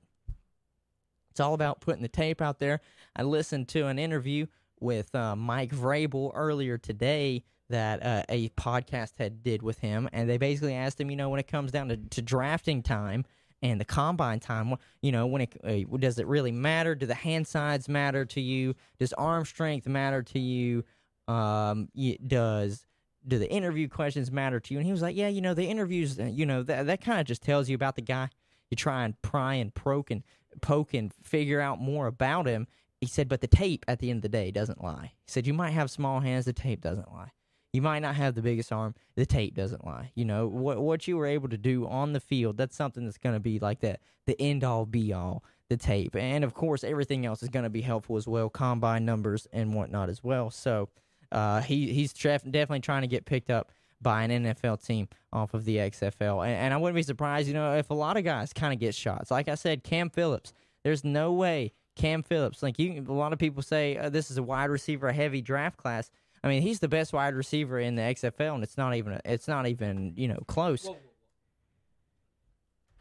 It's 1.32 1.40
all 1.40 1.56
about 1.56 1.82
putting 1.82 2.04
the 2.04 2.10
tape 2.10 2.42
out 2.42 2.60
there. 2.60 2.82
I 3.16 3.24
listened 3.24 3.70
to 3.70 3.88
an 3.88 3.98
interview 3.98 4.46
with 4.80 5.16
uh, 5.16 5.36
Mike 5.36 5.72
Vrabel 5.72 6.32
earlier 6.36 6.78
today 6.78 7.44
that 7.70 8.06
uh, 8.06 8.24
a 8.30 8.50
podcast 8.50 9.14
had 9.18 9.42
did 9.42 9.64
with 9.64 9.80
him, 9.80 10.08
and 10.14 10.30
they 10.30 10.38
basically 10.38 10.76
asked 10.76 11.02
him, 11.02 11.10
you 11.10 11.16
know, 11.16 11.30
when 11.30 11.40
it 11.40 11.48
comes 11.48 11.72
down 11.72 11.88
to, 11.88 11.98
to 11.98 12.22
drafting 12.22 12.84
time 12.84 13.26
and 13.64 13.80
the 13.80 13.86
combine 13.86 14.40
time, 14.40 14.76
you 15.02 15.12
know, 15.12 15.26
when 15.26 15.42
it 15.42 15.58
uh, 15.64 15.98
does 15.98 16.20
it 16.20 16.28
really 16.28 16.52
matter? 16.52 16.94
Do 16.94 17.06
the 17.06 17.16
hand 17.16 17.48
sides 17.48 17.90
matter 17.90 18.26
to 18.26 18.42
you? 18.42 18.76
Does 19.00 19.14
arm 19.14 19.46
strength 19.46 19.88
matter 19.88 20.22
to 20.22 20.40
you? 20.40 20.84
Um, 21.28 21.90
does 22.26 22.86
do 23.28 23.40
the 23.40 23.50
interview 23.50 23.88
questions 23.88 24.32
matter 24.32 24.60
to 24.60 24.74
you? 24.74 24.80
And 24.80 24.86
he 24.86 24.92
was 24.92 25.02
like, 25.02 25.16
yeah, 25.16 25.30
you 25.30 25.42
know, 25.42 25.54
the 25.54 25.66
interviews, 25.66 26.20
uh, 26.20 26.26
you 26.26 26.46
know, 26.46 26.64
that 26.64 26.88
that 26.88 27.02
kind 27.02 27.20
of 27.20 27.26
just 27.26 27.42
tells 27.42 27.70
you 27.70 27.76
about 27.76 27.96
the 27.96 28.02
guy. 28.02 28.30
You 28.70 28.76
try 28.76 29.06
and 29.06 29.22
pry 29.22 29.56
and 29.56 29.74
poke 29.74 30.12
and 30.12 30.24
poke 30.62 30.94
and 30.94 31.14
figure 31.24 31.62
out 31.62 31.80
more 31.80 32.08
about 32.08 32.48
him. 32.48 32.68
He 33.02 33.08
said, 33.08 33.28
but 33.28 33.42
the 33.42 33.48
tape 33.48 33.86
at 33.88 34.00
the 34.00 34.10
end 34.10 34.18
of 34.18 34.22
the 34.24 34.30
day 34.30 34.50
doesn't 34.50 34.84
lie. 34.84 35.12
He 35.26 35.32
said, 35.32 35.46
you 35.46 35.54
might 35.54 35.72
have 35.72 35.92
small 35.92 36.22
hands, 36.22 36.46
the 36.46 36.54
tape 36.54 36.82
doesn't 36.82 37.12
lie. 37.12 37.32
You 37.74 37.82
might 37.82 38.00
not 38.00 38.16
have 38.16 38.36
the 38.36 38.42
biggest 38.42 38.72
arm, 38.72 38.94
the 39.16 39.26
tape 39.26 39.56
doesn't 39.56 39.86
lie. 39.86 40.12
You 40.16 40.26
know 40.26 40.48
what 40.48 40.80
what 40.82 41.08
you 41.08 41.18
were 41.18 41.26
able 41.26 41.50
to 41.50 41.58
do 41.58 41.88
on 41.88 42.14
the 42.14 42.20
field. 42.20 42.56
That's 42.56 42.76
something 42.76 43.04
that's 43.04 43.18
going 43.18 43.36
to 43.36 43.40
be 43.40 43.60
like 43.60 43.80
that, 43.80 44.00
the 44.28 44.40
end 44.40 44.64
all 44.64 44.86
be 44.86 45.12
all, 45.12 45.44
the 45.70 45.78
tape, 45.78 46.16
and 46.16 46.44
of 46.44 46.54
course 46.54 46.84
everything 46.84 47.26
else 47.26 47.42
is 47.42 47.50
going 47.50 47.64
to 47.64 47.72
be 47.72 47.82
helpful 47.82 48.16
as 48.16 48.28
well, 48.28 48.48
combine 48.48 49.06
numbers 49.06 49.48
and 49.52 49.74
whatnot 49.74 50.10
as 50.10 50.24
well. 50.24 50.52
So 50.52 50.90
uh, 51.34 51.62
he 51.62 51.92
he's 51.92 52.14
definitely 52.14 52.80
trying 52.80 53.02
to 53.02 53.08
get 53.08 53.26
picked 53.26 53.50
up 53.50 53.72
by 54.02 54.24
an 54.24 54.46
NFL 54.46 54.86
team 54.86 55.08
off 55.32 55.54
of 55.54 55.66
the 55.66 55.78
XFL, 55.78 56.46
and, 56.46 56.56
and 56.56 56.74
I 56.74 56.78
wouldn't 56.78 56.96
be 56.96 57.04
surprised, 57.04 57.48
you 57.48 57.54
know, 57.54 57.76
if 57.76 57.90
a 57.90 57.94
lot 57.94 58.18
of 58.18 58.24
guys 58.24 58.54
kind 58.54 58.74
of 58.74 58.80
get 58.80 58.94
shots. 58.94 59.32
Like 59.32 59.48
I 59.48 59.56
said, 59.56 59.84
Cam 59.84 60.10
Phillips. 60.10 60.54
There's 60.84 61.04
no 61.04 61.32
way 61.32 61.72
Cam 61.96 62.24
Phillips. 62.24 62.62
Like 62.62 62.78
you, 62.80 63.04
a 63.08 63.14
lot 63.14 63.34
of 63.34 63.40
people 63.40 63.64
say 63.64 63.98
uh, 63.98 64.10
this 64.10 64.30
is 64.30 64.38
a 64.38 64.44
wide 64.44 64.70
receiver 64.70 65.12
heavy 65.12 65.42
draft 65.42 65.78
class. 65.78 66.12
I 66.44 66.50
mean, 66.50 66.62
he's 66.62 66.80
the 66.80 66.90
best 66.90 67.14
wide 67.14 67.36
receiver 67.36 67.80
in 67.80 67.96
the 67.96 68.02
XFL, 68.02 68.56
and 68.56 68.64
it's 68.64 68.78
not 68.78 68.96
even 68.96 69.20
it's 69.26 69.48
not 69.48 69.68
even 69.68 70.14
you 70.18 70.28
know 70.28 70.40
close. 70.48 70.86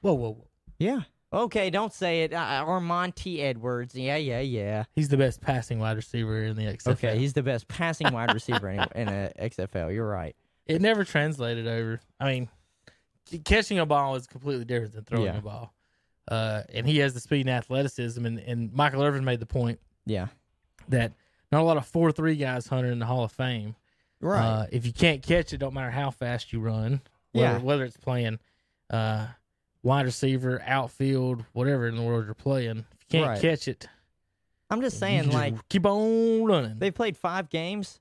Whoa, 0.01 0.15
whoa, 0.15 0.31
whoa. 0.31 0.47
Yeah. 0.79 1.03
Okay, 1.33 1.71
don't 1.71 1.93
say 1.93 2.25
it. 2.25 2.33
Uh, 2.35 2.65
or 2.67 2.81
Monty 2.81 3.41
Edwards. 3.41 3.95
Yeah, 3.95 4.17
yeah, 4.17 4.41
yeah. 4.41 4.85
He's 4.95 5.09
the 5.09 5.17
best 5.17 5.41
passing 5.41 5.79
wide 5.79 5.97
receiver 5.97 6.45
in 6.45 6.57
the 6.57 6.65
XFL. 6.65 6.93
Okay, 6.93 7.19
he's 7.19 7.33
the 7.33 7.43
best 7.43 7.69
passing 7.69 8.13
wide 8.13 8.35
receiver 8.35 8.69
in, 8.69 8.81
in 8.95 9.09
a 9.09 9.33
XFL. 9.41 9.93
You're 9.95 10.09
right. 10.09 10.37
it 10.67 10.83
never 10.83 11.05
translated 11.05 11.67
over. 11.67 12.01
I 12.21 12.33
mean, 12.33 12.49
catching 13.45 13.79
a 13.79 13.87
ball 13.87 14.17
is 14.17 14.27
completely 14.27 14.65
different 14.65 14.93
than 14.95 15.05
throwing 15.05 15.25
Yeah. 15.27 15.39
a 15.39 15.43
ball. 15.43 15.75
Uh, 16.29 16.63
and 16.73 16.87
he 16.87 16.99
has 16.99 17.15
the 17.15 17.21
speed 17.21 17.41
and 17.47 17.51
athleticism. 17.51 18.25
And, 18.25 18.39
and 18.39 18.73
Michael 18.73 19.03
Irvin 19.03 19.25
made 19.25 19.41
the 19.41 19.47
point 19.47 19.81
Yeah. 20.07 20.27
that 20.89 21.13
not 21.51 21.63
a 21.63 21.65
lot 21.65 21.77
of 21.79 21.87
four 21.87 22.13
three 22.13 22.37
guys 22.37 22.67
hunted 22.67 22.93
in 22.93 22.99
the 22.99 23.07
Hall 23.07 23.25
of 23.25 23.33
Fame. 23.33 23.75
Right. 24.21 24.41
Uh, 24.45 24.67
if 24.71 24.87
you 24.87 24.93
can't 24.93 25.23
catch 25.23 25.53
it, 25.53 25.59
don't 25.59 25.75
matter 25.75 25.91
how 25.91 26.11
fast 26.11 26.53
you 26.53 26.61
run. 26.61 27.01
Whether, 27.33 27.47
Yeah. 27.47 27.59
whether 27.59 27.85
it's 27.85 27.97
playing 27.97 28.39
uh, 28.91 29.27
wide 29.83 30.05
receiver, 30.07 30.63
outfield, 30.67 31.45
whatever 31.53 31.89
in 31.89 31.97
the 31.97 32.03
world 32.03 32.25
you're 32.25 32.35
playing, 32.35 32.79
if 32.79 33.01
you 33.01 33.07
can't 33.21 33.27
Right. 33.29 33.41
catch 33.41 33.69
it, 33.69 33.89
I'm 34.71 34.81
just 34.81 34.99
saying, 34.99 35.31
like, 35.31 35.55
keep 35.69 35.85
on 35.85 36.45
running. 36.45 36.79
They 36.79 36.91
played 36.91 37.17
five 37.17 37.51
games, 37.51 38.01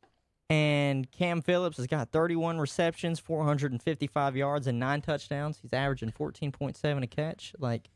and 0.49 1.09
Cam 1.11 1.41
Phillips 1.41 1.77
has 1.77 1.87
got 1.87 2.11
31 2.11 2.59
receptions, 2.59 3.19
455 3.19 4.35
yards, 4.37 4.67
and 4.67 4.79
nine 4.79 5.01
touchdowns. 5.01 5.59
He's 5.61 5.73
averaging 5.73 6.11
14.7 6.11 7.03
a 7.03 7.07
catch. 7.07 7.53
Like, 7.59 7.89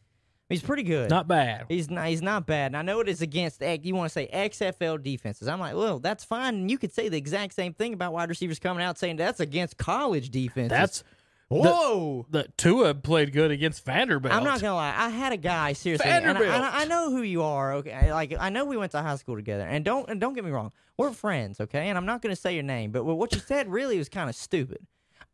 he's 0.49 0.61
pretty 0.61 0.83
good. 0.83 1.09
not 1.09 1.27
bad. 1.27 1.65
He's 1.69 1.89
not. 1.89 2.07
He's 2.07 2.21
not 2.21 2.45
bad. 2.45 2.67
And 2.67 2.77
I 2.77 2.81
know 2.81 2.99
it 2.99 3.07
is 3.09 3.21
against. 3.21 3.61
Eh, 3.63 3.65
X- 3.73 3.85
You 3.85 3.95
want 3.95 4.09
to 4.09 4.13
say 4.13 4.27
XFL 4.31 4.97
defenses? 5.01 5.47
I'm 5.47 5.59
like, 5.59 5.75
well, 5.75 5.99
that's 5.99 6.23
fine. 6.25 6.55
And 6.55 6.71
you 6.71 6.77
could 6.77 6.91
say 6.93 7.07
the 7.09 7.17
exact 7.17 7.53
same 7.53 7.73
thing 7.73 7.93
about 7.93 8.13
wide 8.13 8.29
receivers 8.29 8.59
coming 8.59 8.83
out 8.83 8.97
saying 8.97 9.15
that's 9.17 9.39
against 9.39 9.77
college 9.77 10.29
defenses. 10.31 10.69
That's 10.69 11.03
whoa. 11.49 12.25
the 12.29 12.47
Tua 12.57 12.95
played 12.95 13.33
good 13.33 13.51
against 13.51 13.85
Vanderbilt. 13.85 14.33
I'm 14.33 14.43
not 14.43 14.61
gonna 14.61 14.75
lie. 14.75 14.93
I 14.95 15.09
had 15.09 15.33
a 15.33 15.37
guy 15.37 15.73
seriously, 15.73 16.09
and 16.09 16.25
I, 16.25 16.33
Vanderbilt. 16.33 16.55
and 16.55 16.63
I, 16.63 16.81
I 16.81 16.85
know 16.85 17.11
who 17.11 17.21
you 17.21 17.43
are. 17.43 17.73
Okay, 17.75 18.11
like 18.11 18.35
I 18.39 18.49
know 18.49 18.65
we 18.65 18.77
went 18.77 18.91
to 18.93 19.01
high 19.01 19.15
school 19.15 19.35
together, 19.35 19.63
and 19.63 19.83
don't 19.85 20.09
and 20.09 20.19
don't 20.19 20.33
get 20.33 20.43
me 20.43 20.51
wrong, 20.51 20.71
we're 20.97 21.11
friends. 21.11 21.59
Okay, 21.59 21.89
and 21.89 21.97
I'm 21.97 22.05
not 22.05 22.21
gonna 22.21 22.35
say 22.35 22.53
your 22.53 22.63
name, 22.63 22.91
but 22.91 23.03
what 23.03 23.33
you 23.33 23.39
said 23.39 23.69
really 23.69 23.97
was 23.97 24.09
kind 24.09 24.29
of 24.29 24.35
stupid. 24.35 24.85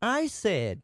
I 0.02 0.28
said 0.28 0.82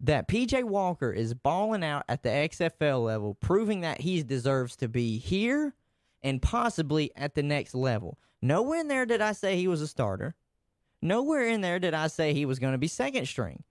that 0.00 0.28
PJ 0.28 0.64
Walker 0.64 1.12
is 1.12 1.34
balling 1.34 1.84
out 1.84 2.04
at 2.08 2.22
the 2.22 2.28
XFL 2.28 3.04
level, 3.04 3.34
proving 3.34 3.80
that 3.80 4.00
he 4.00 4.22
deserves 4.22 4.76
to 4.76 4.88
be 4.88 5.18
here 5.18 5.74
and 6.22 6.42
possibly 6.42 7.10
at 7.16 7.34
the 7.34 7.42
next 7.42 7.74
level. 7.74 8.18
Nowhere 8.42 8.80
in 8.80 8.88
there 8.88 9.06
did 9.06 9.20
I 9.20 9.32
say 9.32 9.56
he 9.56 9.68
was 9.68 9.80
a 9.80 9.88
starter. 9.88 10.34
Nowhere 11.00 11.46
in 11.46 11.60
there 11.60 11.78
did 11.78 11.94
I 11.94 12.08
say 12.08 12.32
he 12.32 12.44
was 12.44 12.58
going 12.58 12.72
to 12.72 12.78
be 12.78 12.88
second 12.88 13.26
string. 13.26 13.62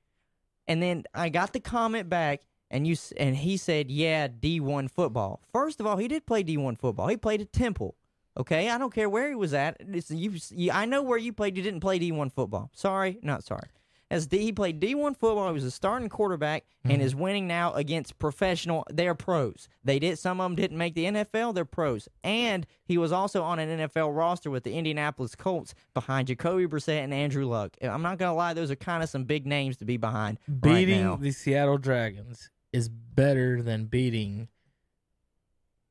And 0.68 0.82
then 0.82 1.04
I 1.14 1.30
got 1.30 1.54
the 1.54 1.60
comment 1.60 2.10
back, 2.10 2.42
and 2.72 2.88
you 2.88 2.96
and 3.18 3.36
he 3.36 3.58
said, 3.58 3.92
"Yeah, 3.92 4.28
D1 4.28 4.90
football." 4.90 5.42
First 5.54 5.80
of 5.80 5.86
all, 5.86 5.98
he 5.98 6.08
did 6.08 6.26
play 6.26 6.44
D1 6.44 6.80
football. 6.80 7.08
He 7.08 7.18
played 7.18 7.42
at 7.42 7.54
Temple. 7.54 7.96
Okay, 8.38 8.70
I 8.70 8.78
don't 8.78 8.94
care 8.94 9.10
where 9.10 9.30
he 9.30 9.36
was 9.36 9.54
at. 9.54 9.80
You, 10.10 10.34
you, 10.50 10.72
I 10.72 10.86
know 10.86 11.02
where 11.02 11.18
you 11.18 11.32
played. 11.32 11.56
You 11.56 11.64
didn't 11.64 11.80
play 11.80 12.00
D1 12.00 12.34
football. 12.34 12.70
Sorry, 12.74 13.18
not 13.22 13.44
sorry. 13.44 13.70
As 14.12 14.28
D, 14.28 14.40
he 14.40 14.52
played 14.52 14.80
D1 14.80 15.18
football. 15.18 15.48
He 15.48 15.54
was 15.54 15.64
a 15.64 15.72
starting 15.72 16.10
quarterback 16.10 16.64
and 16.84 16.94
mm-hmm. 16.94 17.02
is 17.02 17.16
winning 17.16 17.48
now 17.48 17.74
against 17.74 18.20
professional. 18.20 18.86
They're 18.92 19.16
pros. 19.16 19.68
They 19.84 19.98
did. 19.98 20.20
Some 20.20 20.40
of 20.40 20.46
them 20.46 20.56
didn't 20.56 20.78
make 20.78 20.94
the 20.94 21.06
NFL. 21.06 21.56
They're 21.56 21.66
pros. 21.66 22.08
And 22.24 22.68
he 22.84 23.00
was 23.00 23.12
also 23.12 23.42
on 23.42 23.58
an 23.58 23.80
NFL 23.80 24.16
roster 24.16 24.52
with 24.52 24.64
the 24.64 24.74
Indianapolis 24.74 25.34
Colts 25.36 25.74
behind 25.96 26.28
Jacoby 26.28 26.68
Brissett 26.68 27.04
and 27.04 27.14
Andrew 27.14 27.48
Luck. 27.48 27.76
I'm 27.82 28.04
not 28.04 28.20
gonna 28.20 28.36
lie; 28.36 28.54
those 28.54 28.70
are 28.70 28.76
kind 28.76 29.02
of 29.02 29.10
some 29.10 29.24
big 29.24 29.48
names 29.48 29.78
to 29.78 29.86
be 29.86 29.98
behind. 29.98 30.38
right 30.48 30.62
beating 30.62 31.04
now. 31.04 31.16
the 31.16 31.32
Seattle 31.32 31.80
Dragons 31.80 32.52
is 32.72 32.90
better 32.90 33.64
than 33.64 33.86
beating. 33.86 34.50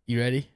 You 0.07 0.21
ready? 0.21 0.51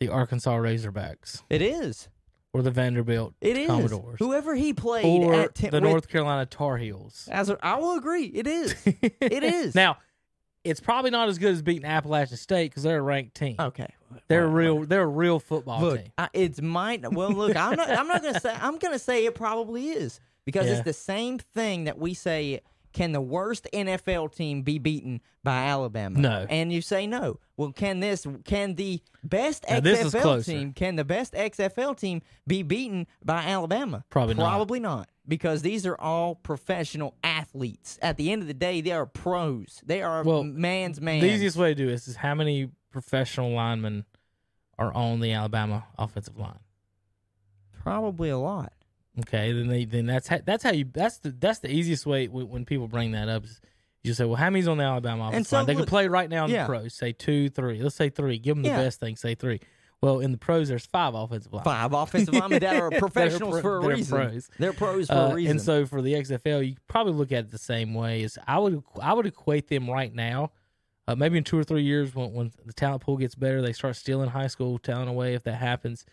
The 0.00 0.08
Arkansas 0.08 0.56
Razorbacks 0.56 1.42
It 1.50 1.62
is. 1.62 2.08
Or 2.52 2.62
the 2.62 2.70
Vanderbilt 2.70 3.34
It 3.40 3.56
is. 3.56 3.66
Commodores 3.66 4.18
Whoever 4.18 4.54
he 4.54 4.72
played 4.72 5.04
or 5.24 5.34
at 5.34 5.54
Tem- 5.54 5.70
the 5.70 5.80
with- 5.80 5.90
North 5.90 6.08
Carolina 6.08 6.46
Tar 6.46 6.76
Heels. 6.76 7.28
As 7.30 7.48
a, 7.50 7.58
I 7.64 7.76
will 7.78 7.94
agree, 7.96 8.24
it 8.26 8.46
is. 8.46 8.74
It 9.20 9.42
is. 9.42 9.74
now, 9.74 9.98
it's 10.64 10.80
probably 10.80 11.10
not 11.10 11.28
as 11.28 11.38
good 11.38 11.52
as 11.52 11.62
beating 11.62 11.84
Appalachian 11.84 12.36
State 12.36 12.70
because 12.70 12.82
they're 12.82 12.98
a 12.98 13.02
ranked 13.02 13.34
team. 13.34 13.56
Okay, 13.58 13.88
they're 14.28 14.44
a 14.44 14.48
real. 14.48 14.84
They're 14.84 15.02
a 15.02 15.06
real 15.06 15.40
football 15.40 15.80
Look, 15.80 16.02
team. 16.02 16.12
I, 16.18 16.28
it's 16.34 16.60
mine. 16.60 17.04
Well, 17.10 17.30
look, 17.32 17.56
I'm 17.56 17.74
not. 17.76 17.90
I'm 17.90 18.06
not 18.06 18.22
gonna 18.22 18.38
say. 18.46 18.54
I'm 18.60 18.78
gonna 18.78 18.98
say 18.98 19.24
it 19.24 19.34
probably 19.34 19.88
is 19.88 20.20
because 20.44 20.66
Yeah. 20.66 20.74
it's 20.74 20.84
the 20.84 20.92
same 20.92 21.38
thing 21.38 21.84
that 21.84 21.98
we 21.98 22.14
say. 22.14 22.60
Can 22.92 23.12
the 23.12 23.20
worst 23.20 23.66
NFL 23.72 24.34
team 24.34 24.62
be 24.62 24.78
beaten 24.78 25.20
by 25.42 25.64
Alabama? 25.64 26.18
No. 26.18 26.46
And 26.48 26.72
you 26.72 26.82
say 26.82 27.06
no. 27.06 27.38
Well, 27.56 27.72
can 27.72 28.00
this? 28.00 28.26
Can 28.44 28.74
the 28.74 29.00
best 29.24 29.64
Now, 29.68 29.80
XFL 29.80 30.44
team? 30.44 30.72
Can 30.72 30.96
the 30.96 31.04
best 31.04 31.32
XFL 31.32 31.98
team 31.98 32.22
be 32.46 32.62
beaten 32.62 33.06
by 33.24 33.44
Alabama? 33.44 34.04
Probably 34.10 34.34
not. 34.34 34.42
Probably 34.48 34.80
not. 34.80 35.08
Because 35.26 35.62
these 35.62 35.86
are 35.86 35.98
all 35.98 36.34
professional 36.34 37.14
athletes. 37.22 37.98
At 38.02 38.16
the 38.16 38.32
end 38.32 38.42
of 38.42 38.48
the 38.48 38.54
day, 38.54 38.80
they 38.80 38.90
are 38.90 39.06
pros. 39.06 39.80
They 39.86 40.02
are 40.02 40.24
Well, 40.24 40.42
man's 40.42 41.00
man. 41.00 41.20
The 41.20 41.32
easiest 41.32 41.56
way 41.56 41.68
to 41.68 41.74
do 41.74 41.86
this 41.86 42.08
is 42.08 42.16
how 42.16 42.34
many 42.34 42.70
professional 42.90 43.52
linemen 43.52 44.04
are 44.78 44.92
on 44.92 45.20
the 45.20 45.32
Alabama 45.32 45.84
offensive 45.96 46.36
line. 46.38 46.58
Probably 47.82 48.30
a 48.30 48.38
lot. 48.38 48.72
Okay, 49.20 49.52
then 49.52 49.68
they 49.68 49.84
then 49.84 50.06
that's 50.06 50.26
how, 50.28 50.38
that's 50.44 50.64
how 50.64 50.72
you 50.72 50.86
that's 50.90 51.18
the 51.18 51.30
that's 51.30 51.58
the 51.58 51.70
easiest 51.70 52.06
way 52.06 52.28
when, 52.28 52.48
when 52.48 52.64
people 52.64 52.88
bring 52.88 53.12
that 53.12 53.28
up 53.28 53.44
is 53.44 53.60
you 54.02 54.14
say, 54.14 54.24
well, 54.24 54.36
how 54.36 54.50
many's 54.50 54.66
on 54.68 54.78
the 54.78 54.84
Alabama 54.84 55.28
offensive 55.28 55.46
so 55.48 55.56
line? 55.58 55.66
They 55.66 55.74
look- 55.74 55.84
can 55.84 55.90
play 55.90 56.08
right 56.08 56.28
now 56.30 56.46
in 56.46 56.50
yeah. 56.50 56.62
the 56.62 56.66
pros. 56.68 56.94
Say 56.94 57.12
two, 57.12 57.50
three. 57.50 57.80
Let's 57.82 57.94
say 57.94 58.08
three. 58.08 58.38
Give 58.38 58.56
them 58.56 58.62
the 58.62 58.70
Yeah. 58.70 58.78
best 58.82 59.00
thing. 59.00 59.16
Say 59.16 59.34
three. 59.34 59.60
Well, 60.00 60.18
in 60.18 60.32
the 60.32 60.38
pros, 60.38 60.68
there's 60.68 60.86
five 60.86 61.14
offensive 61.14 61.52
line. 61.52 61.62
Five 61.62 61.92
offensive 61.92 62.34
linemen 62.34 62.58
that 62.60 62.74
are 62.74 62.90
professionals 62.98 63.60
pro- 63.60 63.62
for 63.62 63.78
a 63.78 63.82
they're 63.82 63.96
reason. 63.96 64.18
pros. 64.18 64.50
They're 64.58 64.72
pros 64.72 65.06
for 65.06 65.12
Uh, 65.14 65.28
a 65.30 65.34
reason. 65.34 65.50
and 65.52 65.60
so 65.60 65.86
for 65.86 66.02
the 66.02 66.14
XFL, 66.14 66.66
you 66.66 66.74
probably 66.88 67.12
look 67.12 67.30
at 67.30 67.44
it 67.44 67.50
the 67.52 67.58
same 67.58 67.94
way. 67.94 68.24
As 68.24 68.36
I 68.48 68.58
would, 68.58 68.82
I 69.00 69.12
would 69.12 69.26
equate 69.26 69.68
them 69.68 69.88
right 69.88 70.12
now. 70.12 70.50
Uh, 71.06 71.14
maybe 71.14 71.38
in 71.38 71.44
two 71.44 71.56
or 71.58 71.62
three 71.64 71.82
years, 71.82 72.14
when, 72.16 72.32
when 72.32 72.50
the 72.66 72.72
talent 72.72 73.02
pool 73.02 73.16
gets 73.18 73.34
better, 73.36 73.60
they 73.62 73.72
start 73.72 73.94
stealing 73.94 74.30
high 74.30 74.46
school 74.48 74.78
talent 74.78 75.08
away. 75.10 75.34
If 75.34 75.44
that 75.44 75.56
happens, 75.56 76.04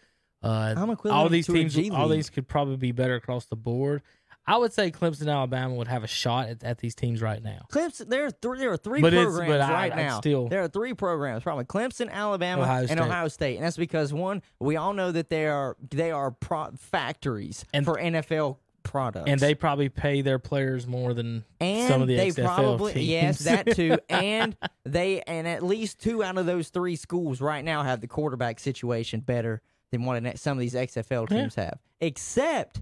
uh, 0.43 0.75
all 1.09 1.29
these 1.29 1.47
teams, 1.47 1.77
all 1.91 2.07
these 2.07 2.29
could 2.29 2.47
probably 2.47 2.77
be 2.77 2.91
better 2.91 3.15
across 3.15 3.45
the 3.45 3.55
board. 3.55 4.01
I 4.47 4.57
would 4.57 4.73
say 4.73 4.89
Clemson, 4.89 5.31
Alabama 5.31 5.75
would 5.75 5.87
have 5.87 6.03
a 6.03 6.07
shot 6.07 6.47
at, 6.49 6.63
at 6.63 6.79
these 6.79 6.95
teams 6.95 7.21
right 7.21 7.43
now. 7.43 7.67
Clemson, 7.71 8.07
there 8.09 8.25
are 8.25 8.31
three, 8.31 8.57
there 8.57 8.71
are 8.71 8.77
three 8.77 8.99
But 8.99 9.13
programs 9.13 9.47
but 9.51 9.61
I- 9.61 9.71
right 9.71 9.91
I'd 9.91 9.97
now. 9.97 10.19
still- 10.19 10.47
there 10.47 10.63
are 10.63 10.67
three 10.67 10.95
programs, 10.95 11.43
probably 11.43 11.65
Clemson, 11.65 12.09
Alabama, 12.09 12.63
Ohio 12.63 12.87
and 12.89 12.99
Ohio 12.99 13.27
State, 13.27 13.57
and 13.57 13.65
that's 13.65 13.77
because 13.77 14.11
one, 14.11 14.41
we 14.59 14.75
all 14.75 14.93
know 14.93 15.11
that 15.11 15.29
they 15.29 15.45
are 15.45 15.77
they 15.91 16.09
are 16.11 16.31
pro- 16.31 16.71
factories 16.77 17.63
And- 17.73 17.85
for 17.85 17.99
NFL 17.99 18.57
products, 18.81 19.25
And 19.29 19.39
they 19.39 19.53
probably 19.53 19.89
pay 19.89 20.21
their 20.21 20.39
players 20.39 20.87
more 20.87 21.13
than 21.13 21.43
and 21.59 21.87
some 21.87 22.01
of 22.01 22.07
the 22.07 22.15
they 22.15 22.29
XFL 22.29 22.45
probably 22.45 22.93
teams. 22.93 23.07
yes 23.07 23.39
that 23.39 23.67
too, 23.75 23.99
and 24.09 24.57
they 24.83 25.21
and 25.23 25.47
at 25.47 25.61
least 25.61 25.99
two 25.99 26.23
out 26.23 26.39
of 26.39 26.47
those 26.47 26.69
three 26.69 26.95
schools 26.95 27.39
right 27.39 27.63
now 27.63 27.83
have 27.83 28.01
the 28.01 28.07
quarterback 28.07 28.59
situation 28.59 29.19
better 29.19 29.61
than 29.91 30.03
what 30.05 30.23
an- 30.23 30.37
some 30.37 30.57
of 30.57 30.61
these 30.61 30.75
XFL 30.75 31.27
Yeah. 31.29 31.37
teams 31.41 31.55
have, 31.55 31.79
except 31.99 32.81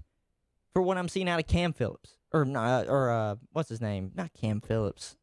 for 0.72 0.82
what 0.82 0.96
I'm 0.98 1.08
seeing 1.08 1.28
out 1.28 1.40
of 1.40 1.46
Cam 1.46 1.72
Phillips 1.72 2.16
or 2.32 2.44
not 2.44 2.88
or 2.88 3.10
uh 3.10 3.36
what's 3.52 3.68
his 3.68 3.80
name? 3.80 4.12
Not 4.14 4.32
Cam 4.34 4.60
Phillips, 4.60 5.16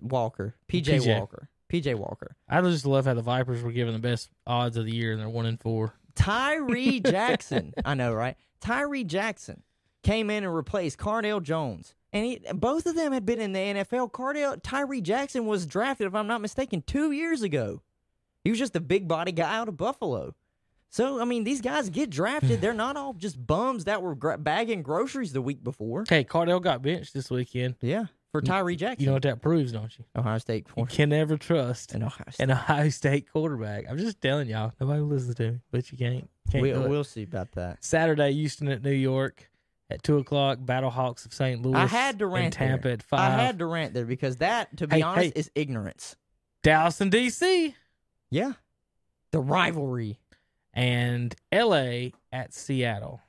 Walker, 0.00 0.54
PJ, 0.68 1.00
PJ. 1.00 1.18
Walker, 1.18 1.48
PJ 1.68 1.94
Walker, 1.96 2.36
I 2.48 2.60
just 2.62 2.86
love 2.86 3.06
how 3.06 3.14
the 3.14 3.22
Vipers 3.22 3.62
were 3.62 3.72
given 3.72 3.92
the 3.94 4.00
best 4.00 4.30
odds 4.46 4.76
of 4.76 4.84
the 4.84 4.94
year, 4.94 5.12
and 5.12 5.20
they're 5.20 5.28
one 5.28 5.46
and 5.46 5.60
four. 5.60 5.94
Tyree 6.14 7.00
Jackson. 7.04 7.74
I 7.84 7.94
know, 7.94 8.12
right? 8.14 8.36
Tyree 8.60 9.04
Jackson 9.04 9.62
came 10.02 10.30
in 10.30 10.44
and 10.44 10.54
replaced 10.54 10.98
Cardale 10.98 11.42
Jones. 11.42 11.94
And 12.12 12.24
he, 12.24 12.40
both 12.54 12.86
of 12.86 12.94
them 12.94 13.12
had 13.12 13.26
been 13.26 13.40
in 13.40 13.52
the 13.52 13.58
NFL. 13.58 14.12
Cardale 14.12 14.60
Tyree 14.62 15.00
Jackson 15.00 15.46
was 15.46 15.66
drafted, 15.66 16.06
if 16.06 16.14
I'm 16.14 16.28
not 16.28 16.40
mistaken, 16.40 16.82
two 16.86 17.10
years 17.10 17.42
ago. 17.42 17.82
He 18.44 18.50
was 18.50 18.58
just 18.60 18.76
a 18.76 18.80
big 18.80 19.08
body 19.08 19.32
guy 19.32 19.56
out 19.56 19.68
of 19.68 19.76
Buffalo. 19.76 20.36
So 20.94 21.20
I 21.20 21.24
mean, 21.24 21.42
these 21.42 21.60
guys 21.60 21.90
get 21.90 22.08
drafted. 22.08 22.60
They're 22.60 22.72
not 22.72 22.96
all 22.96 23.14
just 23.14 23.44
bums 23.44 23.82
that 23.86 24.00
were 24.00 24.14
gra- 24.14 24.38
bagging 24.38 24.82
groceries 24.84 25.32
the 25.32 25.42
week 25.42 25.64
before. 25.64 26.04
Hey, 26.08 26.22
Cardale 26.22 26.62
got 26.62 26.82
benched 26.82 27.12
this 27.14 27.30
weekend. 27.30 27.74
Yeah, 27.80 28.04
for 28.30 28.40
Tyree 28.40 28.76
Jackson. 28.76 29.00
You 29.02 29.06
know 29.08 29.14
what 29.14 29.24
that 29.24 29.42
proves, 29.42 29.72
don't 29.72 29.90
you? 29.98 30.04
Ohio 30.14 30.38
State 30.38 30.68
You 30.76 30.86
can 30.86 31.08
never 31.08 31.36
trust 31.36 31.94
and 31.94 32.04
Ohio 32.04 32.26
State. 32.30 32.44
an 32.44 32.52
Ohio 32.52 32.88
State 32.90 33.28
quarterback. 33.32 33.86
I'm 33.90 33.98
just 33.98 34.20
telling 34.20 34.48
y'all. 34.48 34.72
Nobody 34.80 35.00
listens 35.00 35.34
to 35.34 35.50
me, 35.50 35.58
but 35.72 35.90
you 35.90 35.98
can't. 35.98 36.30
can't 36.52 36.62
we, 36.62 36.70
do 36.70 36.82
we'll 36.82 37.02
see 37.02 37.24
about 37.24 37.50
that. 37.52 37.84
Saturday, 37.84 38.30
Houston 38.32 38.68
at 38.68 38.84
New 38.84 38.92
York 38.92 39.50
at 39.90 40.00
two 40.04 40.18
o'clock. 40.18 40.60
Battlehawks 40.60 41.26
of 41.26 41.34
St. 41.34 41.60
Louis. 41.60 41.74
I 41.74 41.86
had 41.86 42.20
to 42.20 42.28
rant 42.28 42.54
Tampa 42.54 42.84
there. 42.84 42.92
at 42.92 43.02
five. 43.02 43.32
I 43.32 43.42
had 43.42 43.58
to 43.58 43.66
rant 43.66 43.94
there 43.94 44.04
because 44.06 44.36
that, 44.36 44.76
to 44.76 44.86
be 44.86 44.94
Hey, 44.94 45.02
honest, 45.02 45.32
hey. 45.34 45.40
is 45.40 45.50
ignorance. 45.56 46.14
Dallas 46.62 47.00
and 47.00 47.10
DC 47.10 47.74
Yeah, 48.30 48.52
the 49.32 49.40
rivalry. 49.40 50.20
And 50.74 51.34
L.A. 51.52 52.12
at 52.32 52.52
Seattle. 52.52 53.20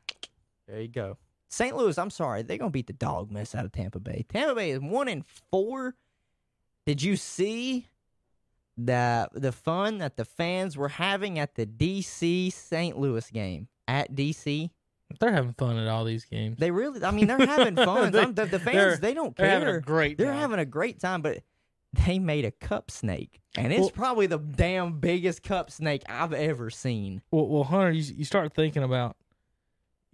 There 0.68 0.82
you 0.82 0.88
go. 0.90 1.18
St. 1.48 1.76
Louis, 1.78 1.98
I'm 1.98 2.10
sorry, 2.10 2.42
they're 2.42 2.58
gonna 2.58 2.72
beat 2.72 2.88
the 2.88 2.94
dog 2.94 3.32
mess 3.32 3.56
out 3.56 3.64
of 3.66 3.72
Tampa 3.72 4.00
Bay. 4.00 4.26
Tampa 4.28 4.56
Bay 4.56 4.72
is 4.72 4.80
one 4.80 5.08
in 5.08 5.24
four. 5.52 5.96
Did 6.86 7.02
you 7.02 7.16
see 7.16 7.88
the 8.78 9.30
the 9.34 9.52
fun 9.52 10.00
that 10.00 10.18
the 10.18 10.26
fans 10.26 10.76
were 10.76 10.90
having 10.90 11.40
at 11.40 11.56
the 11.56 11.66
DC 11.66 12.52
St. 12.52 12.98
Louis 12.98 13.30
game 13.32 13.68
at 13.88 14.14
DC? 14.14 14.70
They're 15.20 15.32
having 15.32 15.54
fun 15.54 15.78
at 15.78 15.88
all 15.88 16.04
these 16.04 16.26
games. 16.26 16.58
They 16.58 16.72
really, 16.72 17.04
I 17.04 17.12
mean, 17.12 17.28
they're 17.28 17.38
having 17.46 17.76
fun. 17.86 18.12
They- 18.12 18.26
the, 18.26 18.46
the 18.48 18.60
fans, 18.60 19.00
they 19.00 19.14
don't 19.14 19.36
care. 19.38 19.46
They're 19.48 19.60
having 19.60 19.76
a 19.76 19.80
great. 19.80 20.18
They're 20.18 20.32
time. 20.32 20.40
having 20.40 20.60
a 20.60 20.66
great 20.66 21.00
time, 21.00 21.22
but 21.22 21.38
they 22.06 22.20
made 22.20 22.46
a 22.46 22.52
cup 22.52 22.92
snake, 22.92 23.42
and 23.58 23.72
it's 23.72 23.82
Well- 23.82 23.90
probably 23.92 24.28
the 24.28 24.38
damn 24.40 25.00
biggest 25.00 25.44
cup 25.44 25.72
snake 25.72 26.04
I've 26.10 26.34
ever 26.34 26.70
seen. 26.70 27.22
Well, 27.32 27.48
well, 27.48 27.64
Hunter, 27.64 27.92
you, 27.92 28.14
you 28.18 28.26
start 28.26 28.54
thinking 28.54 28.84
about, 28.84 29.16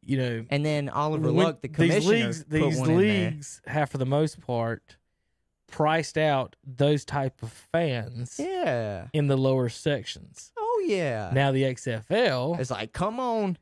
you 0.01 0.17
know, 0.17 0.45
And 0.49 0.65
then 0.65 0.89
Oliver 0.89 1.31
Luck, 1.31 1.61
the 1.61 1.67
these 1.67 1.75
commissioner, 1.75 2.15
leagues, 2.25 2.43
these 2.45 2.77
in 2.79 2.85
there. 2.85 2.95
leagues 2.97 3.61
have 3.67 3.89
for 3.89 3.97
the 3.97 4.05
most 4.05 4.39
part 4.41 4.97
priced 5.67 6.17
out 6.17 6.55
those 6.65 7.05
type 7.05 7.41
of 7.43 7.51
fans 7.71 8.37
Yeah. 8.39 9.07
in 9.13 9.27
the 9.27 9.37
lower 9.37 9.69
sections. 9.69 10.51
Oh 10.57 10.83
yeah. 10.87 11.31
Now 11.33 11.51
the 11.51 11.63
XFL, 11.63 12.59
It's 12.59 12.71
like, 12.71 12.91
come 12.93 13.19
on, 13.19 13.57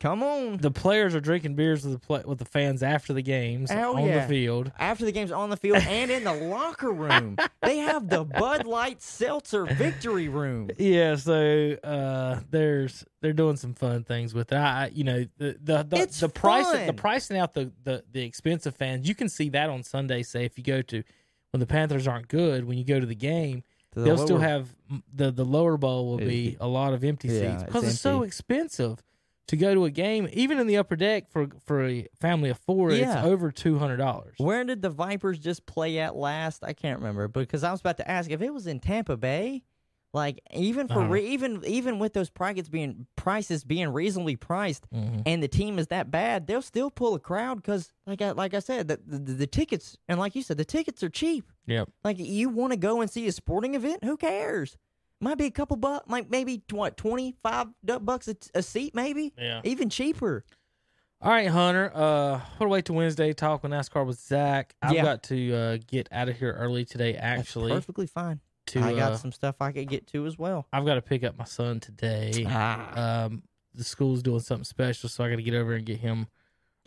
come 0.00 0.22
on. 0.22 0.58
the 0.58 0.70
players 0.70 1.14
are 1.14 1.20
drinking 1.20 1.54
beers 1.54 1.84
with 1.84 1.94
the 1.94 1.98
play, 1.98 2.22
with 2.24 2.38
the 2.38 2.44
fans 2.44 2.82
after 2.82 3.12
the 3.12 3.22
games 3.22 3.70
Hell 3.70 3.96
on 3.96 4.04
yeah. 4.04 4.22
the 4.22 4.28
field. 4.28 4.72
After 4.78 5.04
the 5.04 5.12
game's 5.12 5.32
on 5.32 5.50
the 5.50 5.56
field 5.56 5.78
and 5.78 6.10
in 6.10 6.24
the 6.24 6.32
locker 6.48 6.92
room, 6.92 7.36
they 7.62 7.78
have 7.78 8.08
the 8.08 8.24
Bud 8.24 8.66
Light 8.66 9.02
Seltzer 9.02 9.64
Victory 9.64 10.28
Room. 10.28 10.70
Yeah, 10.78 11.16
so 11.16 11.76
uh, 11.82 12.40
there's 12.50 13.04
they're 13.20 13.32
doing 13.32 13.56
some 13.56 13.74
fun 13.74 14.04
things 14.04 14.34
with 14.34 14.48
that. 14.48 14.64
I, 14.64 14.90
you 14.94 15.04
know, 15.04 15.26
the 15.38 15.56
the 15.60 15.82
the, 15.82 15.96
It's 15.96 16.20
the 16.20 16.28
price 16.28 16.70
the 16.70 16.92
pricing 16.92 17.38
out 17.38 17.54
the, 17.54 17.72
the 17.82 18.04
the 18.12 18.22
expensive 18.22 18.76
fans. 18.76 19.08
You 19.08 19.14
can 19.14 19.28
see 19.28 19.48
that 19.50 19.68
on 19.68 19.82
Sunday. 19.82 20.22
Say 20.22 20.44
if 20.44 20.58
you 20.58 20.64
go 20.64 20.82
to 20.82 21.02
when 21.50 21.60
the 21.60 21.66
Panthers 21.66 22.06
aren't 22.06 22.28
good, 22.28 22.64
when 22.66 22.78
you 22.78 22.84
go 22.84 23.00
to 23.00 23.06
the 23.06 23.14
game, 23.14 23.64
the 23.92 24.02
they'll 24.02 24.18
still 24.18 24.38
have 24.38 24.74
the 25.12 25.30
the 25.30 25.44
lower 25.44 25.76
bowl 25.76 26.06
will 26.06 26.18
be 26.18 26.56
a 26.60 26.68
lot 26.68 26.92
of 26.92 27.02
empty 27.02 27.28
Yeah, 27.28 27.40
seats 27.40 27.54
it's 27.54 27.64
because 27.64 27.84
it's, 27.88 28.00
so 28.00 28.22
expensive 28.22 29.02
to 29.48 29.56
go 29.56 29.74
to 29.74 29.84
a 29.84 29.90
game. 29.90 30.28
Even 30.32 30.58
in 30.58 30.66
the 30.66 30.76
upper 30.76 30.96
deck 30.96 31.28
for 31.30 31.48
for 31.64 31.84
a 31.84 32.06
family 32.20 32.50
of 32.50 32.58
four, 32.58 32.92
Yeah. 32.92 33.18
it's 33.18 33.26
over 33.26 33.50
two 33.50 33.78
hundred 33.78 33.98
dollars. 33.98 34.34
Where 34.38 34.64
did 34.64 34.82
the 34.82 34.90
Vipers 34.90 35.38
just 35.38 35.66
play 35.66 35.98
at 35.98 36.16
last? 36.16 36.64
I 36.64 36.72
can't 36.72 36.98
remember 36.98 37.28
because 37.28 37.62
I 37.64 37.70
was 37.70 37.80
about 37.80 37.96
to 37.98 38.10
ask 38.10 38.30
if 38.30 38.42
it 38.42 38.52
was 38.52 38.66
in 38.66 38.80
Tampa 38.80 39.16
Bay. 39.16 39.62
Like 40.14 40.40
even 40.54 40.88
for 40.88 41.00
Uh-huh. 41.00 41.08
re- 41.10 41.26
even 41.28 41.62
even 41.66 41.98
with 41.98 42.14
those 42.14 42.30
prices 42.30 42.70
being 42.70 43.06
prices 43.16 43.64
being 43.64 43.90
reasonably 43.90 44.34
priced, 44.34 44.88
Mhm. 44.90 45.22
and 45.26 45.42
the 45.42 45.48
team 45.48 45.78
is 45.78 45.88
that 45.88 46.10
bad, 46.10 46.46
they'll 46.46 46.62
still 46.62 46.90
pull 46.90 47.14
a 47.14 47.20
crowd 47.20 47.56
because 47.56 47.92
like 48.06 48.22
I, 48.22 48.30
like 48.30 48.54
I 48.54 48.60
said, 48.60 48.88
the, 48.88 48.98
the 49.06 49.18
the 49.18 49.46
tickets 49.46 49.98
and 50.08 50.18
like 50.18 50.34
you 50.34 50.42
said, 50.42 50.56
the 50.56 50.64
tickets 50.64 51.02
are 51.02 51.10
cheap. 51.10 51.52
Yep. 51.66 51.90
Like 52.02 52.18
you 52.18 52.48
want 52.48 52.72
to 52.72 52.78
go 52.78 53.02
and 53.02 53.10
see 53.10 53.26
a 53.26 53.32
sporting 53.32 53.74
event? 53.74 54.04
Who 54.04 54.16
cares? 54.16 54.78
Might 55.20 55.38
be 55.38 55.46
a 55.46 55.50
couple 55.50 55.76
bucks, 55.76 56.08
like 56.10 56.30
maybe 56.30 56.62
what 56.70 56.96
twenty 56.96 57.34
five 57.42 57.68
bucks 58.02 58.28
a 58.54 58.62
seat, 58.62 58.94
maybe 58.94 59.32
Yeah. 59.38 59.60
even 59.64 59.88
cheaper. 59.88 60.44
All 61.22 61.30
right, 61.30 61.48
Hunter. 61.48 61.90
Uh, 61.94 62.40
we'll 62.60 62.68
wait 62.68 62.84
till 62.84 62.96
Wednesday. 62.96 63.32
Talk 63.32 63.62
with 63.62 63.72
NASCAR 63.72 64.06
with 64.06 64.18
Zach. 64.20 64.74
I've 64.82 64.92
Yeah. 64.92 65.02
got 65.02 65.22
to 65.24 65.54
uh, 65.54 65.78
get 65.86 66.08
out 66.12 66.28
of 66.28 66.38
here 66.38 66.52
early 66.52 66.84
today. 66.84 67.12
That's 67.12 67.24
Actually, 67.24 67.72
perfectly 67.72 68.06
fine. 68.06 68.40
to 68.66 68.80
I 68.82 68.92
got 68.92 69.12
uh, 69.12 69.16
some 69.16 69.32
stuff 69.32 69.56
I 69.60 69.72
could 69.72 69.88
get 69.88 70.06
to 70.08 70.26
as 70.26 70.36
well. 70.38 70.66
I've 70.74 70.84
got 70.84 70.96
to 70.96 71.02
pick 71.02 71.24
up 71.24 71.38
my 71.38 71.44
son 71.44 71.80
today. 71.80 72.44
Ah, 72.46 73.24
Um, 73.24 73.42
the 73.74 73.84
school's 73.84 74.22
doing 74.22 74.40
something 74.40 74.64
special, 74.64 75.08
so 75.08 75.24
I 75.24 75.30
got 75.30 75.36
to 75.36 75.42
get 75.42 75.54
over 75.54 75.72
and 75.72 75.86
get 75.86 76.00
him 76.00 76.26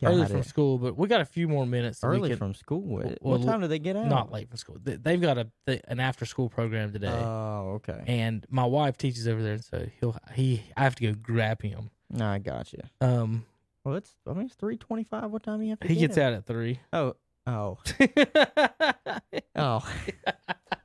early 0.08 0.22
it. 0.24 0.30
from 0.30 0.44
school. 0.44 0.78
But 0.78 0.98
we 0.98 1.08
got 1.08 1.22
a 1.22 1.26
few 1.26 1.48
more 1.48 1.66
minutes. 1.66 2.00
early 2.04 2.30
can- 2.30 2.38
from 2.38 2.54
school. 2.54 2.82
What, 2.82 3.06
well, 3.22 3.38
what 3.38 3.44
time 3.44 3.62
do 3.62 3.68
they 3.68 3.80
get 3.80 3.96
out? 3.96 4.08
not 4.08 4.32
late 4.32 4.48
from 4.50 4.58
school. 4.58 4.78
They, 4.82 4.96
they've 4.96 5.22
got 5.22 5.38
a 5.38 5.50
th- 5.68 5.82
an 5.88 6.00
after 6.00 6.26
school 6.26 6.50
program 6.50 6.92
today, 6.94 7.08
Oh, 7.10 7.74
okay. 7.88 8.04
and 8.08 8.46
my 8.50 8.66
wife 8.66 8.98
teaches 8.98 9.28
over 9.28 9.42
there, 9.44 9.54
and 9.54 9.64
so 9.64 9.88
he'll 10.00 10.16
he 10.34 10.64
I 10.78 10.84
have 10.84 10.96
to 10.96 11.04
go 11.12 11.14
grab 11.22 11.62
him. 11.62 11.90
No, 12.10 12.26
I 12.26 12.40
got 12.40 12.72
you. 12.74 12.80
Um, 13.02 13.46
Well, 13.84 13.96
it's 13.96 14.16
I 14.28 14.34
mean 14.34 14.46
it's 14.48 14.56
three 14.56 14.78
twenty 14.78 15.04
five. 15.04 15.30
What 15.32 15.44
time 15.44 15.60
do 15.60 15.64
you 15.66 15.72
have 15.72 15.80
to 15.82 15.88
he 15.88 15.96
get 15.96 16.02
gets 16.10 16.18
out 16.18 16.34
at 16.34 16.46
three. 16.46 16.80
Oh, 16.94 17.16
oh, 17.48 17.78
oh. 19.56 19.94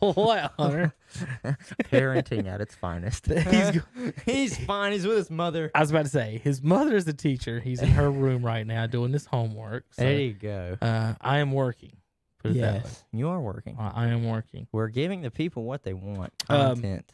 what, 0.00 0.52
Hunter? 0.58 0.94
Parenting 1.84 2.46
at 2.46 2.60
its 2.60 2.74
finest. 2.74 3.26
He's 3.50 3.80
He's 4.24 4.58
fine. 4.64 4.92
He's 4.92 5.06
with 5.06 5.16
his 5.16 5.30
mother. 5.30 5.70
I 5.74 5.80
was 5.80 5.90
about 5.90 6.04
to 6.04 6.10
say 6.10 6.40
his 6.42 6.62
mother 6.62 6.96
is 6.96 7.06
a 7.08 7.12
teacher. 7.12 7.60
He's 7.60 7.82
in 7.82 7.88
her 7.90 8.10
room 8.10 8.44
right 8.44 8.66
now 8.66 8.86
doing 8.86 9.12
this 9.12 9.26
homework. 9.26 9.84
So, 9.92 10.02
There 10.02 10.18
you 10.20 10.32
go. 10.34 10.76
uh, 10.80 11.14
I 11.20 11.38
am 11.38 11.52
working. 11.52 11.92
Put 12.38 12.52
it 12.52 12.60
that 12.60 12.74
way. 12.74 12.80
Yes, 12.84 13.04
you 13.12 13.28
are 13.28 13.40
working. 13.40 13.76
I 13.78 14.04
I 14.04 14.06
am 14.08 14.24
working. 14.26 14.66
We're 14.72 14.88
giving 14.88 15.20
the 15.22 15.30
people 15.30 15.64
what 15.64 15.82
they 15.82 15.92
want. 15.92 16.32
Um, 16.48 16.76
Content. 16.76 17.12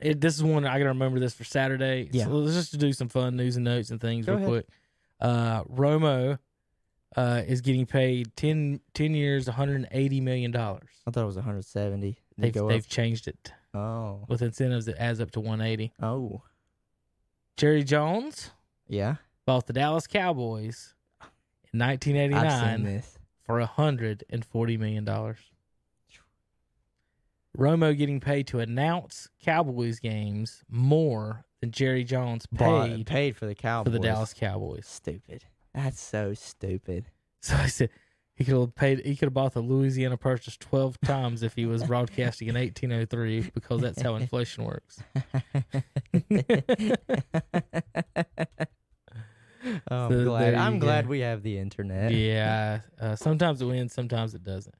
It, 0.00 0.20
this 0.20 0.36
is 0.36 0.44
one 0.44 0.64
I 0.64 0.78
gotta 0.78 0.90
remember 0.90 1.18
this 1.18 1.34
for 1.34 1.42
Saturday. 1.44 2.08
Yeah. 2.12 2.24
So 2.26 2.30
let's 2.30 2.54
just 2.54 2.78
do 2.78 2.92
some 2.92 3.08
fun 3.08 3.36
news 3.36 3.56
and 3.56 3.64
notes 3.64 3.90
and 3.90 4.00
things 4.00 4.26
Go 4.26 4.34
real 4.34 4.38
ahead. 4.42 4.48
quick. 4.50 4.66
Uh, 5.20 5.64
Romo 5.64 6.38
uh, 7.16 7.42
is 7.46 7.60
getting 7.60 7.86
paid 7.86 8.34
10, 8.36 8.80
10 8.94 9.14
years, 9.14 9.46
one 9.46 9.56
hundred 9.56 9.76
and 9.76 9.88
eighty 9.92 10.20
million 10.20 10.50
dollars. 10.50 10.88
I 11.06 11.10
thought 11.10 11.22
it 11.22 11.26
was 11.26 11.36
170. 11.36 12.10
Did 12.10 12.18
They've 12.36 12.52
go 12.52 12.68
they've 12.68 12.82
up? 12.82 12.88
changed 12.88 13.26
it 13.28 13.52
Oh. 13.74 14.24
with 14.28 14.42
incentives 14.42 14.86
that 14.86 15.00
adds 15.00 15.20
up 15.20 15.30
to 15.32 15.40
one 15.40 15.60
eighty. 15.60 15.92
Oh. 16.00 16.42
Jerry 17.56 17.82
Jones 17.84 18.50
Yeah. 18.86 19.16
bought 19.46 19.66
the 19.66 19.72
Dallas 19.72 20.06
Cowboys 20.06 20.94
in 21.72 21.78
nineteen 21.78 22.16
eighty 22.16 22.34
I've 22.34 22.50
seen 22.52 22.60
nine 22.60 22.82
this. 22.84 23.18
for 23.42 23.60
hundred 23.60 24.24
and 24.30 24.44
forty 24.44 24.76
million 24.76 25.04
dollars. 25.04 25.38
Romo 27.56 27.96
getting 27.96 28.20
paid 28.20 28.46
to 28.48 28.60
announce 28.60 29.28
Cowboys 29.42 29.98
games 29.98 30.62
more 30.68 31.44
than 31.60 31.72
Jerry 31.72 32.04
Jones 32.04 32.46
Bought- 32.46 32.86
paid 32.88 33.06
paid 33.06 33.36
for 33.36 33.46
the 33.46 33.54
Cowboys. 33.54 33.92
for 33.92 33.98
the 33.98 34.06
Dallas 34.06 34.32
Cowboys. 34.34 34.86
Stupid. 34.86 35.44
That's 35.84 36.00
so 36.00 36.34
stupid. 36.34 37.06
So 37.40 37.54
I 37.56 37.66
said 37.66 37.90
he 38.34 38.44
could 38.44 38.58
have 38.58 38.74
paid. 38.74 39.06
He 39.06 39.14
could 39.14 39.26
have 39.26 39.34
bought 39.34 39.54
the 39.54 39.60
Louisiana 39.60 40.16
Purchase 40.16 40.56
twelve 40.56 41.00
times 41.04 41.44
if 41.44 41.54
he 41.54 41.66
was 41.66 41.84
broadcasting 41.84 42.48
in 42.48 42.56
eighteen 42.56 42.90
oh 42.92 43.04
three 43.04 43.42
because 43.54 43.80
that's 43.80 44.02
how 44.02 44.16
inflation 44.16 44.64
works. 44.64 45.00
Oh, 49.90 50.06
I'm 50.06 50.10
So 50.12 50.24
glad. 50.24 50.54
I'm 50.54 50.78
glad 50.78 51.04
go. 51.04 51.10
we 51.10 51.20
have 51.20 51.42
the 51.42 51.58
internet. 51.58 52.12
yeah, 52.12 52.80
uh, 53.00 53.16
sometimes 53.16 53.60
it 53.60 53.66
wins, 53.66 53.92
sometimes 53.92 54.34
it 54.34 54.44
doesn't. 54.44 54.74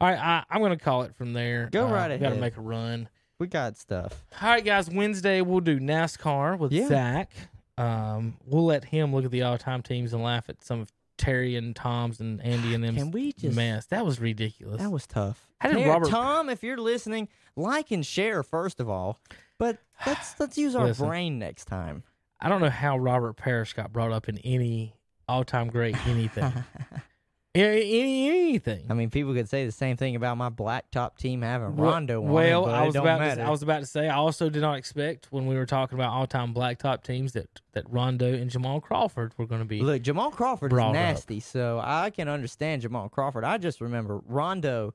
All 0.00 0.08
right, 0.08 0.18
I, 0.18 0.44
I'm 0.50 0.60
going 0.60 0.76
to 0.76 0.82
call 0.82 1.02
it 1.02 1.14
from 1.14 1.32
there. 1.32 1.68
Go 1.70 1.86
uh, 1.86 1.92
right 1.92 2.20
Got 2.20 2.30
to 2.30 2.36
make 2.36 2.56
a 2.56 2.60
run. 2.62 3.08
We 3.38 3.46
got 3.46 3.76
stuff. 3.76 4.24
All 4.40 4.48
right, 4.48 4.64
guys. 4.64 4.90
Wednesday 4.90 5.42
we'll 5.42 5.60
do 5.60 5.78
NASCAR 5.78 6.58
with 6.58 6.72
Yeah. 6.72 6.88
Zach. 6.88 7.30
Um, 7.78 8.36
we'll 8.46 8.64
let 8.66 8.84
him 8.84 9.14
look 9.14 9.24
at 9.24 9.30
the 9.30 9.42
all-time 9.42 9.82
teams 9.82 10.12
and 10.12 10.22
laugh 10.22 10.48
at 10.48 10.62
some 10.62 10.80
of 10.80 10.92
Terry 11.18 11.56
and 11.56 11.74
Tom's 11.74 12.20
and 12.20 12.40
Andy 12.42 12.74
and 12.74 12.82
them. 12.84 12.96
Can 12.96 13.10
we 13.10 13.32
just? 13.32 13.54
mess. 13.56 13.86
That 13.86 14.04
was 14.04 14.20
ridiculous. 14.20 14.80
That 14.80 14.90
was 14.90 15.06
tough. 15.06 15.46
How 15.60 15.70
did 15.70 15.78
Hey, 15.78 15.88
Robert- 15.88 16.08
Tom, 16.08 16.48
if 16.50 16.62
you're 16.62 16.76
listening, 16.78 17.28
like 17.56 17.90
and 17.90 18.04
share 18.04 18.42
first 18.42 18.80
of 18.80 18.88
all. 18.88 19.18
But 19.58 19.78
let's 20.06 20.34
let's 20.40 20.58
use 20.58 20.74
our 20.74 20.86
Listen. 20.86 21.06
brain 21.08 21.38
next 21.38 21.66
time. 21.66 22.02
I 22.40 22.48
don't 22.48 22.60
know 22.60 22.70
how 22.70 22.98
Robert 22.98 23.34
Parish 23.34 23.72
got 23.74 23.92
brought 23.92 24.10
up 24.10 24.28
in 24.28 24.38
any 24.38 24.94
all-time 25.28 25.68
great 25.68 25.96
anything. 26.08 26.52
any, 27.54 28.00
any 28.00 28.28
anything. 28.28 28.86
I 28.88 28.94
mean, 28.94 29.10
people 29.10 29.34
could 29.34 29.48
say 29.48 29.66
the 29.66 29.72
same 29.72 29.96
thing 29.96 30.16
about 30.16 30.36
my 30.36 30.48
blacktop 30.48 31.16
team 31.16 31.42
having 31.42 31.76
Rondo 31.76 32.22
on 32.22 32.30
well, 32.30 32.66
I 32.66 32.86
was 32.86 32.96
about 32.96 33.20
matter. 33.20 33.42
to, 33.42 33.46
I 33.46 33.50
was 33.50 33.62
about 33.62 33.80
to 33.80 33.86
say 33.86 34.08
I 34.08 34.14
also 34.16 34.48
did 34.48 34.62
not 34.62 34.78
expect 34.78 35.28
when 35.30 35.46
we 35.46 35.56
were 35.56 35.66
talking 35.66 35.98
about 35.98 36.12
all-time 36.12 36.54
blacktop 36.54 37.02
teams 37.02 37.32
that 37.32 37.60
that 37.72 37.84
Rondo 37.90 38.32
and 38.32 38.50
Jamal 38.50 38.80
Crawford 38.80 39.32
were 39.36 39.46
going 39.46 39.60
to 39.60 39.66
be. 39.66 39.80
Look, 39.80 40.02
Jamal 40.02 40.30
Crawford 40.30 40.72
is 40.72 40.76
brought 40.76 40.90
up. 40.90 40.94
nasty, 40.94 41.40
so 41.40 41.80
I 41.82 42.10
can 42.10 42.28
understand 42.28 42.82
Jamal 42.82 43.08
Crawford. 43.08 43.44
I 43.44 43.58
just 43.58 43.80
remember 43.80 44.20
Rondo 44.26 44.94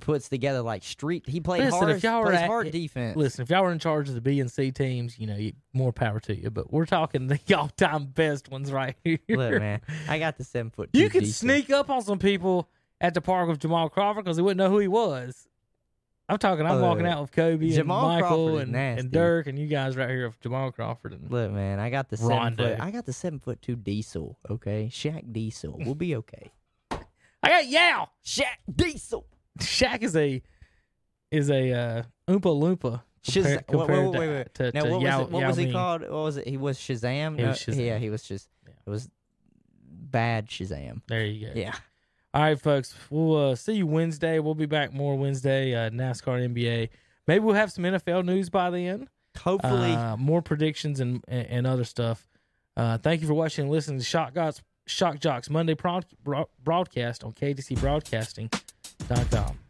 puts 0.00 0.28
together 0.28 0.62
like 0.62 0.82
street. 0.82 1.24
He 1.28 1.40
played 1.40 1.64
Listen, 1.64 1.78
hard, 1.78 1.90
if 1.96 2.02
y'all 2.02 2.20
were 2.20 2.26
plays 2.26 2.38
at- 2.40 2.46
hard 2.46 2.70
defense. 2.70 3.16
Listen, 3.16 3.42
if 3.42 3.50
y'all 3.50 3.62
were 3.62 3.72
in 3.72 3.78
charge 3.78 4.08
of 4.08 4.14
the 4.14 4.20
B 4.20 4.40
and 4.40 4.50
C 4.50 4.70
teams, 4.72 5.18
you 5.18 5.26
know, 5.26 5.36
you, 5.36 5.52
more 5.72 5.92
power 5.92 6.20
to 6.20 6.34
you. 6.34 6.50
But 6.50 6.72
we're 6.72 6.86
talking 6.86 7.26
the 7.28 7.38
all-time 7.56 8.06
best 8.06 8.50
ones 8.50 8.72
right 8.72 8.96
here. 9.04 9.18
Look, 9.28 9.60
man, 9.60 9.80
I 10.08 10.18
got 10.18 10.36
the 10.38 10.44
seven 10.44 10.70
foot. 10.70 10.90
you 10.92 11.08
could 11.10 11.26
sneak 11.26 11.70
up 11.70 11.88
on 11.90 12.02
some 12.02 12.18
people 12.18 12.68
at 13.00 13.14
the 13.14 13.20
park 13.20 13.48
with 13.48 13.60
Jamal 13.60 13.88
Crawford 13.88 14.24
because 14.24 14.36
they 14.36 14.42
wouldn't 14.42 14.58
know 14.58 14.70
who 14.70 14.78
he 14.78 14.88
was. 14.88 15.48
I'm 16.28 16.38
talking. 16.38 16.66
I'm 16.66 16.80
walking 16.80 17.06
out 17.06 17.20
with 17.20 17.30
Kobe 17.30 17.68
Jamal 17.70 18.10
and 18.10 18.20
Michael 18.20 18.58
and, 18.58 18.74
and 18.74 19.12
Dirk 19.12 19.46
and 19.46 19.56
you 19.56 19.68
guys 19.68 19.96
right 19.96 20.10
here 20.10 20.26
with 20.26 20.40
Jamal 20.40 20.72
Crawford 20.72 21.12
and 21.12 21.30
Look, 21.30 21.52
man, 21.52 21.78
I 21.78 21.88
got 21.88 22.08
the 22.08 22.16
seven 22.16 22.30
Rondo. 22.36 22.68
foot. 22.70 22.80
I 22.80 22.90
got 22.90 23.06
the 23.06 23.12
seven 23.12 23.38
foot 23.38 23.62
two 23.62 23.76
diesel. 23.76 24.36
Okay, 24.50 24.88
Shaq 24.92 25.32
Diesel. 25.32 25.80
We'll 25.84 25.94
be 25.94 26.16
okay. 26.16 26.50
I 26.90 27.48
got 27.48 27.68
Yao. 27.68 28.08
Shaq 28.24 28.42
Diesel. 28.74 29.24
Shaq 29.58 30.02
is 30.02 30.16
a 30.16 30.42
is 31.30 31.50
a 31.50 31.72
uh, 31.72 32.02
Oompa 32.28 32.40
Loompa. 32.42 33.02
Shaz- 33.24 33.64
compar- 33.64 33.88
wait, 33.88 33.88
wait, 33.88 34.12
compared 34.12 34.14
wait, 34.36 34.54
to- 34.54 34.72
to- 34.72 34.78
Now, 34.78 34.90
what 34.90 35.00
was 35.02 35.20
it? 35.20 35.30
What 35.32 35.46
was 35.46 35.56
he 35.56 35.72
called? 35.72 36.02
What 36.02 36.10
was 36.12 36.36
it? 36.36 36.46
He 36.46 36.56
was 36.56 36.78
Shazam. 36.78 37.38
He 37.38 37.44
was 37.44 37.58
Shazam. 37.58 37.84
Yeah, 37.86 37.98
he 37.98 38.10
was 38.10 38.22
just. 38.22 38.48
Yeah. 38.64 38.72
It 38.86 38.90
was 38.90 39.08
bad 39.82 40.46
Shazam. 40.48 41.02
There 41.08 41.24
you 41.24 41.48
go. 41.48 41.52
Yeah. 41.54 41.74
All 42.32 42.42
right, 42.42 42.60
folks. 42.60 42.94
We'll 43.10 43.50
uh, 43.50 43.54
see 43.56 43.72
you 43.74 43.86
Wednesday. 43.86 44.38
We'll 44.38 44.54
be 44.54 44.66
back 44.66 44.92
more 44.92 45.16
Wednesday. 45.16 45.74
Uh, 45.74 45.90
NASCAR, 45.90 46.46
NBA. 46.54 46.90
Maybe 47.26 47.40
we'll 47.44 47.54
have 47.54 47.72
some 47.72 47.84
NFL 47.84 48.24
news 48.24 48.50
by 48.50 48.70
then. 48.70 49.08
Hopefully, 49.38 49.92
Uh, 49.92 50.16
more 50.16 50.40
predictions 50.42 51.00
and, 51.00 51.24
and 51.28 51.46
and 51.48 51.66
other 51.66 51.84
stuff. 51.84 52.28
Uh, 52.76 52.98
thank 52.98 53.22
you 53.22 53.26
for 53.26 53.34
watching 53.34 53.62
and 53.64 53.72
listening 53.72 53.98
to 53.98 54.04
Shock 54.04 54.34
Gods, 54.34 54.62
Shock 54.86 55.18
Jocks 55.18 55.50
Monday 55.50 55.74
broad, 55.74 56.04
broadcast 56.62 57.24
on 57.24 57.32
KDC 57.32 57.80
Broadcasting.com. 59.08 59.65